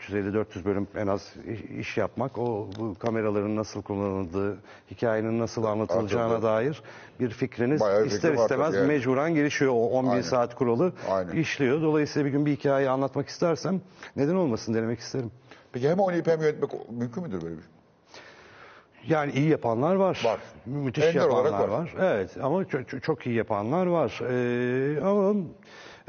350-400 0.09 0.65
bölüm 0.65 0.87
en 0.95 1.07
az 1.07 1.33
iş 1.79 1.97
yapmak, 1.97 2.37
o 2.37 2.67
bu 2.79 2.95
kameraların 2.99 3.55
nasıl 3.55 3.81
kullanıldığı, 3.81 4.57
hikayenin 4.91 5.39
nasıl 5.39 5.63
anlatılacağına 5.63 6.25
Anladım. 6.25 6.43
dair 6.43 6.81
bir 7.19 7.29
fikriniz 7.29 7.81
Bayağı 7.81 8.05
ister 8.05 8.31
fikrim 8.31 8.43
istemez 8.43 8.75
yani. 8.75 8.87
mecburen 8.87 9.35
gelişiyor. 9.35 9.71
O 9.71 9.89
11 9.89 10.09
Aynen. 10.11 10.21
saat 10.21 10.55
kuralı 10.55 10.93
Aynen. 11.09 11.31
işliyor. 11.31 11.81
Dolayısıyla 11.81 12.25
bir 12.25 12.31
gün 12.31 12.45
bir 12.45 12.51
hikaye 12.51 12.89
anlatmak 12.89 13.27
istersem 13.27 13.81
neden 14.15 14.35
olmasın 14.35 14.73
denemek 14.73 14.99
isterim. 14.99 15.31
Peki 15.71 15.89
hem 15.89 15.99
oynayıp 15.99 16.27
hem 16.27 16.41
yönetmek 16.41 16.71
mümkün 16.91 17.23
müdür 17.23 17.41
böyle 17.41 17.55
bir 17.57 17.61
şey? 17.61 17.74
Yani 19.07 19.31
iyi 19.31 19.49
yapanlar 19.49 19.95
var. 19.95 20.21
Var. 20.25 20.39
Müthiş 20.65 21.03
Ender 21.03 21.21
yapanlar 21.21 21.51
var. 21.51 21.67
var. 21.67 21.93
Evet 21.99 22.37
ama 22.41 22.65
çok, 22.65 23.03
çok, 23.03 23.27
iyi 23.27 23.35
yapanlar 23.35 23.85
var. 23.85 24.19
Ee, 24.29 25.01
ama 25.01 25.33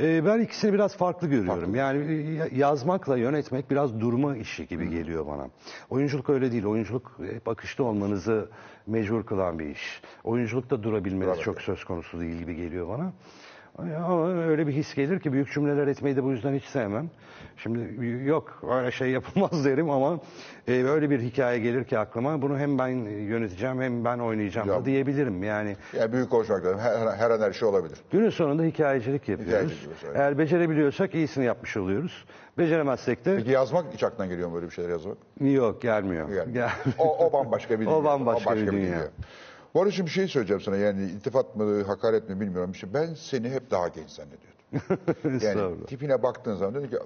e, 0.01 0.25
ben 0.27 0.41
ikisini 0.41 0.73
biraz 0.73 0.97
farklı 0.97 1.29
görüyorum. 1.29 1.75
Yani 1.75 2.13
e, 2.13 2.57
yazmakla 2.57 3.17
yönetmek 3.17 3.71
biraz 3.71 4.01
durma 4.01 4.37
işi 4.37 4.67
gibi 4.67 4.91
geliyor 4.91 5.27
bana. 5.27 5.49
Oyunculuk 5.91 6.31
öyle 6.31 6.53
değil. 6.53 6.65
Oyunculuk 6.65 7.19
hep 7.33 7.49
akışta 7.49 7.83
olmanızı 7.83 8.49
mecbur 8.87 9.27
kılan 9.27 9.59
bir 9.59 9.67
iş. 9.67 10.03
Oyunculukta 10.25 10.83
durabilmeniz 10.83 11.27
Bravo. 11.27 11.43
çok 11.43 11.61
söz 11.61 11.85
konusu 11.85 12.21
değil 12.21 12.39
gibi 12.39 12.57
geliyor 12.57 12.89
bana. 12.89 13.13
Öyle 14.49 14.67
bir 14.67 14.73
his 14.73 14.95
gelir 14.95 15.21
ki 15.21 15.33
büyük 15.33 15.53
cümleler 15.53 15.87
etmeyi 15.87 16.17
de 16.17 16.25
bu 16.25 16.31
yüzden 16.31 16.55
hiç 16.55 16.65
sevmem. 16.65 17.11
Şimdi 17.57 18.07
yok 18.25 18.63
öyle 18.71 18.91
şey 18.91 19.11
yapılmaz 19.11 19.65
derim 19.65 19.91
ama 19.91 20.21
e, 20.69 20.73
öyle 20.85 21.11
bir 21.11 21.21
hikaye 21.21 21.59
gelir 21.59 21.85
ki 21.85 21.99
aklıma 21.99 22.43
bunu 22.43 22.59
hem 22.59 22.79
ben 22.79 22.87
yöneteceğim 23.09 23.81
hem 23.83 24.05
ben 24.05 24.19
oynayacağım 24.19 24.69
Ya- 24.69 24.75
da 24.75 24.85
diyebilirim. 24.85 25.43
Yani 25.43 25.77
Yani 25.99 26.13
büyük 26.13 26.31
konuşmak 26.31 26.65
lazım. 26.65 26.79
Her, 26.79 27.17
her 27.17 27.31
an 27.31 27.41
her 27.41 27.53
şey 27.53 27.69
olabilir. 27.69 27.99
günün 28.13 28.31
sonunda 28.31 28.63
hikayecilik 28.63 29.29
yapıyoruz. 29.29 29.55
Hikayecilik. 29.73 29.97
Eğer 30.15 30.39
becerebiliyorsak 30.39 31.15
iyisini 31.15 31.45
yapmış 31.45 31.77
oluyoruz. 31.77 32.25
Beceremezsek 32.59 33.25
de 33.25 33.37
Peki 33.37 33.51
yazmak 33.51 33.85
hiç 33.95 34.03
aklına 34.03 34.27
geliyor 34.27 34.49
mu 34.49 34.55
böyle 34.55 34.67
bir 34.67 34.71
şeyler 34.73 34.91
yazmak? 34.91 35.17
yok 35.41 35.83
gelmiyor. 35.83 36.29
Yani 36.29 36.53
Gel- 36.53 36.71
o, 36.99 37.27
o 37.27 37.33
bambaşka 37.33 37.81
bir 37.81 37.87
O 37.87 37.91
dünya. 37.91 38.05
bambaşka 38.05 38.57
bir 38.57 38.73
dünya. 38.73 38.99
Bu 39.77 39.81
arada 39.81 39.93
şimdi 39.93 40.07
bir 40.07 40.13
şey 40.13 40.29
söyleyeceğim 40.29 40.61
sana. 40.61 40.77
Yani 40.77 41.03
iltifat 41.05 41.57
mı, 41.57 41.83
hakaret 41.83 42.29
mi 42.29 42.41
bilmiyorum. 42.41 42.71
İşte 42.73 42.95
ben 42.95 43.15
seni 43.15 43.51
hep 43.51 43.71
daha 43.71 43.89
genç 43.89 44.11
zannediyordum. 44.11 45.41
Yani 45.47 45.85
tipine 45.87 46.23
baktığın 46.23 46.57
zaman 46.57 46.75
dedim 46.75 46.91
ki 46.91 46.97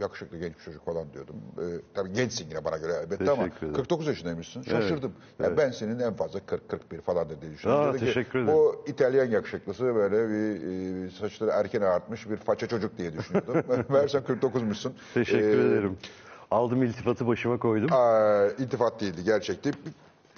yakışıklı 0.00 0.38
genç 0.38 0.58
bir 0.58 0.62
çocuk 0.64 0.84
falan 0.84 1.12
diyordum. 1.12 1.34
Ee, 1.58 1.62
tabii 1.94 2.12
gençsin 2.12 2.48
yine 2.50 2.64
bana 2.64 2.76
göre 2.76 2.92
elbette 3.04 3.30
ama 3.30 3.42
Teşekkür 3.42 3.58
ederim. 3.66 3.74
49 3.74 4.06
yaşındaymışsın. 4.06 4.64
Evet, 4.68 4.82
Şaşırdım. 4.82 5.12
Ya 5.38 5.46
evet. 5.46 5.58
Ben 5.58 5.70
senin 5.70 5.98
en 5.98 6.14
fazla 6.14 6.38
40-41 6.38 7.00
falan 7.00 7.28
diye 7.28 7.52
düşünüyorum. 7.52 7.84
Aa, 7.84 7.92
Dedi 7.92 7.98
ki, 7.98 8.04
teşekkür 8.06 8.38
ederim. 8.38 8.54
Bu 8.58 8.84
İtalyan 8.86 9.26
yakışıklısı 9.26 9.84
böyle 9.94 10.28
bir 10.28 11.06
e, 11.06 11.10
saçları 11.10 11.50
erken 11.50 11.80
ağartmış 11.80 12.30
bir 12.30 12.36
faça 12.36 12.66
çocuk 12.66 12.98
diye 12.98 13.12
düşünüyordum. 13.12 13.54
Meğerse 13.88 14.18
49'muşsun. 14.18 14.90
Teşekkür 15.14 15.58
Ee, 15.58 15.66
ederim. 15.68 15.96
Aldım 16.50 16.82
iltifatı 16.82 17.26
başıma 17.26 17.58
koydum. 17.58 17.92
Aa, 17.92 18.46
iltifat 18.58 19.00
değildi 19.00 19.24
gerçekti. 19.24 19.70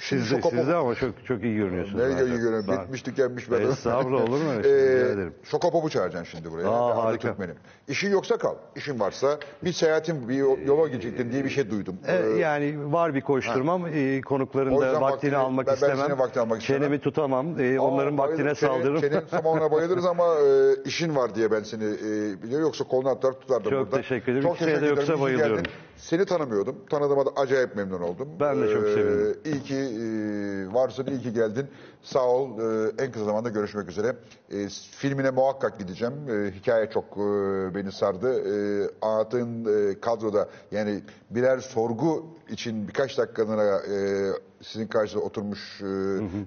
Şimdi 0.08 0.22
Siz 0.22 0.30
de, 0.44 0.50
siz 0.50 0.68
de 0.68 0.74
ama 0.74 0.94
çok 0.94 1.26
çok 1.26 1.42
iyi 1.44 1.56
görünüyorsunuz. 1.56 2.00
Ne 2.04 2.10
zaten. 2.10 2.26
iyi 2.26 2.36
görüyorum. 2.38 2.66
Sağ- 2.66 2.82
Bitmiş 2.82 3.02
tükenmiş 3.02 3.50
bir 3.50 3.56
adam. 3.56 3.70
Estağfurullah, 3.70 4.22
olur 4.22 4.42
mu 4.42 4.50
öyle 4.50 4.62
şey? 4.68 4.72
Rica 4.72 5.06
ederim. 5.12 5.34
Şokopop'u 5.44 5.90
çağıracaksın 5.90 6.30
şimdi 6.38 6.52
buraya. 6.52 6.68
Aa, 6.68 6.92
adı 6.92 7.00
harika. 7.00 7.28
Türkmenim. 7.28 7.54
İşin 7.88 8.10
yoksa 8.10 8.36
kal. 8.38 8.54
İşin 8.76 9.00
varsa 9.00 9.38
bir 9.64 9.72
seyahatin, 9.72 10.28
bir 10.28 10.34
yola 10.66 10.88
gidecektin 10.88 11.32
diye 11.32 11.44
bir 11.44 11.50
şey 11.50 11.70
duydum. 11.70 11.96
E, 12.06 12.16
Ee, 12.16 12.38
yani 12.38 12.92
var 12.92 13.14
bir 13.14 13.20
koşturmam. 13.20 13.86
E, 13.94 14.20
konukların 14.20 14.72
O 14.72 14.80
da 14.80 14.86
yüzden 14.86 15.00
vaktini 15.02 15.30
vaktini- 15.32 15.36
almak 15.36 15.66
ben- 15.66 15.72
ben 15.72 15.74
istemem. 15.74 16.06
senin 16.06 16.18
vaktini 16.18 16.42
almak 16.42 16.60
istemem. 16.62 16.80
Çenemi 16.82 16.98
tutamam. 17.00 17.60
E, 17.60 17.78
aa, 17.78 17.82
onların 17.82 18.18
vaktine 18.18 18.38
bayılırım. 18.38 18.56
Senin- 18.56 18.70
saldırırım. 18.72 19.00
Senin 19.00 19.20
samanına 19.42 19.70
bayılırız 19.72 20.06
ama 20.06 20.24
e, 20.34 20.74
işin 20.84 21.16
var 21.16 21.34
diye 21.34 21.50
ben 21.50 21.62
seni 21.62 21.84
e, 21.84 22.42
biliyor. 22.42 22.60
Yoksa 22.60 22.84
kolunu 22.84 23.08
atar 23.08 23.32
tutardım 23.32 23.70
Çok 23.70 23.80
burada. 23.80 23.96
teşekkür 23.96 24.32
ederim. 24.32 24.42
Çok 24.48 24.56
İkisine 24.56 24.80
de 24.80 24.86
yoksa 24.86 25.12
İyi 25.12 25.16
ki 25.16 25.22
bayılıyorum. 25.22 25.62
Seni 26.02 26.24
tanımıyordum. 26.24 26.76
Tanıdığıma 26.90 27.26
da 27.26 27.30
acayip 27.36 27.76
memnun 27.76 28.00
oldum. 28.00 28.28
Ben 28.40 28.62
de 28.62 28.72
çok 28.74 28.88
sevindim. 28.88 29.36
İyi 29.44 29.62
ki 29.62 29.74
e, 29.74 30.74
varsın, 30.74 31.06
iyi 31.06 31.20
ki 31.20 31.32
geldin. 31.32 31.66
Sağ 32.02 32.26
ol. 32.28 32.58
Ee, 32.58 32.92
en 33.04 33.12
kısa 33.12 33.24
zamanda 33.24 33.48
görüşmek 33.48 33.88
üzere. 33.88 34.16
Ee, 34.52 34.68
filmine 34.90 35.30
muhakkak 35.30 35.78
gideceğim. 35.78 36.14
Ee, 36.30 36.50
hikaye 36.50 36.90
çok 36.90 37.04
e, 37.04 37.20
beni 37.74 37.92
sardı. 37.92 38.32
Ee, 38.40 38.90
anlattığın 39.02 39.64
e, 39.90 40.00
kadroda 40.00 40.48
yani 40.70 41.02
birer 41.30 41.58
sorgu 41.58 42.26
için 42.50 42.88
birkaç 42.88 43.18
dakikalığına 43.18 43.76
e, 43.78 44.28
sizin 44.62 44.86
karşınızda 44.86 45.26
oturmuş 45.26 45.80
e, 45.82 45.86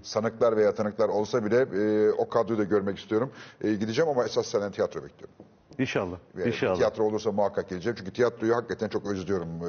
sanıklar 0.04 0.58
veya 0.58 0.76
tanıklar 0.76 1.10
olsa 1.10 1.46
bile 1.46 1.58
e, 1.58 2.12
o 2.12 2.30
kadroyu 2.30 2.60
da 2.60 2.64
görmek 2.64 3.00
istiyorum. 3.00 3.32
E, 3.62 3.74
gideceğim 3.74 4.12
ama 4.12 4.26
esas 4.26 4.48
senden 4.48 4.72
tiyatro 4.72 5.04
bekliyorum. 5.04 5.36
İnşallah. 5.80 6.18
Ve 6.36 6.48
İnşallah. 6.48 6.76
Tiyatro 6.76 7.04
olursa 7.04 7.32
muhakkak 7.32 7.70
geleceğim. 7.70 7.96
Çünkü 8.00 8.14
tiyatroyu 8.14 8.56
hakikaten 8.56 8.90
çok 8.90 9.06
özlüyorum. 9.06 9.50
Ee, 9.50 9.66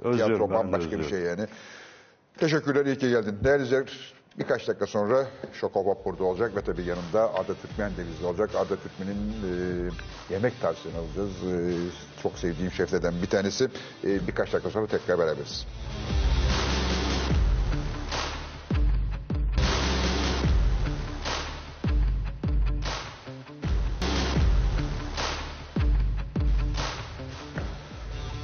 Özlüyorum, 0.00 0.16
tiyatro 0.16 0.50
bambaşka 0.50 0.98
bir 0.98 1.04
şey 1.04 1.20
yani. 1.20 1.46
Teşekkürler, 2.38 2.86
iyi 2.86 2.98
ki 2.98 3.08
geldin. 3.10 3.38
Değerli 3.44 3.62
izleyiciler, 3.62 4.14
birkaç 4.38 4.68
dakika 4.68 4.86
sonra 4.86 5.26
Şokobab 5.52 6.04
burada 6.04 6.24
olacak 6.24 6.56
ve 6.56 6.60
tabii 6.60 6.82
yanında 6.82 7.34
Arda 7.34 7.54
Türkmen 7.54 7.90
de 7.90 8.06
bizde 8.12 8.26
olacak. 8.26 8.50
Arda 8.54 8.76
Türkmen'in 8.76 9.32
e, 10.28 10.32
yemek 10.32 10.60
tavsiyeni 10.60 10.98
alacağız. 10.98 11.30
E, 11.30 12.22
çok 12.22 12.38
sevdiğim 12.38 12.72
şeflerden 12.72 13.14
bir 13.22 13.26
tanesi. 13.26 13.64
E, 14.04 14.26
birkaç 14.26 14.52
dakika 14.52 14.70
sonra 14.70 14.86
tekrar 14.86 15.18
beraberiz. 15.18 15.66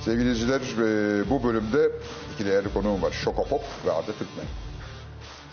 Sevgili 0.06 0.30
izleyiciler, 0.30 0.60
e, 1.20 1.30
bu 1.30 1.44
bölümde 1.44 1.90
iki 2.34 2.46
değerli 2.46 2.72
konuğum 2.74 3.02
var. 3.02 3.10
Şokopop 3.10 3.60
ve 3.86 3.92
Arda 3.92 4.12
Türkmen. 4.12 4.44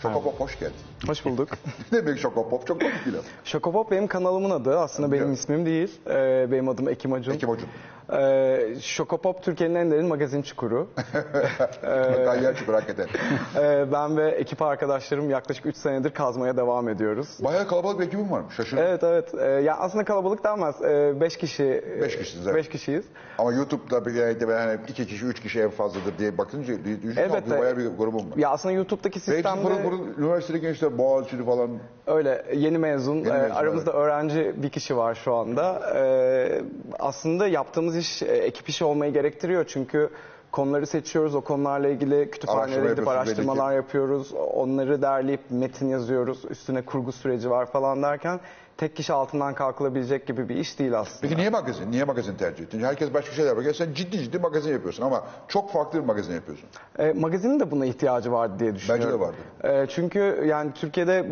Şokopop 0.02 0.40
hoş 0.40 0.58
geldin. 0.58 0.74
Hoş 1.06 1.24
bulduk. 1.24 1.48
ne 1.92 2.06
demek 2.06 2.18
Şokopop? 2.18 2.66
Çok 2.66 2.80
komik 2.80 3.06
bir 3.06 3.12
laf. 3.12 3.24
Şokopop 3.44 3.90
benim 3.90 4.06
kanalımın 4.06 4.50
adı. 4.50 4.78
Aslında 4.78 5.12
benim 5.12 5.26
Evet. 5.26 5.38
ismim 5.38 5.66
değil. 5.66 5.90
Ee, 6.06 6.46
benim 6.52 6.68
adım 6.68 6.88
Ekim 6.88 7.12
Acun. 7.12 7.32
Ekim 7.32 7.50
Acun. 7.50 7.68
Ee, 8.12 8.74
Şokopop 8.80 9.42
Türkiye'nin 9.42 9.74
en 9.74 9.90
derin 9.90 10.06
magazin 10.06 10.42
çukuru. 10.42 10.88
Kayyer 12.24 12.56
çukur 12.56 12.74
hakikaten. 12.74 13.06
Ee, 13.58 13.92
ben 13.92 14.16
ve 14.16 14.30
ekip 14.30 14.62
arkadaşlarım 14.62 15.30
yaklaşık 15.30 15.66
3 15.66 15.76
senedir 15.76 16.10
kazmaya 16.10 16.56
devam 16.56 16.88
ediyoruz. 16.88 17.28
Bayağı 17.44 17.66
kalabalık 17.68 18.00
bir 18.00 18.06
ekibim 18.06 18.30
varmış. 18.30 18.54
Şaşırdım. 18.54 18.84
Evet 18.88 19.02
evet. 19.04 19.34
Ee, 19.40 19.44
ya 19.46 19.76
aslında 19.76 20.04
kalabalık 20.04 20.44
denmez. 20.44 20.74
5 21.20 21.36
kişi. 21.36 21.84
Beş 22.02 22.16
kişisiniz, 22.18 22.46
evet. 22.46 22.56
5 22.56 22.68
kişiyiz. 22.68 23.04
Ama 23.38 23.52
YouTube'da 23.52 24.06
bir 24.06 24.14
yerde 24.14 24.48
ben 24.48 24.56
hani 24.66 24.78
iki 24.88 25.06
kişi, 25.06 25.26
üç 25.26 25.40
kişi 25.40 25.60
en 25.60 25.70
fazladır 25.70 26.18
diye 26.18 26.38
bakınca 26.38 26.84
düşünün 26.84 27.16
Elbette. 27.16 27.58
bayağı 27.58 27.76
bir 27.76 27.86
grubum 27.86 28.30
var. 28.30 28.36
Ya 28.36 28.48
aslında 28.50 28.74
YouTube'daki 28.74 29.20
sistemde 29.20 29.62
pırıl 29.62 29.76
pırıl 29.76 30.18
üniversitede 30.18 30.58
gençler 30.58 30.98
Boğaziçi'li 30.98 31.44
falan. 31.44 31.70
öyle 32.06 32.44
yeni 32.54 32.78
mezun. 32.78 33.16
Yeni 33.16 33.28
Ee, 33.28 33.32
mezun, 33.38 33.54
aramızda 33.54 33.92
öğrenci 33.92 34.54
bir 34.56 34.70
kişi 34.70 34.96
var 34.96 35.14
şu 35.14 35.34
anda. 35.34 35.92
Ee, 35.96 36.62
aslında 36.98 37.46
yaptığımız 37.48 37.93
iş 37.96 38.22
e, 38.22 38.26
ekip 38.26 38.68
işi 38.68 38.84
olmayı 38.84 39.12
gerektiriyor 39.12 39.64
çünkü 39.68 40.10
konuları 40.52 40.86
seçiyoruz. 40.86 41.34
O 41.34 41.40
konularla 41.40 41.88
ilgili 41.88 42.30
kütüphanelere 42.30 42.90
gidip 42.90 43.08
araştırmalar 43.08 43.70
belli 43.70 43.76
yapıyoruz. 43.76 44.32
Onları 44.32 45.02
derleyip 45.02 45.40
metin 45.50 45.88
yazıyoruz. 45.88 46.44
Üstüne 46.50 46.82
kurgu 46.82 47.12
süreci 47.12 47.50
var 47.50 47.66
falan 47.66 48.02
derken 48.02 48.40
tek 48.76 48.96
kişi 48.96 49.12
altından 49.12 49.54
kalkılabilecek 49.54 50.26
gibi 50.26 50.48
bir 50.48 50.56
iş 50.56 50.78
değil 50.78 50.98
aslında. 50.98 51.20
Peki 51.20 51.36
niye 51.36 51.50
magazin? 51.50 51.90
Niye 51.90 52.04
magazin 52.04 52.34
tercih 52.34 52.64
ettin? 52.64 52.80
Herkes 52.80 53.14
başka 53.14 53.32
şeyler 53.32 53.50
yapıyor. 53.50 53.74
Sen 53.74 53.94
ciddi 53.94 54.18
ciddi 54.18 54.38
magazin 54.38 54.72
yapıyorsun 54.72 55.02
ama 55.02 55.24
çok 55.48 55.72
farklı 55.72 56.00
bir 56.00 56.04
magazin 56.04 56.34
yapıyorsun. 56.34 56.68
E, 56.98 57.12
magazinin 57.12 57.60
de 57.60 57.70
buna 57.70 57.86
ihtiyacı 57.86 58.32
vardı 58.32 58.54
diye 58.58 58.74
düşünüyorum. 58.74 59.20
vardı. 59.20 59.36
E, 59.64 59.86
çünkü 59.88 60.44
yani 60.46 60.72
Türkiye'de 60.74 61.26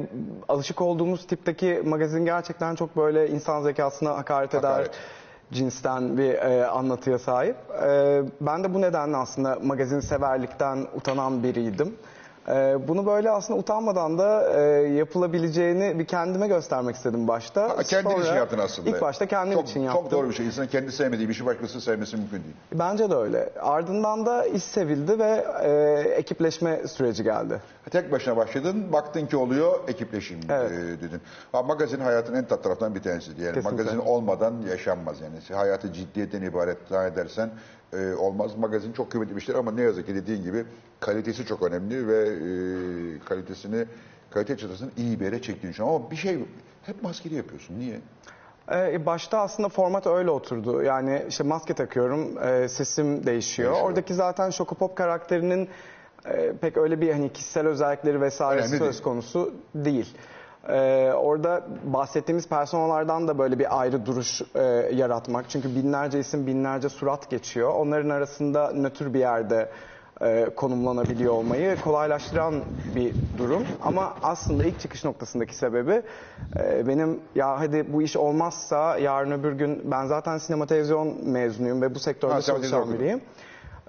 alışık 0.48 0.80
olduğumuz 0.80 1.26
tipteki 1.26 1.82
magazin 1.84 2.24
gerçekten 2.24 2.74
çok 2.74 2.96
böyle 2.96 3.28
insan 3.28 3.62
zekasına 3.62 4.10
hakaret 4.16 4.54
eder 4.54 4.68
Hakaret. 4.68 4.90
Cinsten 5.52 6.18
bir 6.18 6.34
e, 6.34 6.66
anlatıya 6.66 7.18
sahip. 7.18 7.56
E, 7.84 8.22
ben 8.40 8.64
de 8.64 8.74
bu 8.74 8.80
nedenle 8.80 9.16
aslında 9.16 9.58
magazin 9.62 10.00
severlikten 10.00 10.86
utanan 10.94 11.42
biriydim. 11.42 11.94
E, 12.48 12.88
bunu 12.88 13.06
böyle 13.06 13.30
aslında 13.30 13.60
utanmadan 13.60 14.18
da 14.18 14.52
e, 14.54 14.60
yapılabileceğini 14.88 15.98
bir 15.98 16.04
kendime 16.04 16.48
göstermek 16.48 16.96
istedim 16.96 17.28
başta. 17.28 17.62
Ha, 17.62 17.82
kendin 17.82 18.10
Sonra 18.10 18.24
için 18.24 18.34
yaptın 18.34 18.58
aslında. 18.58 18.90
İlk 18.90 19.00
başta 19.00 19.26
kendim 19.26 19.58
çok, 19.58 19.68
için 19.68 19.80
yaptım. 19.80 20.02
Çok 20.02 20.10
doğru 20.10 20.28
bir 20.28 20.34
şey. 20.34 20.46
İnsanın 20.46 20.66
kendi 20.66 20.92
sevmediği 20.92 21.28
bir 21.28 21.34
şey 21.34 21.46
başkası 21.46 21.80
sevmesi 21.80 22.16
mümkün 22.16 22.42
değil. 22.42 22.54
Bence 22.72 23.10
de 23.10 23.14
öyle. 23.14 23.50
Ardından 23.60 24.26
da 24.26 24.46
iş 24.46 24.62
sevildi 24.62 25.18
ve 25.18 25.44
e, 25.62 25.70
ekipleşme 26.10 26.88
süreci 26.88 27.24
geldi. 27.24 27.60
Tek 27.90 28.12
başına 28.12 28.36
başladın, 28.36 28.92
baktın 28.92 29.26
ki 29.26 29.36
oluyor, 29.36 29.80
ekipleşeyim 29.88 30.42
Evet. 30.50 30.70
e, 30.70 31.02
dedin. 31.02 31.20
Ha, 31.52 31.62
magazin 31.62 32.00
hayatın 32.00 32.34
en 32.34 32.44
tat 32.44 32.62
taraftan 32.64 32.94
bir 32.94 33.02
tanesidir. 33.02 33.42
Yani 33.42 33.54
Kesinlikle. 33.54 33.82
magazin 33.82 33.98
olmadan 33.98 34.54
yaşanmaz 34.70 35.16
yani. 35.20 35.58
Hayatı 35.58 35.92
ciddiyetten 35.92 36.42
ibaret 36.42 36.78
zannedersen 36.88 37.50
e, 37.92 38.14
olmaz. 38.14 38.56
Magazin 38.58 38.92
çok 38.92 39.10
kıymetli 39.10 39.36
bir 39.36 39.40
şeydir 39.40 39.58
ama 39.58 39.72
ne 39.72 39.82
yazık 39.82 40.06
ki 40.06 40.14
dediğin 40.14 40.42
gibi 40.42 40.64
kalitesi 41.00 41.46
çok 41.46 41.62
önemli 41.62 42.08
ve 42.08 42.18
e, 42.28 43.18
kalitesini, 43.24 43.84
kalite 44.30 44.56
çıtasını 44.56 44.90
iyi 44.96 45.20
bir 45.20 45.24
yere 45.24 45.42
çektiğini 45.42 45.70
düşünüyorum. 45.72 46.00
Ama 46.02 46.10
bir 46.10 46.16
şey, 46.16 46.38
hep 46.82 47.02
maskeli 47.02 47.34
yapıyorsun. 47.34 47.78
Niye? 47.78 48.00
Ee, 48.72 49.06
başta 49.06 49.38
aslında 49.38 49.68
format 49.68 50.06
öyle 50.06 50.30
oturdu. 50.30 50.82
Yani 50.82 51.22
işte 51.28 51.44
maske 51.44 51.74
takıyorum, 51.74 52.38
e, 52.42 52.68
sesim 52.68 53.06
değişiyor. 53.06 53.26
Değişiyor. 53.26 53.76
Oradaki 53.82 54.14
zaten 54.14 54.50
Şokopop 54.50 54.96
karakterinin 54.96 55.68
e, 56.26 56.52
pek 56.60 56.76
öyle 56.76 57.00
bir 57.00 57.12
hani 57.12 57.32
kişisel 57.32 57.66
özellikleri 57.66 58.16
Önemli 58.16 58.78
söz 58.78 58.80
değil. 58.80 59.02
konusu 59.02 59.54
değil. 59.74 60.14
Ee, 60.68 61.12
orada 61.16 61.64
bahsettiğimiz 61.84 62.48
personalardan 62.48 63.28
da 63.28 63.38
böyle 63.38 63.58
bir 63.58 63.80
ayrı 63.80 64.06
duruş 64.06 64.42
e, 64.54 64.62
yaratmak. 64.94 65.50
Çünkü 65.50 65.74
binlerce 65.76 66.18
isim, 66.18 66.46
binlerce 66.46 66.88
surat 66.88 67.30
geçiyor. 67.30 67.74
Onların 67.74 68.10
arasında 68.10 68.72
nötr 68.72 69.14
bir 69.14 69.18
yerde 69.18 69.68
e, 70.20 70.44
konumlanabiliyor 70.56 71.32
olmayı 71.32 71.76
kolaylaştıran 71.80 72.54
bir 72.96 73.14
durum. 73.38 73.66
Ama 73.82 74.14
aslında 74.22 74.64
ilk 74.64 74.80
çıkış 74.80 75.04
noktasındaki 75.04 75.54
sebebi 75.56 76.02
e, 76.60 76.88
benim 76.88 77.20
ya 77.34 77.60
hadi 77.60 77.92
bu 77.92 78.02
iş 78.02 78.16
olmazsa 78.16 78.98
yarın 78.98 79.30
öbür 79.30 79.52
gün 79.52 79.82
ben 79.90 80.06
zaten 80.06 80.38
sinema 80.38 80.66
televizyon 80.66 81.28
mezunuyum 81.28 81.82
ve 81.82 81.94
bu 81.94 81.98
sektörde 81.98 82.32
Ha, 82.34 82.42
çalışan 82.42 82.92
biriyim. 82.94 83.20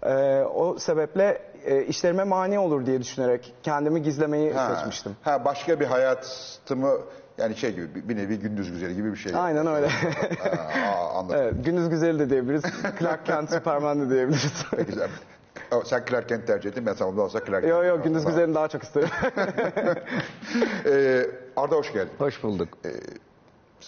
E, 0.03 0.43
o 0.43 0.77
sebeple 0.79 1.52
e, 1.65 1.83
işlerime 1.85 2.23
mani 2.23 2.59
olur 2.59 2.85
diye 2.85 3.01
düşünerek 3.01 3.53
kendimi 3.63 4.01
gizlemeyi 4.01 4.53
Ha, 4.53 4.75
seçmiştim. 4.75 5.15
Ha, 5.21 5.45
başka 5.45 5.79
bir 5.79 5.85
hayatımı 5.85 6.91
yani 7.37 7.55
şey 7.55 7.71
gibi 7.75 7.95
bir- 7.95 8.09
bir 8.09 8.17
nevi 8.17 8.39
gündüz 8.39 8.71
güzeli 8.71 8.95
gibi 8.95 9.11
bir 9.11 9.17
şey. 9.17 9.31
Aynen 9.35 9.67
öyle. 9.67 9.87
Ha, 9.87 10.49
aa, 10.87 11.19
anladım. 11.19 11.39
evet, 11.41 11.53
gündüz 11.65 11.89
güzeli 11.89 12.19
de 12.19 12.29
diyebiliriz. 12.29 12.63
Clark 12.99 13.25
Kent, 13.25 13.49
Superman 13.49 14.01
de 14.01 14.09
diyebiliriz. 14.15 14.65
Güzel. 14.87 15.09
Sen 15.85 16.03
Clark 16.09 16.29
Kent 16.29 16.47
tercih 16.47 16.69
ettin. 16.69 16.85
Ben 16.85 16.91
ondan 17.05 17.23
olsa 17.25 17.39
Clark 17.45 17.61
Kent. 17.61 17.71
Yo 17.73 17.83
yo 17.83 18.03
gündüz 18.03 18.25
güzelini 18.25 18.55
daha 18.55 18.67
çok 18.67 18.83
isterim. 18.83 19.09
Ee, 20.85 21.25
Arda 21.55 21.75
hoş 21.75 21.93
geldin. 21.93 22.09
Hoş 22.17 22.43
bulduk. 22.43 22.69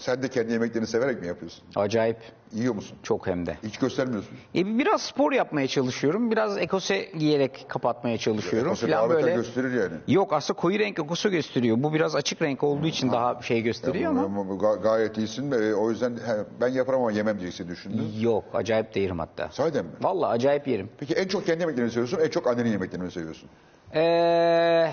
Sen 0.00 0.22
de 0.22 0.28
kendi 0.28 0.52
yemeklerini 0.52 0.86
severek 0.86 1.20
mi 1.20 1.26
yapıyorsun? 1.26 1.64
Acayip. 1.76 2.16
Yiyor 2.52 2.74
musun? 2.74 2.98
Çok 3.02 3.26
hem 3.26 3.46
de. 3.46 3.56
Hiç 3.62 3.78
göstermiyorsun. 3.78 4.30
E, 4.54 4.78
biraz 4.78 5.02
spor 5.02 5.32
yapmaya 5.32 5.68
çalışıyorum. 5.68 6.30
Biraz 6.30 6.58
ekose 6.58 7.10
giyerek 7.18 7.66
kapatmaya 7.68 8.18
çalışıyorum. 8.18 8.68
Ekose 8.68 8.86
Falan 8.88 9.10
böyle. 9.10 9.34
gösterir 9.34 9.72
yani. 9.74 9.94
Yok 10.08 10.32
aslında 10.32 10.60
koyu 10.60 10.78
renk 10.78 10.98
ekosu 10.98 11.30
gösteriyor. 11.30 11.76
Bu 11.82 11.92
biraz 11.94 12.16
açık 12.16 12.42
renk 12.42 12.62
olduğu 12.62 12.86
için 12.86 13.12
daha 13.12 13.42
şey 13.42 13.62
gösteriyor 13.62 14.10
ama. 14.10 14.24
Ama 14.24 14.40
ga- 14.54 14.82
gayet 14.82 15.18
iyisin. 15.18 15.52
Ee, 15.52 15.74
o 15.74 15.90
yüzden 15.90 16.10
he, 16.16 16.36
ben 16.60 16.68
yaparım 16.68 17.00
ama 17.00 17.12
yemem 17.12 17.38
diyeceksin 17.40 17.68
düşündüm. 17.68 18.04
Yok 18.20 18.44
acayip 18.54 18.94
de 18.94 19.00
yerim 19.00 19.18
hatta. 19.18 19.48
Sahiden 19.52 19.84
mi? 19.84 19.90
Vallahi 20.00 20.30
acayip 20.30 20.68
yerim. 20.68 20.88
Peki 20.98 21.14
en 21.14 21.28
çok 21.28 21.46
kendi 21.46 21.60
yemeklerini 21.60 21.90
seviyorsun, 21.90 22.18
en 22.24 22.28
çok 22.28 22.46
annenin 22.46 22.70
yemeklerini 22.70 23.04
mi 23.04 23.12
seviyorsun? 23.12 23.48
Ee, 23.94 24.00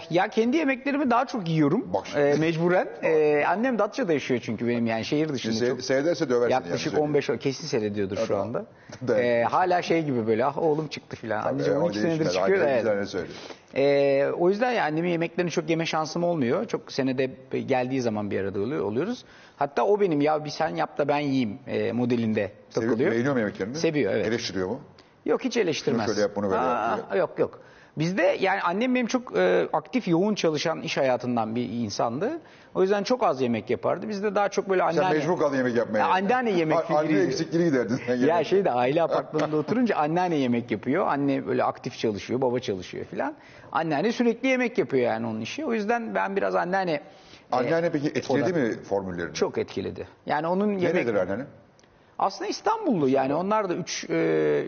ya 0.09 0.27
kendi 0.31 0.57
yemeklerimi 0.57 1.09
daha 1.11 1.25
çok 1.27 1.49
yiyorum. 1.49 1.93
Bak 1.93 2.07
şimdi. 2.07 2.23
Ee, 2.25 2.33
mecburen. 2.33 2.87
Ee, 3.03 3.43
annem 3.47 3.79
Datça'da 3.79 4.13
yaşıyor 4.13 4.39
çünkü 4.43 4.67
benim 4.67 4.85
yani 4.85 5.05
şehir 5.05 5.29
dışında. 5.29 5.53
Se- 5.55 5.69
çok- 5.69 5.81
seyrederse 5.81 6.29
döversin 6.29 6.51
Yaklaşık 6.51 6.93
yani. 6.93 7.03
15 7.03 7.29
o 7.29 7.37
kesin 7.37 7.67
seyrediyordur 7.67 8.17
şu 8.27 8.37
anda. 8.37 8.65
Evet. 9.09 9.19
Ee, 9.25 9.43
hala 9.43 9.81
şey 9.81 10.03
gibi 10.03 10.27
böyle 10.27 10.45
ah 10.45 10.57
oğlum 10.57 10.87
çıktı 10.87 11.15
filan. 11.15 11.43
Anneciğim 11.45 11.77
Ee, 11.79 11.81
o 11.81 11.85
12 11.85 11.99
senedir 11.99 12.19
değişmez. 12.19 12.33
çıkıyor. 12.33 12.67
Annen 12.67 13.07
Evet. 13.13 13.27
Ee, 13.75 14.25
o 14.39 14.49
yüzden 14.49 14.71
yani 14.71 14.81
annemin 14.81 15.09
yemeklerini 15.09 15.51
çok 15.51 15.69
yeme 15.69 15.85
şansım 15.85 16.23
olmuyor. 16.23 16.65
Çok 16.65 16.91
senede 16.91 17.29
geldiği 17.67 18.01
zaman 18.01 18.31
bir 18.31 18.39
arada 18.39 18.59
oluyor, 18.59 18.85
oluyoruz. 18.85 19.25
Hatta 19.57 19.85
o 19.85 19.99
benim 19.99 20.21
ya 20.21 20.45
bir 20.45 20.49
sen 20.49 20.75
yap 20.75 20.97
da 20.97 21.07
ben 21.07 21.19
yiyeyim 21.19 21.59
e, 21.67 21.91
modelinde 21.91 22.51
Seviyor, 22.69 22.91
takılıyor. 22.91 23.11
beğeniyor 23.11 23.33
mu 23.33 23.39
yemeklerini? 23.39 23.75
Seviyor 23.75 24.13
evet. 24.13 24.27
Eleştiriyor 24.27 24.67
mu? 24.67 24.79
Yok 25.25 25.43
hiç 25.43 25.57
eleştirmez. 25.57 26.01
Şunu 26.05 26.13
şöyle 26.15 26.21
yap, 26.21 26.31
bunu 26.35 26.45
böyle 26.45 26.55
yap 26.55 26.99
Aa, 27.11 27.15
Yok 27.17 27.39
yok. 27.39 27.59
Bizde 27.97 28.37
yani 28.39 28.61
annem 28.61 28.95
benim 28.95 29.07
çok 29.07 29.37
e, 29.37 29.67
aktif 29.73 30.07
yoğun 30.07 30.35
çalışan 30.35 30.81
iş 30.81 30.97
hayatından 30.97 31.55
bir 31.55 31.69
insandı. 31.69 32.39
O 32.75 32.81
yüzden 32.81 33.03
çok 33.03 33.23
az 33.23 33.41
yemek 33.41 33.69
yapardı. 33.69 34.09
Bizde 34.09 34.35
daha 34.35 34.49
çok 34.49 34.69
böyle 34.69 34.81
Sen 34.81 34.87
anneanne... 34.87 35.17
mecbur 35.17 35.37
kaldın 35.39 35.57
yemek 35.57 35.75
yapmaya. 35.75 35.99
Ya 35.99 36.07
anneanne 36.07 36.51
yemek 36.59 36.91
A- 36.91 36.97
Anne 36.97 37.19
eksikliğini 37.19 37.69
giderdin 37.69 37.99
sen. 38.07 38.15
Ya 38.27 38.43
şey 38.43 38.65
de 38.65 38.71
aile 38.71 39.03
apartmanında 39.03 39.57
oturunca 39.57 39.95
anneanne 39.95 40.35
yemek 40.35 40.71
yapıyor. 40.71 41.07
Anne 41.07 41.47
böyle 41.47 41.63
aktif 41.63 41.97
çalışıyor, 41.97 42.41
baba 42.41 42.59
çalışıyor 42.59 43.05
filan. 43.05 43.35
Anneanne 43.71 44.11
sürekli 44.11 44.47
yemek 44.47 44.77
yapıyor 44.77 45.03
yani 45.03 45.27
onun 45.27 45.41
işi. 45.41 45.65
O 45.65 45.73
yüzden 45.73 46.15
ben 46.15 46.35
biraz 46.35 46.55
anneanne 46.55 47.01
Anneanne 47.51 47.91
peki 47.91 48.07
etkiledi 48.07 48.53
mi 48.53 48.83
formüllerini? 48.83 49.33
çok 49.33 49.57
etkiledi. 49.57 50.07
Yani 50.25 50.47
onun 50.47 50.71
yemek 50.77 50.93
Neredir 50.95 51.15
anneanne? 51.15 51.45
Aslında 52.23 52.49
İstanbullu 52.49 53.09
yani 53.09 53.33
onlar 53.33 53.69
da 53.69 53.73
üç 53.73 54.09
e, 54.09 54.15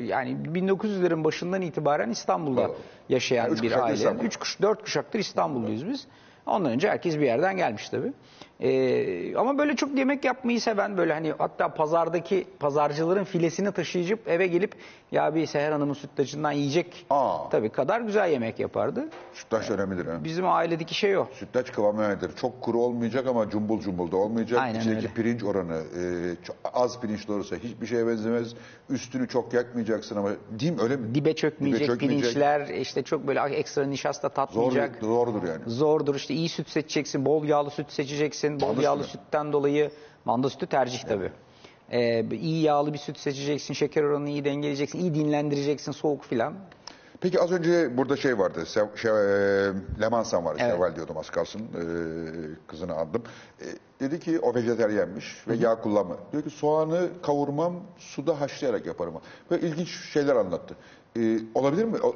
yani 0.03 0.38
1900'lerin 0.53 1.23
başından 1.23 1.61
itibaren 1.61 2.10
İstanbul'da 2.10 2.61
Bravo. 2.61 2.76
yaşayan 3.10 3.52
Üç 3.52 3.61
bir 3.61 3.84
aile. 3.84 3.94
İstanbul. 3.94 4.23
Üç 4.23 4.38
kuş, 4.38 4.61
dört 4.61 4.84
kuşaktır 4.84 5.19
İstanbulluyuz 5.19 5.88
biz. 5.88 6.07
Ondan 6.45 6.72
önce 6.72 6.90
herkes 6.90 7.18
bir 7.18 7.26
yerden 7.26 7.57
gelmiş 7.57 7.90
tabii. 7.90 8.14
E, 8.60 9.38
ama 9.38 9.57
böyle 9.57 9.76
çok 9.76 9.98
yemek 9.98 10.26
yapmayı 10.26 10.61
seven 10.61 10.98
böyle 10.98 11.14
hani 11.14 11.34
hatta 11.38 11.73
pazardaki 11.73 12.48
pazarcıların 12.60 13.23
filesini 13.23 13.72
taşıyıp 13.72 14.27
eve 14.27 14.48
gelip 14.48 14.72
ya 15.11 15.36
bir 15.36 15.45
Seher 15.45 15.72
Hanım'ın 15.72 15.94
sütlacından 15.94 16.52
yiyecek 16.52 17.06
Aa. 17.10 17.49
tabii 17.49 17.69
kadar 17.69 18.02
güzel 18.02 18.32
yemek 18.32 18.60
yapardı. 18.60 19.10
Sütlaç 19.34 19.72
önemlidir. 19.72 20.06
Ha? 20.06 20.23
Bizim 20.23 20.48
ailedeki 20.48 20.94
şey 20.95 21.18
o. 21.18 21.27
Sütlaç 21.34 21.72
kıvamı 21.72 22.02
önemlidir. 22.02 22.36
Çok 22.36 22.61
kuru 22.61 22.80
olmayacak 22.80 23.27
ama 23.27 23.49
cumbul 23.49 23.80
cumbul 23.82 24.11
da 24.11 24.18
olmayacak. 24.18 24.60
Aynen 24.61 24.80
İçindeki 24.80 24.98
öyle. 24.99 25.14
pirinç 25.14 25.44
oranı 25.44 25.73
e, 25.99 26.36
çok 26.44 26.56
az 26.73 26.99
pirinçli 26.99 27.34
olursa 27.34 27.56
hiçbir 27.56 27.86
şeye 27.88 28.07
benzemez. 28.07 28.53
Üstünü 28.90 29.27
çok 29.27 29.53
yakmayacaksın 29.53 30.15
ama 30.18 30.30
değil 30.49 30.72
mi 30.72 30.82
öyle 30.82 30.95
mi? 30.98 31.15
Dibe 31.15 31.36
çökmeyecek, 31.36 31.88
çökmeyecek. 31.88 32.22
pirinçler 32.22 32.68
işte 32.68 33.03
çok 33.03 33.27
böyle 33.27 33.40
ekstra 33.56 33.86
nişasta 33.86 34.27
Zor, 34.30 34.36
tatmayacak. 34.36 34.95
zordur 35.02 35.48
yani. 35.48 35.61
Zordur 35.68 36.15
işte 36.15 36.34
iyi 36.34 36.49
süt 36.49 36.69
seçeceksin, 36.69 37.26
bol 37.26 37.44
yağlı 37.44 37.69
süt 37.69 37.91
seçeceksin. 37.91 38.60
Bol 38.60 38.68
Manda 38.68 38.82
yağlı 38.82 39.03
sütü. 39.03 39.18
sütten 39.18 39.53
dolayı 39.53 39.91
manda 40.26 40.49
sütü 40.49 40.65
tercih 40.68 41.03
tabii. 41.03 41.32
Ee, 41.91 42.26
iyi 42.32 42.62
yağlı 42.62 42.94
bir 42.94 42.98
süt 42.98 43.18
seçeceksin, 43.20 43.74
şeker 43.74 44.03
oranını 44.03 44.30
iyi 44.30 44.45
dengeleyeceksin, 44.45 44.99
iyi 44.99 45.16
dinlendireceksin 45.16 45.91
soğuk 45.91 46.24
filan. 46.24 46.53
Peki 47.22 47.41
az 47.41 47.52
önce 47.52 47.98
burada 47.98 48.18
şey 48.18 48.40
vardı. 48.40 48.66
Sev, 48.66 48.86
şey, 48.95 49.12
e, 49.12 49.16
Lemansan 50.02 50.45
vardı. 50.45 50.60
Evet. 50.62 50.72
Şevval 50.74 50.95
diyordum 50.95 51.18
az 51.18 51.30
kalsın. 51.30 51.62
E, 51.62 51.82
kızını 52.68 52.95
aldım. 52.95 53.24
E, 53.62 53.66
dedi 53.99 54.20
ki 54.20 54.40
o 54.40 54.56
vejeteryenmiş 54.56 55.48
ve 55.48 55.56
yağ 55.56 55.82
kullanma. 55.82 56.18
Diyor 56.32 56.44
ki 56.44 56.49
soğanı 56.49 57.10
kavurmam, 57.24 57.74
suda 57.98 58.41
haşlayarak 58.41 58.86
yaparım. 58.86 59.14
Böyle 59.52 59.68
ilginç 59.68 59.90
şeyler 60.14 60.36
anlattı. 60.36 60.76
E, 61.20 61.38
olabilir 61.56 61.86
mi? 61.86 61.98
O- 62.03 62.16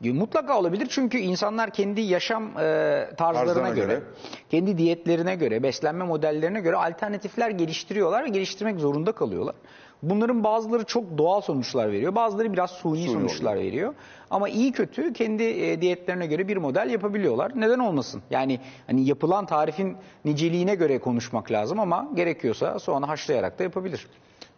Mutlaka 0.00 0.58
olabilir 0.58 0.86
çünkü 0.90 1.18
insanlar 1.18 1.70
kendi 1.70 2.00
yaşam 2.00 2.44
e, 2.44 2.50
tarzlarına 2.52 3.16
Tarzlarına 3.16 3.68
göre, 3.68 3.86
göre. 3.86 4.02
kendi 4.50 4.78
diyetlerine 4.78 5.34
göre, 5.34 5.62
beslenme 5.62 6.04
modellerine 6.04 6.60
göre 6.60 6.76
alternatifler 6.76 7.50
geliştiriyorlar 7.50 8.24
ve 8.24 8.28
geliştirmek 8.28 8.80
zorunda 8.80 9.12
kalıyorlar. 9.12 9.54
Bunların 10.02 10.44
bazıları 10.44 10.84
çok 10.84 11.18
doğal 11.18 11.40
sonuçlar 11.40 11.92
veriyor, 11.92 12.14
bazıları 12.14 12.52
biraz 12.52 12.70
suni, 12.70 13.02
Suni 13.02 13.08
sonuçlar 13.12 13.56
veriyor. 13.56 13.94
Ama 14.30 14.48
iyi 14.48 14.72
kötü 14.72 15.12
kendi 15.12 15.42
e, 15.42 15.80
diyetlerine 15.80 16.26
göre 16.26 16.48
bir 16.48 16.56
model 16.56 16.90
yapabiliyorlar. 16.90 17.52
Neden 17.54 17.78
olmasın? 17.78 18.22
Yani 18.30 18.60
hani 18.86 19.04
yapılan 19.08 19.46
tarifin 19.46 19.96
niceliğine 20.24 20.74
göre 20.74 20.98
konuşmak 20.98 21.50
lazım 21.50 21.80
ama 21.80 22.10
gerekiyorsa 22.14 22.78
soğanı 22.78 23.06
haşlayarak 23.06 23.58
da 23.58 23.62
yapabilir. 23.62 24.06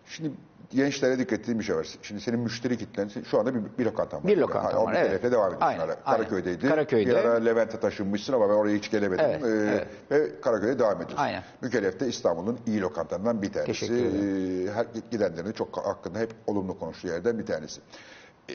Şimdi 0.07 0.31
gençlere 0.75 1.19
dikkat 1.19 1.39
ettiğim 1.39 1.59
bir 1.59 1.65
şey 1.65 1.77
var. 1.77 1.87
Şimdi 2.03 2.21
senin 2.21 2.41
müşteri 2.41 2.79
kitlen 2.79 3.11
şu 3.31 3.39
anda 3.39 3.55
bir, 3.55 3.61
bir 3.79 3.85
lokantan 3.85 4.21
var. 4.21 4.27
Bir 4.27 4.43
o 4.43 4.85
var, 4.85 4.95
evet. 4.95 5.23
devam 5.23 5.47
ediyorsun 5.47 5.67
Aynen, 5.67 5.79
hala. 5.81 5.97
aynen. 6.05 6.19
Karaköy'deydi. 6.19 6.69
Karaköy'de. 6.69 7.11
Bir 7.11 7.15
ara 7.15 7.33
Levent'e 7.35 7.81
taşınmışsın 7.81 8.33
ama 8.33 8.49
ben 8.49 8.55
oraya 8.55 8.77
hiç 8.77 8.91
gelemedim. 8.91 9.25
Evet, 9.29 9.43
Ee, 9.45 9.49
evet. 9.49 9.87
Ve 10.11 10.41
Karaköy'de 10.41 10.79
devam 10.79 10.97
ediyorsun. 10.97 11.17
Aynen. 11.17 11.43
Mükellef 11.63 12.01
de 12.01 12.09
İstanbul'un 12.09 12.59
iyi 12.67 12.81
lokantalarından 12.81 13.43
bir 13.43 13.53
tanesi. 13.53 13.67
Teşekkür 13.67 13.95
ederim. 13.95 14.69
Ee, 14.69 14.73
her 14.73 14.87
gidenlerin 15.11 15.47
de 15.47 15.53
çok 15.53 15.77
hakkında 15.77 16.19
hep 16.19 16.31
olumlu 16.47 16.79
konuştuğu 16.79 17.09
yerden 17.09 17.39
bir 17.39 17.47
tanesi. 17.47 17.81
Ee, 18.51 18.55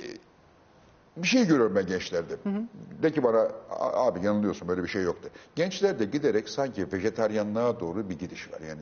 bir 1.24 1.28
şey 1.28 1.48
görüyorum 1.48 1.76
ben 1.76 1.86
gençlerde. 1.86 2.34
De 3.04 3.12
ki 3.12 3.24
bana 3.24 3.48
"A- 3.70 4.06
abi 4.08 4.26
yanılıyorsun 4.26 4.68
böyle 4.68 4.84
bir 4.84 4.88
şey 4.88 5.04
yoktu. 5.04 5.30
Gençlerde 5.56 6.06
giderek 6.06 6.50
sanki 6.50 6.88
vejetaryanlığa 6.94 7.80
doğru 7.80 8.10
bir 8.10 8.20
gidiş 8.20 8.52
var. 8.54 8.60
Yani 8.70 8.82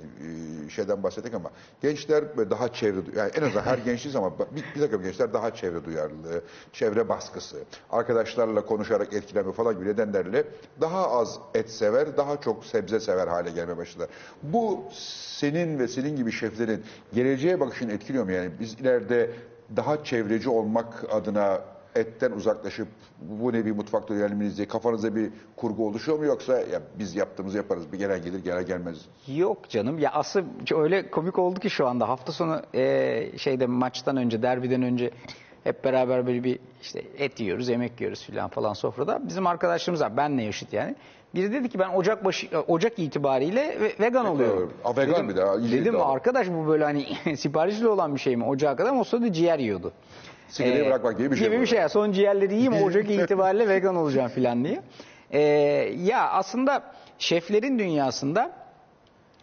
e, 0.66 0.70
şeyden 0.70 1.04
bahsettik 1.04 1.34
ama 1.34 1.52
gençler 1.82 2.24
daha 2.50 2.74
çevre 2.74 3.00
yani 3.16 3.32
en 3.36 3.42
azından 3.42 3.62
her 3.64 3.78
genç 3.86 4.06
değil 4.06 4.18
ama 4.18 4.32
bir, 4.40 4.64
bir 4.76 4.82
takım 4.82 5.04
gençler 5.04 5.34
daha 5.34 5.54
çevre 5.56 5.86
duyarlılığı, 5.86 6.42
çevre 6.74 7.10
baskısı, 7.10 7.58
arkadaşlarla 7.90 8.66
konuşarak 8.66 9.14
etkilenme 9.14 9.52
falan 9.52 9.76
gibi 9.76 9.86
nedenlerle 9.86 10.44
daha 10.82 11.12
az 11.12 11.40
et 11.54 11.70
sever, 11.70 12.18
daha 12.18 12.42
çok 12.42 12.66
sebze 12.66 13.00
sever 13.00 13.28
hale 13.28 13.52
gelmeye 13.52 13.78
başladılar. 13.78 14.10
Bu 14.44 14.84
senin 15.40 15.80
ve 15.80 15.88
senin 15.88 16.16
gibi 16.16 16.32
şeflerin 16.32 16.84
geleceğe 17.14 17.60
bakışını 17.60 17.92
etkiliyor 17.94 18.24
mu? 18.24 18.32
Yani 18.32 18.52
biz 18.60 18.74
ileride 18.74 19.30
daha 19.76 20.04
çevreci 20.04 20.50
olmak 20.50 21.04
adına 21.12 21.62
etten 21.96 22.32
uzaklaşıp 22.32 22.88
bu 23.22 23.54
nevi 23.54 23.74
mutfakta 23.74 24.14
yönelmeniz 24.14 24.58
diye 24.58 24.68
kafanızda 24.68 25.16
bir 25.16 25.30
kurgu 25.56 25.88
oluşuyor 25.88 26.20
mu 26.20 26.26
yoksa 26.26 26.54
ya 26.60 26.82
biz 27.00 27.16
yaptığımızı 27.16 27.58
yaparız 27.58 27.92
bir 27.94 27.98
gelen 27.98 28.22
gelir 28.22 28.44
gelen 28.44 28.66
gelmez. 28.66 28.98
Yok 29.28 29.70
canım 29.70 30.00
ya 30.00 30.12
asıl 30.12 30.42
öyle 30.76 31.10
komik 31.10 31.40
oldu 31.40 31.60
ki 31.60 31.70
şu 31.70 31.88
anda 31.88 32.10
hafta 32.10 32.32
sonu 32.32 32.62
e, 32.76 33.38
şeyde 33.38 33.66
maçtan 33.66 34.18
önce 34.18 34.42
derbiden 34.42 34.82
önce 34.82 35.12
hep 35.64 35.84
beraber 35.84 36.28
böyle 36.28 36.44
bir 36.44 36.60
işte 36.82 37.02
et 37.18 37.40
yiyoruz 37.40 37.70
yemek 37.70 38.02
yiyoruz 38.02 38.24
filan 38.24 38.50
falan 38.50 38.74
sofrada. 38.74 39.28
Bizim 39.28 39.48
arkadaşlarımız 39.48 40.02
var 40.02 40.18
benle 40.18 40.44
yaşıt 40.44 40.74
yani. 40.74 40.96
Biri 41.36 41.52
dedi 41.54 41.70
ki 41.70 41.80
ben 41.80 41.90
Ocak 41.90 42.26
başı 42.26 42.48
Ocak 42.68 43.00
itibariyle 43.00 43.78
ve- 43.82 44.06
vegan 44.06 44.26
oluyorum. 44.26 44.74
Aa, 44.84 44.98
vegan 44.98 45.16
dedim, 45.16 45.30
bir 45.30 45.36
daha, 45.36 45.62
Dedim 45.64 45.94
daha. 45.94 46.12
arkadaş 46.12 46.48
bu 46.50 46.68
böyle 46.68 46.84
hani 46.84 47.06
siparişli 47.38 47.88
olan 47.88 48.16
bir 48.16 48.20
şey 48.20 48.36
mi? 48.36 48.46
Ocağa 48.46 48.76
kadar 48.76 49.00
o 49.00 49.04
sırada 49.04 49.34
ciğer 49.34 49.60
yiyordu. 49.60 49.92
Sigarayı 50.48 50.84
Ee, 50.84 50.86
bırakmak 50.88 51.18
gibi 51.18 51.32
bir 51.32 51.36
şey. 51.36 51.48
Gibi 51.48 51.62
bir 51.62 51.66
şey. 51.66 51.80
ya. 51.80 51.90
Son 51.90 52.12
ciğerleri 52.12 52.54
yiyeyim 52.54 52.84
Ocak 52.84 53.10
itibariyle 53.10 53.68
vegan 53.68 53.96
olacağım 53.96 54.30
filan 54.30 54.64
diye. 54.66 54.82
Ee, 55.32 55.40
ya 56.04 56.30
aslında 56.30 56.84
şeflerin 57.20 57.80
dünyasında 57.80 58.52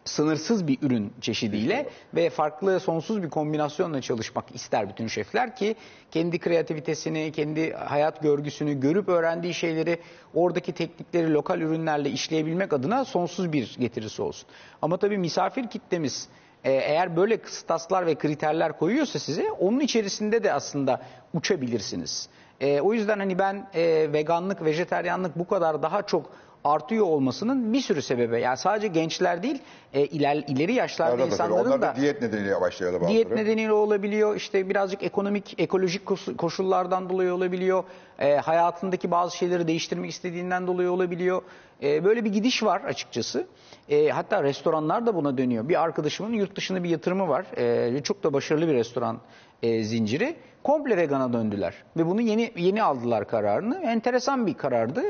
sınırsız 0.04 0.66
bir 0.68 0.78
ürün 0.82 1.12
çeşidiyle 1.20 1.88
ve 2.14 2.30
farklı 2.30 2.80
sonsuz 2.80 3.22
bir 3.22 3.30
kombinasyonla 3.30 4.00
çalışmak 4.00 4.54
ister 4.54 4.88
bütün 4.88 5.06
şefler 5.06 5.56
ki 5.56 5.76
kendi 6.10 6.38
kreativitesini, 6.38 7.32
kendi 7.32 7.72
hayat 7.72 8.22
görgüsünü, 8.22 8.80
görüp 8.80 9.08
öğrendiği 9.08 9.54
şeyleri 9.54 9.98
oradaki 10.34 10.72
teknikleri 10.72 11.32
lokal 11.32 11.60
ürünlerle 11.60 12.10
işleyebilmek 12.10 12.72
adına 12.72 13.04
sonsuz 13.04 13.52
bir 13.52 13.76
getirisi 13.80 14.22
olsun. 14.22 14.48
Ama 14.82 14.96
tabii 14.96 15.18
misafir 15.18 15.66
kitlemiz 15.66 16.28
e, 16.64 16.72
eğer 16.72 17.16
böyle 17.16 17.36
kıstaslar 17.36 18.06
ve 18.06 18.14
kriterler 18.14 18.78
koyuyorsa 18.78 19.18
size 19.18 19.50
onun 19.50 19.80
içerisinde 19.80 20.44
de 20.44 20.52
aslında 20.52 21.00
uçabilirsiniz. 21.34 22.28
E, 22.60 22.80
o 22.80 22.94
yüzden 22.94 23.18
hani 23.18 23.38
ben 23.38 23.68
e, 23.74 24.12
veganlık, 24.12 24.64
vejeteryanlık 24.64 25.38
bu 25.38 25.46
kadar 25.46 25.82
daha 25.82 26.02
çok 26.02 26.30
artıyor 26.64 27.06
olmasının 27.06 27.72
bir 27.72 27.80
sürü 27.80 28.02
sebebi. 28.02 28.40
Yani 28.40 28.56
sadece 28.56 28.88
gençler 28.88 29.42
değil, 29.42 29.58
e, 29.92 30.06
iler, 30.06 30.36
ileri 30.36 30.72
yaşlarda 30.72 31.12
Arada 31.12 31.26
insanların 31.26 31.70
da 31.70 31.82
da 31.82 31.94
diyet 31.96 32.22
nedeniyle 32.22 32.60
başlıyor 32.60 32.92
bazıları. 32.92 33.12
diyet 33.12 33.30
nedeniyle 33.30 33.72
olabiliyor. 33.72 34.36
İşte 34.36 34.68
birazcık 34.68 35.02
ekonomik, 35.02 35.60
ekolojik 35.60 36.02
koşullardan 36.38 37.08
dolayı 37.08 37.34
olabiliyor. 37.34 37.84
E, 38.18 38.36
hayatındaki 38.36 39.10
bazı 39.10 39.36
şeyleri 39.36 39.66
değiştirmek 39.68 40.10
istediğinden 40.10 40.66
dolayı 40.66 40.90
olabiliyor. 40.90 41.42
E, 41.82 42.04
böyle 42.04 42.24
bir 42.24 42.32
gidiş 42.32 42.62
var 42.62 42.80
açıkçası. 42.80 43.46
E, 43.88 44.08
hatta 44.08 44.42
restoranlar 44.42 45.06
da 45.06 45.14
buna 45.14 45.38
dönüyor. 45.38 45.68
Bir 45.68 45.82
arkadaşımın 45.82 46.32
yurt 46.32 46.56
dışında 46.56 46.84
bir 46.84 46.88
yatırımı 46.88 47.28
var. 47.28 47.46
E, 47.56 48.02
çok 48.02 48.22
da 48.24 48.32
başarılı 48.32 48.68
bir 48.68 48.74
restoran 48.74 49.20
e, 49.62 49.84
zinciri. 49.84 50.36
Komple 50.62 50.96
vegana 50.96 51.32
döndüler. 51.32 51.74
Ve 51.96 52.06
bunu 52.06 52.20
yeni 52.20 52.52
yeni 52.56 52.82
aldılar 52.82 53.28
kararını. 53.28 53.80
Enteresan 53.84 54.46
bir 54.46 54.54
karardı. 54.54 55.02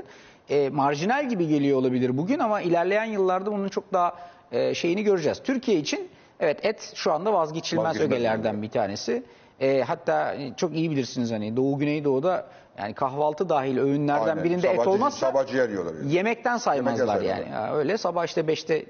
E, 0.52 0.68
marjinal 0.70 1.28
gibi 1.28 1.48
geliyor 1.48 1.78
olabilir 1.78 2.18
bugün 2.18 2.38
ama 2.38 2.60
ilerleyen 2.60 3.04
yıllarda 3.04 3.52
bunun 3.52 3.68
çok 3.68 3.92
daha 3.92 4.14
e, 4.52 4.74
şeyini 4.74 5.02
göreceğiz. 5.04 5.42
Türkiye 5.44 5.78
için 5.78 6.08
evet 6.40 6.64
et 6.64 6.92
şu 6.94 7.12
anda 7.12 7.32
vazgeçilmez, 7.32 7.84
Vazgeçilmez 7.84 8.12
ögelerden 8.18 8.62
bir 8.62 8.68
tanesi. 8.70 9.22
E, 9.60 9.82
hatta 9.86 10.34
çok 10.56 10.74
iyi 10.74 10.90
bilirsiniz 10.90 11.32
hani 11.32 11.56
Doğu 11.56 11.78
Güneydoğu'da 11.78 12.46
yani 12.78 12.94
kahvaltı 12.94 13.48
dahil 13.48 13.78
öğünlerden 13.78 14.28
Aynen. 14.28 14.44
birinde 14.44 14.68
et 14.68 14.74
Sabahçı- 14.76 14.90
olmazsa 14.90 15.26
sabah 15.26 15.46
ciğer 15.46 15.68
yiyorlar 15.68 15.94
yani. 15.94 16.14
yemekten 16.14 16.56
saymazlar 16.56 17.20
Yemekten 17.22 17.36
yani. 17.44 17.52
Ya 17.52 17.74
öyle 17.74 17.98
sabah 17.98 18.24
işte 18.24 18.40
5'te 18.40 18.84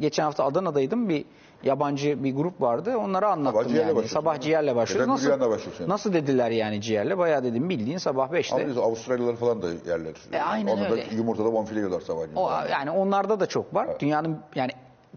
geçen 0.00 0.24
hafta 0.24 0.44
Adana'daydım 0.44 1.08
bir 1.08 1.24
yabancı 1.62 2.24
bir 2.24 2.34
grup 2.36 2.60
vardı. 2.60 2.96
Onlara 2.96 3.30
anlattım 3.30 3.62
Sabah 3.62 3.74
yani. 3.74 3.86
başlıyorsun 3.88 4.14
Sabah 4.14 4.40
ciğerle 4.40 4.76
başlıyoruz. 4.76 5.08
Nasıl, 5.08 5.40
başlıyorsun? 5.50 5.88
nasıl 5.88 6.12
dediler 6.12 6.50
yani 6.50 6.80
ciğerle? 6.80 7.18
Bayağı 7.18 7.44
dedim 7.44 7.68
bildiğin 7.68 7.98
sabah 7.98 8.30
5'te. 8.30 8.72
Ama 8.72 8.86
Avustralyalılar 8.86 9.36
falan 9.36 9.62
da 9.62 9.66
yerler. 9.86 10.14
E, 10.32 10.38
aynen 10.40 10.72
Onu 10.76 10.84
öyle. 10.84 11.10
da 11.10 11.14
yumurtada 11.14 11.52
bonfile 11.52 11.78
yiyorlar. 11.78 12.02
O, 12.36 12.50
yani 12.70 12.90
onlarda 12.90 13.40
da 13.40 13.46
çok 13.46 13.74
var. 13.74 14.00
Dünyanın 14.00 14.38
yani 14.54 14.70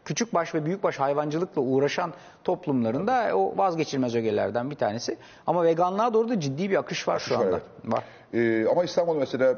küçük 0.06 0.34
baş 0.34 0.56
ve 0.56 0.66
büyük 0.66 0.84
baş 0.84 1.00
hayvancılıkla 1.00 1.62
uğraşan 1.62 2.14
toplumlarında 2.44 3.32
o 3.36 3.58
vazgeçilmez 3.58 4.16
ögelerden 4.16 4.72
bir 4.72 4.76
tanesi. 4.76 5.18
Ama 5.48 5.64
veganlığa 5.64 6.14
doğru 6.14 6.30
da 6.30 6.40
ciddi 6.40 6.70
bir 6.70 6.76
akış 6.76 7.08
var 7.08 7.20
şu 7.20 7.36
var, 7.36 7.40
anda. 7.46 7.50
evet. 7.50 7.64
Var. 7.94 8.04
Ee, 8.34 8.68
ama 8.72 8.84
İstanbul'da 8.84 9.20
mesela 9.20 9.56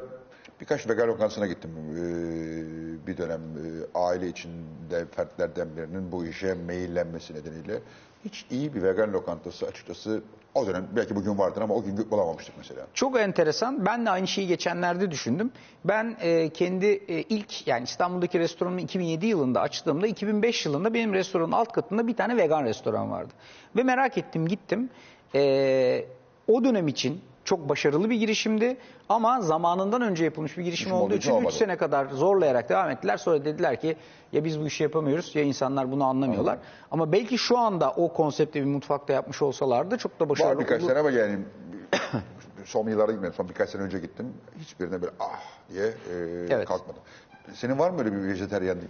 birkaç 0.60 0.88
vegan 0.88 1.08
lokantasına 1.08 1.46
gittim. 1.46 1.70
Ee, 1.90 3.06
bir 3.06 3.16
dönem 3.16 3.40
e, 3.40 3.98
aile 3.98 4.28
içinde 4.28 5.06
fertlerden 5.16 5.76
birinin 5.76 6.12
bu 6.12 6.26
işe 6.26 6.54
meyillenmesi 6.54 7.34
nedeniyle. 7.34 7.80
Hiç 8.24 8.46
iyi 8.50 8.74
bir 8.74 8.82
vegan 8.82 9.12
lokantası 9.12 9.66
açıkçası 9.66 10.22
o 10.54 10.66
dönem 10.66 10.88
belki 10.96 11.16
bugün 11.16 11.38
vardır 11.38 11.62
ama 11.62 11.74
o 11.74 11.82
gün 11.82 12.10
bulamamıştık 12.10 12.54
mesela. 12.58 12.86
Çok 12.94 13.20
enteresan. 13.20 13.86
Ben 13.86 14.06
de 14.06 14.10
aynı 14.10 14.26
şeyi 14.26 14.46
geçenlerde 14.46 15.10
düşündüm. 15.10 15.50
Ben 15.84 16.16
e, 16.20 16.48
kendi 16.48 16.86
e, 16.86 17.22
ilk 17.22 17.66
yani 17.68 17.84
İstanbul'daki 17.84 18.38
restoranımı 18.38 18.80
2007 18.80 19.26
yılında 19.26 19.60
açtığımda 19.60 20.06
2005 20.06 20.66
yılında 20.66 20.94
benim 20.94 21.12
restoranın 21.12 21.52
alt 21.52 21.72
katında 21.72 22.06
bir 22.06 22.16
tane 22.16 22.36
vegan 22.36 22.64
restoran 22.64 23.10
vardı. 23.10 23.32
Ve 23.76 23.82
merak 23.82 24.18
ettim 24.18 24.48
gittim. 24.48 24.90
E, 25.34 26.04
o 26.48 26.64
dönem 26.64 26.88
için 26.88 27.20
çok 27.44 27.68
başarılı 27.68 28.10
bir 28.10 28.16
girişimdi 28.16 28.76
ama 29.08 29.40
zamanından 29.40 30.02
önce 30.02 30.24
yapılmış 30.24 30.58
bir 30.58 30.62
girişim 30.64 30.84
Girişim 30.88 31.02
olduğu 31.04 31.14
için 31.14 31.20
için 31.20 31.30
3 31.30 31.36
olmadı. 31.36 31.54
sene 31.54 31.76
kadar 31.76 32.06
zorlayarak 32.06 32.68
devam 32.68 32.90
ettiler. 32.90 33.16
Sonra 33.16 33.44
dediler 33.44 33.80
ki 33.80 33.96
ya 34.32 34.44
biz 34.44 34.60
bu 34.60 34.66
işi 34.66 34.82
yapamıyoruz 34.82 35.34
ya 35.36 35.42
insanlar 35.42 35.90
bunu 35.92 36.04
anlamıyorlar. 36.04 36.58
Ama 36.90 37.12
belki 37.12 37.38
şu 37.38 37.58
anda 37.58 37.90
o 37.90 38.12
konsepte 38.12 38.60
bir 38.60 38.66
mutfakta 38.66 39.12
yapmış 39.12 39.42
olsalardı 39.42 39.98
çok 39.98 40.20
da 40.20 40.28
başarılı 40.28 40.54
Var 40.56 40.60
birkaç 40.60 40.80
olur. 40.82 40.88
sene 40.90 40.98
ama 40.98 41.10
yani 41.10 41.38
son 42.64 42.88
yıllarda 42.88 43.12
gitmedim. 43.12 43.34
Son 43.36 43.48
birkaç 43.48 43.70
sene 43.70 43.82
önce 43.82 43.98
gittim. 43.98 44.32
Hiçbirine 44.58 45.02
böyle 45.02 45.12
ah 45.20 45.40
diye 45.72 45.86
e, 45.86 45.92
Evet. 46.50 46.68
kalkmadım. 46.68 47.02
Senin 47.52 47.78
var 47.78 47.90
mı 47.90 47.98
öyle 47.98 48.12
bir 48.12 48.22
vejeteryanlık, 48.28 48.84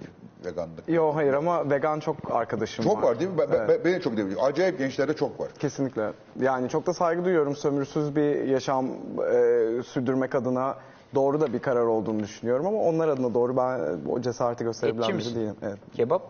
veganlık? 0.45 0.89
Yok 0.89 1.15
hayır 1.15 1.33
ama 1.33 1.71
vegan 1.71 2.01
çok 2.01 2.17
arkadaşım 2.31 2.85
Çok 2.85 3.03
var 3.03 3.21
değil 3.21 3.31
mi? 3.31 3.39
Ben, 3.39 3.49
Evet. 3.57 3.69
ben- 3.69 3.85
benim 3.85 4.01
çok 4.01 4.17
değil. 4.17 4.37
Acayip 4.41 4.79
gençlerde 4.79 5.15
çok 5.17 5.41
var. 5.41 5.49
Kesinlikle. 5.59 6.11
Yani 6.41 6.69
çok 6.69 6.87
da 6.87 6.95
saygı 6.95 7.25
duyuyorum. 7.25 7.57
Sömürsüz 7.57 8.17
bir 8.17 8.45
yaşam 8.45 8.87
e, 8.87 9.83
sürdürmek 9.83 10.35
adına 10.35 10.77
doğru 11.15 11.41
da 11.41 11.53
bir 11.53 11.59
karar 11.59 11.85
olduğunu 11.85 12.23
düşünüyorum 12.23 12.67
ama 12.67 12.79
onlar 12.79 13.09
adına 13.09 13.35
doğru 13.35 13.57
ben 13.57 13.81
o 14.09 14.21
cesareti 14.21 14.65
gösterebilen 14.65 15.03
Etçi 15.03 15.13
biri 15.13 15.17
misin? 15.17 15.37
değilim. 15.41 15.55
Evet. 15.63 15.79
Kebap 15.97 16.23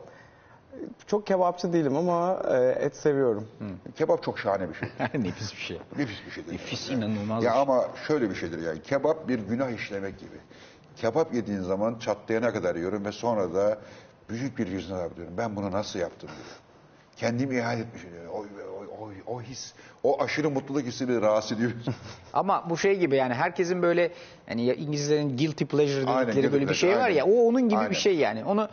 Çok 1.07 1.27
kebapçı 1.27 1.73
değilim 1.73 1.97
ama 1.97 2.43
e, 2.51 2.57
et 2.81 2.97
seviyorum. 2.97 3.49
Kebap 3.97 4.23
çok 4.23 4.39
şahane 4.39 4.69
bir 4.69 4.75
şey. 4.75 4.89
nefis 5.23 5.53
bir 5.53 5.59
şey. 5.61 5.79
Nefis 5.99 6.27
bir 6.27 6.31
şeydir. 6.31 6.53
Nefis 6.53 6.91
inanılmaz 6.91 7.45
Ya 7.45 7.53
şey. 7.53 7.61
ama 7.61 7.85
şöyle 8.07 8.31
bir 8.31 8.35
şeydir 8.35 8.63
yani 8.67 8.83
kebap 8.83 9.29
bir 9.29 9.39
günah 9.39 9.71
işlemek 9.71 10.19
gibi. 10.19 10.37
Kebap 10.97 11.35
yediğin 11.35 11.61
zaman 11.61 11.99
çatlayana 11.99 12.53
kadar 12.53 12.77
yiyorum 12.77 13.05
ve 13.05 13.13
sonra 13.13 13.55
da 13.55 13.79
büyük 14.31 14.59
bir 14.59 14.67
yüzüne 14.67 15.17
diyorum. 15.17 15.35
Ben 15.39 15.57
bunu 15.57 15.73
nasıl 15.73 15.99
yaptım 15.99 16.29
diyorum. 16.29 16.47
Kendimi 17.17 17.57
ihanet 17.57 17.87
etmişim. 17.87 18.11
diyorum. 18.13 18.31
O, 18.35 18.39
o, 18.39 19.05
o, 19.05 19.35
o 19.37 19.43
his, 19.43 19.73
o 20.03 20.23
aşırı 20.23 20.51
mutluluk 20.51 20.83
hissini 20.87 21.21
rahatsız 21.21 21.53
ediyor. 21.59 21.71
Ama 22.33 22.71
bu 22.71 22.77
şey 22.77 22.99
gibi 22.99 23.17
yani 23.17 23.35
herkesin 23.35 23.83
böyle 23.83 24.13
hani 24.49 24.65
ya 24.65 24.75
İngilizlerin 24.75 25.37
guilty 25.37 25.65
pleasure 25.65 26.07
Aynen, 26.07 26.27
dedikleri 26.27 26.33
guilty 26.35 26.53
böyle 26.53 26.63
bir 26.63 26.67
pleasure, 26.67 26.91
şey 26.93 26.97
var 27.01 27.09
ya 27.09 27.25
o 27.25 27.29
aynen. 27.31 27.45
onun 27.45 27.69
gibi 27.69 27.79
Aynen. 27.79 27.91
bir 27.91 27.97
şey 27.97 28.17
yani. 28.17 28.45
Onu 28.45 28.69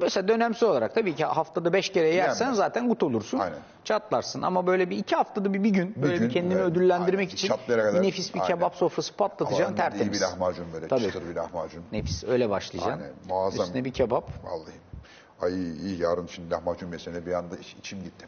mesela 0.00 0.28
dönemsel 0.28 0.68
olarak 0.68 0.94
tabii 0.94 1.14
ki 1.14 1.24
haftada 1.24 1.72
beş 1.72 1.92
kere 1.92 2.08
yersen 2.14 2.44
Yenmez. 2.44 2.56
zaten 2.58 2.88
gut 2.88 3.02
olursun. 3.02 3.38
Aynen. 3.38 3.58
Çatlarsın 3.84 4.42
ama 4.42 4.66
böyle 4.66 4.90
bir 4.90 4.96
iki 4.98 5.16
haftada 5.16 5.54
bir, 5.54 5.64
bir 5.64 5.70
gün 5.70 5.94
böyle 6.02 6.16
gün, 6.16 6.28
bir 6.28 6.32
kendini 6.32 6.54
evet. 6.54 6.64
ödüllendirmek 6.64 7.20
Aynen. 7.20 7.32
için 7.34 7.48
Çatlayana 7.48 7.82
bir 7.84 7.90
kadar. 7.90 8.02
nefis 8.02 8.34
bir 8.34 8.40
Aynen. 8.40 8.54
kebap 8.56 8.74
sofrası 8.76 9.16
patlatacaksın 9.16 9.64
Ama 9.64 9.90
tertemiz. 9.90 10.12
bir 10.20 10.20
lahmacun 10.26 10.66
böyle 10.72 10.88
Tabii. 10.88 11.02
çıtır 11.02 11.28
bir 11.28 11.34
lahmacun. 11.34 11.84
Nefis 11.92 12.24
öyle 12.24 12.50
başlayacaksın. 12.50 13.00
Aynen, 13.02 13.14
muazzam. 13.28 13.66
Üstüne 13.66 13.84
bir 13.84 13.92
kebap. 13.92 14.30
Vallahi. 14.44 14.74
Ay 15.40 15.54
iyi 15.72 16.00
yarın 16.02 16.26
şimdi 16.26 16.50
lahmacun 16.50 16.88
mesele 16.88 17.26
bir 17.26 17.32
anda 17.32 17.56
iç- 17.56 17.76
içim 17.78 18.02
gitti. 18.02 18.26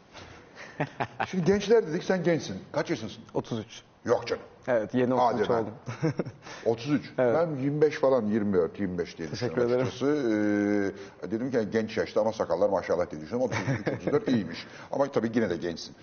şimdi 1.31 1.45
gençler 1.45 1.87
dedik 1.87 2.03
sen 2.03 2.23
gençsin. 2.23 2.59
Kaç 2.71 2.89
yaşındasın? 2.89 3.23
33. 3.33 3.81
Yok 4.05 4.27
canım. 4.27 4.43
Evet 4.67 4.93
yeni 4.93 5.13
33 5.13 5.49
lan. 5.49 5.61
oldum. 5.63 5.73
33. 6.65 7.13
Ben 7.17 7.55
25 7.55 7.95
falan 7.99 8.25
24, 8.25 8.79
25 8.79 9.17
diye 9.17 9.29
Teşekkür 9.29 9.55
düşünüyorum 9.55 9.73
ederim. 9.73 9.87
açıkçası. 9.87 10.93
Ee, 11.25 11.31
dedim 11.31 11.51
ki 11.51 11.57
genç 11.71 11.97
yaşta 11.97 12.21
ama 12.21 12.33
sakallar 12.33 12.69
maşallah 12.69 13.11
diye 13.11 13.21
düşünüyorum. 13.21 13.51
33, 13.85 14.01
34 14.01 14.27
iyiymiş. 14.27 14.67
Ama 14.91 15.11
tabii 15.11 15.31
yine 15.35 15.49
de 15.49 15.57
gençsin. 15.57 15.95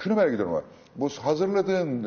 Şunu 0.00 0.14
merak 0.14 0.34
ediyorum 0.34 0.52
ama 0.54 0.62
bu 0.96 1.08
hazırladığın 1.08 2.02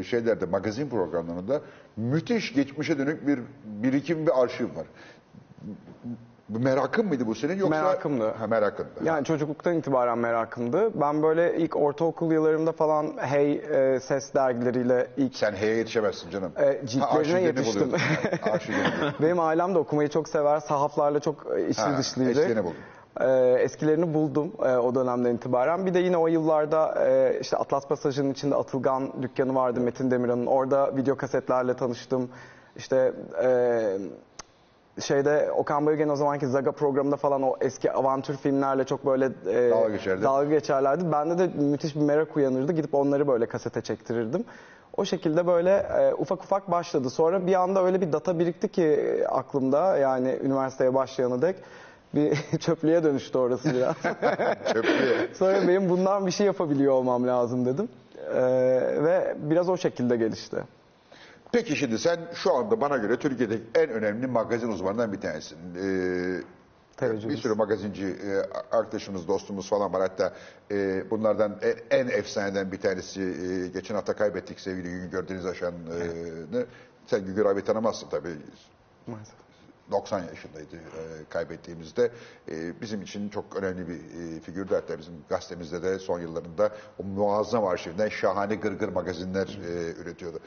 e, 0.00 0.04
şeylerde, 0.04 0.46
magazin 0.46 0.88
programlarında 0.88 1.60
müthiş 1.96 2.54
geçmişe 2.54 2.98
dönük 2.98 3.26
bir 3.26 3.40
birikim 3.64 4.26
ve 4.26 4.32
arşiv 4.32 4.64
var. 4.64 4.86
Bu 6.48 6.58
Merakın 6.58 7.06
mıydı 7.06 7.26
bu 7.26 7.34
senin 7.34 7.56
yoksa? 7.58 7.82
Merakımdı. 7.82 8.30
Ha, 8.30 8.46
merakındı. 8.46 8.88
Yani 9.04 9.24
çocukluktan 9.24 9.74
itibaren 9.74 10.18
merakımdı. 10.18 11.00
Ben 11.00 11.22
böyle 11.22 11.56
ilk 11.56 11.76
ortaokul 11.76 12.32
yıllarımda 12.32 12.72
falan 12.72 13.12
Hey 13.20 13.52
e, 13.52 14.00
ses 14.00 14.34
dergileriyle 14.34 15.06
ilk 15.16 15.36
Sen 15.36 15.52
heye 15.52 15.76
yetişemezsin 15.76 16.30
canım. 16.30 16.52
E, 16.56 16.86
ciltlerine 16.86 17.40
yetiştim. 17.42 17.92
Benim 19.22 19.40
ailem 19.40 19.74
de 19.74 19.78
okumayı 19.78 20.08
çok 20.08 20.28
sever. 20.28 20.60
Sahaflarla 20.60 21.20
çok 21.20 21.46
e, 21.56 21.68
içli 21.68 21.82
Ha, 21.82 21.98
dışlıydı. 21.98 22.30
eskilerini 22.30 22.64
buldun. 22.64 22.76
E, 23.20 23.56
eskilerini 23.60 24.14
buldum 24.14 24.52
e, 24.64 24.76
o 24.76 24.94
dönemden 24.94 25.34
itibaren. 25.34 25.86
Bir 25.86 25.94
de 25.94 25.98
yine 25.98 26.16
o 26.16 26.26
yıllarda 26.26 27.04
e, 27.06 27.38
işte 27.40 27.56
Atlas 27.56 27.88
Pasajı'nın 27.88 28.30
içinde 28.32 28.54
Atılgan 28.54 29.22
dükkanı 29.22 29.54
vardı 29.54 29.80
Metin 29.80 30.10
Demirhan'ın. 30.10 30.46
Orada 30.46 30.96
video 30.96 31.16
kasetlerle 31.16 31.74
tanıştım. 31.74 32.28
İşte 32.76 33.12
e, 33.44 33.98
şeyde 35.00 35.50
Okan 35.56 35.86
Bayülgen 35.86 36.08
o 36.08 36.16
zamanki 36.16 36.46
Zaga 36.46 36.72
programında 36.72 37.16
falan 37.16 37.42
o 37.42 37.56
eski 37.60 37.92
avantür 37.92 38.36
filmlerle 38.36 38.84
çok 38.84 39.06
böyle 39.06 39.24
e, 39.46 39.70
Dalga 39.70 39.88
geçerdi. 39.88 40.22
dalga 40.22 40.50
geçerlerdi. 40.50 41.12
Bende 41.12 41.38
de 41.38 41.46
müthiş 41.62 41.96
bir 41.96 42.00
merak 42.00 42.36
uyanırdı. 42.36 42.72
Gidip 42.72 42.94
onları 42.94 43.28
böyle 43.28 43.46
kasete 43.46 43.80
çektirirdim. 43.80 44.44
O 44.96 45.04
şekilde 45.04 45.46
böyle 45.46 45.70
e, 45.76 46.14
ufak 46.14 46.44
ufak 46.44 46.70
başladı. 46.70 47.10
Sonra 47.10 47.46
bir 47.46 47.54
anda 47.54 47.84
öyle 47.84 48.00
bir 48.00 48.12
data 48.12 48.38
birikti 48.38 48.68
ki 48.68 48.82
e, 48.84 49.26
aklımda 49.26 49.96
yani 49.96 50.38
üniversiteye 50.42 50.94
başlayana 50.94 51.42
dek 51.42 51.56
bir 52.14 52.38
çöplüğe 52.60 53.04
dönüştü 53.04 53.38
orası 53.38 53.74
biraz. 53.74 53.94
Çöplüğe. 54.72 55.34
Sonra 55.34 55.68
benim 55.68 55.88
bundan 55.90 56.26
bir 56.26 56.30
şey 56.30 56.46
yapabiliyor 56.46 56.92
olmam 56.92 57.26
lazım 57.26 57.66
dedim. 57.66 57.88
E, 58.34 58.42
ve 59.04 59.36
biraz 59.38 59.68
o 59.68 59.76
şekilde 59.76 60.16
gelişti. 60.16 60.56
Peki 61.54 61.76
şimdi 61.76 61.98
sen 61.98 62.20
şu 62.34 62.54
anda 62.54 62.80
bana 62.80 62.96
göre 62.96 63.18
Türkiye'deki 63.18 63.62
en 63.74 63.90
önemli 63.90 64.26
magazin 64.26 64.68
uzmanından 64.68 65.12
bir 65.12 65.20
tanesin. 65.20 65.58
Ee, 65.74 67.28
bir 67.28 67.36
sürü 67.36 67.54
magazinci 67.54 68.06
e, 68.06 68.36
arkadaşımız, 68.76 69.28
dostumuz 69.28 69.68
falan 69.68 69.92
var. 69.92 70.00
Hatta 70.00 70.32
e, 70.70 71.10
bunlardan 71.10 71.58
en, 71.62 71.98
en 71.98 72.08
efsaneden 72.08 72.72
bir 72.72 72.80
tanesi 72.80 73.20
e, 73.22 73.68
geçen 73.68 73.94
hafta 73.94 74.16
kaybettik 74.16 74.60
sevgili 74.60 74.90
Güngör 74.90 75.28
Deniz 75.28 75.46
Aşan'ı. 75.46 76.66
Sen 77.06 77.24
Güngör 77.24 77.46
abi 77.46 77.64
tanımazsın 77.64 78.08
tabii. 78.08 78.36
Maalesef. 79.06 79.44
90 79.90 80.22
yaşındaydı 80.22 80.76
e, 80.76 81.24
kaybettiğimizde. 81.28 82.10
E, 82.48 82.80
bizim 82.80 83.02
için 83.02 83.28
çok 83.28 83.56
önemli 83.56 83.88
bir 83.88 83.94
e, 83.94 84.40
figürdü. 84.40 84.74
Hatta 84.74 84.98
bizim 84.98 85.14
gazetemizde 85.28 85.82
de 85.82 85.98
son 85.98 86.20
yıllarında 86.20 86.70
o 86.98 87.02
muazzam 87.02 87.64
arşivden 87.64 88.08
şahane 88.08 88.54
gırgır 88.54 88.88
magazinler 88.88 89.58
e, 89.68 90.00
üretiyordu. 90.02 90.40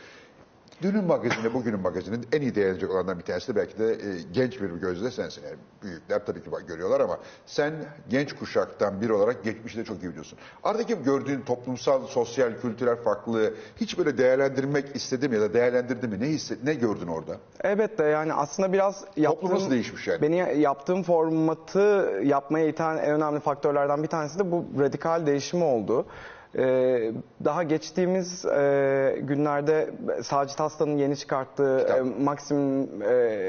Dünün 0.82 1.04
magazini, 1.06 1.54
bugünün 1.54 1.80
magazinin 1.80 2.28
en 2.34 2.42
iyi 2.42 2.56
değerlenecek 2.56 2.90
olanlardan 2.92 3.20
bir 3.20 3.24
tanesi 3.24 3.48
de 3.48 3.56
belki 3.56 3.80
de 3.80 3.92
e, 3.92 3.98
genç 4.32 4.62
bir 4.62 4.70
gözle 4.70 5.12
sensin. 5.12 5.44
Yani 5.44 5.56
büyükler 5.84 6.26
tabii 6.26 6.44
ki 6.44 6.52
bak- 6.52 6.68
görüyorlar 6.68 7.00
ama 7.00 7.18
sen 7.46 7.74
genç 8.10 8.34
kuşaktan 8.36 9.02
biri 9.02 9.14
olarak 9.14 9.44
geçmişi 9.44 9.78
de 9.78 9.84
çok 9.86 10.04
iyi 10.04 10.10
biliyorsun. 10.10 10.40
Aradaki 10.64 11.04
gördüğün 11.04 11.42
toplumsal, 11.42 12.08
sosyal, 12.08 12.52
kültürel 12.62 12.96
farklılığı 12.96 13.54
hiç 13.76 13.98
böyle 13.98 14.18
değerlendirmek 14.18 14.96
istedin 14.96 15.30
mi 15.30 15.36
ya 15.36 15.42
da 15.42 15.54
değerlendirdin 15.54 16.10
mi? 16.10 16.20
Ne 16.20 16.26
hisset, 16.28 16.64
ne 16.64 16.74
gördün 16.74 17.08
orada? 17.08 17.38
Elbette 17.64 18.04
yani 18.04 18.34
aslında 18.34 18.74
biraz 18.74 19.04
yaptığım, 19.16 19.50
nasıl 19.52 19.72
değişmiş 19.72 20.08
yani? 20.08 20.22
Beni 20.22 20.60
yaptığım 20.60 21.04
formatı 21.04 22.14
yapmaya 22.24 22.68
iten 22.68 22.98
en 22.98 23.12
önemli 23.12 23.40
faktörlerden 23.40 24.04
bir 24.04 24.08
tanesi 24.08 24.40
de 24.40 24.52
bu 24.52 24.66
radikal 24.80 25.26
değişim 25.26 25.62
oldu. 25.64 26.06
Ee, 26.58 27.12
daha 27.46 27.64
geçtiğimiz 27.64 28.46
e, 28.46 29.20
günlerde 29.24 29.90
Sacit 30.24 30.62
Aslan'ın 30.62 30.98
yeni 30.98 31.18
çıkarttığı 31.18 31.78
Kitap. 31.80 31.98
e, 31.98 32.02
Maxim 32.24 32.58
e, 32.58 32.86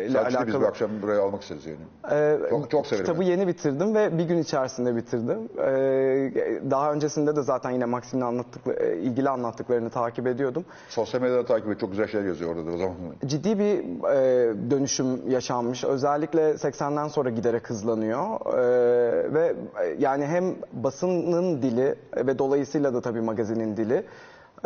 ile 0.05 0.11
Sadece 0.11 0.29
biz 0.29 0.37
alakalı 0.37 0.61
bu 0.63 0.67
akşam 0.67 0.91
buraya 1.03 1.21
almak 1.23 1.43
isteriz 1.43 1.67
yani. 1.67 1.77
ee, 2.13 2.39
Çok- 2.51 2.71
çok 2.71 2.87
severim 2.87 3.05
Kitabı 3.07 3.21
ben. 3.21 3.27
yeni 3.27 3.47
bitirdim 3.47 3.95
ve 3.95 4.19
bir 4.19 4.25
gün 4.25 4.39
içerisinde 4.39 4.97
bitirdim. 4.97 5.39
Ee, 5.59 6.71
daha 6.71 6.93
öncesinde 6.93 7.37
de 7.37 7.43
zaten 7.43 7.71
yine 7.71 7.85
Maxim'le 7.85 8.23
anlattık, 8.23 8.63
e, 8.81 8.97
ilgili 8.97 9.29
anlattıklarını 9.29 9.91
takip 9.91 10.27
ediyordum. 10.27 10.65
Sosyal 10.89 11.21
medyada 11.23 11.45
takip 11.47 11.71
et. 11.71 11.81
Çok 11.81 11.91
güzel 11.91 12.07
şeyler 12.09 12.27
yazıyor 12.27 12.51
orada 12.57 12.67
da 12.67 12.75
o 12.75 12.77
zaman. 12.79 12.95
Ciddi 13.27 13.59
bir 13.59 13.79
e, 14.15 14.71
dönüşüm 14.71 15.31
yaşanmış. 15.31 15.85
Özellikle 15.85 16.51
80'den 16.51 17.09
sonra 17.09 17.31
giderek 17.31 17.71
hızlanıyor. 17.71 18.55
E, 18.59 19.35
ve 19.35 19.55
yani 19.99 20.27
hem 20.27 20.45
basının 20.73 21.63
dili 21.63 21.95
ve 22.17 22.39
dolayısıyla 22.39 22.95
da 22.95 22.98
tabii 23.01 23.21
magazinin 23.21 23.77
dili 23.77 24.05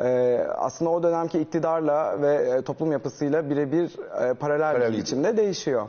e, 0.02 0.38
aslında 0.56 0.90
o 0.90 1.02
dönemki 1.02 1.38
iktidarla 1.40 2.22
ve 2.22 2.34
e, 2.34 2.62
toplum 2.62 2.92
yapısıyla 2.92 3.50
birebir 3.50 3.84
e, 4.30 4.34
paralel 4.34 4.36
Paralel 4.36 4.80
bir 4.80 4.86
gidiyor. 4.86 5.02
biçimde 5.02 5.36
değişiyor. 5.36 5.86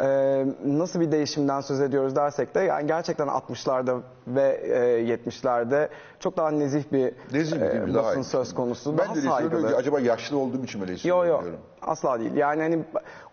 e, 0.00 0.46
nasıl 0.66 1.00
bir 1.00 1.12
değişimden 1.12 1.60
söz 1.60 1.80
ediyoruz 1.80 2.16
dersek 2.16 2.54
de 2.54 2.60
yani 2.60 2.86
gerçekten 2.86 3.26
60'larda 3.28 4.00
ve 4.28 4.60
e, 4.62 5.14
70'lerde 5.16 5.88
çok 6.20 6.36
daha 6.36 6.50
nezih 6.50 6.84
bir 6.92 7.12
Nezih 7.32 7.56
e, 7.60 7.94
basın 7.94 8.20
iyi. 8.20 8.24
söz 8.24 8.54
konusu. 8.54 8.92
Ben 8.92 8.98
daha 8.98 9.14
de 9.14 9.18
hissediyorum 9.18 9.50
saygılı. 9.50 9.68
ki 9.68 9.76
acaba 9.76 10.00
yaşlı 10.00 10.38
olduğum 10.38 10.64
için 10.64 10.80
böyle 10.80 10.92
Yo 10.92 10.96
hissediyorum. 10.96 11.28
yo 11.30 11.40
diyorum. 11.42 11.60
asla 11.82 12.20
değil. 12.20 12.34
Yani 12.34 12.62
hani 12.62 12.84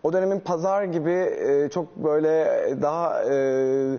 o 0.02 0.12
dönemin 0.12 0.40
pazar 0.40 0.84
gibi 0.84 1.10
e, 1.12 1.68
çok 1.68 1.96
böyle 1.96 2.46
daha 2.82 3.22
e, 3.24 3.98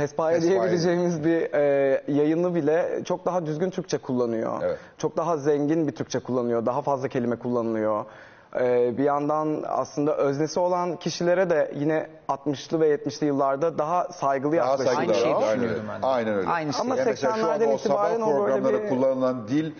pespaya 0.00 0.34
Pespaya. 0.38 0.60
diyebileceğimiz 0.62 1.24
bir 1.24 1.52
e, 1.54 2.02
yayını 2.08 2.54
bile 2.54 3.00
çok 3.04 3.26
daha 3.26 3.46
düzgün 3.46 3.70
Türkçe 3.70 3.98
kullanıyor. 3.98 4.52
Evet. 4.64 4.78
Çok 4.98 5.16
daha 5.16 5.36
zengin 5.36 5.86
bir 5.88 5.92
Türkçe 5.92 6.18
kullanıyor. 6.18 6.66
Daha 6.66 6.82
fazla 6.82 7.08
kelime 7.08 7.36
kullanılıyor. 7.36 8.04
E, 8.60 8.98
bir 8.98 9.04
yandan 9.04 9.64
aslında 9.68 10.16
öznesi 10.16 10.60
olan 10.60 10.96
kişilere 10.96 11.50
de 11.50 11.72
yine 11.76 12.06
60'lı 12.28 12.80
ve 12.80 12.94
70'li 12.94 13.26
yıllarda 13.26 13.78
daha 13.78 14.04
saygılı 14.12 14.56
Daha 14.56 14.76
saygılı. 14.78 14.96
Aynı 14.98 15.14
şeyi 15.14 15.34
Aynen 15.34 15.48
öyle. 15.48 15.54
düşünüyordum 15.60 15.84
ben 15.94 16.02
de. 16.02 16.06
Aynen 16.06 16.34
öyle. 16.34 16.48
Aynısı. 16.48 16.80
Ama 16.80 16.96
Yani 16.96 17.08
mesela 17.10 17.34
şu 17.36 17.42
anda 17.44 17.54
80'lerden 17.56 17.74
o 17.74 17.78
sabah 17.78 18.10
itibaren 18.10 18.20
o 18.20 18.26
böyle 18.26 18.38
programları 18.38 18.82
bir- 18.84 18.88
kullanılan 18.88 19.48
dil 19.48 19.72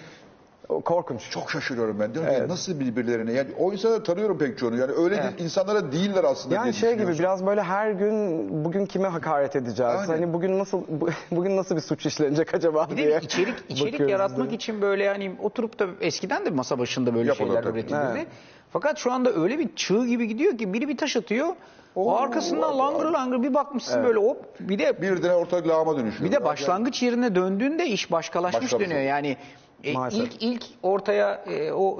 Korkunç. 0.85 1.31
çok 1.31 1.51
şaşırıyorum 1.51 2.01
ben. 2.01 2.15
Diyorum 2.15 2.35
ki 2.35 2.49
nasıl 2.49 2.81
birbirlerine 2.81 3.33
yani 3.33 3.49
o 3.59 3.73
insanları 3.73 4.03
tanıyorum 4.05 4.39
pek 4.39 4.59
çoğunu. 4.59 4.77
Yani 4.77 4.93
öyle 4.93 5.17
değil- 5.23 5.35
insanlara 5.39 5.93
değiller 5.93 6.25
aslında 6.25 6.55
Yani 6.55 6.65
diye 6.65 6.73
şey 6.73 6.89
gibi 6.91 6.99
düşünüyorsun. 6.99 7.19
biraz 7.25 7.47
böyle 7.47 7.63
her 7.63 7.91
gün 7.91 8.49
bugün 8.65 8.87
kime 8.87 9.09
hakaret 9.09 9.57
edeceğiz? 9.57 9.93
Aynen. 9.95 10.07
Hani 10.07 10.33
bugün 10.33 10.59
nasıl 10.59 10.83
bu- 10.89 11.09
bugün 11.31 11.57
nasıl 11.57 11.77
bir 11.77 11.81
suç 11.81 12.07
işlenecek 12.07 12.55
acaba 12.55 12.87
Bir 12.91 12.97
diye. 12.97 13.11
de 13.11 13.19
içerik 13.25 13.55
içerik 13.69 13.93
bakıyoruz 13.93 14.13
yaratmak 14.13 14.53
için 14.53 14.83
böyle 14.83 15.09
hani 15.09 15.33
oturup 15.43 15.79
da 15.79 15.87
eskiden 16.01 16.45
de 16.47 16.51
masa 16.51 16.79
başında 16.79 17.15
böyle 17.15 17.29
Yapılır 17.29 17.47
şeyler 17.49 17.63
tabii. 17.63 17.79
üretilirdi. 17.79 18.03
Evet. 18.13 18.27
Fakat 18.73 18.99
şu 18.99 19.13
anda 19.13 19.33
öyle 19.33 19.59
bir 19.59 19.69
çığ 19.77 20.07
gibi 20.07 20.29
gidiyor 20.29 20.59
ki 20.59 20.73
biri 20.73 20.89
bir 20.89 20.97
taş 20.97 21.17
atıyor. 21.17 21.49
O 21.95 22.17
arkasından 22.17 22.79
langır 22.79 23.05
langır 23.07 23.43
bir 23.43 23.55
bakmışsın 23.55 24.05
böyle 24.05 24.19
hop 24.19 24.37
bir 24.61 24.79
de 24.79 25.03
Birden 25.03 25.31
ortak 25.35 25.69
lağma 25.69 25.97
dönüşüyor. 25.97 26.31
bir 26.31 26.37
de 26.37 26.45
başlangıç 26.45 27.03
yerine 27.03 27.35
döndüğünde 27.35 27.87
iş 27.87 28.13
başkalaşmış 28.13 28.63
Başka 28.63 28.81
bir 28.81 28.85
dönüyor. 28.85 29.01
Yani 29.01 29.37
e, 29.85 29.93
Maalesef. 29.93 30.21
ilk 30.27 30.43
ilk 30.43 30.65
ortaya 30.83 31.35
e, 31.35 31.73
o 31.73 31.99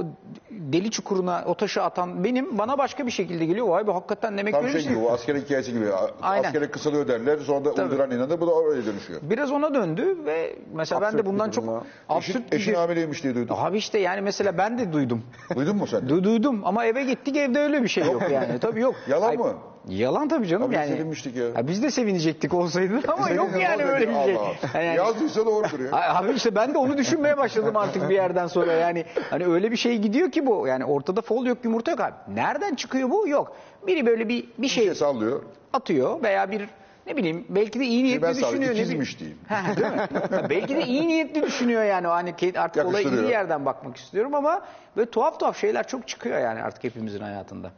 deli 0.51 0.91
çukuruna 0.91 1.45
o 1.47 1.55
taşı 1.55 1.83
atan 1.83 2.25
benim 2.25 2.59
bana 2.59 2.79
başka 2.79 3.07
bir 3.07 3.11
şekilde 3.11 3.45
geliyor. 3.45 3.69
Vay 3.69 3.87
be 3.87 3.93
hakikaten 3.93 4.39
demek 4.39 4.55
Tam 4.55 4.69
şey 4.69 4.81
şey. 4.81 4.91
gibi 4.93 5.05
o 5.05 5.13
askerin 5.13 5.41
hikayesi 5.41 5.73
gibi. 5.73 5.87
Aynen. 6.23 6.45
Askere 6.49 6.71
kısalıyor 6.71 7.09
derler 7.09 7.39
sonra 7.39 7.65
da 7.65 7.75
Tabii. 7.75 7.91
uyduran 7.91 8.11
inanır 8.11 8.41
bu 8.41 8.47
da 8.47 8.53
öyle 8.71 8.87
dönüşüyor. 8.87 9.21
Biraz 9.23 9.53
ona 9.53 9.75
döndü 9.75 10.17
ve 10.25 10.57
mesela 10.75 11.01
ben 11.01 11.07
Absürt 11.07 11.23
de 11.25 11.27
bundan 11.27 11.51
çok 11.51 11.65
durum 11.67 11.77
Eşin, 11.77 11.89
absürt 12.09 12.55
eşin 12.55 12.73
bir 12.73 12.79
hamileymiş 12.79 13.23
diye 13.23 13.35
duydum. 13.35 13.57
Abi 13.59 13.79
işte 13.79 13.99
yani 13.99 14.21
mesela 14.21 14.59
ben 14.59 14.79
de 14.79 14.93
duydum. 14.93 15.23
Duydun 15.57 15.77
mu 15.77 15.87
sen? 15.87 16.09
de? 16.09 16.13
Du- 16.13 16.25
duydum 16.25 16.61
ama 16.65 16.85
eve 16.85 17.05
gittik 17.05 17.37
evde 17.37 17.59
öyle 17.61 17.83
bir 17.83 17.89
şey 17.89 18.05
yok 18.05 18.23
yani. 18.33 18.59
Tabii 18.59 18.81
yok. 18.81 18.95
Yalan 19.09 19.37
mı? 19.37 19.55
Yalan 19.89 20.29
tabii 20.29 20.47
canım 20.47 20.67
Tabii 20.67 20.75
yani. 20.75 20.89
sevinmiştik 20.89 21.37
ya. 21.37 21.69
biz 21.69 21.83
de 21.83 21.91
sevinecektik 21.91 22.55
olsaydı 22.55 23.01
ama 23.09 23.31
yok 23.31 23.51
yani 23.61 23.85
öyle 23.85 24.09
bir 24.09 24.15
şey. 24.15 24.35
Allah 24.37 24.41
Allah. 24.41 24.81
Yani- 24.85 24.97
Yazdıysa 24.97 25.47
doğrudur 25.47 25.81
ya. 25.81 26.15
Abi 26.17 26.33
işte 26.33 26.55
ben 26.55 26.75
de 26.75 26.79
onu 26.79 26.99
düşünmeye 26.99 27.37
başladım 27.39 27.77
artık 27.77 28.09
bir 28.09 28.15
yerden 28.15 28.47
sonra 28.47 28.73
yani 28.73 29.05
hani 29.31 29.47
öyle 29.47 29.71
bir 29.71 29.77
şey 29.77 29.99
gidiyor 29.99 30.31
ki 30.31 30.47
bu 30.47 30.67
yani 30.67 30.85
ortada 30.85 31.21
fol 31.21 31.47
yok 31.47 31.59
yumurta 31.65 31.91
yok 31.91 32.01
abi. 32.01 32.15
Nereden 32.35 32.75
çıkıyor 32.75 33.11
bu? 33.11 33.29
Yok. 33.29 33.57
Biri 33.87 34.07
böyle 34.07 34.29
bir 34.29 34.43
bir 34.59 34.63
Bir 34.63 34.69
şey 34.69 34.85
şey 34.85 34.95
sallıyor. 34.95 35.43
atıyor 35.73 36.23
veya 36.23 36.51
bir 36.51 36.69
ne 37.07 37.17
bileyim 37.17 37.45
belki 37.49 37.81
de 37.81 37.85
iyi 37.85 38.05
niyetli 38.05 38.23
ben 38.23 38.35
düşünüyor. 38.35 38.75
ne 38.75 38.79
ikizmiş 38.81 39.21
bileyim. 39.21 39.39
diyeyim. 39.49 39.67
Ha, 39.67 39.77
değil 39.77 39.93
mi? 39.93 40.21
Ha, 40.37 40.51
belki 40.51 40.77
de 40.77 40.83
iyi 40.87 41.09
niyetli 41.09 41.43
düşünüyor 41.43 41.85
yani 41.85 42.09
o 42.09 42.11
hani 42.11 42.31
ke- 42.31 42.59
artık 42.59 42.87
olaya 42.87 43.01
iyi 43.01 43.05
Yakıştırıyor. 43.05 43.31
yerden 43.31 43.67
bakmak 43.67 43.97
istiyorum 43.97 44.35
ama 44.35 44.63
böyle 44.97 45.11
tuhaf 45.11 45.41
tuhaf 45.41 45.57
şeyler 45.61 45.87
çok 45.89 46.09
çıkıyor 46.09 46.39
yani 46.41 46.63
artık 46.63 46.85
hepimizin 46.85 47.21
hayatında. 47.21 47.71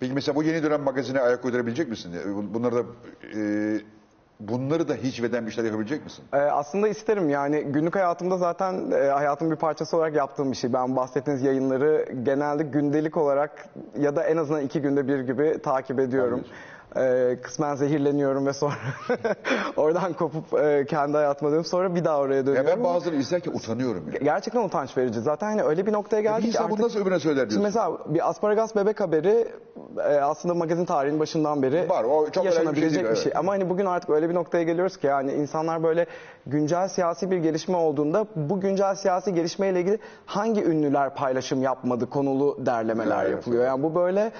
Peki 0.00 0.12
mesela 0.14 0.36
bu 0.36 0.42
yeni 0.42 0.62
dönem 0.62 0.82
magazine 0.82 1.20
ayak 1.20 1.44
uydurabilecek 1.44 1.88
misin? 1.88 2.12
E, 2.12 2.54
Bunları 2.54 2.74
da 2.76 2.80
e, 3.38 3.40
bunları 4.40 4.88
da 4.88 4.94
hiç 4.94 5.22
veden 5.22 5.46
bir 5.46 5.50
şeyler 5.50 5.68
yapabilecek 5.70 6.04
misin? 6.04 6.24
Ee, 6.32 6.36
aslında 6.36 6.88
isterim 6.88 7.30
yani 7.30 7.60
günlük 7.62 7.94
hayatımda 7.96 8.36
zaten 8.36 8.90
e, 8.90 8.96
hayatımın 8.96 9.52
bir 9.52 9.58
parçası 9.58 9.96
olarak 9.96 10.14
yaptığım 10.14 10.50
bir 10.52 10.56
şey. 10.56 10.72
Ben 10.72 10.96
bahsettiğiniz 10.96 11.42
yayınları 11.42 12.08
genelde 12.22 12.62
gündelik 12.62 13.16
olarak 13.16 13.68
ya 13.98 14.16
da 14.16 14.24
en 14.24 14.36
azından 14.36 14.62
iki 14.62 14.80
günde 14.80 15.08
bir 15.08 15.20
gibi 15.20 15.58
takip 15.62 16.00
ediyorum. 16.00 16.44
Ee, 16.98 17.38
kısmen 17.42 17.74
zehirleniyorum 17.74 18.46
ve 18.46 18.52
sonra 18.52 18.74
oradan 19.76 20.12
kopup 20.12 20.60
e, 20.60 20.86
kendi 20.88 21.16
hayatıma 21.16 21.52
dönüp 21.52 21.66
sonra 21.66 21.94
bir 21.94 22.04
daha 22.04 22.18
oraya 22.18 22.36
Ya 22.36 22.46
dönüyorum. 22.46 22.70
ben 22.76 22.84
bazıları 22.84 23.16
izlerken 23.16 23.52
utanıyorum 23.52 24.04
ya. 24.12 24.18
Gerçekten 24.22 24.64
utanç 24.64 24.96
verici. 24.96 25.20
Zaten 25.20 25.46
hani 25.46 25.62
öyle 25.62 25.86
bir 25.86 25.92
noktaya 25.92 26.22
geldik 26.22 26.52
ki 26.52 26.58
artık... 26.60 26.70
bunu 26.78 26.86
nasıl 26.86 27.00
öbürüne 27.00 27.18
söyler 27.20 27.50
diyorsun? 27.50 27.62
mesela 27.62 27.98
bir 28.06 28.28
asparagas 28.28 28.76
bebek 28.76 29.00
haberi 29.00 29.48
e, 29.98 30.00
aslında 30.02 30.54
magazin 30.54 30.84
tarihinin 30.84 31.20
başından 31.20 31.62
beri 31.62 31.88
Var, 31.88 32.04
o 32.04 32.08
çok 32.08 32.16
önemli 32.16 32.30
bir 32.36 32.36
şey 32.36 32.44
yaşanabilecek 32.44 32.94
değil, 33.04 33.10
bir 33.10 33.16
şey. 33.16 33.24
evet. 33.26 33.36
Ama 33.36 33.52
hani 33.52 33.70
bugün 33.70 33.86
artık 33.86 34.10
öyle 34.10 34.28
bir 34.28 34.34
noktaya 34.34 34.62
geliyoruz 34.64 34.96
ki 34.96 35.06
yani 35.06 35.32
insanlar 35.32 35.82
böyle 35.82 36.06
güncel 36.46 36.88
siyasi 36.88 37.30
bir 37.30 37.36
gelişme 37.36 37.76
olduğunda 37.76 38.26
bu 38.36 38.60
güncel 38.60 38.94
siyasi 38.94 39.34
gelişmeyle 39.34 39.80
ilgili 39.80 39.98
hangi 40.26 40.64
ünlüler 40.64 41.14
paylaşım 41.14 41.62
yapmadı 41.62 42.10
konulu 42.10 42.66
derlemeler 42.66 43.22
Evet, 43.22 43.30
yapılıyor. 43.32 43.64
Yani 43.64 43.82
bu 43.82 43.94
böyle 43.94 44.32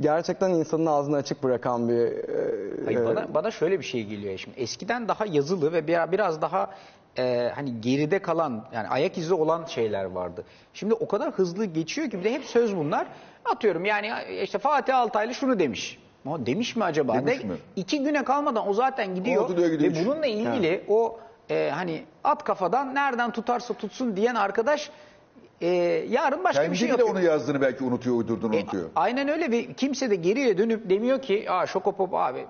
gerçekten 0.00 0.50
insanın 0.50 0.86
ağzını 0.86 1.16
açık 1.16 1.42
bırakan 1.42 1.88
bir 1.88 1.94
e, 2.06 2.84
Hayır, 2.84 3.00
e, 3.00 3.04
bana, 3.06 3.34
bana 3.34 3.50
şöyle 3.50 3.78
bir 3.78 3.84
şey 3.84 4.04
geliyor 4.04 4.38
şimdi. 4.38 4.60
Eskiden 4.60 5.08
daha 5.08 5.26
yazılı 5.26 5.72
ve 5.72 5.86
bir- 5.86 6.12
biraz 6.12 6.42
daha 6.42 6.70
e, 7.18 7.52
hani 7.54 7.80
geride 7.80 8.18
kalan 8.18 8.64
yani 8.74 8.88
ayak 8.88 9.18
izi 9.18 9.34
olan 9.34 9.64
şeyler 9.64 10.04
vardı. 10.04 10.44
Şimdi 10.74 10.94
o 10.94 11.08
kadar 11.08 11.30
hızlı 11.32 11.64
geçiyor 11.64 12.10
ki 12.10 12.18
bir 12.18 12.24
de 12.24 12.32
hep 12.32 12.44
söz 12.44 12.76
bunlar. 12.76 13.06
Atıyorum 13.44 13.84
yani 13.84 14.10
işte 14.42 14.58
Fatih 14.58 14.96
Altaylı 14.98 15.34
şunu 15.34 15.58
demiş. 15.58 15.98
Ama 16.26 16.46
demiş 16.46 16.76
mi 16.76 16.84
acaba? 16.84 17.14
Demiş 17.14 17.38
De- 17.40 17.44
mi? 17.46 17.54
İki 17.76 18.02
güne 18.02 18.24
kalmadan 18.24 18.68
o 18.68 18.72
zaten 18.72 19.14
gidiyor. 19.14 19.48
gidiyor. 19.50 19.70
Ve 19.94 20.06
bununla 20.06 20.26
ilgili 20.26 20.84
o 20.88 21.18
e, 21.50 21.70
hani 21.74 22.04
at 22.24 22.44
kafadan 22.44 22.94
nereden 22.94 23.30
tutarsa 23.30 23.74
tutsun 23.74 24.16
diyen 24.16 24.34
arkadaş 24.34 24.90
e, 25.60 25.66
yarın 26.08 26.44
başka 26.44 26.60
bir 26.62 26.66
Kendi 26.66 26.78
şey 26.78 26.88
de 26.88 26.90
yapıyor. 26.90 27.10
onu 27.10 27.20
yazdığını 27.22 27.60
belki 27.60 27.84
unutuyor, 27.84 28.16
uydurduğunu 28.16 28.56
E, 28.56 28.58
unutuyor. 28.62 28.90
aynen 28.96 29.28
öyle 29.28 29.50
ve 29.50 29.72
kimse 29.72 30.10
de 30.10 30.14
geriye 30.14 30.58
dönüp 30.58 30.90
demiyor 30.90 31.22
ki 31.22 31.46
aa 31.50 31.66
Şokopop 31.66 32.14
abi 32.14 32.46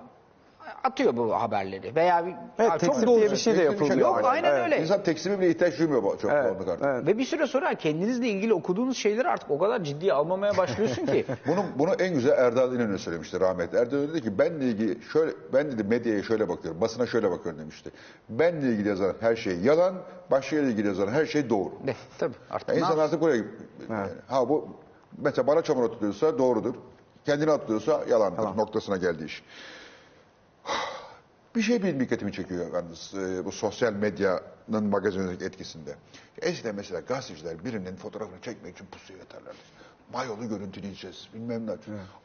atıyor 0.83 1.17
bu 1.17 1.33
haberleri 1.41 1.95
veya 1.95 2.25
Evet, 2.59 2.71
"Aa, 2.71 2.79
çok 2.79 3.05
doğru. 3.07 3.19
diye 3.19 3.31
bir 3.31 3.35
şey 3.35 3.57
de 3.57 3.63
yapılıyor. 3.63 3.97
Yok 3.97 4.21
aynen 4.23 4.51
Evet. 4.51 4.63
öyle. 4.63 4.81
İnsan 4.81 5.03
tekstime 5.03 5.39
bile 5.39 5.49
ihtiyaç 5.49 5.79
duymuyor 5.79 6.03
bu- 6.03 6.17
çok 6.21 6.31
Evet, 6.31 6.45
artık. 6.45 6.79
evet. 6.85 7.05
Ve 7.07 7.17
bir 7.17 7.25
süre 7.25 7.47
sonra 7.47 7.75
kendinizle 7.75 8.27
ilgili 8.27 8.53
okuduğunuz 8.53 8.97
şeyleri 8.97 9.27
artık 9.29 9.51
o 9.51 9.59
kadar 9.59 9.83
ciddiye 9.83 10.13
almamaya 10.13 10.57
başlıyorsun 10.57 11.05
ki. 11.05 11.25
Bunu, 11.47 11.65
bunu 11.79 11.93
en 11.99 12.13
güzel 12.13 12.31
Erdal 12.37 12.73
İnönü 12.73 12.99
söylemişti 12.99 13.39
rahmetli. 13.39 13.77
Erdal 13.77 13.97
dedi 13.97 14.21
ki 14.21 14.39
benle 14.39 14.65
ilgili 14.65 15.01
şöyle 15.13 15.31
ben 15.53 15.71
dedi 15.71 15.83
medyaya 15.83 16.23
şöyle 16.23 16.49
bakıyorum, 16.49 16.81
basına 16.81 17.05
şöyle 17.07 17.31
bakıyorum 17.31 17.61
demişti. 17.61 17.91
Benle 18.29 18.67
ilgili 18.69 18.87
yazılan 18.87 19.13
her 19.19 19.35
şey 19.35 19.57
yalan, 19.59 19.95
başkayla 20.31 20.65
ilgili 20.69 20.87
yazılan 20.87 21.11
her 21.11 21.25
şey 21.25 21.49
doğru. 21.49 21.71
de, 21.87 21.93
tabii 22.17 22.33
artık 22.51 22.69
Yani 22.69 22.77
ne 22.79 22.83
insan 22.85 22.97
artık 22.99 23.21
buraya 23.21 23.35
yani, 23.89 24.09
ha 24.27 24.49
bu 24.49 24.67
mesela 25.17 25.47
bana 25.47 25.61
çamur 25.61 25.83
atılıyorsa 25.89 26.37
doğrudur. 26.37 26.73
Kendine 27.25 27.51
atılıyorsa 27.51 28.03
yalandır 28.09 28.57
noktasına 28.57 28.97
geldi 28.97 29.25
iş. 29.25 29.43
Bir 31.57 31.61
şey 31.61 31.83
benim 31.83 31.99
dikkatimi 31.99 32.33
çekiyor 32.33 32.73
yalnız 32.73 33.13
e, 33.13 33.45
bu 33.45 33.51
sosyal 33.51 33.93
medyanın 33.93 34.83
magazinindeki 34.89 35.45
etkisinde. 35.45 35.95
Eskiden 36.41 36.75
mesela 36.75 36.99
gazeteciler 36.99 37.65
birinin 37.65 37.95
fotoğrafını 37.95 38.41
çekmek 38.41 38.75
için 38.75 38.85
pusuya 38.85 39.19
yatarlardı. 39.19 39.57
Mayolu 40.13 40.49
görüntüleyeceğiz 40.49 41.27
bilmem 41.33 41.67
ne. 41.67 41.71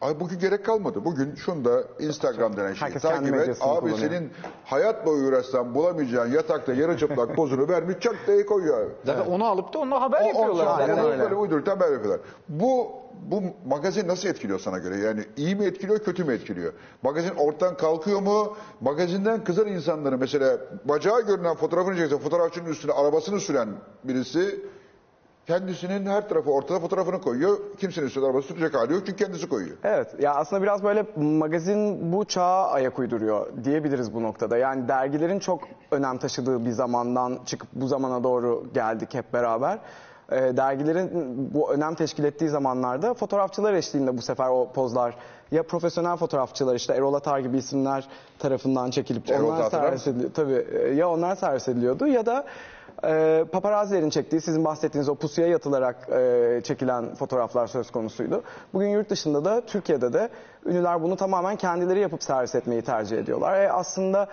Ay 0.00 0.20
bugün 0.20 0.38
gerek 0.38 0.64
kalmadı. 0.64 1.04
Bugün 1.04 1.34
şunda 1.34 1.84
Instagram 1.98 2.56
denen 2.56 2.72
şeyi 2.74 2.80
Herkes 2.86 3.02
takip 3.02 3.34
et. 3.34 3.58
Abi 3.60 3.80
kullanıyor. 3.80 3.98
senin 3.98 4.30
hayat 4.64 5.06
boyu 5.06 5.28
uğraşsan 5.28 5.74
bulamayacağın 5.74 6.32
yatakta 6.32 6.72
yarı 6.72 6.98
çıplak 6.98 7.34
pozunu 7.36 7.68
vermiş 7.68 7.96
çak 8.00 8.16
diye 8.26 8.46
koyuyor. 8.46 8.90
Zaten 9.04 9.30
onu 9.30 9.44
alıp 9.46 9.74
da 9.74 9.78
onunla 9.78 10.00
haber 10.00 10.20
O- 10.20 10.24
yapıyorlar. 10.26 10.88
onu 10.88 11.10
öyle. 11.10 11.22
Böyle 11.22 11.34
uydururken 11.34 11.80
böyle 11.80 11.92
yapıyorlar. 11.92 12.20
Bu 12.48 12.90
bu 13.30 13.42
magazin 13.66 14.08
nasıl 14.08 14.28
etkiliyor 14.28 14.58
sana 14.58 14.78
göre? 14.78 14.96
Yani 14.96 15.24
iyi 15.36 15.56
mi 15.56 15.64
etkiliyor, 15.64 15.98
kötü 15.98 16.24
mü 16.24 16.32
etkiliyor? 16.34 16.72
Magazin 17.02 17.34
ortadan 17.34 17.76
kalkıyor 17.76 18.20
mu? 18.20 18.56
Magazinden 18.80 19.44
kızan 19.44 19.66
insanları 19.66 20.18
mesela 20.18 20.58
bacağı 20.84 21.20
görünen 21.26 21.54
fotoğrafını 21.56 21.96
çekse 21.96 22.18
fotoğrafçının 22.18 22.68
üstüne 22.70 22.92
arabasını 22.92 23.40
süren 23.40 23.68
birisi 24.04 24.60
kendisinin 25.46 26.06
her 26.06 26.28
tarafı 26.28 26.50
ortada 26.50 26.80
fotoğrafını 26.80 27.20
koyuyor. 27.20 27.58
Kimsenin 27.80 28.06
üstüne 28.06 28.26
arabası 28.26 28.48
sürecek 28.48 28.74
hali 28.74 28.92
yok 28.92 29.02
çünkü 29.06 29.24
kendisi 29.24 29.48
koyuyor. 29.48 29.76
Evet 29.84 30.14
ya 30.20 30.34
aslında 30.34 30.62
biraz 30.62 30.82
böyle 30.84 31.06
magazin 31.16 32.12
bu 32.12 32.24
çağa 32.24 32.66
ayak 32.66 32.98
uyduruyor 32.98 33.46
diyebiliriz 33.64 34.14
bu 34.14 34.22
noktada. 34.22 34.56
Yani 34.56 34.88
dergilerin 34.88 35.38
çok 35.38 35.60
önem 35.90 36.18
taşıdığı 36.18 36.64
bir 36.64 36.70
zamandan 36.70 37.38
çıkıp 37.46 37.68
bu 37.72 37.86
zamana 37.86 38.24
doğru 38.24 38.64
geldik 38.74 39.14
hep 39.14 39.32
beraber. 39.32 39.78
Ee, 40.32 40.56
dergilerin 40.56 41.10
bu 41.54 41.72
önem 41.72 41.94
teşkil 41.94 42.24
ettiği 42.24 42.48
zamanlarda 42.48 43.14
fotoğrafçılar 43.14 43.72
eşliğinde 43.72 44.16
bu 44.16 44.22
sefer 44.22 44.48
o 44.48 44.72
pozlar 44.72 45.14
ya 45.50 45.62
profesyonel 45.62 46.16
fotoğrafçılar 46.16 46.74
işte 46.74 46.94
Erol 46.94 47.14
Atar 47.14 47.38
gibi 47.38 47.58
isimler 47.58 48.08
tarafından 48.38 48.90
çekilip 48.90 49.30
Erol 49.30 49.48
onlar 49.48 49.60
Atar 49.60 49.80
servis 49.80 50.06
ediliyor. 50.06 50.30
Tabii 50.34 50.66
e, 50.72 50.94
ya 50.94 51.08
onlar 51.10 51.36
servis 51.36 51.68
ediliyordu 51.68 52.06
ya 52.06 52.26
da 52.26 52.44
e, 53.04 53.44
paparazilerin 53.52 54.10
çektiği, 54.10 54.40
sizin 54.40 54.64
bahsettiğiniz 54.64 55.08
o 55.08 55.14
pusuya 55.14 55.46
yatılarak 55.46 56.08
e, 56.12 56.60
çekilen 56.64 57.14
fotoğraflar 57.14 57.66
söz 57.66 57.90
konusuydu. 57.90 58.42
Bugün 58.74 58.88
yurt 58.88 59.10
dışında 59.10 59.44
da, 59.44 59.60
Türkiye'de 59.66 60.12
de 60.12 60.28
ünlüler 60.66 61.02
bunu 61.02 61.16
tamamen 61.16 61.56
kendileri 61.56 62.00
yapıp 62.00 62.22
servis 62.22 62.54
etmeyi 62.54 62.82
tercih 62.82 63.18
ediyorlar. 63.18 63.60
E, 63.60 63.72
aslında 63.72 64.28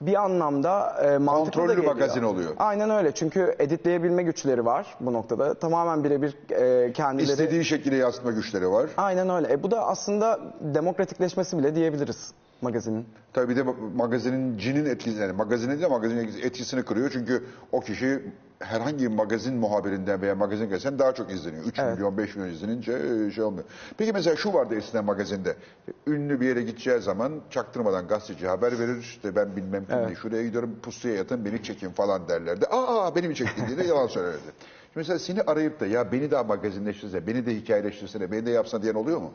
bir 0.00 0.14
anlamda 0.14 0.96
e, 1.02 1.18
mantıklı 1.18 1.26
da 1.26 1.44
Kontrollü 1.44 1.76
geliyor. 1.76 1.94
magazin 1.94 2.22
oluyor. 2.22 2.50
Aynen 2.58 2.90
öyle 2.90 3.12
çünkü 3.12 3.56
editleyebilme 3.58 4.22
güçleri 4.22 4.64
var 4.64 4.86
bu 5.00 5.12
noktada. 5.12 5.54
Tamamen 5.54 6.04
birebir 6.04 6.36
e, 6.50 6.92
kendileri... 6.92 7.30
İstediği 7.30 7.64
şekilde 7.64 7.96
yansıtma 7.96 8.30
güçleri 8.30 8.70
var. 8.70 8.90
Aynen 8.96 9.28
öyle. 9.28 9.52
E, 9.52 9.62
bu 9.62 9.70
da 9.70 9.86
aslında 9.86 10.40
demokratikleşmesi 10.60 11.58
bile 11.58 11.74
diyebiliriz 11.74 12.32
magazinin. 12.62 13.06
Tabii 13.32 13.48
bir 13.48 13.56
de 13.56 13.62
magazinin 13.96 14.58
cinin 14.58 14.84
etkisi, 14.86 15.20
yani 15.20 15.32
magazinin 15.32 15.80
de 15.82 15.86
magazinin 15.86 16.28
etkisini 16.42 16.82
kırıyor. 16.82 17.10
Çünkü 17.12 17.44
o 17.72 17.80
kişi 17.80 18.22
herhangi 18.58 18.98
bir 19.04 19.08
magazin 19.14 19.54
muhabirinden 19.54 20.22
veya 20.22 20.34
magazin 20.34 20.64
gazetesinden 20.64 20.98
daha 20.98 21.14
çok 21.14 21.32
izleniyor. 21.32 21.64
3 21.64 21.78
Evet. 21.78 21.94
milyon, 21.94 22.18
5 22.18 22.36
milyon 22.36 22.50
izlenince 22.52 22.92
e, 22.92 23.30
şey 23.30 23.44
olmuyor. 23.44 23.64
Peki 23.98 24.12
mesela 24.12 24.36
şu 24.36 24.52
vardı 24.52 24.74
eskiden 24.74 25.04
magazinde. 25.04 25.56
Ünlü 26.06 26.40
bir 26.40 26.46
yere 26.46 26.62
gideceği 26.62 27.00
zaman 27.00 27.32
çaktırmadan 27.50 28.08
gazeteci 28.08 28.46
haber 28.48 28.78
verir. 28.78 28.98
İşte 29.00 29.36
ben 29.36 29.56
bilmem 29.56 29.84
kimdi, 29.86 30.16
şuraya 30.16 30.42
gidiyorum 30.42 30.76
pusuya 30.82 31.14
yatın 31.14 31.44
beni 31.44 31.62
çekin 31.62 31.90
falan 31.90 32.28
derlerdi. 32.28 32.66
Aa 32.70 33.14
beni 33.16 33.28
mi 33.28 33.34
çektin 33.34 33.66
diye 33.66 33.78
de 33.78 33.84
yalan 33.84 34.06
söylerdi. 34.06 34.38
Şimdi 34.38 34.52
mesela 34.94 35.18
seni 35.18 35.42
arayıp 35.42 35.80
da 35.80 35.86
ya 35.86 36.12
beni 36.12 36.30
daha 36.30 36.44
magazinleştirsene, 36.44 37.26
beni 37.26 37.46
de 37.46 37.54
hikayeleştirsene, 37.56 38.32
beni 38.32 38.46
de 38.46 38.50
yapsana 38.50 38.82
diyen 38.82 38.94
oluyor 38.94 39.18
mu? 39.20 39.30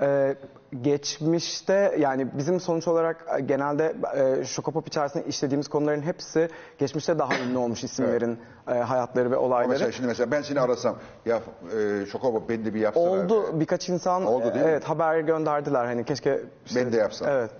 Ee, 0.00 0.34
geçmişte 0.80 1.96
yani 1.98 2.26
bizim 2.38 2.60
sonuç 2.60 2.88
olarak 2.88 3.26
e, 3.38 3.40
genelde 3.40 3.94
e, 4.16 4.44
Şokopop 4.44 4.86
içerisinde 4.88 5.24
işlediğimiz 5.24 5.68
konuların 5.68 6.02
hepsi 6.02 6.48
geçmişte 6.78 7.18
daha 7.18 7.38
ünlü 7.38 7.58
olmuş 7.58 7.84
isimlerin 7.84 8.38
e, 8.68 8.72
hayatları 8.72 9.30
ve 9.30 9.36
olayları. 9.36 9.68
mesela 9.68 9.92
şimdi 9.92 10.06
mesela 10.08 10.30
ben 10.30 10.42
seni 10.42 10.60
arasam 10.60 10.96
ya 11.26 11.40
e, 11.76 12.06
Şokobop 12.06 12.48
beni 12.48 12.64
de 12.64 12.74
bir 12.74 12.80
yapsana. 12.80 13.04
Oldu 13.10 13.60
birkaç 13.60 13.88
insan 13.88 14.26
Oldu 14.26 14.44
değil 14.44 14.64
mi? 14.64 14.70
evet 14.70 14.84
haber 14.84 15.18
gönderdiler 15.20 15.84
hani 15.84 16.04
keşke 16.04 16.40
Ben 16.76 16.92
de 16.92 16.96
yapsam. 16.96 17.28
Evet. 17.28 17.50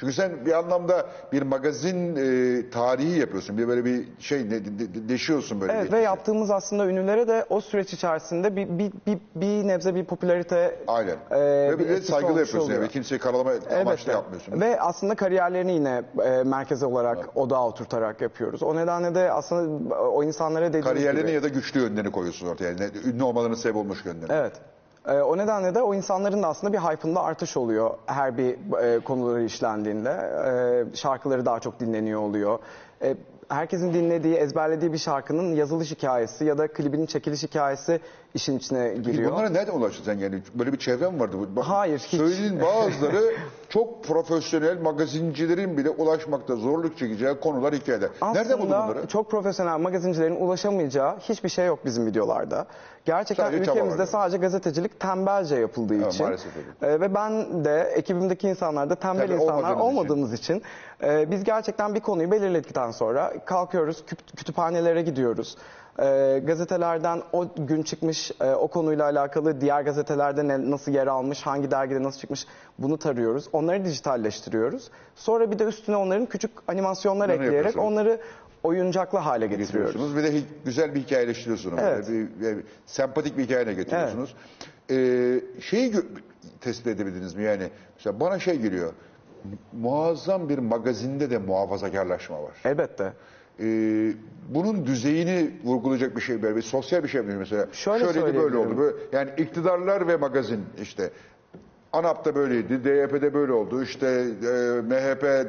Çünkü 0.00 0.12
sen 0.12 0.46
bir 0.46 0.52
anlamda 0.58 1.06
bir 1.32 1.42
magazin 1.42 2.16
e, 2.16 2.70
tarihi 2.70 3.18
yapıyorsun. 3.18 3.58
Bir 3.58 3.68
böyle 3.68 3.84
bir 3.84 4.08
şey 4.18 4.38
ne, 4.46 4.50
de- 4.50 4.78
de- 4.78 5.08
deşiyorsun 5.08 5.60
böyle. 5.60 5.72
Evet 5.72 5.86
bir 5.86 5.92
ve 5.92 6.00
yaptığımız 6.00 6.50
aslında 6.50 6.86
ünlülere 6.86 7.28
de 7.28 7.46
o 7.50 7.60
süreç 7.60 7.92
içerisinde 7.92 8.56
bir 8.56 8.68
bir 8.78 8.92
bir, 9.06 9.18
bir 9.34 9.68
nebze 9.68 9.94
bir 9.94 10.04
popülarite 10.04 10.78
Aynen. 10.86 11.16
e, 11.30 11.38
Ve 11.70 11.78
bir 11.78 11.84
bir 11.84 11.88
de 11.88 12.00
saygılı 12.00 12.30
olmuş 12.32 12.40
yapıyorsun. 12.40 12.66
oluyor. 12.68 12.80
Yani. 12.82 12.90
Kimseyi 12.90 13.18
karalama 13.18 13.50
amaçlı 13.50 13.74
Elbette. 13.76 14.12
yapmıyorsun. 14.12 14.60
Ve 14.60 14.80
aslında 14.80 15.14
kariyerlerini 15.14 15.72
yine 15.72 16.02
e, 16.24 16.42
merkeze 16.42 16.86
olarak 16.86 17.36
odağa 17.36 17.66
oturtarak 17.66 18.20
yapıyoruz. 18.20 18.62
O 18.62 18.76
nedenle 18.76 19.14
de 19.14 19.32
aslında 19.32 19.94
o 19.94 20.22
insanlara 20.24 20.68
dediğimiz 20.68 20.88
Kariyerlerini 20.92 21.26
gibi. 21.26 21.32
ya 21.34 21.42
da 21.42 21.48
güçlü 21.48 21.80
yönlerini 21.80 22.12
koyuyorsun 22.12 22.46
ortaya. 22.46 22.64
Yani 22.70 22.90
ünlü 23.04 23.22
olmalarının 23.22 23.56
sebep 23.56 23.76
olmuş 23.76 24.04
yönlerini. 24.04 24.32
Evet. 24.32 24.52
E, 25.06 25.12
o 25.20 25.38
nedenle 25.38 25.74
de 25.74 25.82
o 25.82 25.94
insanların 25.94 26.42
da 26.42 26.48
aslında 26.48 26.72
bir 26.72 26.78
hype'ında 26.78 27.22
artış 27.22 27.56
oluyor 27.56 27.90
her 28.06 28.38
bir 28.38 28.56
e, 28.82 29.00
konuları 29.00 29.42
işlendiğinde. 29.42 30.10
E, 30.92 30.96
şarkıları 30.96 31.46
daha 31.46 31.60
çok 31.60 31.80
dinleniyor 31.80 32.20
oluyor. 32.20 32.58
E, 33.02 33.16
herkesin 33.48 33.94
dinlediği, 33.94 34.34
ezberlediği 34.34 34.92
bir 34.92 34.98
şarkının 34.98 35.54
yazılış 35.54 35.90
hikayesi 35.90 36.44
ya 36.44 36.58
da 36.58 36.68
klibinin 36.68 37.06
çekiliş 37.06 37.42
hikayesi 37.42 38.00
işin 38.34 38.58
içine 38.58 38.94
giriyor. 38.94 39.32
bunlara 39.32 39.48
nereden 39.48 39.72
ulaştın 39.72 40.04
sen 40.04 40.18
yani? 40.18 40.42
Böyle 40.54 40.72
bir 40.72 40.78
çevren 40.78 41.20
vardı. 41.20 41.36
Bak, 41.56 41.64
Hayır, 41.64 41.98
hiç. 41.98 42.20
Söylediğin 42.20 42.60
bazıları 42.62 43.34
çok 43.68 44.04
profesyonel 44.04 44.80
magazincilerin 44.80 45.76
bile 45.76 45.90
ulaşmakta 45.90 46.56
zorluk 46.56 46.98
çekeceği 46.98 47.40
konular, 47.40 47.74
hikayeler. 47.74 48.10
Nereden 48.22 48.58
buldun 48.58 48.70
Aslında 48.70 48.94
bunları? 48.94 49.06
çok 49.06 49.30
profesyonel 49.30 49.78
magazincilerin 49.78 50.36
ulaşamayacağı 50.36 51.18
hiçbir 51.18 51.48
şey 51.48 51.66
yok 51.66 51.78
bizim 51.84 52.06
videolarda. 52.06 52.66
Gerçekten 53.04 53.44
Sadece 53.44 53.62
ülkemizde 53.70 54.06
sadece 54.06 54.36
gazetecilik 54.38 55.00
tembelce 55.00 55.56
yapıldığı 55.56 55.94
Evet, 55.94 56.12
için 56.14 56.24
e, 56.82 57.00
ve 57.00 57.14
ben 57.14 57.64
de 57.64 57.80
ekibimdeki 57.80 58.48
insanlar 58.48 58.90
da 58.90 58.94
tembel 58.94 59.26
Tabii, 59.26 59.34
insanlar 59.34 59.62
olmadığımız 59.62 59.84
olmadığımız 59.84 60.32
için, 60.32 60.62
e, 61.02 61.30
biz 61.30 61.44
gerçekten 61.44 61.94
bir 61.94 62.00
konuyu 62.00 62.30
belirledikten 62.30 62.90
sonra 62.90 63.32
kalkıyoruz 63.44 64.04
kütüphanelere 64.36 65.02
gidiyoruz. 65.02 65.56
E, 65.98 66.40
gazetelerden 66.46 67.22
o 67.32 67.46
gün 67.56 67.82
çıkmış 67.82 68.30
e, 68.40 68.54
o 68.54 68.68
konuyla 68.68 69.04
alakalı 69.04 69.60
diğer 69.60 69.82
gazetelerde 69.82 70.48
ne, 70.48 70.70
nasıl 70.70 70.92
yer 70.92 71.06
almış, 71.06 71.42
hangi 71.42 71.70
dergide 71.70 72.02
nasıl 72.02 72.20
çıkmış 72.20 72.46
bunu 72.78 72.98
tarıyoruz. 72.98 73.48
Onları 73.52 73.84
dijitalleştiriyoruz. 73.84 74.90
Sonra 75.14 75.50
bir 75.50 75.58
de 75.58 75.64
üstüne 75.64 75.96
onların 75.96 76.26
küçük 76.26 76.50
animasyonlar 76.68 77.28
Bunları 77.28 77.42
ekleyerek 77.44 77.66
yapıyorsunuz. 77.66 77.92
onları 77.92 78.20
oyuncaklı 78.62 79.18
hale 79.18 79.46
getiriyoruz. 79.46 79.72
getiriyorsunuz 79.72 80.16
ve 80.16 80.22
de 80.22 80.32
hi- 80.38 80.44
güzel 80.64 80.94
bir 80.94 81.00
hikayeleştiriyorsunuz. 81.00 81.78
Evet. 81.82 82.08
Böyle 82.08 82.28
Bir, 82.40 82.56
bir 82.58 82.64
sempatik 82.86 83.38
bir 83.38 83.44
hikaye 83.44 83.74
getiriyorsunuz. 83.74 84.34
Ee, 84.90 85.40
şeyi 85.60 85.92
gö- 85.92 86.04
tespit 86.60 86.86
edebildiniz 86.86 87.34
mi 87.34 87.42
yani? 87.42 87.68
Mesela 87.96 88.20
bana 88.20 88.38
şey 88.38 88.58
geliyor. 88.58 88.92
Muazzam 89.72 90.48
bir 90.48 90.58
magazinde 90.58 91.30
de 91.30 91.38
muhafazakarlaşma 91.38 92.42
var. 92.42 92.52
Elbette. 92.64 93.12
Ee, 93.60 94.12
bunun 94.48 94.86
düzeyini 94.86 95.50
vurgulayacak 95.64 96.16
bir 96.16 96.20
şey 96.20 96.42
böyle 96.42 96.56
bir 96.56 96.62
sosyal 96.62 97.02
bir 97.02 97.08
şey 97.08 97.20
mi 97.22 97.34
mesela? 97.34 97.66
Şöyle 97.72 98.04
Şöyleydi 98.04 98.24
böyle 98.24 98.38
söyleyebilirim. 98.38 98.70
oldu. 98.72 98.78
Böyle, 98.78 98.96
yani 99.12 99.30
iktidarlar 99.38 100.08
ve 100.08 100.16
magazin 100.16 100.60
işte 100.82 101.10
ANAP'ta 101.92 102.34
böyleydi, 102.34 102.84
DYP'de 102.84 103.34
böyle 103.34 103.52
oldu, 103.52 103.82
işte 103.82 104.06
e, 104.06 104.80
MHP, 104.80 105.24
e, 105.24 105.42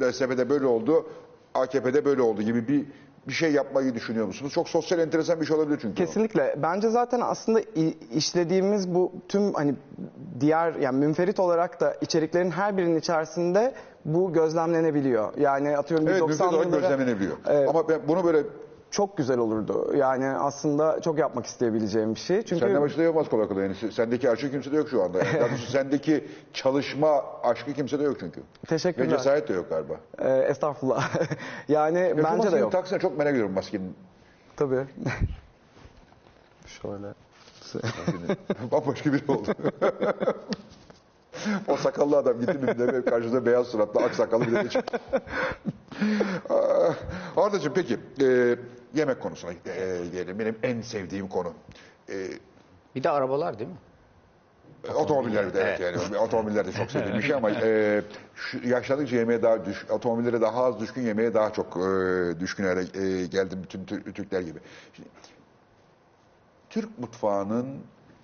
DSP'de 0.00 0.50
böyle 0.50 0.66
oldu, 0.66 1.06
AKP'de 1.60 2.04
böyle 2.04 2.22
oldu 2.22 2.42
gibi 2.42 2.68
bir 2.68 2.86
bir 3.28 3.32
şey 3.32 3.52
yapmayı 3.52 3.94
düşünüyor 3.94 4.26
musunuz? 4.26 4.52
Çok 4.52 4.68
sosyal 4.68 5.00
enteresan 5.00 5.40
bir 5.40 5.46
şey 5.46 5.56
olabilir 5.56 5.78
çünkü. 5.82 6.02
o. 6.02 6.06
Kesinlikle. 6.06 6.54
Bence 6.62 6.88
zaten 6.88 7.20
aslında 7.20 7.60
işlediğimiz 8.12 8.94
bu 8.94 9.12
tüm 9.28 9.54
hani 9.54 9.74
diğer 10.40 10.74
yani 10.74 10.98
münferit 10.98 11.40
olarak 11.40 11.80
da 11.80 11.94
içeriklerin 12.00 12.50
her 12.50 12.76
birinin 12.76 12.98
içerisinde 12.98 13.74
bu 14.04 14.32
gözlemlenebiliyor. 14.32 15.36
Yani 15.36 15.76
atıyorum 15.76 16.06
bir 16.06 16.10
Evet, 16.10 16.20
mümkün 16.20 16.36
90'lı 16.36 16.48
olarak 16.48 16.66
yıllara 16.66 16.80
gözlemlenebiliyor. 16.80 17.36
Evet. 17.48 17.68
Ama 17.68 17.88
ben 17.88 18.00
bunu 18.08 18.24
böyle 18.24 18.42
çok 18.90 19.16
güzel 19.16 19.38
olurdu. 19.38 19.92
Yani 19.96 20.26
aslında 20.28 21.00
çok 21.00 21.18
yapmak 21.18 21.46
isteyebileceğim 21.46 22.14
bir 22.14 22.20
şey. 22.20 22.42
Çünkü 22.42 22.60
senden 22.60 22.82
başında 22.82 23.02
yapmaz 23.02 23.28
kolay 23.28 23.48
kolay. 23.48 23.62
Yani 23.62 23.92
sendeki 23.92 24.30
aşkı 24.30 24.50
kimsede 24.50 24.76
yok 24.76 24.88
şu 24.88 25.02
anda. 25.02 25.18
Yani. 25.18 25.28
Daha 25.40 25.48
doğrusu 25.50 25.70
sendeki 25.70 26.28
çalışma 26.52 27.24
aşkı 27.42 27.72
kimsede 27.72 28.02
yok 28.02 28.16
çünkü. 28.20 28.40
Teşekkürler. 28.68 29.06
Ve 29.06 29.10
cesaret 29.10 29.48
de 29.48 29.52
yok 29.52 29.70
galiba. 29.70 29.94
e, 30.18 30.28
estağfurullah. 30.38 31.10
yani 31.68 31.98
Ya 31.98 32.08
şu 32.10 32.16
bence 32.16 32.28
de 32.30 32.36
maskeyi 32.36 32.60
yok. 32.60 32.72
taksana 32.72 32.98
çok 32.98 33.18
merak 33.18 33.32
ediyorum 33.32 33.52
maskenin. 33.52 33.94
Tabii. 34.56 34.84
Şöyle. 36.66 37.06
Bambaşka 38.72 39.12
biri 39.12 39.32
oldu. 39.32 39.54
o 41.68 41.76
sakallı 41.76 42.16
adam 42.16 42.40
gitti 42.40 42.62
birbirine 42.62 43.04
karşısında 43.04 43.46
beyaz 43.46 43.66
suratlı 43.66 44.00
ak 44.04 44.14
sakallı 44.14 44.46
bir 44.46 44.52
de 44.54 44.68
çıktı. 44.68 44.98
Ardacığım 47.36 47.72
peki 47.74 47.98
e, 48.20 48.56
yemek 48.94 49.20
konusuna 49.20 49.52
e, 49.52 50.12
diyelim. 50.12 50.38
Benim 50.38 50.58
en 50.62 50.80
sevdiğim 50.80 51.28
konu. 51.28 51.52
E, 52.08 52.28
Bir 52.94 53.02
de 53.02 53.10
arabalar 53.10 53.58
değil 53.58 53.70
mi? 53.70 53.76
Otomobiller 54.94 55.54
de 55.54 55.60
evet, 55.60 55.80
yani 55.80 56.18
otomobiller 56.18 56.66
de 56.66 56.72
çok 56.72 56.90
sevdiğim 56.90 57.18
bir 57.18 57.22
şey 57.22 57.34
ama 57.36 57.50
e, 57.50 58.02
şu, 58.34 58.68
yaşlandıkça 58.68 59.16
yemeğe 59.16 59.42
daha 59.42 59.64
düş, 59.64 59.86
otomobillere 59.90 60.40
daha 60.40 60.64
az 60.64 60.80
düşkün 60.80 61.02
yemeğe 61.02 61.34
daha 61.34 61.52
çok 61.52 61.76
e, 61.76 62.40
düşkün 62.40 62.64
hale 62.64 62.80
e, 62.80 63.26
geldim 63.26 63.60
bütün 63.62 63.84
Tür- 63.84 64.12
Türkler 64.12 64.40
gibi. 64.40 64.58
Şimdi, 64.92 65.08
Türk 66.70 66.98
mutfağının 66.98 67.66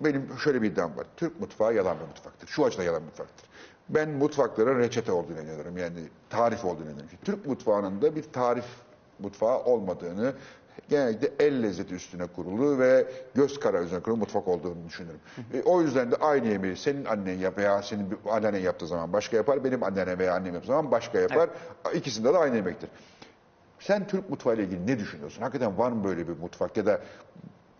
benim 0.01 0.29
şöyle 0.43 0.61
bir 0.61 0.71
iddiam 0.71 0.97
var. 0.97 1.05
Türk 1.17 1.39
mutfağı 1.39 1.73
yalan 1.75 1.97
bir 1.99 2.07
mutfaktır. 2.07 2.47
Şu 2.47 2.65
açıdan 2.65 2.83
yalan 2.83 3.01
bir 3.01 3.05
mutfaktır. 3.05 3.49
Ben 3.89 4.09
mutfaklara 4.09 4.79
reçete 4.79 5.11
olduğunu 5.11 5.39
inanıyorum. 5.41 5.77
Yani 5.77 5.99
tarif 6.29 6.65
olduğunu 6.65 6.85
inanıyorum. 6.85 7.17
Türk 7.25 7.45
mutfağının 7.45 8.01
da 8.01 8.15
bir 8.15 8.23
tarif 8.23 8.65
mutfağı 9.19 9.63
olmadığını, 9.63 10.33
genellikle 10.89 11.31
el 11.39 11.63
lezzeti 11.63 11.95
üstüne 11.95 12.27
kurulu 12.27 12.79
ve 12.79 13.07
göz 13.35 13.59
kara 13.59 13.81
üzerine 13.81 14.03
kurulu 14.03 14.17
mutfak 14.17 14.47
olduğunu 14.47 14.85
düşünüyorum. 14.87 15.21
E, 15.53 15.61
o 15.61 15.81
yüzden 15.81 16.11
de 16.11 16.15
aynı 16.15 16.47
yemeği 16.47 16.77
senin 16.77 17.05
annen 17.05 17.37
yap 17.37 17.57
veya 17.57 17.81
senin 17.81 18.11
bir 18.11 18.17
annennen 18.29 18.59
yaptığı 18.59 18.87
zaman 18.87 19.13
başka 19.13 19.37
yapar, 19.37 19.63
benim 19.63 19.83
anneannem 19.83 20.19
veya 20.19 20.33
annem 20.33 20.53
yaptığı 20.53 20.67
zaman 20.67 20.91
başka 20.91 21.19
yapar. 21.19 21.49
İkisinde 21.93 22.33
de 22.33 22.37
aynı 22.37 22.55
yemektir. 22.55 22.89
Sen 23.79 24.07
Türk 24.07 24.29
mutfağı 24.29 24.55
ile 24.55 24.63
ilgili 24.63 24.87
ne 24.87 24.99
düşünüyorsun? 24.99 25.41
Hakikaten 25.41 25.77
var 25.77 25.91
mı 25.91 26.03
böyle 26.03 26.27
bir 26.27 26.37
mutfak 26.37 26.77
ya 26.77 26.85
da 26.85 27.01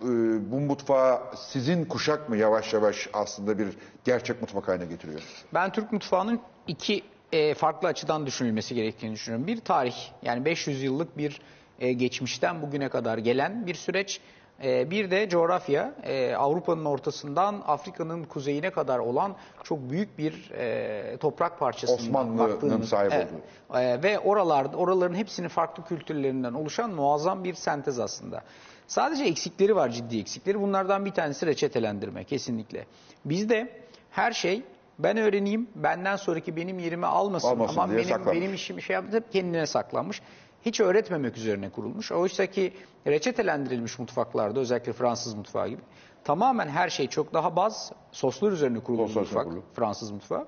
e, 0.01 0.07
bu 0.51 0.59
mutfağı 0.59 1.19
sizin 1.35 1.85
kuşak 1.85 2.29
mı 2.29 2.37
yavaş 2.37 2.73
yavaş 2.73 3.09
aslında 3.13 3.59
bir 3.59 3.77
gerçek 4.03 4.41
mutfak 4.41 4.67
haline 4.67 4.85
getiriyor? 4.85 5.21
Ben 5.53 5.71
Türk 5.71 5.91
mutfağının 5.91 6.39
iki 6.67 7.03
e, 7.31 7.53
farklı 7.53 7.87
açıdan 7.87 8.25
düşünülmesi 8.25 8.75
gerektiğini 8.75 9.13
düşünüyorum. 9.13 9.47
Bir 9.47 9.59
tarih 9.61 9.95
yani 10.23 10.45
500 10.45 10.83
yıllık 10.83 11.17
bir 11.17 11.41
e, 11.79 11.93
geçmişten 11.93 12.61
bugüne 12.61 12.89
kadar 12.89 13.17
gelen 13.17 13.67
bir 13.67 13.75
süreç. 13.75 14.21
E, 14.63 14.91
bir 14.91 15.11
de 15.11 15.29
coğrafya. 15.29 15.93
E, 16.03 16.35
Avrupa'nın 16.35 16.85
ortasından 16.85 17.63
Afrika'nın 17.67 18.23
kuzeyine 18.23 18.69
kadar 18.69 18.99
olan 18.99 19.35
çok 19.63 19.89
büyük 19.89 20.17
bir 20.17 20.51
e, 20.51 21.17
toprak 21.17 21.59
parçasından 21.59 22.39
Osmanlı'nın 22.39 22.81
sahip 22.81 23.13
Evet. 23.13 23.27
olduğu. 23.33 23.79
E, 23.79 24.03
ve 24.03 24.19
oralarda 24.19 24.77
oraların 24.77 25.15
hepsinin 25.15 25.47
farklı 25.47 25.85
kültürlerinden 25.85 26.53
oluşan 26.53 26.89
muazzam 26.89 27.43
bir 27.43 27.53
sentez 27.53 27.99
aslında. 27.99 28.43
Sadece 28.87 29.23
eksikleri 29.23 29.75
var 29.75 29.89
ciddi 29.89 30.19
eksikleri. 30.19 30.61
Bunlardan 30.61 31.05
bir 31.05 31.11
tanesi 31.11 31.45
reçetelendirme 31.45 32.23
kesinlikle. 32.23 32.85
Bizde 33.25 33.81
her 34.11 34.31
şey 34.31 34.63
ben 34.99 35.17
öğreneyim, 35.17 35.69
benden 35.75 36.15
sonraki 36.15 36.55
benim 36.55 36.79
yerime 36.79 37.07
almasın, 37.07 37.47
Almasın 37.47 37.77
ama 37.79 37.87
diye 37.87 37.97
benim 37.97 38.09
saklanmış. 38.09 38.41
benim 38.41 38.53
işimi 38.53 38.81
şey 38.81 38.93
yaptı 38.93 39.17
hep 39.17 39.31
kendine 39.31 39.65
saklanmış. 39.67 40.21
Hiç 40.65 40.79
öğretmemek 40.79 41.37
üzerine 41.37 41.69
kurulmuş. 41.69 42.11
Oysa 42.11 42.45
ki 42.45 42.73
reçetelendirilmiş 43.07 43.99
mutfaklarda 43.99 44.59
özellikle 44.59 44.93
Fransız 44.93 45.33
mutfağı 45.33 45.67
gibi 45.67 45.81
tamamen 46.23 46.67
her 46.67 46.89
şey 46.89 47.07
çok 47.07 47.33
daha 47.33 47.55
baz, 47.55 47.91
soslar 48.11 48.51
üzerine 48.51 48.79
kurulu 48.79 49.01
mutfak, 49.01 49.43
kurulu. 49.43 49.63
Fransız 49.73 50.11
mutfağı. 50.11 50.47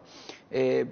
Ee, 0.54 0.86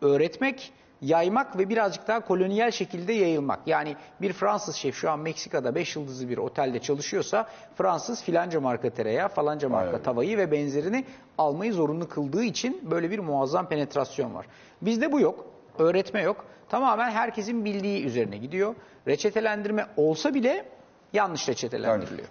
öğretmek, 0.00 0.72
yaymak 1.02 1.58
ve 1.58 1.68
birazcık 1.68 2.08
daha 2.08 2.20
kolonyal 2.20 2.70
şekilde 2.70 3.12
yayılmak. 3.12 3.60
Yani 3.66 3.96
bir 4.20 4.32
Fransız 4.32 4.76
şef 4.76 4.94
şu 4.94 5.10
an 5.10 5.18
Meksika'da 5.18 5.74
5 5.74 5.96
yıldızlı 5.96 6.28
bir 6.28 6.38
otelde 6.38 6.78
çalışıyorsa 6.78 7.48
Fransız 7.74 8.22
filanca 8.22 8.60
marka 8.60 8.90
tereyağı, 8.90 9.28
falanca 9.28 9.68
marka 9.68 9.90
Aynen. 9.90 10.02
tavayı 10.02 10.38
ve 10.38 10.52
benzerini 10.52 11.04
almayı 11.38 11.72
zorunlu 11.72 12.08
kıldığı 12.08 12.44
için 12.44 12.90
böyle 12.90 13.10
bir 13.10 13.18
muazzam 13.18 13.68
penetrasyon 13.68 14.34
var. 14.34 14.46
Bizde 14.82 15.12
bu 15.12 15.20
yok. 15.20 15.46
Öğretme 15.78 16.22
yok. 16.22 16.44
Tamamen 16.68 17.10
herkesin 17.10 17.64
bildiği 17.64 18.04
üzerine 18.04 18.36
gidiyor. 18.36 18.74
Reçetelendirme 19.06 19.86
olsa 19.96 20.34
bile 20.34 20.64
yanlış 21.12 21.48
reçetelendiriliyor. 21.48 22.28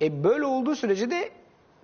E 0.00 0.24
böyle 0.24 0.44
olduğu 0.44 0.76
sürece 0.76 1.10
de 1.10 1.30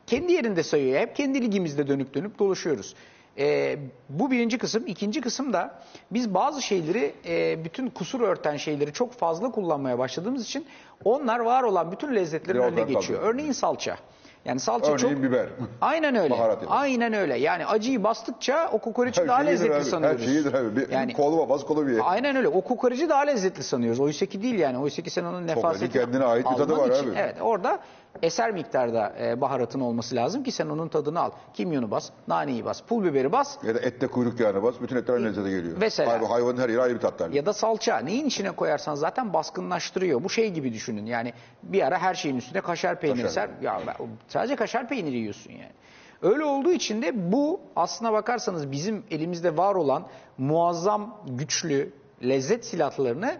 kendi 0.07 0.33
yerinde 0.33 0.63
sayıyor. 0.63 1.01
Hep 1.01 1.17
kendi 1.17 1.43
ligimizde 1.43 1.87
dönüp 1.87 2.15
dönüp 2.15 2.39
dolaşıyoruz. 2.39 2.95
E, 3.39 3.79
bu 4.09 4.31
birinci 4.31 4.59
kısım. 4.59 4.83
İkinci 4.87 5.21
kısım 5.21 5.53
da 5.53 5.75
biz 6.11 6.35
bazı 6.35 6.63
şeyleri, 6.63 7.15
e, 7.29 7.65
bütün 7.65 7.91
kusur 7.91 8.21
örten 8.21 8.57
şeyleri 8.57 8.93
çok 8.93 9.13
fazla 9.13 9.51
kullanmaya 9.51 9.99
başladığımız 9.99 10.45
için 10.45 10.67
onlar 11.05 11.41
var 11.41 11.63
olan 11.63 11.93
bütün 11.93 12.15
lezzetlerin 12.15 12.61
Bir 12.61 12.67
önüne 12.67 12.81
geçiyor. 12.81 13.03
kalıyor. 13.21 13.23
Örneğin 13.23 13.53
salça. 13.53 13.97
Yani 14.45 14.61
salça 14.61 14.93
Örneğin 14.93 15.15
çok... 15.15 15.23
biber. 15.23 15.47
Aynen 15.81 16.15
öyle. 16.17 16.31
Baharat 16.35 16.63
yani. 16.63 16.71
Aynen 16.73 17.13
öyle. 17.13 17.39
Yani 17.39 17.67
acıyı 17.67 18.05
bastıkça 18.05 18.71
o 18.73 18.79
kokoreçi 18.79 19.29
daha 19.29 19.41
lezzetli 19.41 19.75
abi, 19.75 19.85
sanıyoruz. 19.85 20.21
Her 20.21 20.27
şeyidir 20.27 20.55
abi. 20.55 20.77
Bir 20.77 20.89
Yani 20.91 21.13
kolu 21.13 21.49
bas 21.49 21.65
kolu 21.65 21.87
bir 21.87 21.93
ye. 21.93 22.01
Aynen 22.03 22.37
öyle. 22.37 22.49
O 22.49 22.61
kokoreci 22.61 23.09
daha 23.09 23.21
lezzetli 23.21 23.63
sanıyoruz. 23.63 24.01
Oysa 24.01 24.27
ki 24.27 24.43
değil 24.43 24.59
yani. 24.59 24.79
Oysa 24.79 25.03
ki 25.03 25.11
sen 25.11 25.25
onun 25.25 25.47
nefasetini 25.47 25.91
kendine 25.91 26.25
ait 26.25 26.47
bir 26.51 26.57
tadı 26.57 26.77
var 26.79 26.91
için- 26.91 27.11
abi. 27.11 27.17
Evet 27.19 27.37
orada 27.41 27.79
eser 28.23 28.51
miktarda 28.51 29.13
e, 29.21 29.41
baharatın 29.41 29.81
olması 29.81 30.17
lazım 30.17 30.43
ki 30.43 30.53
sen 30.53 30.67
onun 30.67 30.89
tadını 30.89 31.21
al. 31.21 31.31
Kimyonu 31.55 31.91
bas, 31.91 32.11
naneyi 32.29 32.65
bas, 32.65 32.81
pul 32.81 33.05
biberi 33.05 33.33
bas 33.33 33.59
Ya 33.65 33.75
da 33.75 33.79
ette 33.81 34.07
kuyruk 34.07 34.41
yağını 34.41 34.63
bas. 34.63 34.75
Bütün 34.83 34.97
etler 34.97 35.15
aynı 35.15 35.27
lezzete 35.27 35.51
geliyor. 35.51 35.77
Mesela. 35.81 36.13
Hayvan, 36.13 36.27
hayvanın 36.27 36.57
her 36.61 36.69
yeri 36.69 36.83
ayrı 36.83 36.95
bir 36.95 37.01
tat 37.01 37.21
verdi. 37.21 37.37
ya 37.37 37.47
da 37.47 37.53
salça. 37.53 37.99
Neyin 37.99 38.27
içine 38.27 38.51
koyarsan 38.51 38.95
zaten 38.95 39.33
baskınlaştırıyor. 39.33 40.25
Bu 40.25 40.31
şey 40.31 40.51
gibi 40.51 40.73
düşünün. 40.73 41.07
Yani 41.07 41.33
bir 41.63 41.87
ara 41.87 41.99
her 41.99 42.15
şeyin 42.15 42.37
üstüne 42.37 42.61
kaşar 42.61 43.01
peyniri 43.01 43.31
ser. 43.31 43.51
Ya 43.63 43.81
ben- 43.87 43.95
sadece 44.29 44.57
kaşar 44.57 44.89
peyniri 44.89 45.17
yiyorsun 45.17 45.51
yani. 45.53 45.73
Öyle 46.23 46.45
olduğu 46.45 46.73
için 46.73 47.03
de 47.03 47.33
bu 47.33 47.61
aslına 47.77 48.13
bakarsanız 48.13 48.71
bizim 48.71 49.05
elimizde 49.11 49.57
var 49.57 49.75
olan 49.75 50.07
muazzam 50.39 51.19
güçlü 51.27 51.93
lezzet 52.23 52.67
silahlarını 52.67 53.37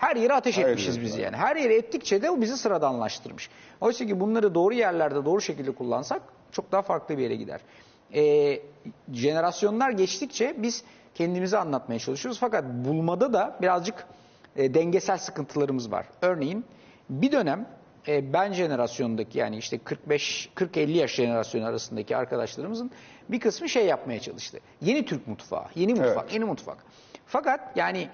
her 0.00 0.16
yere 0.16 0.32
ateş 0.32 0.58
Her 0.58 0.68
etmişiz 0.68 0.96
yere, 0.96 1.06
biz 1.06 1.16
yani. 1.18 1.36
Her 1.36 1.56
yere 1.56 1.74
ettikçe 1.74 2.22
de 2.22 2.30
o 2.30 2.40
bizi 2.40 2.56
sıradanlaştırmış. 2.56 3.50
Oysa 3.80 4.06
ki 4.06 4.20
bunları 4.20 4.54
doğru 4.54 4.74
yerlerde 4.74 5.24
doğru 5.24 5.40
şekilde 5.40 5.70
kullansak 5.70 6.22
çok 6.52 6.72
daha 6.72 6.82
farklı 6.82 7.18
bir 7.18 7.22
yere 7.22 7.36
gider. 7.36 7.60
Ee, 8.14 8.60
jenerasyonlar 9.12 9.90
geçtikçe 9.90 10.54
biz 10.58 10.84
kendimizi 11.14 11.58
anlatmaya 11.58 11.98
çalışıyoruz. 11.98 12.38
Fakat 12.40 12.64
bulmada 12.64 13.32
da 13.32 13.58
birazcık 13.62 14.06
e, 14.56 14.74
dengesel 14.74 15.18
sıkıntılarımız 15.18 15.92
var. 15.92 16.06
Örneğin 16.22 16.64
bir 17.10 17.32
dönem 17.32 17.66
e, 18.08 18.32
ben 18.32 18.52
jenerasyondaki 18.52 19.38
yani 19.38 19.56
işte 19.56 19.76
45-40-50 19.76 20.90
yaş 20.90 21.14
jenerasyonu 21.14 21.66
arasındaki 21.66 22.16
arkadaşlarımızın 22.16 22.90
bir 23.28 23.40
kısmı 23.40 23.68
şey 23.68 23.86
yapmaya 23.86 24.20
çalıştı. 24.20 24.60
Yeni 24.80 25.04
Türk 25.04 25.26
mutfağı, 25.26 25.64
yeni 25.74 25.94
mutfak, 25.94 26.22
Evet. 26.22 26.34
yeni 26.34 26.44
mutfak. 26.44 26.84
Fakat 27.26 27.60
yani 27.76 28.08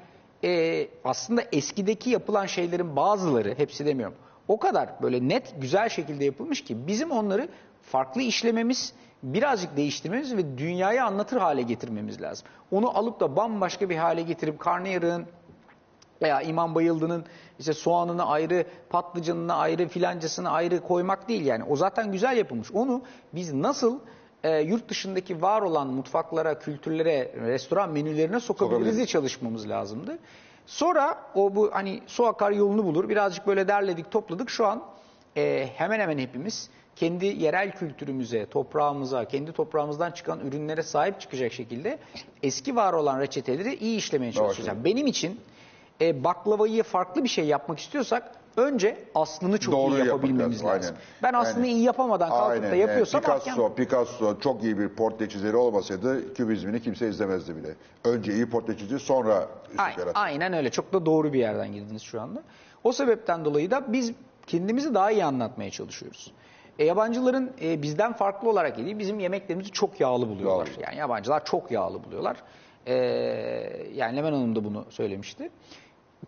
e, 0.47 0.89
aslında 1.05 1.43
eskideki 1.53 2.11
yapılan 2.11 2.47
şeylerin 2.47 2.97
bazıları, 2.97 3.55
hepsi 3.57 3.87
demiyorum, 3.87 4.17
o 4.49 4.59
kadar 4.59 5.03
böyle 5.03 5.29
net, 5.29 5.55
güzel 5.61 5.89
şekilde 5.89 6.25
yapılmış 6.25 6.65
ki 6.65 6.87
bizim 6.87 7.11
onları 7.11 7.49
farklı 7.83 8.23
işlememiz, 8.23 8.93
birazcık 9.23 9.77
değiştirmemiz 9.77 10.37
ve 10.37 10.59
dünyaya 10.59 11.07
anlatır 11.07 11.37
hale 11.37 11.63
getirmemiz 11.63 12.23
lazım. 12.23 12.49
Onu 12.71 12.99
alıp 12.99 13.21
da 13.21 13.37
bambaşka 13.37 13.91
bir 13.91 13.97
hale 13.97 14.23
getirip 14.23 14.59
karnıyarığın 14.59 15.27
veya 16.23 16.41
İmam 16.41 16.75
Bayıldı'nın 16.75 17.25
işte 17.59 17.73
soğanını 17.73 18.27
ayrı, 18.27 18.65
patlıcanını 18.91 19.55
ayrı, 19.55 19.89
filancasını 19.89 20.51
ayrı 20.51 20.81
koymak 20.81 21.29
değil 21.29 21.45
yani. 21.47 21.65
O 21.65 21.77
zaten 21.77 22.13
güzel 22.13 22.37
yapılmış. 22.37 22.73
Onu 22.73 23.03
biz 23.35 23.53
nasıl 23.53 23.99
e, 24.47 24.61
yurt 24.61 24.89
dışındaki 24.89 25.43
var 25.43 25.63
olan 25.63 25.87
mutfaklara, 25.87 26.59
kültürlere, 26.59 27.33
restoran 27.41 27.91
menülerine 27.93 28.41
sokabiliriz 28.41 28.97
diye 28.97 29.07
çalışmamız 29.07 29.69
lazımdı. 29.69 30.19
Sonra 30.67 31.19
o 31.35 31.55
bu 31.55 31.71
hani 31.73 32.01
su 32.07 32.27
akar 32.27 32.51
yolunu 32.53 32.85
bulur. 32.85 33.09
Birazcık 33.09 33.47
böyle 33.47 33.69
derledik, 33.69 34.11
topladık. 34.11 34.51
Şu 34.51 34.67
an 34.67 34.83
e, 35.37 35.69
hemen 35.75 36.01
hemen 36.01 36.19
hepimiz 36.19 36.71
kendi 36.97 37.27
yerel 37.27 37.73
kültürümüze, 37.73 38.47
toprağımıza, 38.47 39.25
kendi 39.25 39.53
toprağımızdan 39.53 40.11
çıkan 40.11 40.41
ürünlere 40.41 40.83
sahip 40.83 41.21
çıkacak 41.21 41.53
şekilde 41.53 41.99
eski 42.43 42.77
var 42.77 42.93
olan 42.93 43.21
reçeteleri 43.21 43.75
iyi 43.75 43.97
işlemeye 43.97 44.33
çalışacağız. 44.33 44.85
Benim 44.85 45.07
için 45.07 45.41
e, 46.01 46.25
baklavayı 46.25 46.83
farklı 46.83 47.25
bir 47.25 47.29
şey 47.29 47.45
yapmak 47.45 47.79
istiyorsak 47.79 48.33
önce 48.57 48.97
aslını 49.15 49.59
çok 49.59 49.75
Doğru 49.75 49.95
iyi 49.97 50.07
yapabilmemiz 50.07 50.65
lazım, 50.65 50.69
lazım. 50.69 50.95
aynen. 51.23 51.33
Ben 51.35 51.39
aslını 51.39 51.65
Aynen. 51.65 51.75
iyi 51.77 51.83
yapamadan 51.85 52.29
kalkıp 52.29 52.51
Aynen. 52.51 52.71
da 52.71 52.77
yapıyorsam 52.77 53.23
Yani 53.29 53.39
Picasso, 53.41 53.65
hakem- 53.65 53.75
Picasso 53.75 54.41
çok 54.41 54.63
iyi 54.63 54.79
bir 54.79 54.89
portre 54.89 55.29
çizeri 55.29 55.57
olmasaydı 55.57 56.35
kübizmini 56.35 56.83
kimse 56.83 57.09
izlemezdi 57.09 57.57
bile. 57.57 57.69
Önce 58.05 58.33
iyi 58.33 58.51
portre 58.51 58.79
çizdi 58.79 58.99
sonra 58.99 59.49
Aynen, 59.79 59.99
yarattı. 59.99 60.19
aynen 60.21 60.53
öyle. 60.53 60.71
Çok 60.71 60.93
da 60.93 61.07
doğru 61.07 61.33
bir 61.33 61.39
yerden 61.39 61.73
girdiniz 61.73 62.03
şu 62.03 62.21
anda. 62.21 62.43
O 62.85 62.93
sebepten 62.93 63.45
dolayı 63.45 63.71
da 63.71 63.93
biz 63.93 64.13
kendimizi 64.47 64.95
daha 64.95 65.11
iyi 65.11 65.25
anlatmaya 65.25 65.71
çalışıyoruz. 65.71 66.33
E, 66.79 66.85
yabancıların 66.85 67.51
e, 67.63 67.83
bizden 67.83 68.13
farklı 68.13 68.51
olarak 68.51 68.79
yediği 68.79 68.99
bizim 68.99 69.19
yemeklerimizi 69.19 69.71
çok 69.71 70.01
yağlı 70.01 70.29
buluyorlar. 70.29 70.67
Yağlı. 70.67 70.83
Yani 70.83 70.97
yabancılar 70.97 71.45
çok 71.45 71.71
yağlı 71.71 72.05
buluyorlar. 72.05 72.37
E, 72.87 72.95
yani 73.95 74.17
Lemen 74.17 74.33
Hanım 74.33 74.57
da 74.57 74.65
bunu 74.65 74.85
söylemişti. 74.91 75.51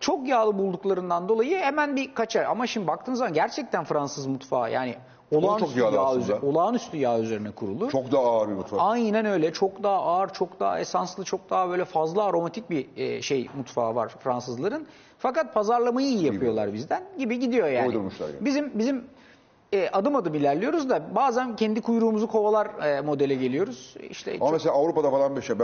Çok 0.00 0.28
yağlı 0.28 0.58
bulduklarından 0.58 1.28
dolayı 1.28 1.58
hemen 1.58 1.96
bir 1.96 2.14
kaçar. 2.14 2.44
Ama 2.44 2.66
şimdi 2.66 2.86
baktığınız 2.86 3.18
zaman 3.18 3.34
gerçekten 3.34 3.84
Fransız 3.84 4.26
mutfağı 4.26 4.72
yani 4.72 4.94
olağanüstü, 5.30 5.80
yağlı 5.80 5.94
yağ, 5.96 6.02
aslında. 6.02 6.22
üzerine, 6.24 6.46
olağanüstü 6.46 6.96
yağ 6.96 7.18
üzerine 7.18 7.50
kurulu. 7.50 7.90
Çok 7.90 8.12
da 8.12 8.18
ağır 8.18 8.48
bir 8.48 8.52
mutfak. 8.54 8.80
Aynen 8.82 9.26
öyle. 9.26 9.52
Çok 9.52 9.82
daha 9.82 9.96
ağır, 9.96 10.28
çok 10.28 10.60
daha 10.60 10.80
esanslı, 10.80 11.24
çok 11.24 11.50
daha 11.50 11.68
böyle 11.68 11.84
fazla 11.84 12.24
aromatik 12.24 12.70
bir 12.70 12.86
e, 12.96 13.22
şey 13.22 13.48
mutfağı 13.56 13.94
var 13.94 14.08
Fransızların. 14.08 14.86
Fakat 15.18 15.54
pazarlamayı 15.54 16.08
iyi 16.08 16.24
yapıyorlar 16.24 16.72
bizden 16.72 17.02
gibi 17.18 17.38
gidiyor 17.38 17.68
yani. 17.68 17.88
Uydurmuşlar 17.88 18.28
yani. 18.28 18.44
Bizim 18.44 18.78
bizim 18.78 19.04
e, 19.72 19.88
adım 19.92 20.16
adım 20.16 20.34
ilerliyoruz 20.34 20.90
da 20.90 21.02
bazen 21.14 21.56
kendi 21.56 21.80
kuyruğumuzu 21.80 22.28
kovalar 22.28 22.66
e, 22.86 23.00
modele 23.00 23.34
geliyoruz. 23.34 23.94
İşte 24.10 24.30
Ama 24.30 24.38
çok- 24.40 24.52
mesela 24.52 24.74
Avrupa'da 24.74 25.10
falan 25.10 25.36
bir 25.36 25.42
şey. 25.42 25.56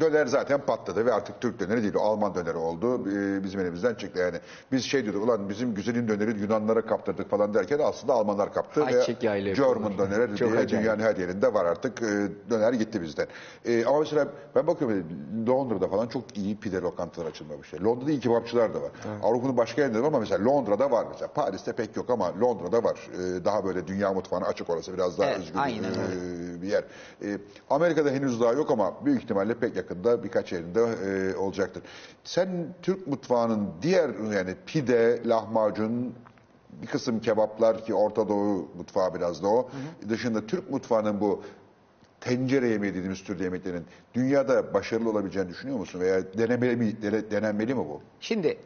Döner 0.00 0.26
zaten 0.26 0.60
patladı 0.60 1.06
ve 1.06 1.12
artık 1.12 1.40
Türk 1.40 1.60
döneri 1.60 1.82
değil. 1.82 1.94
Alman 1.98 2.34
döneri 2.34 2.56
oldu. 2.56 3.08
Ee, 3.10 3.44
Bizim 3.44 3.60
elimizden 3.60 3.94
çıktı 3.94 4.18
yani. 4.20 4.36
Biz 4.72 4.84
şey 4.84 5.04
diyorduk 5.04 5.24
ulan 5.24 5.48
bizim 5.48 5.74
güzelin 5.74 6.08
döneri 6.08 6.40
Yunanlara 6.40 6.80
kaptırdık 6.86 7.30
falan 7.30 7.54
derken 7.54 7.78
aslında 7.84 8.12
Almanlar 8.12 8.52
kaptı. 8.54 8.84
Ayçiçek 8.84 9.22
ve 9.22 9.26
yağıyla 9.26 9.52
German 9.52 9.98
döneri 9.98 10.36
diye 10.38 10.50
acayip. 10.50 10.70
dünyanın 10.70 11.02
her 11.02 11.16
yerinde 11.16 11.54
var 11.54 11.64
artık. 11.64 12.02
Ee, 12.02 12.06
Döner 12.50 12.72
gitti 12.72 13.02
bizden. 13.02 13.26
Ee, 13.64 13.84
Ama 13.84 13.98
mesela 14.00 14.28
ben 14.54 14.66
bakıyorum 14.66 15.04
Londra'da 15.48 15.88
falan 15.88 16.06
çok 16.08 16.38
iyi 16.38 16.56
pide 16.56 16.80
lokantalar 16.80 17.26
açılmamış. 17.26 17.74
Londra'da 17.74 18.10
iyi 18.10 18.20
kebapçılar 18.20 18.74
da 18.74 18.82
var. 18.82 18.90
Avrupa'nın 19.22 19.56
başka 19.56 19.82
yerinde 19.82 19.98
de 19.98 20.02
var 20.02 20.08
ama 20.08 20.18
mesela 20.20 20.44
Londra'da 20.44 20.90
var 20.90 21.06
mesela. 21.12 21.28
Paris'te 21.28 21.72
pek 21.72 21.96
yok 21.96 22.10
ama 22.10 22.40
Londra'da 22.40 22.84
var. 22.84 22.98
Ee, 23.22 23.44
Daha 23.44 23.64
böyle 23.64 23.86
dünya 23.86 24.12
mutfağına 24.12 24.46
açık 24.46 24.70
orası 24.70 24.94
biraz 24.94 25.18
daha 25.18 25.28
Evet, 25.30 25.38
özgür 25.38 25.58
aynen 25.58 25.82
ee, 25.84 25.86
öyle. 25.86 26.62
bir 26.62 26.68
yer. 26.68 26.84
Ee, 27.24 27.38
Amerika'da 27.70 28.10
henüz 28.10 28.40
daha 28.40 28.52
yok 28.52 28.70
ama 28.70 29.04
büyük 29.04 29.22
ihtimalle 29.22 29.54
pek 29.54 29.76
yakında 29.76 30.24
birkaç 30.24 30.52
yerinde 30.52 30.80
e, 30.80 31.36
olacaktır. 31.36 31.82
Sen 32.24 32.48
Türk 32.82 33.06
mutfağının 33.06 33.68
diğer 33.82 34.10
yani 34.34 34.54
pide, 34.66 35.20
lahmacun, 35.26 36.14
bir 36.82 36.86
kısım 36.86 37.20
kebaplar 37.20 37.84
ki 37.84 37.94
Orta 37.94 38.28
Doğu 38.28 38.68
mutfağı 38.76 39.14
biraz 39.14 39.42
da 39.42 39.48
o. 39.48 39.68
Dışında 40.08 40.46
Türk 40.46 40.70
mutfağının 40.70 41.20
bu 41.20 41.42
tencere 42.20 42.68
yemeği 42.68 42.94
dediğimiz 42.94 43.24
türde 43.24 43.44
yemeklerin 43.44 43.84
dünyada 44.14 44.74
başarılı 44.74 45.10
olabileceğini 45.10 45.48
düşünüyor 45.48 45.78
musun? 45.78 46.00
Veya 46.00 46.32
denemeli 46.38 46.76
mi, 46.76 46.96
dene- 47.02 47.30
denenmeli 47.30 47.74
mi 47.74 47.80
bu? 47.80 48.00
Şimdi 48.20 48.56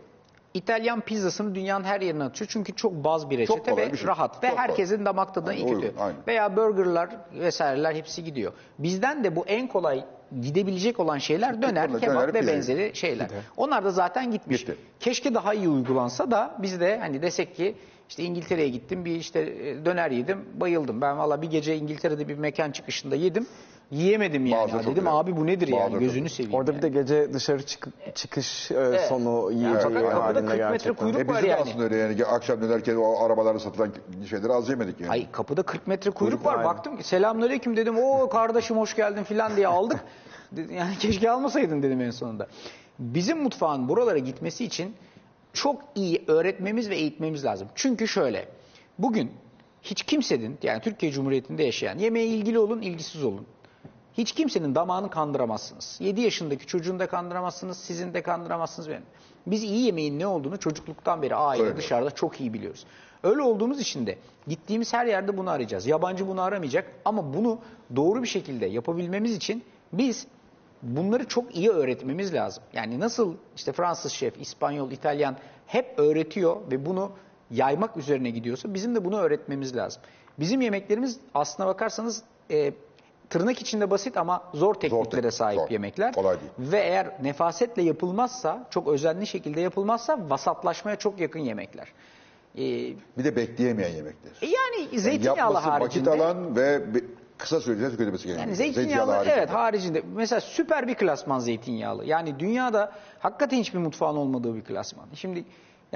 İtalyan 0.57 1.01
pizzasını 1.01 1.55
dünyanın 1.55 1.85
her 1.85 2.01
yerine 2.01 2.24
atıyor. 2.24 2.49
Çünkü 2.53 2.74
çok 2.77 2.93
baz 3.05 3.31
bir 3.31 3.39
reçete 3.39 3.70
kolay 3.70 3.87
ve 3.87 3.93
bir 3.93 3.97
şey. 3.99 4.07
rahat. 4.07 4.43
Ve 4.43 4.49
Çok 4.49 4.57
kolay. 4.57 4.69
herkesin 4.69 5.05
damak 5.05 5.35
tadına 5.35 5.55
iyi 5.55 5.65
kötü. 5.66 5.77
uygun, 5.77 5.99
aynen. 6.01 6.16
Veya 6.27 6.57
burgerlar 6.57 7.09
vesaireler 7.35 7.95
hepsi 7.95 8.24
gidiyor. 8.24 8.53
Bizden 8.78 9.24
de 9.24 9.37
bu 9.37 9.47
en 9.47 9.69
kolay 9.69 10.05
gidebilecek 10.41 11.01
olan 11.01 11.19
şeyler 11.19 11.62
döner, 11.62 11.89
Döner, 11.89 12.01
kebap 12.01 12.35
ve 12.35 12.41
pide. 12.41 12.53
benzeri 12.53 12.91
şeyler. 12.95 13.28
Onlar 13.57 13.85
da 13.85 13.91
zaten 13.91 14.31
gitmiş. 14.31 14.59
Gitti. 14.61 14.77
Keşke 15.01 15.35
daha 15.35 15.55
iyi 15.55 15.69
uygulansa 15.69 16.31
da 16.31 16.57
biz 16.62 16.81
de 16.81 16.99
hani 16.99 17.23
desek 17.23 17.57
ki 17.57 17.74
işte 18.09 18.23
İngiltere'ye 18.23 18.69
gittim 18.69 19.05
bir 19.05 19.16
işte 19.16 19.41
e, 19.41 19.85
döner 19.85 20.11
yedim 20.11 20.45
bayıldım. 20.55 21.01
Ben 21.01 21.19
valla 21.19 21.43
bir 21.43 21.51
gece 21.51 21.77
İngiltere'de 21.77 22.28
bir 22.28 22.39
mekan 22.39 22.70
çıkışında 22.70 23.16
yedim. 23.16 23.47
Yiyemedim 23.90 24.46
yani. 24.46 24.70
Çok 24.70 24.80
dedim 24.82 24.94
güzel. 24.94 25.14
abi 25.16 25.36
bu 25.36 25.46
nedir 25.46 25.68
yani 25.68 25.98
gözünü 25.98 26.28
seveyim. 26.28 26.54
Orada 26.54 26.72
yani. 26.72 26.78
bir 26.78 26.82
de 26.82 26.88
gece 27.00 27.32
dışarı 27.32 27.66
çık- 27.66 28.14
çıkış 28.14 28.70
e, 28.70 28.98
sonu 29.08 29.52
Yani 29.52 29.58
yiyeceği 29.60 29.82
fakat 29.94 30.02
kapıda 30.02 30.24
halinde 30.24 30.40
40 30.40 30.48
metre 30.48 30.56
gerçekten. 30.56 30.94
kuyruk 30.94 31.20
E 31.20 31.26
var 31.26 31.34
bizim 31.34 31.42
de 31.44 31.48
yani. 31.50 31.60
aslında 31.62 31.84
öyle 31.84 31.96
yani 31.96 32.24
akşam 32.24 32.62
dönerken 32.62 32.96
o 32.96 33.24
arabalarda 33.24 33.58
satılan 33.58 33.92
şeyleri 34.30 34.52
az 34.52 34.68
yemedik 34.68 35.00
yani. 35.00 35.10
Ay 35.10 35.30
kapıda 35.32 35.62
40 35.62 35.86
metre 35.86 36.10
kuyruk, 36.10 36.44
var. 36.44 36.52
aynen. 36.54 36.64
Baktım 36.64 36.96
ki 36.96 37.02
selamünaleyküm 37.04 37.76
dedim. 37.76 37.94
O 37.98 38.28
kardeşim 38.28 38.76
hoş 38.76 38.96
geldin 38.96 39.22
filan 39.24 39.56
diye 39.56 39.68
aldık. 39.68 40.00
Dedi- 40.56 40.74
yani 40.74 40.98
keşke 40.98 41.30
almasaydın 41.30 41.82
dedim 41.82 42.00
en 42.00 42.10
sonunda. 42.10 42.46
Bizim 42.98 43.42
mutfağın 43.42 43.88
buralara 43.88 44.18
gitmesi 44.18 44.64
için 44.64 44.94
çok 45.52 45.82
iyi 45.94 46.24
öğretmemiz 46.26 46.90
ve 46.90 46.96
eğitmemiz 46.96 47.44
lazım. 47.44 47.68
Çünkü 47.74 48.08
şöyle. 48.08 48.48
Bugün 48.98 49.30
hiç 49.82 50.02
kimsenin 50.02 50.58
yani 50.62 50.80
Türkiye 50.80 51.12
Cumhuriyeti'nde 51.12 51.62
yaşayan 51.64 51.98
yemeğe 51.98 52.26
ilgili 52.26 52.58
olun, 52.58 52.80
ilgisiz 52.82 53.24
olun. 53.24 53.46
Hiç 54.18 54.32
kimsenin 54.32 54.74
damağını 54.74 55.10
kandıramazsınız. 55.10 55.97
7 56.01 56.20
yaşındaki 56.20 56.66
çocuğunu 56.66 56.98
da 56.98 57.06
kandıramazsınız, 57.06 57.76
sizin 57.76 58.14
de 58.14 58.22
kandıramazsınız 58.22 58.88
benim. 58.88 59.02
Biz 59.47 59.62
iyi 59.62 59.86
yemeğin 59.86 60.18
ne 60.18 60.26
olduğunu 60.26 60.59
çocukluktan 60.59 61.22
beri 61.22 61.34
aile 61.34 61.62
Öyle. 61.62 61.76
dışarıda 61.76 62.10
çok 62.10 62.40
iyi 62.40 62.55
biliyoruz. 62.55 62.86
Öyle 63.22 63.43
olduğumuz 63.43 63.80
için 63.80 64.06
de 64.06 64.18
gittiğimiz 64.47 64.93
her 64.93 65.06
yerde 65.06 65.36
bunu 65.36 65.51
arayacağız. 65.51 65.86
Yabancı 65.86 66.28
bunu 66.28 66.43
aramayacak 66.43 66.93
ama 67.05 67.34
bunu 67.34 67.59
doğru 67.97 68.22
bir 68.22 68.28
şekilde 68.28 68.66
yapabilmemiz 68.66 69.36
için 69.36 69.64
biz 69.93 70.26
bunları 70.82 71.28
çok 71.28 71.56
iyi 71.56 71.70
öğretmemiz 71.70 72.34
lazım. 72.34 72.62
Yani 72.72 73.01
nasıl 73.01 73.34
işte 73.56 73.72
Fransız 73.72 74.12
şef, 74.12 74.40
İspanyol, 74.40 74.90
İtalyan 74.90 75.36
hep 75.66 75.98
öğretiyor 75.98 76.56
ve 76.70 76.86
bunu 76.86 77.10
yaymak 77.51 77.97
üzerine 77.97 78.30
gidiyorsa 78.30 78.74
bizim 78.74 78.94
de 78.94 79.05
bunu 79.05 79.18
öğretmemiz 79.18 79.76
lazım. 79.76 80.02
Bizim 80.38 80.60
yemeklerimiz 80.60 81.20
aslına 81.34 81.68
bakarsanız 81.68 82.22
e, 82.51 82.72
tırnak 83.31 83.61
içinde 83.62 83.90
basit 83.90 84.16
ama 84.16 84.43
zor 84.55 84.74
tekniklere 84.74 85.11
teknik, 85.11 85.32
sahip 85.32 85.59
zor. 85.61 85.70
yemekler. 85.70 86.12
Kolay 86.15 86.36
değil. 86.40 86.53
Ve 86.73 86.78
eğer 86.78 87.12
nefasetle 87.23 87.82
yapılmazsa, 87.82 88.66
çok 88.70 88.89
özenli 88.89 89.27
şekilde 89.27 89.61
yapılmazsa 89.61 90.19
vasatlaşmaya 90.31 90.97
çok 90.97 91.20
yakın 91.20 91.40
yemekler. 91.40 91.89
Ee, 92.55 92.61
Bir 93.19 93.24
de 93.24 93.36
bekleyemeyen 93.36 93.90
yemekler. 93.90 94.32
yani 94.43 94.53
Yani 94.93 95.01
zeytinyağlı 95.01 95.39
yapması 95.39 95.69
haricinde. 95.70 96.11
vakit 96.11 96.20
alan 96.23 96.57
ve 96.57 96.81
kısa 97.39 97.61
sürede 97.61 97.90
tüketmesi 97.90 98.27
gereken. 98.27 98.43
Yani 98.43 98.57
Zeytinyağlı 98.57 98.85
zeytinyağlı 98.86 99.12
haricinde. 99.12 99.35
evet 99.39 99.51
haricinde. 99.51 100.03
Mesela 100.15 100.40
süper 100.40 100.89
bir 100.89 100.94
klasman 100.94 101.39
zeytinyağlı. 101.39 102.05
Yani 102.05 102.39
dünyada 102.39 102.93
hakikaten 103.19 103.57
hiçbir 103.59 103.78
mutfağın 103.78 104.16
olmadığı 104.16 104.55
bir 104.55 104.65
klasman. 104.65 105.07
Şimdi 105.15 105.44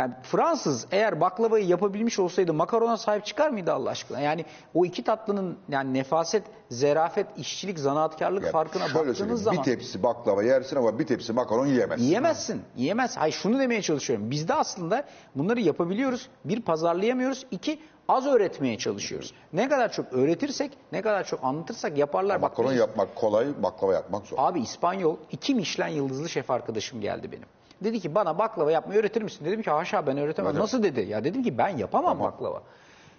yani 0.01 0.14
Fransız 0.22 0.86
eğer 0.93 1.20
baklavayı 1.20 1.66
yapabilmiş 1.66 2.18
olsaydı 2.18 2.55
makarona 2.55 2.97
sahip 2.97 3.27
çıkar 3.27 3.51
mıydı 3.51 3.72
Allah 3.72 3.90
aşkına? 3.90 4.20
Yani 4.20 4.44
o 4.74 4.85
iki 4.85 5.05
tatlının 5.05 5.59
yani 5.68 5.94
nefaset, 5.94 6.43
zerafet, 6.68 7.27
işçilik, 7.36 7.78
zanaatkarlık 7.78 8.43
Yani 8.43 8.52
farkına 8.52 8.85
baktığınız 8.94 9.43
zaman 9.43 9.59
Bir 9.59 9.64
tepsi 9.64 10.02
baklava 10.02 10.43
yersin 10.43 10.77
ama 10.77 10.98
bir 10.98 11.06
tepsi 11.06 11.32
makaron 11.32 11.66
yiyemezsin. 11.66 12.05
Yiyemezsin. 12.05 12.62
Yiyemez. 12.77 13.16
Hayır 13.16 13.35
şunu 13.35 13.59
demeye 13.59 13.82
çalışıyorum. 13.82 14.31
Biz 14.31 14.48
de 14.48 14.55
aslında 14.55 15.05
bunları 15.35 15.60
yapabiliyoruz. 15.60 16.28
Bir 16.44 16.62
pazarlayamıyoruz. 16.62 17.47
İki 17.51 17.78
az 18.09 18.27
öğretmeye 18.27 18.78
çalışıyoruz. 18.78 19.35
Ne 19.52 19.68
kadar 19.68 19.93
çok 19.93 20.12
öğretirsek, 20.12 20.72
ne 20.93 21.02
kadar 21.02 21.24
çok 21.24 21.44
anlatırsak 21.44 21.98
yaparlar. 21.98 22.43
Bak 22.43 22.59
Makaron 22.59 22.72
yapmak 22.72 23.14
kolay, 23.16 23.47
baklava 23.62 23.94
yapmak 23.94 24.27
zor. 24.27 24.36
Abi 24.40 24.60
İspanyol 24.60 25.16
iki 25.31 25.55
Michelin 25.55 25.93
yıldızlı 25.94 26.28
şef 26.28 26.51
arkadaşım 26.51 27.01
geldi 27.01 27.32
benim. 27.32 27.47
Dedi 27.85 28.01
ki 28.01 28.15
bana 28.15 28.39
baklava 28.39 28.73
yapmayı 28.73 29.01
öğretir 29.01 29.23
misin? 29.23 29.44
Dedim 29.44 29.62
ki 29.62 29.70
haşa 29.70 30.07
ben 30.07 30.19
öğretemem. 30.19 30.51
Öyle. 30.52 30.61
Nasıl 30.62 30.82
dedi? 30.82 31.01
Ya 31.01 31.24
dedim 31.24 31.43
ki 31.43 31.59
ben 31.59 31.69
yapamam 31.69 32.12
Tamam. 32.19 32.32
baklava. 32.32 32.62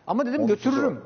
Ama 0.07 0.25
dedim 0.25 0.39
Onun 0.39 0.47
götürürüm. 0.47 0.93
zor. 0.95 1.01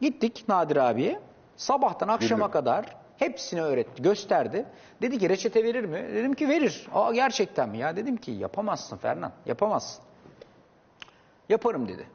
Gittik 0.00 0.44
Nadir 0.48 0.76
abiye. 0.76 1.20
Sabahtan 1.56 2.08
akşama 2.08 2.30
Biliyorum. 2.30 2.52
kadar 2.52 2.96
hepsini 3.18 3.62
öğretti, 3.62 4.02
gösterdi. 4.02 4.64
Dedi 5.02 5.18
ki 5.18 5.28
reçete 5.28 5.64
verir 5.64 5.84
mi? 5.84 6.08
Dedim 6.14 6.34
ki 6.34 6.48
verir. 6.48 6.86
Aa 6.94 7.12
gerçekten 7.12 7.68
mi? 7.68 7.78
Ya 7.78 7.96
dedim 7.96 8.16
ki 8.16 8.30
yapamazsın 8.30 8.96
Fernan, 8.96 9.32
yapamazsın. 9.46 10.04
Yaparım 11.48 11.88
dedi. 11.88 12.06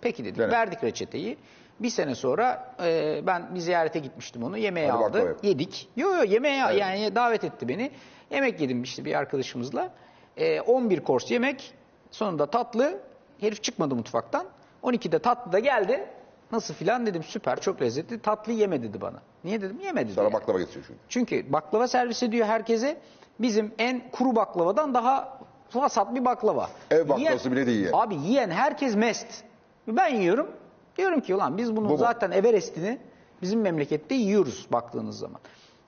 Peki 0.00 0.24
dedik. 0.24 0.38
Dene. 0.38 0.50
Verdik 0.50 0.84
reçeteyi. 0.84 1.38
Bir 1.80 1.90
sene 1.90 2.14
sonra 2.14 2.74
e, 2.84 3.20
ben 3.26 3.54
bir 3.54 3.60
ziyarete 3.60 3.98
gitmiştim 3.98 4.42
onu. 4.42 4.58
Yemeğe 4.58 4.90
Hadi 4.90 5.04
aldı. 5.04 5.36
Yedik. 5.42 5.88
Yo 5.96 6.14
yo 6.14 6.22
yemeğe 6.24 6.56
yani 6.56 7.14
davet 7.14 7.44
etti 7.44 7.68
beni. 7.68 7.90
Yemek 8.30 8.60
yedim 8.60 8.82
işte 8.82 9.04
bir 9.04 9.14
arkadaşımızla. 9.14 9.90
E, 10.36 10.60
11 10.60 11.00
kors 11.00 11.30
yemek. 11.30 11.74
Sonunda 12.10 12.46
tatlı. 12.46 13.00
Herif 13.40 13.62
çıkmadı 13.62 13.94
mutfaktan. 13.94 14.46
12'de 14.82 15.18
tatlı 15.18 15.52
da 15.52 15.58
geldi. 15.58 16.06
Nasıl 16.52 16.74
filan 16.74 17.06
dedim 17.06 17.22
süper 17.22 17.60
çok 17.60 17.82
lezzetli. 17.82 18.18
Tatlı 18.18 18.52
yeme 18.52 18.82
dedi 18.82 19.00
bana. 19.00 19.22
Niye 19.44 19.60
dedim 19.60 19.80
yeme 19.84 20.04
dedi. 20.04 20.14
Sana 20.14 20.24
yani. 20.24 20.32
baklava 20.32 20.58
getiriyor 20.58 20.84
çünkü. 20.86 21.00
Çünkü 21.08 21.52
baklava 21.52 21.88
servis 21.88 22.22
ediyor 22.22 22.46
herkese. 22.46 23.00
Bizim 23.40 23.72
en 23.78 24.10
kuru 24.10 24.36
baklavadan 24.36 24.94
daha 24.94 25.40
vasat 25.74 26.14
bir 26.14 26.24
baklava. 26.24 26.70
Ev 26.90 27.08
baklavası 27.08 27.52
bile 27.52 27.66
değil 27.66 27.84
yani. 27.84 27.96
Abi 27.96 28.14
yiyen 28.14 28.50
herkes 28.50 28.96
mest. 28.96 29.44
Ben 29.88 30.14
yiyorum. 30.14 30.50
Diyorum 30.96 31.20
ki 31.20 31.34
ulan 31.34 31.58
biz 31.58 31.76
bunun 31.76 31.88
Bu 31.88 31.96
zaten 31.96 32.30
Everest'ini 32.30 32.98
bizim 33.42 33.60
memlekette 33.60 34.14
yiyoruz 34.14 34.66
baktığınız 34.72 35.18
zaman. 35.18 35.40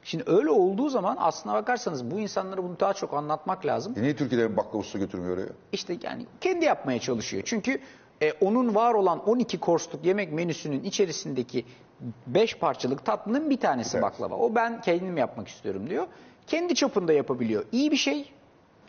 Şimdi 0.05 0.25
öyle 0.27 0.51
olduğu 0.51 0.89
zaman 0.89 1.17
aslına 1.21 1.55
bakarsanız 1.55 2.11
bu 2.11 2.21
insanlara 2.21 2.63
bunu 2.65 2.81
daha 2.81 2.95
çok 2.95 3.15
anlatmak 3.15 3.67
lazım. 3.67 3.95
E 3.97 4.03
niye 4.03 4.17
Türkiye'de 4.17 4.57
baklava 4.57 4.77
usta 4.79 4.99
götürmüyor 4.99 5.37
oraya? 5.37 5.49
İşte 5.73 5.97
yani 6.03 6.27
kendi 6.41 6.65
yapmaya 6.65 6.99
çalışıyor. 6.99 7.43
Çünkü 7.47 7.79
e, 8.23 8.33
onun 8.33 8.75
var 8.75 8.95
olan 8.95 9.29
12 9.29 9.61
korsluk 9.61 10.05
yemek 10.05 10.33
menüsünün 10.33 10.83
içerisindeki 10.85 11.65
5 12.27 12.59
parçalık 12.59 13.05
tatlının 13.05 13.51
bir 13.51 13.61
tanesi 13.61 13.97
Evet. 13.97 14.05
baklava. 14.05 14.35
O 14.35 14.55
ben 14.55 14.81
kendim 14.81 15.17
yapmak 15.17 15.49
istiyorum 15.49 15.91
diyor. 15.91 16.07
Kendi 16.47 16.75
çapında 16.75 17.13
yapabiliyor. 17.13 17.65
İyi 17.73 17.91
bir 17.91 17.97
şey 17.97 18.33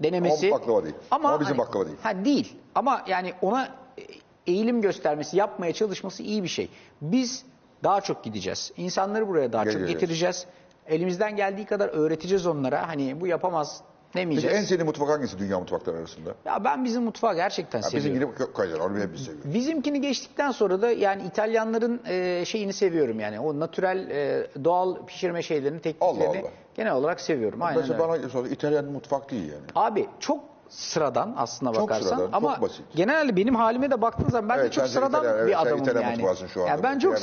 denemesi. 0.04 0.48
Ama 0.48 0.60
baklava 0.60 0.84
değil. 0.84 0.96
Ama 1.12 1.40
bizim 1.40 1.58
baklava 1.58 1.86
değil. 1.86 1.98
Ha 2.04 2.26
değil. 2.26 2.54
Ama 2.76 3.04
yani 3.08 3.34
ona 3.42 3.66
e, 3.98 4.02
eğilim 4.48 4.82
göstermesi, 4.82 5.38
yapmaya 5.38 5.74
çalışması 5.74 6.24
iyi 6.24 6.44
bir 6.44 6.48
şey. 6.48 6.70
Biz 7.02 7.46
daha 7.84 8.02
çok 8.02 8.24
gideceğiz. 8.24 8.72
İnsanları 8.78 9.28
buraya 9.28 9.54
daha 9.54 9.64
çok 9.64 9.74
Geleceğiz. 9.74 10.00
getireceğiz. 10.00 10.46
Elimizden 10.88 11.36
geldiği 11.36 11.66
kadar 11.66 11.88
öğreteceğiz 11.90 12.48
onlara. 12.48 12.88
Hani 12.88 13.22
bu 13.22 13.28
yapamaz 13.28 13.82
Peki 14.14 14.22
demeyeceğiz. 14.24 14.58
en 14.58 14.62
sevdiğin 14.62 14.86
mutfak 14.86 15.10
hangisi 15.10 15.40
dünya 15.40 15.60
mutfakları 15.60 15.98
arasında? 15.98 16.36
Ya 16.46 16.64
ben 16.64 16.86
bizim 16.86 17.04
mutfağı 17.04 17.36
gerçekten 17.36 17.80
Ya 17.80 17.84
seviyorum. 17.84 18.20
bizim 18.22 18.32
gidip 18.36 18.54
koyacağız, 18.56 18.82
onu 18.82 19.00
hep 19.00 19.14
biz 19.14 19.26
seviyoruz. 19.26 19.54
Bizimkini 19.54 20.02
geçtikten 20.02 20.52
sonra 20.52 20.82
da 20.82 20.92
yani 20.92 21.24
İtalyanların 21.24 22.02
e, 22.08 22.46
şeyini 22.46 22.74
seviyorum 22.74 23.20
yani 23.20 23.40
o 23.40 23.60
natürel 23.60 24.10
e, 24.10 24.48
doğal 24.64 25.06
pişirme 25.06 25.42
şeylerini 25.42 25.82
tekniklerini 25.82 26.28
Allah 26.28 26.40
Allah. 26.40 26.50
genel 26.76 26.94
olarak 26.94 27.22
seviyorum. 27.22 27.62
Aynen 27.62 27.82
Mesela 27.82 28.04
öyle. 28.10 28.22
bana 28.24 28.30
sordu, 28.30 28.48
İtalyan 28.48 28.86
mutfak 28.86 29.32
değil 29.32 29.52
yani. 29.52 29.64
Abi 29.76 30.06
çok 30.20 30.40
sıradan 30.74 31.34
aslına 31.38 31.74
Çok 31.74 31.82
bakarsan 31.84 32.10
sıradan, 32.10 32.26
çok 32.26 32.36
ama 32.36 32.62
basit. 32.62 32.82
genelde 32.96 33.36
benim 33.36 33.56
halime 33.56 33.92
de 33.92 34.02
baktığın 34.02 34.30
zaman 34.30 34.50
ben 34.50 34.58
de 34.58 34.62
Evet, 34.62 34.74
çok 34.74 34.84
de 34.84 34.88
sıradan 34.88 35.20
İtalyan- 35.24 35.38
evet, 35.38 35.48
bir 35.48 35.54
sen 35.54 35.60
adamım 35.62 35.84
İtalyan 35.84 36.02
yani. 36.10 36.50
şu 36.54 36.62
anda 36.62 36.72
Ya 36.72 36.84
ben 36.84 37.00
çok 37.00 37.20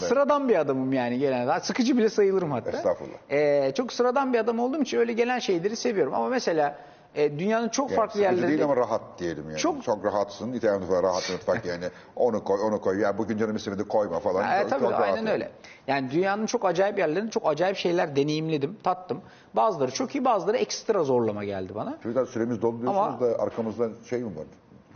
sıradan 0.00 0.48
bir 0.48 0.56
adamım 0.60 0.92
yani 0.92 1.18
genelde. 1.18 1.60
Sıkıcı 1.60 1.96
bile 1.98 2.08
sayılırım 2.10 2.50
hatta. 2.50 2.70
Estağfurullah. 2.70 3.16
Ee, 3.30 3.72
çok 3.76 3.92
sıradan 3.92 4.32
bir 4.32 4.38
adam 4.38 4.58
olduğum 4.58 4.82
için 4.82 4.98
öyle 4.98 5.12
gelen 5.12 5.38
şeyleri 5.38 5.76
seviyorum 5.76 6.14
ama 6.14 6.28
mesela 6.28 6.74
e, 7.14 7.38
dünyanın 7.38 7.68
çok 7.68 7.90
Yani 7.90 7.96
farklı 7.96 8.20
yerlerinde 8.20 8.48
değil 8.48 8.64
ama 8.64 8.76
rahat 8.76 9.00
diyelim 9.18 9.44
yani. 9.48 9.58
Çok- 9.58 9.82
Çok, 9.84 10.04
rahatsın. 10.04 10.52
İtalyan 10.52 10.80
mutfağı 10.80 11.02
rahat 11.02 11.30
mutfak 11.32 11.64
yani. 11.66 11.84
Onu 12.16 12.44
koy, 12.44 12.60
onu 12.62 12.80
koy. 12.80 13.00
Ya 13.00 13.18
bugün 13.18 13.38
canım 13.38 13.56
istemedi 13.56 13.84
koyma 13.84 14.20
falan. 14.20 14.42
Ha, 14.42 14.60
Çok- 14.60 14.70
tabii 14.70 14.80
çok 14.84 14.94
aynen 15.00 15.16
yani. 15.16 15.30
öyle. 15.30 15.50
Yani 15.86 16.10
dünyanın 16.10 16.46
çok 16.46 16.64
acayip 16.64 16.98
yerlerinde 16.98 17.30
çok 17.30 17.48
acayip 17.48 17.76
şeyler 17.76 18.16
deneyimledim, 18.16 18.76
tattım. 18.82 19.20
Bazıları 19.56 19.90
çok 19.90 20.14
iyi, 20.14 20.24
bazıları 20.24 20.56
ekstra 20.56 21.04
zorlama 21.04 21.44
geldi 21.44 21.74
bana. 21.74 21.98
Çocuklar 22.02 22.26
süremiz 22.26 22.62
doldu 22.62 22.80
diyorsunuz 22.82 23.06
Ama- 23.06 23.20
da 23.20 23.38
arkamızdan 23.42 23.92
şey 24.10 24.20
mi 24.20 24.36
var? 24.36 24.44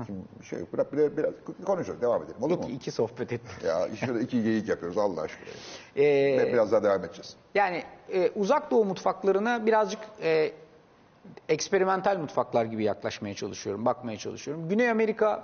Kim, 0.06 0.16
şey 0.50 0.58
yok. 0.58 0.72
Bırak 0.72 0.92
biraz, 0.92 1.16
biraz 1.16 1.32
konuşalım. 1.66 2.00
Devam 2.00 2.22
edelim. 2.22 2.42
Olur 2.42 2.58
mu? 2.58 2.64
İki, 2.64 2.72
iki 2.72 2.90
sohbet 2.90 3.32
ettik. 3.32 3.64
Ya 3.66 3.88
şurada 4.00 4.20
iki 4.20 4.42
geyik 4.42 4.68
yapıyoruz 4.68 4.98
Allah 4.98 5.20
aşkına. 5.20 5.44
Ee, 5.96 6.02
Ve 6.38 6.52
biraz 6.52 6.72
daha 6.72 6.82
devam 6.82 7.04
edeceğiz. 7.04 7.36
yani 7.54 7.82
e, 8.12 8.30
uzak 8.36 8.70
doğu 8.70 8.84
mutfaklarına 8.84 9.66
birazcık 9.66 10.00
e, 10.22 10.52
eksperimental 11.48 12.18
mutfaklar 12.18 12.64
gibi 12.64 12.84
yaklaşmaya 12.84 13.34
çalışıyorum, 13.34 13.84
bakmaya 13.84 14.18
çalışıyorum. 14.18 14.68
Güney 14.68 14.90
Amerika 14.90 15.42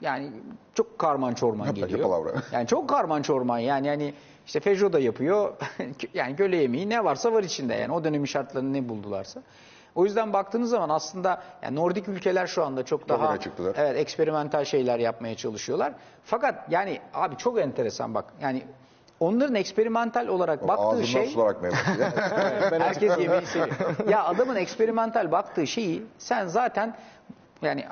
yani 0.00 0.30
çok 0.74 0.98
karman 0.98 1.34
çorman 1.34 1.66
Yapma, 1.66 1.86
geliyor. 1.86 2.08
palavra. 2.08 2.32
Yani 2.52 2.66
çok 2.66 2.88
karman 2.88 3.22
çorman 3.22 3.58
yani 3.58 3.86
yani 3.86 4.14
işte 4.46 4.60
Peugeot 4.60 4.92
da 4.92 4.98
yapıyor. 4.98 5.52
yani 6.14 6.36
göle 6.36 6.56
yemeği 6.56 6.88
ne 6.88 7.04
varsa 7.04 7.32
var 7.32 7.42
içinde 7.42 7.74
yani 7.74 7.92
o 7.92 8.04
dönemin 8.04 8.26
şartlarını 8.26 8.72
ne 8.72 8.88
buldularsa. 8.88 9.42
O 9.94 10.04
yüzden 10.04 10.32
baktığınız 10.32 10.70
zaman 10.70 10.88
aslında 10.88 11.42
yani 11.62 11.76
Nordik 11.76 12.08
ülkeler 12.08 12.46
şu 12.46 12.64
anda 12.64 12.84
çok 12.84 13.08
daha 13.08 13.38
evet 13.76 13.96
eksperimental 13.96 14.64
şeyler 14.64 14.98
yapmaya 14.98 15.34
çalışıyorlar. 15.36 15.92
Fakat 16.24 16.70
yani 16.72 17.00
abi 17.14 17.36
çok 17.36 17.58
enteresan 17.60 18.14
bak. 18.14 18.24
Yani 18.40 18.62
onların 19.22 19.54
eksperimental 19.54 20.28
olarak 20.28 20.68
baktığı 20.68 20.84
Ağzından 20.84 21.04
şey 21.04 21.26
sular 21.26 21.46
akmaya 21.46 21.72
başlıyor. 21.72 22.10
Herkes 22.80 23.18
yemeği 23.18 23.46
seviyor. 23.46 24.08
ya 24.08 24.24
adamın 24.24 24.56
eksperimental 24.56 25.32
baktığı 25.32 25.66
şeyi 25.66 26.02
sen 26.18 26.46
zaten 26.46 26.96
yani 27.62 27.84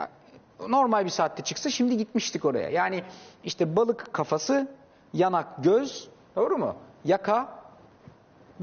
normal 0.68 1.04
bir 1.04 1.10
saatte 1.10 1.42
çıksa 1.42 1.70
şimdi 1.70 1.96
gitmiştik 1.96 2.44
oraya. 2.44 2.68
Yani 2.68 3.02
işte 3.44 3.76
balık 3.76 4.12
kafası, 4.12 4.68
yanak, 5.12 5.64
göz, 5.64 6.08
doğru 6.36 6.58
mu? 6.58 6.76
Yaka 7.04 7.48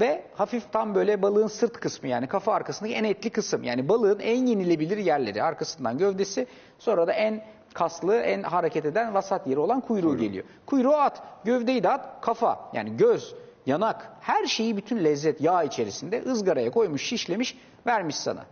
ve 0.00 0.24
hafif 0.34 0.72
tam 0.72 0.94
böyle 0.94 1.22
balığın 1.22 1.46
sırt 1.46 1.80
kısmı 1.80 2.08
yani 2.08 2.26
kafa 2.26 2.52
arkasındaki 2.52 2.94
en 2.94 3.04
etli 3.04 3.30
kısım. 3.30 3.64
Yani 3.64 3.88
balığın 3.88 4.18
en 4.20 4.46
yenilebilir 4.46 4.96
yerleri 4.96 5.42
arkasından 5.42 5.98
gövdesi 5.98 6.46
sonra 6.78 7.06
da 7.06 7.12
en 7.12 7.44
kaslı, 7.74 8.16
en 8.16 8.42
hareket 8.42 8.84
eden 8.86 9.14
vasat 9.14 9.46
yeri 9.46 9.58
olan 9.58 9.80
kuyruğu 9.80 10.18
geliyor. 10.18 10.44
Kuyruğu 10.66 10.94
at, 10.94 11.22
gövdeyi 11.44 11.82
de 11.82 11.88
at, 11.90 12.20
kafa 12.20 12.70
yani 12.72 12.96
göz, 12.96 13.34
yanak 13.66 14.12
her 14.20 14.46
şeyi 14.46 14.76
bütün 14.76 15.04
lezzet 15.04 15.40
yağ 15.40 15.62
içerisinde 15.62 16.22
ızgaraya 16.26 16.70
koymuş, 16.70 17.02
şişlemiş, 17.02 17.58
vermiş 17.86 18.16
sana. 18.16 18.44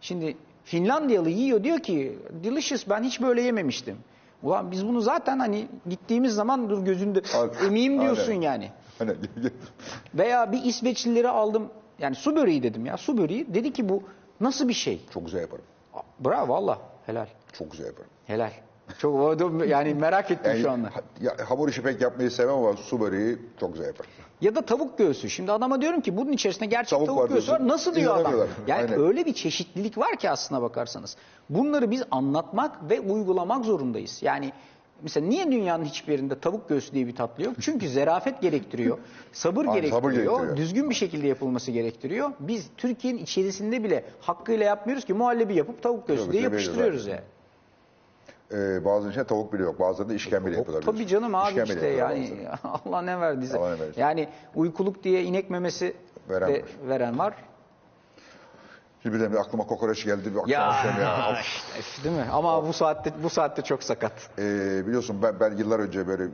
Şimdi 0.00 0.36
Finlandiyalı 0.64 1.30
yiyor 1.30 1.64
diyor 1.64 1.78
ki 1.78 2.18
delicious 2.44 2.88
ben 2.88 3.02
hiç 3.02 3.20
böyle 3.20 3.42
yememiştim. 3.42 3.96
Ulan 4.42 4.70
biz 4.70 4.86
bunu 4.86 5.00
zaten 5.00 5.38
hani 5.38 5.68
gittiğimiz 5.88 6.34
zaman 6.34 6.70
dur 6.70 6.84
gözünde 6.84 7.22
Aynen. 7.34 7.66
emeyim 7.66 8.00
diyorsun 8.00 8.32
Aynen. 8.32 8.42
yani. 8.42 8.70
Hani 8.98 9.12
Veya 10.14 10.52
bir 10.52 10.64
İsveçlileri 10.64 11.28
aldım. 11.28 11.70
Yani 11.98 12.14
su 12.14 12.36
böreği 12.36 12.62
dedim 12.62 12.86
ya. 12.86 12.96
Su 12.96 13.18
böreği. 13.18 13.54
Dedi 13.54 13.72
ki 13.72 13.88
bu 13.88 14.02
nasıl 14.40 14.68
bir 14.68 14.72
şey? 14.72 15.00
çok 15.14 15.24
güzel 15.24 15.40
yaparım. 15.40 15.64
Bravo 16.20 16.52
valla. 16.52 16.78
Helal. 17.06 17.26
Çok 17.52 17.70
güzel 17.72 17.86
yaparım. 17.86 18.10
Helal. 18.26 18.50
Çok 18.98 19.40
yani 19.68 19.94
merak 20.00 20.30
ettim 20.30 20.50
Yani, 20.50 20.62
şu 20.62 20.70
anda. 20.70 20.90
ya, 21.20 21.36
hamur 21.48 21.68
işi 21.68 21.82
pek 21.82 22.00
yapmayı 22.00 22.30
sevmem 22.30 22.54
ama 22.54 22.72
su 22.76 23.00
böreği 23.00 23.38
çok 23.60 23.72
güzel 23.72 23.86
yaparım. 23.86 24.10
Ya 24.40 24.54
da 24.54 24.62
tavuk 24.62 24.98
göğsü. 24.98 25.30
Şimdi 25.30 25.52
adama 25.52 25.80
diyorum 25.80 26.00
ki 26.00 26.16
bunun 26.16 26.32
içerisinde 26.32 26.66
gerçek 26.66 26.90
Tavuk 26.90 27.06
tavuk, 27.06 27.20
var 27.20 27.28
göğsü 27.28 27.46
diyorsun. 27.46 27.64
var. 27.64 27.72
Nasıl 27.72 27.94
diyor 27.94 28.16
adam? 28.16 28.34
Yani 28.66 28.80
Aynen. 28.82 29.00
öyle 29.00 29.26
bir 29.26 29.32
çeşitlilik 29.34 29.98
var 29.98 30.16
ki 30.16 30.30
aslına 30.30 30.62
bakarsanız. 30.62 31.16
Bunları 31.50 31.90
biz 31.90 32.02
anlatmak 32.10 32.90
ve 32.90 33.00
uygulamak 33.00 33.64
zorundayız. 33.64 34.18
Yani 34.22 34.52
mesela 35.02 35.26
niye 35.26 35.52
dünyanın 35.52 35.84
hiçbir 35.84 36.12
yerinde 36.12 36.40
tavuk 36.40 36.68
göğsü 36.68 36.92
diye 36.92 37.06
bir 37.06 37.16
tatlı 37.16 37.44
yok? 37.44 37.54
Çünkü 37.60 37.88
zerafet 37.98 38.40
gerektiriyor, 38.42 38.98
sabır, 39.32 39.60
Aynen, 39.60 39.74
gerektiriyor, 39.74 40.00
sabır 40.02 40.12
gerektiriyor. 40.12 40.56
düzgün 40.56 40.90
bir 40.90 40.94
şekilde 40.94 41.26
yapılması 41.26 41.70
gerektiriyor. 41.70 42.30
Biz 42.40 42.66
Türkiye'nin 42.76 43.18
içerisinde 43.18 43.84
bile 43.84 44.04
hakkıyla 44.20 44.66
yapmıyoruz 44.66 45.04
ki 45.04 45.14
muhallebi 45.14 45.54
yapıp 45.54 45.82
tavuk 45.82 46.08
göğsü 46.08 46.32
diye 46.32 46.42
yapıştırıyoruz 46.42 47.06
yani. 47.06 47.20
Ee, 48.52 48.84
bazı 48.84 49.10
için 49.10 49.24
tavuk 49.24 49.52
bile 49.52 49.62
yok. 49.62 49.80
Bazılarında 49.80 50.14
işkembeli 50.14 50.56
yapıyorlar. 50.56 50.82
Tabii 50.86 50.94
biliyorsun. 50.94 51.16
canım 51.16 51.34
abi 51.34 51.48
İşkembeli 51.48 51.74
işte 51.74 51.86
yani. 51.86 52.48
Allah 52.84 53.02
ne 53.02 53.20
verdiyse. 53.20 53.58
Allah 53.58 53.74
ne 53.74 53.80
verdiyse. 53.80 54.00
Yani 54.00 54.28
uykuluk 54.54 55.04
diye 55.04 55.22
inek 55.22 55.50
memesi 55.50 55.96
Veren 56.28 56.48
de 56.48 56.62
var. 56.62 56.68
veren 56.88 57.18
var. 57.18 57.34
Şimdi 59.02 59.16
birden 59.16 59.32
bir 59.32 59.36
aklıma 59.36 59.66
kokoreç 59.66 60.04
geldi. 60.04 60.24
Bir 60.34 60.38
akşam 60.38 60.48
Ya 60.50 60.62
akşam 60.66 61.00
ya. 61.00 61.30
Of. 61.32 61.38
işte, 61.80 62.04
değil 62.04 62.16
mi? 62.16 62.26
Ama 62.32 62.68
bu 62.68 62.72
saatte 62.72 63.12
bu 63.22 63.30
saatte 63.30 63.62
çok 63.62 63.82
sakat. 63.82 64.12
Ee, 64.38 64.86
biliyorsun 64.86 65.22
ben, 65.22 65.40
ben 65.40 65.56
yıllar 65.56 65.78
önce 65.78 66.06
böyle 66.06 66.24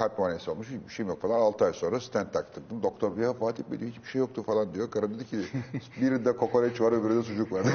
kalp 0.00 0.18
muayenesi 0.18 0.50
olmuş. 0.50 0.66
Hiçbir 0.70 0.92
şeyim 0.92 1.08
yok 1.08 1.22
falan. 1.22 1.40
6 1.40 1.64
ay 1.64 1.72
sonra 1.72 2.00
stent 2.00 2.32
taktırdım. 2.32 2.82
Doktor 2.82 3.16
ya 3.16 3.32
Fatih 3.32 3.64
Bey 3.70 3.80
diyor, 3.80 3.90
hiçbir 3.90 4.08
şey 4.08 4.18
yoktu 4.18 4.42
falan 4.42 4.74
diyor. 4.74 4.90
Karım 4.90 5.14
dedi 5.14 5.26
ki 5.26 5.36
birinde 6.00 6.36
kokoreç 6.36 6.80
var 6.80 6.92
öbüründe 6.92 7.22
sucuk 7.22 7.52
var. 7.52 7.62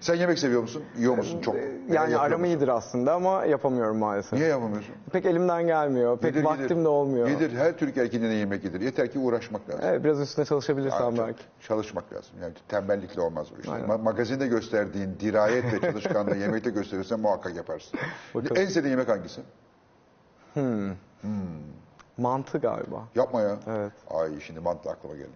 Sen 0.00 0.14
yemek 0.14 0.38
seviyor 0.38 0.62
musun? 0.62 0.82
Yiyor 0.98 1.16
musun 1.16 1.40
çok? 1.40 1.54
Yani 1.54 1.92
Yapıyor 1.94 2.20
aram 2.20 2.44
iyidir 2.44 2.68
aslında 2.68 3.14
ama 3.14 3.44
yapamıyorum 3.44 3.98
maalesef. 3.98 4.32
Niye 4.32 4.46
yapamıyorsun? 4.46 4.94
Pek 5.12 5.26
elimden 5.26 5.66
gelmiyor. 5.66 6.18
Pek 6.18 6.34
Yedir, 6.34 6.44
vaktim 6.44 6.62
yedir. 6.62 6.84
de 6.84 6.88
olmuyor. 6.88 7.28
Yedir. 7.28 7.52
Her 7.56 7.76
Türk 7.78 7.96
erkeğine 7.96 8.34
yemek 8.34 8.64
yedir. 8.64 8.80
Yeter 8.80 9.12
ki 9.12 9.18
uğraşmak 9.18 9.68
lazım. 9.68 9.84
Evet, 9.84 10.04
biraz 10.04 10.20
üstüne 10.20 10.44
çalışabilirsem 10.44 11.02
Yani 11.02 11.18
belki. 11.18 11.42
Çalışmak 11.60 12.12
lazım. 12.12 12.30
Yani 12.42 12.54
tembellikle 12.68 13.20
olmaz 13.20 13.46
bu. 13.66 13.72
Aynen. 13.72 13.88
Ma- 13.88 14.02
magazinde 14.02 14.46
gösterdiğin 14.46 15.16
dirayet 15.20 15.64
ve 15.72 15.80
çalışkanlığı 15.92 16.36
yemekte 16.36 16.70
gösterirsen 16.70 17.20
muhakkak 17.20 17.56
yaparsın. 17.56 18.00
Bakalım. 18.34 18.56
en 18.56 18.66
sevdiğin 18.66 18.90
yemek 18.90 19.08
hangisi? 19.08 19.40
Mantı 22.18 22.58
galiba. 22.58 23.04
Yapma 23.14 23.40
ya. 23.40 23.56
Evet. 23.68 23.92
Ay 24.10 24.40
şimdi 24.46 24.60
mantı 24.60 24.90
aklıma 24.90 25.14
geldi. 25.14 25.28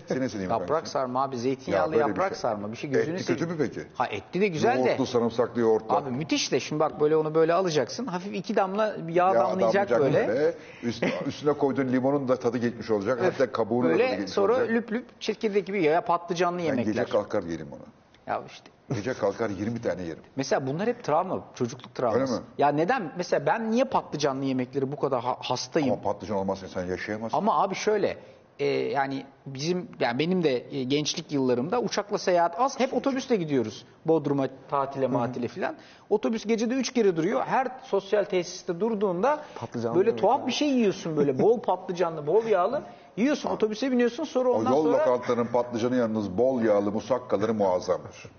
Senin 0.06 0.28
yemek 0.28 0.50
Yaprak 0.50 0.88
sarma 0.88 1.22
abi 1.22 1.38
zeytinyağlı 1.38 1.92
böyle 1.92 2.04
bir 2.04 2.08
yaprak 2.08 2.28
şey. 2.32 2.38
sarma. 2.40 2.72
Bir 2.72 2.76
şey 2.76 2.90
gözünü 2.90 3.14
Etli 3.14 3.24
kötü 3.26 3.38
seveyim. 3.44 3.60
mü 3.62 3.68
peki? 3.74 3.86
Ha 3.94 4.06
etli 4.06 4.40
de 4.40 4.48
güzel 4.48 4.78
de. 4.84 4.88
Yoğurtlu, 4.88 5.06
sarımsaklı 5.06 5.60
yoğurtlu. 5.60 5.94
Abi 5.94 6.10
müthiş 6.10 6.52
de 6.52 6.60
şimdi 6.60 6.80
bak 6.80 7.00
böyle 7.00 7.16
onu 7.16 7.34
böyle 7.34 7.52
alacaksın. 7.54 8.06
Hafif 8.06 8.34
iki 8.34 8.56
damla 8.56 8.96
yağ, 9.08 9.28
Ya 9.28 9.34
damlayacak 9.34 9.90
böyle. 9.90 10.54
Üstüne, 10.82 11.12
üstüne 11.26 11.52
koyduğun 11.52 11.88
limonun 11.92 12.28
da 12.28 12.36
tadı 12.36 12.58
geçmiş 12.58 12.90
olacak. 12.90 13.18
Hatta 13.22 13.52
kabuğunun 13.52 13.88
da 13.88 13.92
tadı 13.92 13.98
Böyle 13.98 14.26
sonra 14.26 14.52
olacak. 14.52 14.70
lüp 14.70 14.92
lüp 14.92 15.20
çekirdek 15.20 15.66
gibi 15.66 15.82
ya 15.82 16.00
patlıcanlı 16.04 16.58
Ben 16.58 16.64
yemekler. 16.64 16.92
gece 16.92 17.04
kalkar 17.04 17.42
yerim 17.42 17.68
onu. 17.72 17.80
Ya 18.26 18.42
işte 18.46 18.70
Gece 18.94 19.14
kalkar 19.14 19.50
20 19.50 19.80
tane 19.82 20.02
yerim. 20.02 20.22
Mesela 20.36 20.66
bunlar 20.66 20.86
hep 20.86 21.04
travma, 21.04 21.44
çocukluk 21.54 21.94
travması. 21.94 22.32
Öyle 22.34 22.40
mi? 22.40 22.46
Ya 22.58 22.68
neden? 22.68 23.12
Mesela 23.16 23.46
ben 23.46 23.70
niye 23.70 23.84
patlıcanlı 23.84 24.44
yemekleri 24.44 24.92
bu 24.92 24.96
kadar 24.96 25.22
ha- 25.22 25.36
hastayım? 25.40 25.92
Ama 25.92 26.02
patlıcan 26.02 26.36
olmazsa 26.36 26.68
sen 26.68 26.86
yaşayamazsın. 26.86 27.38
Ama 27.38 27.62
abi 27.62 27.74
şöyle 27.74 28.18
e, 28.58 28.66
yani 28.66 29.26
bizim 29.46 29.88
yani 30.00 30.18
benim 30.18 30.42
de 30.44 30.76
e, 30.76 30.84
gençlik 30.84 31.32
yıllarımda 31.32 31.80
uçakla 31.80 32.18
seyahat 32.18 32.60
az 32.60 32.80
hep 32.80 32.94
otobüsle 32.94 33.36
gidiyoruz. 33.36 33.84
Bodrum'a 34.06 34.48
tatile 34.70 35.06
matile 35.06 35.48
filan. 35.48 35.76
Otobüs 36.10 36.46
gecede 36.46 36.74
üç 36.74 36.92
kere 36.92 37.16
duruyor. 37.16 37.42
Her 37.46 37.68
sosyal 37.84 38.24
tesiste 38.24 38.80
durduğunda 38.80 39.40
Patlıcanlı 39.54 39.96
böyle 39.98 40.16
tuhaf 40.16 40.46
bir 40.46 40.52
şey 40.52 40.68
yiyorsun 40.68 41.16
böyle 41.16 41.38
bol 41.38 41.60
patlıcanlı, 41.60 42.26
bol 42.26 42.44
yağlı. 42.44 42.82
Yiyorsun 43.16 43.50
otobüse 43.50 43.92
biniyorsun 43.92 44.24
sonra 44.24 44.48
O 44.48 44.52
ondan 44.52 44.70
yol 44.72 44.82
sonra 44.84 44.98
lokantalarının 44.98 45.52
patlıcanı 45.52 45.96
yalnız 45.96 46.38
bol 46.38 46.62
yağlı 46.62 46.92
musakkaları 46.92 47.54
muazzamdır. 47.54 48.30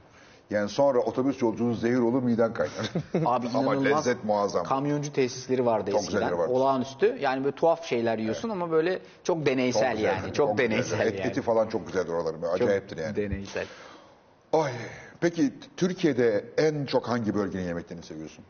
Yani 0.50 0.70
sonra 0.70 1.00
otobüs 1.00 1.42
yolculuğu 1.42 1.74
zehir 1.74 1.98
olur 1.98 2.24
miden 2.24 2.54
kaynar. 2.54 2.90
Abi 3.26 3.48
Ama 3.54 3.76
inanılmaz 3.76 4.08
lezzet 4.08 4.24
muazzam. 4.24 4.64
kamyoncu 4.64 5.14
tesisleri 5.14 5.66
vardı 5.66 5.92
Çok 5.92 6.02
eskiden. 6.02 6.38
vardı. 6.38 6.52
Olağanüstü. 6.54 7.18
Yani 7.22 7.44
böyle 7.44 7.56
tuhaf 7.56 7.86
şeyler 7.86 8.18
yiyorsun 8.18 8.50
ama 8.50 8.72
böyle 8.72 9.00
çok 9.24 9.46
deneysel 9.46 9.96
güzel, 9.96 10.22
yani. 10.24 10.34
Çok, 10.34 10.58
güzel. 10.58 10.72
deneysel 10.72 11.08
Et, 11.08 11.20
yani. 11.20 11.28
Eti 11.30 11.42
falan 11.42 11.68
çok 11.68 11.88
güzeldir 11.88 12.10
oraların. 12.10 12.42
Acayiptir 12.42 12.98
yani. 12.98 13.16
Deneysel. 13.16 13.66
Ay, 14.54 14.72
peki 15.20 15.54
Türkiye'de 15.78 16.46
en 16.58 16.86
çok 16.86 17.08
hangi 17.08 17.36
bölgenin 17.36 17.64
yemeklerini 17.68 18.04
seviyorsun? 18.04 18.46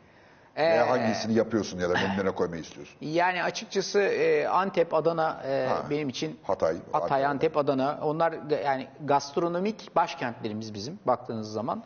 Ee, 0.56 0.64
Veya 0.72 0.90
hangisini 0.90 1.34
yapıyorsun 1.34 1.80
ya 1.80 1.90
da 1.90 1.94
menüne 1.94 2.32
koymayı 2.32 2.61
istiyorsun? 2.61 2.95
Yani 3.02 3.44
açıkçası 3.44 3.99
e, 3.99 4.48
Antep, 4.48 4.94
Adana 4.94 5.41
e, 5.48 5.68
Ha. 5.68 5.86
benim 5.90 6.10
için 6.10 6.40
Hatay. 6.44 6.76
Hatay, 6.91 7.26
Antep, 7.26 7.57
Adana. 7.57 7.99
Onlar 8.03 8.32
ga- 8.32 8.64
yani 8.64 8.88
gastronomik 9.06 9.95
başkentlerimiz 9.95 10.73
bizim 10.73 10.99
baktığınız 11.07 11.52
zaman. 11.52 11.84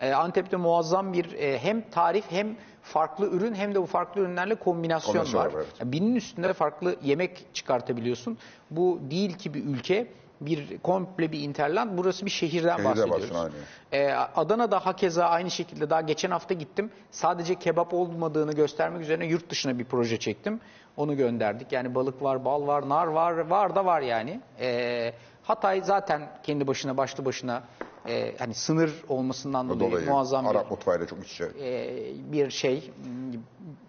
E, 0.00 0.12
Antep'te 0.12 0.56
muazzam 0.56 1.12
bir 1.12 1.32
e, 1.32 1.58
hem 1.58 1.90
tarif 1.90 2.24
hem 2.30 2.56
farklı 2.82 3.26
ürün 3.26 3.54
hem 3.54 3.74
de 3.74 3.82
bu 3.82 3.86
farklı 3.86 4.20
ürünlerle 4.20 4.54
kombinasyon, 4.54 5.12
Kombinasyon 5.12 5.40
var. 5.40 5.46
var, 5.46 5.52
evet. 5.56 5.66
Yani 5.80 5.92
Binin 5.92 6.14
üstünde 6.14 6.52
farklı 6.52 6.96
yemek 7.02 7.46
çıkartabiliyorsun. 7.54 8.38
Bu 8.70 8.98
değil 9.10 9.38
ki 9.38 9.54
bir 9.54 9.64
ülke 9.64 10.06
bir 10.46 10.78
komple 10.78 11.32
bir 11.32 11.40
interland. 11.40 11.98
Burası 11.98 12.26
bir 12.26 12.30
şehirden 12.30 12.76
Şehirde 12.76 12.88
bahsediyoruz. 12.88 13.22
başlıyor, 13.34 13.50
Ee, 13.92 14.12
Adana'da 14.12 14.86
hakeza 14.86 15.24
aynı 15.24 15.50
şekilde 15.50 15.90
daha 15.90 16.00
geçen 16.00 16.30
hafta 16.30 16.54
gittim. 16.54 16.90
Sadece 17.10 17.54
kebap 17.54 17.94
olmadığını 17.94 18.52
göstermek 18.52 19.00
üzerine 19.02 19.26
yurt 19.26 19.50
dışına 19.50 19.78
bir 19.78 19.84
proje 19.84 20.18
çektim. 20.18 20.60
Onu 20.96 21.16
gönderdik. 21.16 21.72
Yani 21.72 21.94
balık 21.94 22.22
var, 22.22 22.44
bal 22.44 22.66
var, 22.66 22.88
nar 22.88 23.06
var, 23.06 23.32
var 23.38 23.74
da 23.74 23.84
var 23.84 24.00
yani. 24.00 24.40
Ee, 24.60 25.12
Hatay 25.42 25.80
zaten 25.80 26.28
kendi 26.42 26.66
başına, 26.66 26.96
başlı 26.96 27.24
başına 27.24 27.62
e, 28.08 28.34
hani 28.38 28.54
sınır 28.54 28.92
olmasından 29.08 29.68
dolayı, 29.68 29.90
Dolayı 29.90 30.06
muazzam 30.06 30.46
Arap 30.46 30.64
bir, 30.66 30.70
mutfağıyla 30.70 31.06
çok 31.06 31.24
iç 31.24 31.32
içe. 31.32 31.44
e, 31.60 32.32
bir 32.32 32.50
şey. 32.50 32.90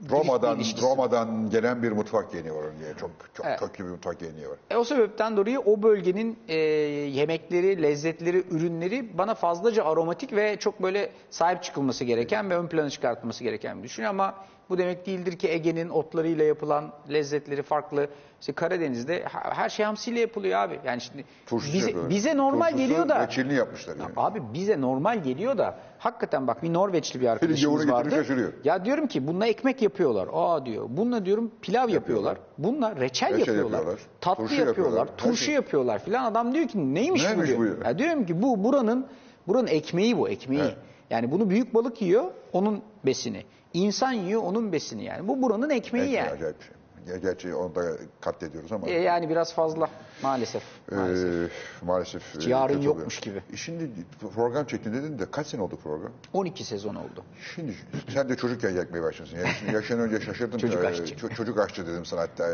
Roma'dan, 0.09 0.55
ilişkisi. 0.55 0.85
Roma'dan 0.85 1.49
gelen 1.49 1.83
bir 1.83 1.91
mutfak 1.91 2.31
geleneği 2.31 2.53
var 2.55 2.65
diye. 2.79 2.93
Çok 2.99 3.09
çok 3.33 3.45
Evet. 3.45 3.59
köklü 3.59 3.85
bir 3.85 3.89
mutfak 3.89 4.19
geleneği 4.19 4.49
var. 4.49 4.57
E, 4.71 4.77
o 4.77 4.83
sebepten 4.83 5.37
dolayı 5.37 5.59
o 5.59 5.83
bölgenin 5.83 6.39
e, 6.47 6.55
yemekleri, 6.57 7.81
lezzetleri, 7.83 8.43
ürünleri 8.51 9.17
bana 9.17 9.35
fazlaca 9.35 9.85
aromatik 9.85 10.33
ve 10.35 10.55
çok 10.59 10.81
böyle 10.83 11.09
sahip 11.29 11.63
çıkılması 11.63 12.03
gereken 12.03 12.49
ve 12.49 12.57
ön 12.57 12.67
plana 12.67 12.89
çıkartılması 12.89 13.43
gereken 13.43 13.77
bir 13.77 13.83
düşünüyorum. 13.83 14.19
Ama 14.19 14.35
Bu 14.73 14.77
demek 14.77 15.05
değildir 15.05 15.37
ki 15.37 15.49
Ege'nin 15.49 15.89
otlarıyla 15.89 16.45
yapılan 16.45 16.91
lezzetleri 17.11 17.63
farklı. 17.63 18.07
İşte 18.39 18.53
Karadeniz'de 18.53 19.23
her 19.31 19.69
şey 19.69 19.85
hamsiyle 19.85 20.19
yapılıyor 20.19 20.59
abi. 20.59 20.79
Yani 20.85 21.01
şimdi 21.01 21.25
Turşusu 21.45 21.73
bize, 21.73 21.85
yapıyorlar. 21.85 22.09
bize 22.09 22.37
normal 22.37 22.65
Turşusu, 22.71 22.77
geliyor 22.87 23.09
da 23.09 23.27
reçelini 23.27 23.53
yapmışlar 23.53 23.95
yani. 23.95 24.11
Abi 24.17 24.41
bize 24.53 24.81
normal 24.81 25.23
geliyor 25.23 25.57
da 25.57 25.77
hakikaten 25.97 26.47
bak 26.47 26.63
bir 26.63 26.73
Norveçli 26.73 27.21
bir 27.21 27.27
arkadaşımız 27.27 27.89
vardı. 27.91 28.53
Ya 28.63 28.85
diyorum 28.85 29.07
ki 29.07 29.27
bununla 29.27 29.47
ekmek 29.47 29.81
yapıyorlar. 29.81 30.27
Aa 30.33 30.65
diyor. 30.65 30.85
Bununla 30.89 31.25
diyorum 31.25 31.51
pilav 31.61 31.89
yapıyorlar. 31.89 32.37
Bununla 32.57 32.95
reçel, 32.95 33.29
Reçel 33.29 33.39
yapıyorlar. 33.39 33.77
yapıyorlar. 33.77 33.99
Tatlı 34.21 34.43
Turşu 34.43 34.55
yapıyorlar. 34.61 34.97
yapıyorlar. 34.97 35.17
Turşu 35.17 35.43
şey. 35.43 35.55
yapıyorlar 35.55 35.99
filan. 35.99 36.23
Adam 36.31 36.53
diyor 36.53 36.67
ki 36.67 36.93
neymiş, 36.95 37.23
Neymiş 37.23 37.43
bu 37.43 37.47
diyor. 37.47 37.59
bu 37.59 37.65
ya? 37.83 37.89
Ya 37.89 37.99
diyorum 37.99 38.25
ki 38.25 38.41
bu 38.41 38.63
buranın 38.63 39.07
buranın 39.47 39.67
ekmeği 39.67 40.17
bu 40.17 40.29
ekmeği. 40.29 40.61
Evet. 40.61 40.77
Yani 41.09 41.31
bunu 41.31 41.49
büyük 41.49 41.73
balık 41.73 42.01
yiyor 42.01 42.23
onun 42.53 42.81
besini. 43.05 43.43
İnsan 43.73 44.11
yiyor 44.11 44.41
onun 44.43 44.71
besini 44.71 45.03
yani. 45.03 45.27
Bu 45.27 45.41
buranın 45.41 45.69
ekmeği 45.69 46.05
Peki, 46.05 46.15
yani. 46.15 46.29
Acayip 46.31 46.59
bir 46.59 46.63
şey. 46.65 46.73
Ger- 47.07 47.17
Gerçi 47.21 47.55
onu 47.55 47.75
da 47.75 47.81
katlediyoruz 48.21 48.71
ama. 48.71 48.87
E, 48.87 48.91
yani 49.01 49.29
biraz 49.29 49.53
fazla 49.53 49.89
maalesef. 50.23 50.63
Ee, 50.91 50.95
maalesef. 50.95 51.51
maalesef. 51.83 52.35
Hiç 52.35 52.47
e, 52.47 52.49
yarın 52.49 52.73
kötü 52.73 52.85
yokmuş 52.87 53.19
oluyor. 53.19 53.41
gibi. 53.41 53.53
E 53.53 53.57
Şimdi 53.57 53.89
program 54.35 54.65
çektin 54.65 54.93
dedin 54.93 55.19
de 55.19 55.31
kaç 55.31 55.47
sene 55.47 55.61
oldu 55.61 55.79
program? 55.83 56.11
12 56.33 56.63
sezon 56.63 56.95
oldu. 56.95 57.23
Şimdi 57.55 57.75
sen 58.13 58.29
de 58.29 58.35
çocukken 58.35 58.69
yakmaya 58.69 59.03
başladın. 59.03 59.31
Yani 59.37 59.49
şimdi 59.59 59.73
yaşın 59.75 59.99
önce 59.99 60.19
şaşırdım. 60.25 60.59
Çocuk 60.59 60.83
Ee, 60.83 60.87
aşçı. 60.87 61.03
ço- 61.03 61.35
çocuk 61.35 61.59
aşçı 61.59 61.87
dedim 61.87 62.05
sana 62.05 62.21
hatta. 62.21 62.47
Ee, 62.49 62.53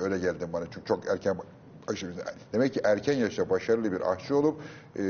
öyle 0.00 0.18
geldin 0.18 0.52
bana. 0.52 0.64
Çünkü 0.70 0.86
çok 0.86 1.08
erken 1.08 1.36
aşçı. 1.88 2.12
Demek 2.52 2.74
ki 2.74 2.80
erken 2.84 3.14
yaşta 3.16 3.50
başarılı 3.50 3.92
bir 3.92 4.12
aşçı 4.12 4.36
olup 4.36 4.60
e, 4.96 5.02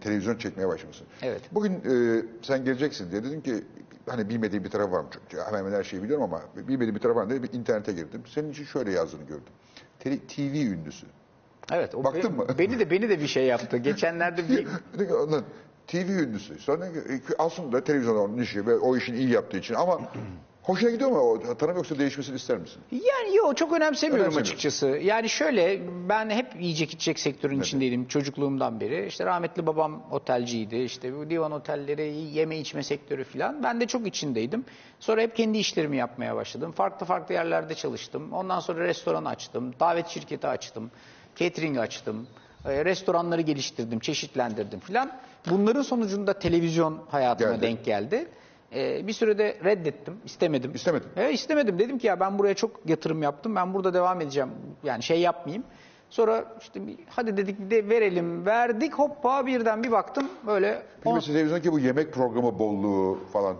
televizyon 0.00 0.36
çekmeye 0.38 0.68
başlamışsın. 0.68 1.06
Evet. 1.22 1.40
Bugün 1.52 1.72
e, 1.72 2.22
sen 2.42 2.64
geleceksin 2.64 3.10
diye 3.10 3.24
dedim 3.24 3.40
ki 3.42 3.64
hani 4.06 4.28
bilmediğim 4.28 4.64
bir 4.64 4.70
taraf 4.70 4.92
var 4.92 5.00
mı? 5.00 5.08
Çünkü 5.12 5.44
hemen 5.44 5.58
hemen 5.58 5.72
her 5.72 5.84
şeyi 5.84 6.02
biliyorum 6.02 6.24
ama 6.24 6.42
bilmediğim 6.56 6.94
bir 6.94 7.00
taraf 7.00 7.16
var 7.16 7.24
mı 7.24 7.30
diye 7.30 7.42
bir 7.42 7.52
internete 7.52 7.92
girdim. 7.92 8.22
Senin 8.26 8.50
için 8.50 8.64
şöyle 8.64 8.92
yazdığını 8.92 9.22
gördüm. 9.22 9.52
TV 10.28 10.40
ünlüsü. 10.72 11.06
Evet. 11.72 11.94
O 11.94 12.04
Baktın 12.04 12.38
be- 12.38 12.42
mı? 12.42 12.58
Beni 12.58 12.78
de 12.78 12.90
beni 12.90 13.08
de 13.08 13.20
bir 13.20 13.26
şey 13.26 13.46
yaptı. 13.46 13.76
Geçenlerde 13.90 14.48
bir 14.48 14.66
Dedim 14.94 15.06
ki, 15.06 15.14
"Ulan 15.14 15.44
TV 15.86 15.96
ünlüsü. 15.96 16.58
Sonra 16.58 16.92
ki, 16.92 17.00
aslında 17.38 17.84
televizyon 17.84 18.16
onun 18.16 18.38
işi 18.38 18.66
ve 18.66 18.76
o 18.76 18.96
işini 18.96 19.16
iyi 19.16 19.30
yaptığı 19.30 19.56
için 19.56 19.74
ama 19.74 20.00
hoşuna 20.64 20.90
gidiyor 20.90 21.10
mu 21.10 21.18
o 21.18 21.56
tanım 21.58 21.76
yoksa 21.76 21.98
değişmesini 21.98 22.36
ister 22.36 22.58
misin? 22.58 22.82
Yani 22.92 23.36
yok 23.36 23.56
çok 23.56 23.72
önemsemiyorum 23.72 24.22
Önemsemiyorum. 24.24 24.42
açıkçası. 24.52 24.86
Yani 24.86 25.28
şöyle 25.28 25.80
ben 26.08 26.30
hep 26.30 26.46
yiyecek 26.60 26.90
içecek 26.90 27.18
sektörün 27.18 27.60
içindeydim 27.60 28.08
çocukluğumdan 28.08 28.80
beri. 28.80 29.06
İşte 29.06 29.24
rahmetli 29.26 29.66
babam 29.66 30.02
otelciydi. 30.10 30.76
İşte 30.76 31.16
bu 31.18 31.30
divan 31.30 31.52
otelleri, 31.52 32.14
yeme 32.14 32.58
içme 32.58 32.82
sektörü 32.82 33.24
falan. 33.24 33.62
Ben 33.62 33.80
de 33.80 33.86
çok 33.86 34.06
içindeydim. 34.06 34.64
Sonra 35.00 35.20
hep 35.20 35.36
kendi 35.36 35.58
işlerimi 35.58 35.96
yapmaya 35.96 36.36
başladım. 36.36 36.72
Farklı 36.72 37.06
farklı 37.06 37.34
yerlerde 37.34 37.74
çalıştım. 37.74 38.32
Ondan 38.32 38.60
sonra 38.60 38.84
restoran 38.84 39.24
açtım. 39.24 39.74
Davet 39.80 40.08
şirketi 40.08 40.46
açtım. 40.46 40.90
Catering 41.36 41.78
açtım. 41.78 42.26
e, 42.66 42.84
Restoranları 42.84 43.40
geliştirdim, 43.40 43.98
çeşitlendirdim 44.00 44.80
falan. 44.80 45.10
Bunların 45.50 45.82
sonucunda 45.82 46.38
televizyon 46.38 47.00
hayatıma 47.10 47.50
Geldi. 47.52 47.62
denk 47.62 47.84
geldi. 47.84 48.28
E, 48.74 49.06
bir 49.06 49.12
sürede 49.12 49.56
reddettim, 49.64 50.14
istemedim. 50.24 50.70
İstemedin. 50.74 51.08
Evet 51.16 51.34
istemedim. 51.34 51.78
Dedim 51.78 51.98
ki 51.98 52.06
ya 52.06 52.20
ben 52.20 52.38
buraya 52.38 52.54
çok 52.54 52.70
yatırım 52.86 53.22
yaptım. 53.22 53.56
Ben 53.56 53.74
burada 53.74 53.94
devam 53.94 54.20
edeceğim. 54.20 54.50
Yani 54.84 55.02
şey 55.02 55.20
yapmayayım. 55.20 55.64
Sonra 56.10 56.44
işte 56.60 56.86
bir- 56.86 56.96
hadi 57.08 57.36
dedik 57.36 57.70
de 57.70 57.88
verelim. 57.88 58.46
Verdik 58.46 58.94
hoppa 58.94 59.46
birden 59.46 59.82
bir 59.82 59.92
baktım 59.92 60.28
böyle. 60.46 60.82
Peki 60.96 61.08
on- 61.08 61.14
mesela 61.14 61.32
televizyondaki 61.34 61.72
bu 61.72 61.78
yemek 61.78 62.12
programı 62.12 62.58
bolluğu 62.58 63.18
falan 63.32 63.56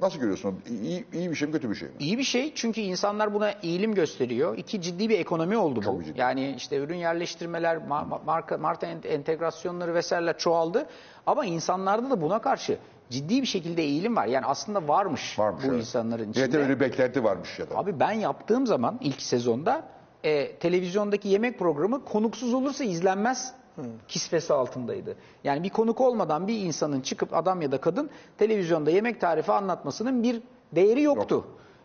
nasıl 0.00 0.18
görüyorsun? 0.20 0.60
İyi, 0.82 1.04
iyi 1.12 1.30
bir 1.30 1.34
şey 1.34 1.48
mi 1.48 1.52
kötü 1.52 1.70
bir 1.70 1.74
şey 1.74 1.88
mi? 1.88 1.94
İyi 1.98 2.18
bir 2.18 2.22
şey 2.24 2.52
çünkü 2.54 2.80
insanlar 2.80 3.34
buna 3.34 3.50
eğilim 3.50 3.94
gösteriyor. 3.94 4.58
İki 4.58 4.80
ciddi 4.82 5.08
bir 5.08 5.18
ekonomi 5.18 5.56
oldu 5.56 5.76
bu. 5.76 5.82
Çok 5.84 6.04
ciddi. 6.04 6.20
Yani 6.20 6.54
işte 6.56 6.76
ürün 6.76 6.96
yerleştirmeler, 6.96 7.76
ma- 7.76 8.08
ma- 8.08 8.24
marka, 8.26 8.58
marka 8.58 8.86
ent- 8.86 9.06
entegrasyonları 9.08 9.94
vesaireler 9.94 10.38
çoğaldı. 10.38 10.86
Ama 11.26 11.44
insanlarda 11.44 12.10
da 12.10 12.20
buna 12.22 12.38
karşı 12.38 12.78
ciddi 13.14 13.42
bir 13.42 13.46
şekilde 13.46 13.82
eğilim 13.82 14.16
var. 14.16 14.26
Yani 14.26 14.46
aslında 14.46 14.88
varmış, 14.88 15.38
Varmış. 15.38 15.64
bu 15.64 15.68
evet. 15.68 15.80
insanların 15.80 16.30
içinde. 16.30 16.58
öyle 16.58 16.68
bir 16.68 16.80
beklenti 16.80 17.24
varmış 17.24 17.58
ya 17.58 17.70
da. 17.70 17.76
Abi 17.78 18.00
ben 18.00 18.12
yaptığım 18.12 18.66
zaman 18.66 18.98
ilk 19.00 19.22
sezonda 19.22 19.82
e, 20.24 20.56
televizyondaki 20.56 21.28
yemek 21.28 21.58
programı 21.58 22.04
konuksuz 22.04 22.54
olursa 22.54 22.84
izlenmez 22.84 23.54
kisvesi 24.08 24.52
altındaydı. 24.52 25.16
Yani 25.44 25.62
bir 25.62 25.70
konuk 25.70 26.00
olmadan 26.00 26.48
bir 26.48 26.58
insanın 26.58 27.00
çıkıp 27.00 27.34
adam 27.34 27.62
ya 27.62 27.72
da 27.72 27.80
kadın 27.80 28.10
televizyonda 28.38 28.90
yemek 28.90 29.20
tarifi 29.20 29.52
anlatmasının 29.52 30.22
bir 30.22 30.42
değeri 30.72 31.02
yoktu. 31.02 31.44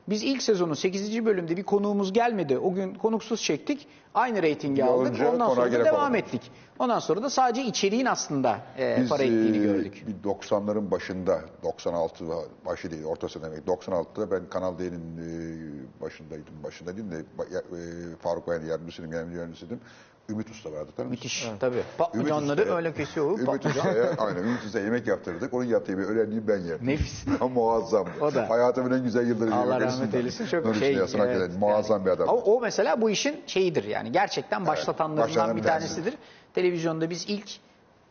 Biz 0.10 0.23
ilk 0.23 0.44
sezonun 0.44 0.73
8. 0.73 1.26
bölümde 1.26 1.57
bir 1.57 1.64
konuğumuz 1.64 2.14
gelmedi. 2.14 2.57
O 2.57 2.73
gün 2.73 2.94
konuksuz 2.94 3.41
çektik. 3.41 3.88
Aynı 4.14 4.41
reytingi 4.41 4.84
aldık. 4.86 5.07
Olunca 5.07 5.31
Ondan 5.34 5.48
sonra 5.49 5.61
da 5.61 5.68
gerek 5.68 5.86
devam 5.86 6.02
olmadı. 6.03 6.18
ettik. 6.18 6.52
Ondan 6.80 6.99
sonra 6.99 7.23
da 7.23 7.30
sadece 7.30 7.61
içeriğin 7.64 8.06
aslında 8.06 8.60
e, 8.80 8.98
Biz 9.02 9.10
para 9.10 9.23
ettiğini 9.23 9.57
e, 9.57 9.60
gördük. 9.60 10.03
bir 10.07 10.30
90'ların 10.30 10.91
başında, 10.91 11.41
96 11.64 12.26
başı 12.65 12.91
değil, 12.91 13.03
ortası 13.03 13.41
demek. 13.44 13.60
96'da 13.68 14.31
ben 14.31 14.49
Kanal 14.49 14.80
D'nin 14.80 15.18
e, 15.18 16.02
başındaydım. 16.02 16.53
Başında 16.64 16.98
değil 16.98 17.11
de 17.11 17.15
ba- 17.38 17.53
ya- 17.53 17.60
e, 17.60 18.15
Faruk 18.15 18.48
Bayar 18.48 18.61
yardımcısıydım, 18.61 19.14
yani 19.14 19.36
yardımcısıydım. 19.36 19.80
Ümit 20.30 20.49
Usta 20.49 20.72
vardı 20.72 20.91
tanır? 20.97 21.07
Müthiş 21.10 21.47
tabii. 21.60 21.76
Ümit 21.76 21.97
Patlıcanları 21.97 22.61
Usta'ya- 22.61 22.76
öyle 22.76 22.93
kesiyor. 22.93 23.39
Ümit. 23.39 23.65
Usta'ya, 23.65 24.14
aynen 24.18 24.43
Ümit 24.43 24.64
Usta'ya 24.65 24.85
yemek 24.85 25.07
yaptırdık. 25.07 25.53
Onun 25.53 25.64
yaptığı 25.64 25.97
bir 25.97 26.03
öğrendiğim 26.03 26.47
ben 26.47 26.57
yerdim. 26.57 26.88
Nefis. 26.88 27.26
Muazzamdı. 27.53 28.10
O 28.22 28.34
da. 28.35 28.49
Hayatımın 28.49 28.97
en 28.97 29.03
güzel 29.03 29.27
yılları. 29.27 29.56
Allah 29.56 29.81
rahmet 29.81 30.14
eylesin. 30.15 30.45
Çok 30.47 30.65
Nur 30.65 30.76
şey. 30.76 30.93
yatsın 30.93 31.19
evet, 31.19 31.30
hakikaten. 31.30 31.60
Muazzam 31.60 31.97
yani. 31.97 32.06
bir 32.06 32.11
adam. 32.11 32.27
O, 32.30 32.34
o 32.35 32.61
mesela 32.61 33.01
bu 33.01 33.10
işin 33.10 33.41
şeyidir 33.47 33.84
yani 33.84 34.11
gerçekten 34.11 34.68
başlatanlarından 34.68 35.27
başlatanların 35.27 35.57
bir 35.57 35.61
bir 35.61 35.68
tanesi. 35.68 35.88
tanesidir. 35.95 36.19
Televizyonda 36.53 37.10
biz 37.10 37.26
ilk 37.30 37.49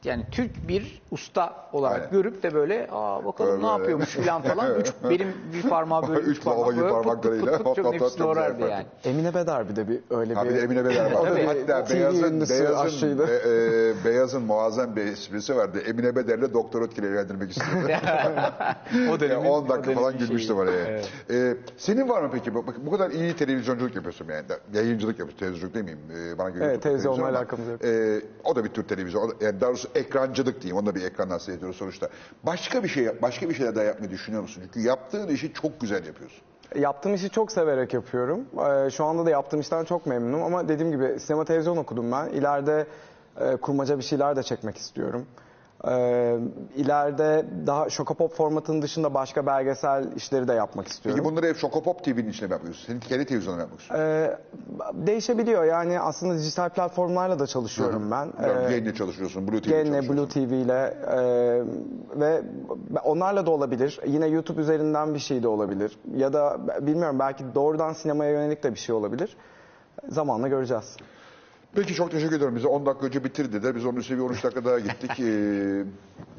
yani 0.05 0.25
Türk 0.31 0.69
bir 0.69 1.03
usta 1.11 1.69
olarak 1.73 1.97
Aynen. 2.01 2.11
görüp 2.11 2.43
de 2.43 2.55
böyle 2.55 2.89
aa 2.93 3.25
bakalım 3.25 3.53
Böyle 3.53 3.63
ne 3.63 3.71
yapıyormuş 3.71 4.09
falan 4.09 4.43
falan. 4.55 4.81
Üç, 4.81 4.87
benim 5.11 5.35
bir 5.55 5.69
parmağı 5.69 6.09
böyle 6.09 6.21
Üç 6.27 6.45
parmağı 6.45 6.73
gibi 6.73 6.83
böyle 6.83 6.89
pıt 6.93 6.97
pıt 6.99 7.05
parmaklarıyla 7.05 7.47
pıt 7.47 7.59
pıt 7.59 7.67
hop 7.67 7.77
çok 7.77 7.93
nefis 7.93 8.19
doğrardı 8.19 8.69
yani. 8.69 8.87
Emine 9.05 9.35
Bedar 9.35 9.69
bir 9.69 9.77
de 9.77 9.89
bir 9.89 10.01
öyle 10.11 10.37
bir 10.45 10.55
de 10.55 10.61
Emine 10.61 10.85
Beder 10.85 11.13
var. 11.13 11.37
Bir 11.37 11.45
Hatta 11.45 11.85
TV 11.85 11.95
Beyaz'ın, 11.95 12.41
Beyaz'ın, 12.41 13.19
e, 13.19 13.23
e, 13.23 14.05
Beyaz'ın 14.05 14.43
muazzam 14.43 14.97
bir 14.97 15.05
esprisi 15.05 15.57
vardı. 15.57 15.79
Emine 15.87 16.17
Beder'le 16.17 16.55
Doktor 16.55 16.83
Ötker'i 16.83 17.07
evlendirmek 17.07 17.51
istiyordu. 17.51 17.89
o 17.89 17.91
Yani 18.95 19.21
dönemin, 19.21 19.45
10 19.45 19.65
o 19.65 19.69
dakika 19.69 19.93
falan 19.93 20.19
gülmüştüm 20.19 20.57
oraya. 20.57 20.85
Evet. 20.87 21.11
Ee, 21.31 21.55
senin 21.77 22.09
var 22.09 22.23
mı 22.23 22.31
peki? 22.33 22.55
Bak, 22.55 22.65
bu 22.87 22.91
kadar 22.91 23.11
iyi 23.11 23.37
televizyonculuk 23.37 23.95
yapıyorsun 23.97 24.27
yani. 24.31 24.45
Yayıncılık 24.75 25.19
yapıyorsun. 25.19 25.39
Televizyonculuk 25.39 25.75
demeyeyim. 25.75 26.05
Ee, 26.35 26.39
bana 26.39 26.49
göre 26.51 26.65
Evet, 26.65 26.83
televizyonla 26.83 27.29
alakamız 27.29 27.69
yok. 27.69 27.85
e, 27.85 28.21
o 28.45 28.57
da 28.57 28.65
bir 28.65 28.69
tür 28.69 28.85
televizyon. 28.89 29.35
Yani 29.41 29.61
daha 29.61 29.71
doğrusu 29.71 29.88
ekrancılık 29.95 30.63
diyeyim. 30.63 30.77
Onu 30.77 30.87
da 30.87 30.95
bir 30.95 31.03
ekrandan 31.03 31.39
seyrediyoruz 31.39 31.77
sonuçta. 31.77 32.09
Başka 32.43 32.83
bir 32.83 32.89
şey, 32.89 33.23
başka 33.23 33.49
bir 33.49 33.55
şeyler 33.55 33.75
daha 33.75 33.85
yapmayı 33.85 34.11
düşünüyor 34.11 34.43
musun? 34.43 34.63
Çünkü 34.65 34.89
yaptığın 34.89 35.29
işi 35.29 35.53
çok 35.53 35.81
güzel 35.81 36.07
yapıyorsun. 36.07 36.39
Yaptığım 36.77 37.15
işi 37.15 37.31
çok 37.31 37.53
severek 37.53 37.95
yapıyorum. 37.95 38.41
Ee, 38.87 38.91
Şu 38.91 39.05
anda 39.05 39.27
da 39.27 39.31
yaptığım 39.31 39.61
işten 39.61 39.85
çok 39.85 40.07
memnunum 40.07 40.43
ama 40.43 40.69
dediğim 40.69 40.93
gibi 40.93 41.21
sinema 41.21 41.45
televizyon 41.45 41.77
okudum 41.77 42.13
ben. 42.13 42.27
İleride 42.29 42.87
e, 43.41 43.57
kurmaca 43.57 43.99
bir 43.99 44.03
şeyler 44.03 44.37
de 44.37 44.43
çekmek 44.43 44.77
istiyorum. 44.77 45.27
Ee, 45.87 46.37
ileride 46.77 47.45
daha 47.67 47.91
Şokopop 47.91 48.35
formatının 48.35 48.83
dışında 48.83 49.15
başka 49.15 49.47
belgesel 49.47 50.13
işleri 50.17 50.49
de 50.49 50.53
yapmak 50.53 50.89
istiyorum. 50.89 51.23
Peki 51.25 51.33
bunları 51.33 51.47
hep 51.47 51.57
Şokopop 51.57 52.05
TV'nin 52.05 52.29
içine 52.29 52.47
mi 52.49 52.53
yapıyorsun? 52.53 52.87
Senin 52.87 53.01
kendi 53.01 53.25
televizyonuna 53.27 53.57
mı 53.57 53.63
yapmak 53.63 53.81
istiyorsun? 53.81 54.07
Ee, 54.07 54.39
değişebiliyor 55.07 55.65
yani 55.65 56.01
aslında 56.01 56.35
dijital 56.39 56.69
platformlarla 56.69 57.39
da 57.39 57.47
çalışıyorum 57.47 58.11
ben. 58.11 58.33
Ee, 58.45 58.49
Yayınla 58.73 58.95
çalışıyorsun, 58.95 59.49
Blue 59.49 59.59
Gene 59.61 59.85
çalışıyorsun. 59.85 60.17
Blue 60.17 60.29
TV 60.29 60.39
ile 60.53 60.95
e, 61.07 61.21
ve 62.21 62.43
onlarla 63.05 63.47
da 63.47 63.51
olabilir. 63.51 64.01
Yine 64.07 64.27
YouTube 64.27 64.61
üzerinden 64.61 65.15
bir 65.15 65.19
şey 65.19 65.43
de 65.43 65.49
olabilir. 65.49 65.99
Ya 66.17 66.33
da 66.33 66.59
bilmiyorum 66.87 67.19
belki 67.19 67.45
doğrudan 67.55 67.93
sinemaya 67.93 68.31
yönelik 68.31 68.63
de 68.63 68.75
bir 68.75 68.79
şey 68.79 68.95
olabilir. 68.95 69.37
Zamanla 70.09 70.49
göreceğiz. 70.49 70.97
Peki 71.75 71.95
çok 71.95 72.11
teşekkür 72.11 72.37
ederim. 72.37 72.57
Bize 72.57 72.67
10 72.69 72.87
dakika 72.87 73.07
önce 73.07 73.25
bitir 73.25 73.53
dediler. 73.53 73.77
Biz 73.77 73.85
onun 73.85 73.97
üstüne 73.97 74.19
bir 74.19 74.23
13 74.23 74.45
dakika 74.45 74.65
daha 74.65 74.79
gittik. 74.79 75.11
Ee, 75.21 75.85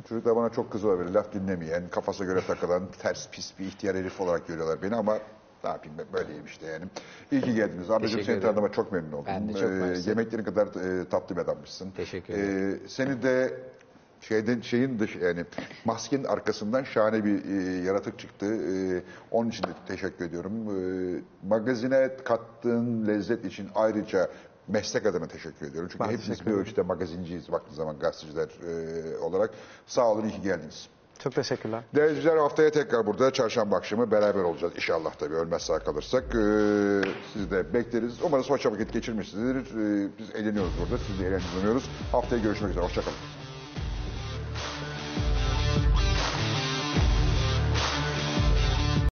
çocuklar 0.10 0.35
bana 0.35 0.49
çok 0.49 0.72
kızıyorlar 0.72 1.06
böyle 1.06 1.14
laf 1.18 1.34
dinlemeyen, 1.34 1.89
kafasına 1.89 2.27
göre 2.27 2.41
takılan, 2.47 2.84
ters 3.01 3.30
pis 3.30 3.60
bir 3.60 3.65
ihtiyar 3.65 3.95
herif 3.95 4.22
olarak 4.22 4.47
görüyorlar 4.47 4.81
beni 4.81 4.95
ama 4.95 5.18
ne 5.64 5.69
yapayım 5.69 5.97
ben 5.97 6.06
böyleyim 6.14 6.45
işte 6.45 6.65
yani. 6.65 6.85
İyi 7.31 7.41
ki 7.41 7.53
geldiniz. 7.53 7.91
Ablacığım 7.91 8.19
seni 8.19 8.23
ederim. 8.23 8.41
tanıdığıma 8.41 8.72
çok 8.72 8.91
memnun 8.91 9.11
oldum. 9.11 9.26
Ben 9.27 9.49
de 9.49 9.53
çok 9.53 9.69
mersi. 9.69 10.10
Yemeklerin 10.10 10.43
kadar 10.43 10.68
e, 10.68 11.10
tatlı 11.10 11.35
bir 11.35 11.41
adammışsın. 11.41 11.91
Teşekkür 11.91 12.34
Ee, 12.34 12.80
seni 12.88 13.23
de 13.23 13.53
şeyden 14.22 14.61
şeyin 14.61 14.99
dış 14.99 15.15
yani 15.15 15.45
maskenin 15.85 16.23
arkasından 16.23 16.84
şahane 16.84 17.26
bir 17.26 17.45
e, 17.45 17.84
yaratık 17.85 18.19
çıktı. 18.19 18.45
E, 18.45 19.03
onun 19.31 19.49
için 19.49 19.64
de 19.64 19.72
teşekkür 19.88 20.26
ediyorum. 20.26 20.53
E, 20.53 21.47
magazine 21.47 22.10
kattığın 22.26 23.07
lezzet 23.07 23.45
için 23.45 23.69
ayrıca 23.76 24.30
meslek 24.70 25.06
adına 25.06 25.28
teşekkür 25.28 25.68
ediyorum. 25.68 25.90
Çünkü 25.91 26.04
Ben 26.04 26.18
hepimiz 26.18 26.46
bir 26.46 26.52
ölçüde 26.52 26.82
magazinciyiz 26.82 27.52
baktığın 27.52 27.76
zaman 27.76 28.00
gazeteciler 28.00 28.48
e, 28.48 29.18
olarak. 29.18 29.52
Sağ 29.88 30.12
olun 30.12 30.24
iyi 30.24 30.32
ki 30.32 30.41
geldiniz. 30.41 30.90
Çok 31.20 31.36
teşekkürler. 31.36 31.84
Değerli 31.96 32.10
izleyiciler 32.10 32.38
haftaya 32.38 32.72
tekrar 32.72 33.06
burada 33.06 33.34
çarşamba 33.34 33.76
akşamı 33.78 34.12
beraber 34.12 34.44
olacağız. 34.44 34.74
İnşallah 34.76 35.14
tabii 35.14 35.36
ölmez 35.36 35.62
sağ 35.62 35.80
kalırsak. 35.80 36.24
Ee, 36.24 37.02
sizi 37.34 37.52
de 37.52 37.74
bekleriz. 37.74 38.14
Umarız 38.24 38.50
hoşça 38.50 38.72
vakit 38.72 38.94
geçirmişsinizdir. 38.94 39.76
Ee, 39.76 40.10
biz 40.20 40.36
eğleniyoruz 40.36 40.72
burada. 40.82 41.04
Siz 41.08 41.20
de 41.20 41.28
eğleniyoruz. 41.28 41.90
Haftaya 42.12 42.41
görüşmek 42.41 42.72
üzere. 42.72 42.86
Hoşçakalın. 42.86 43.39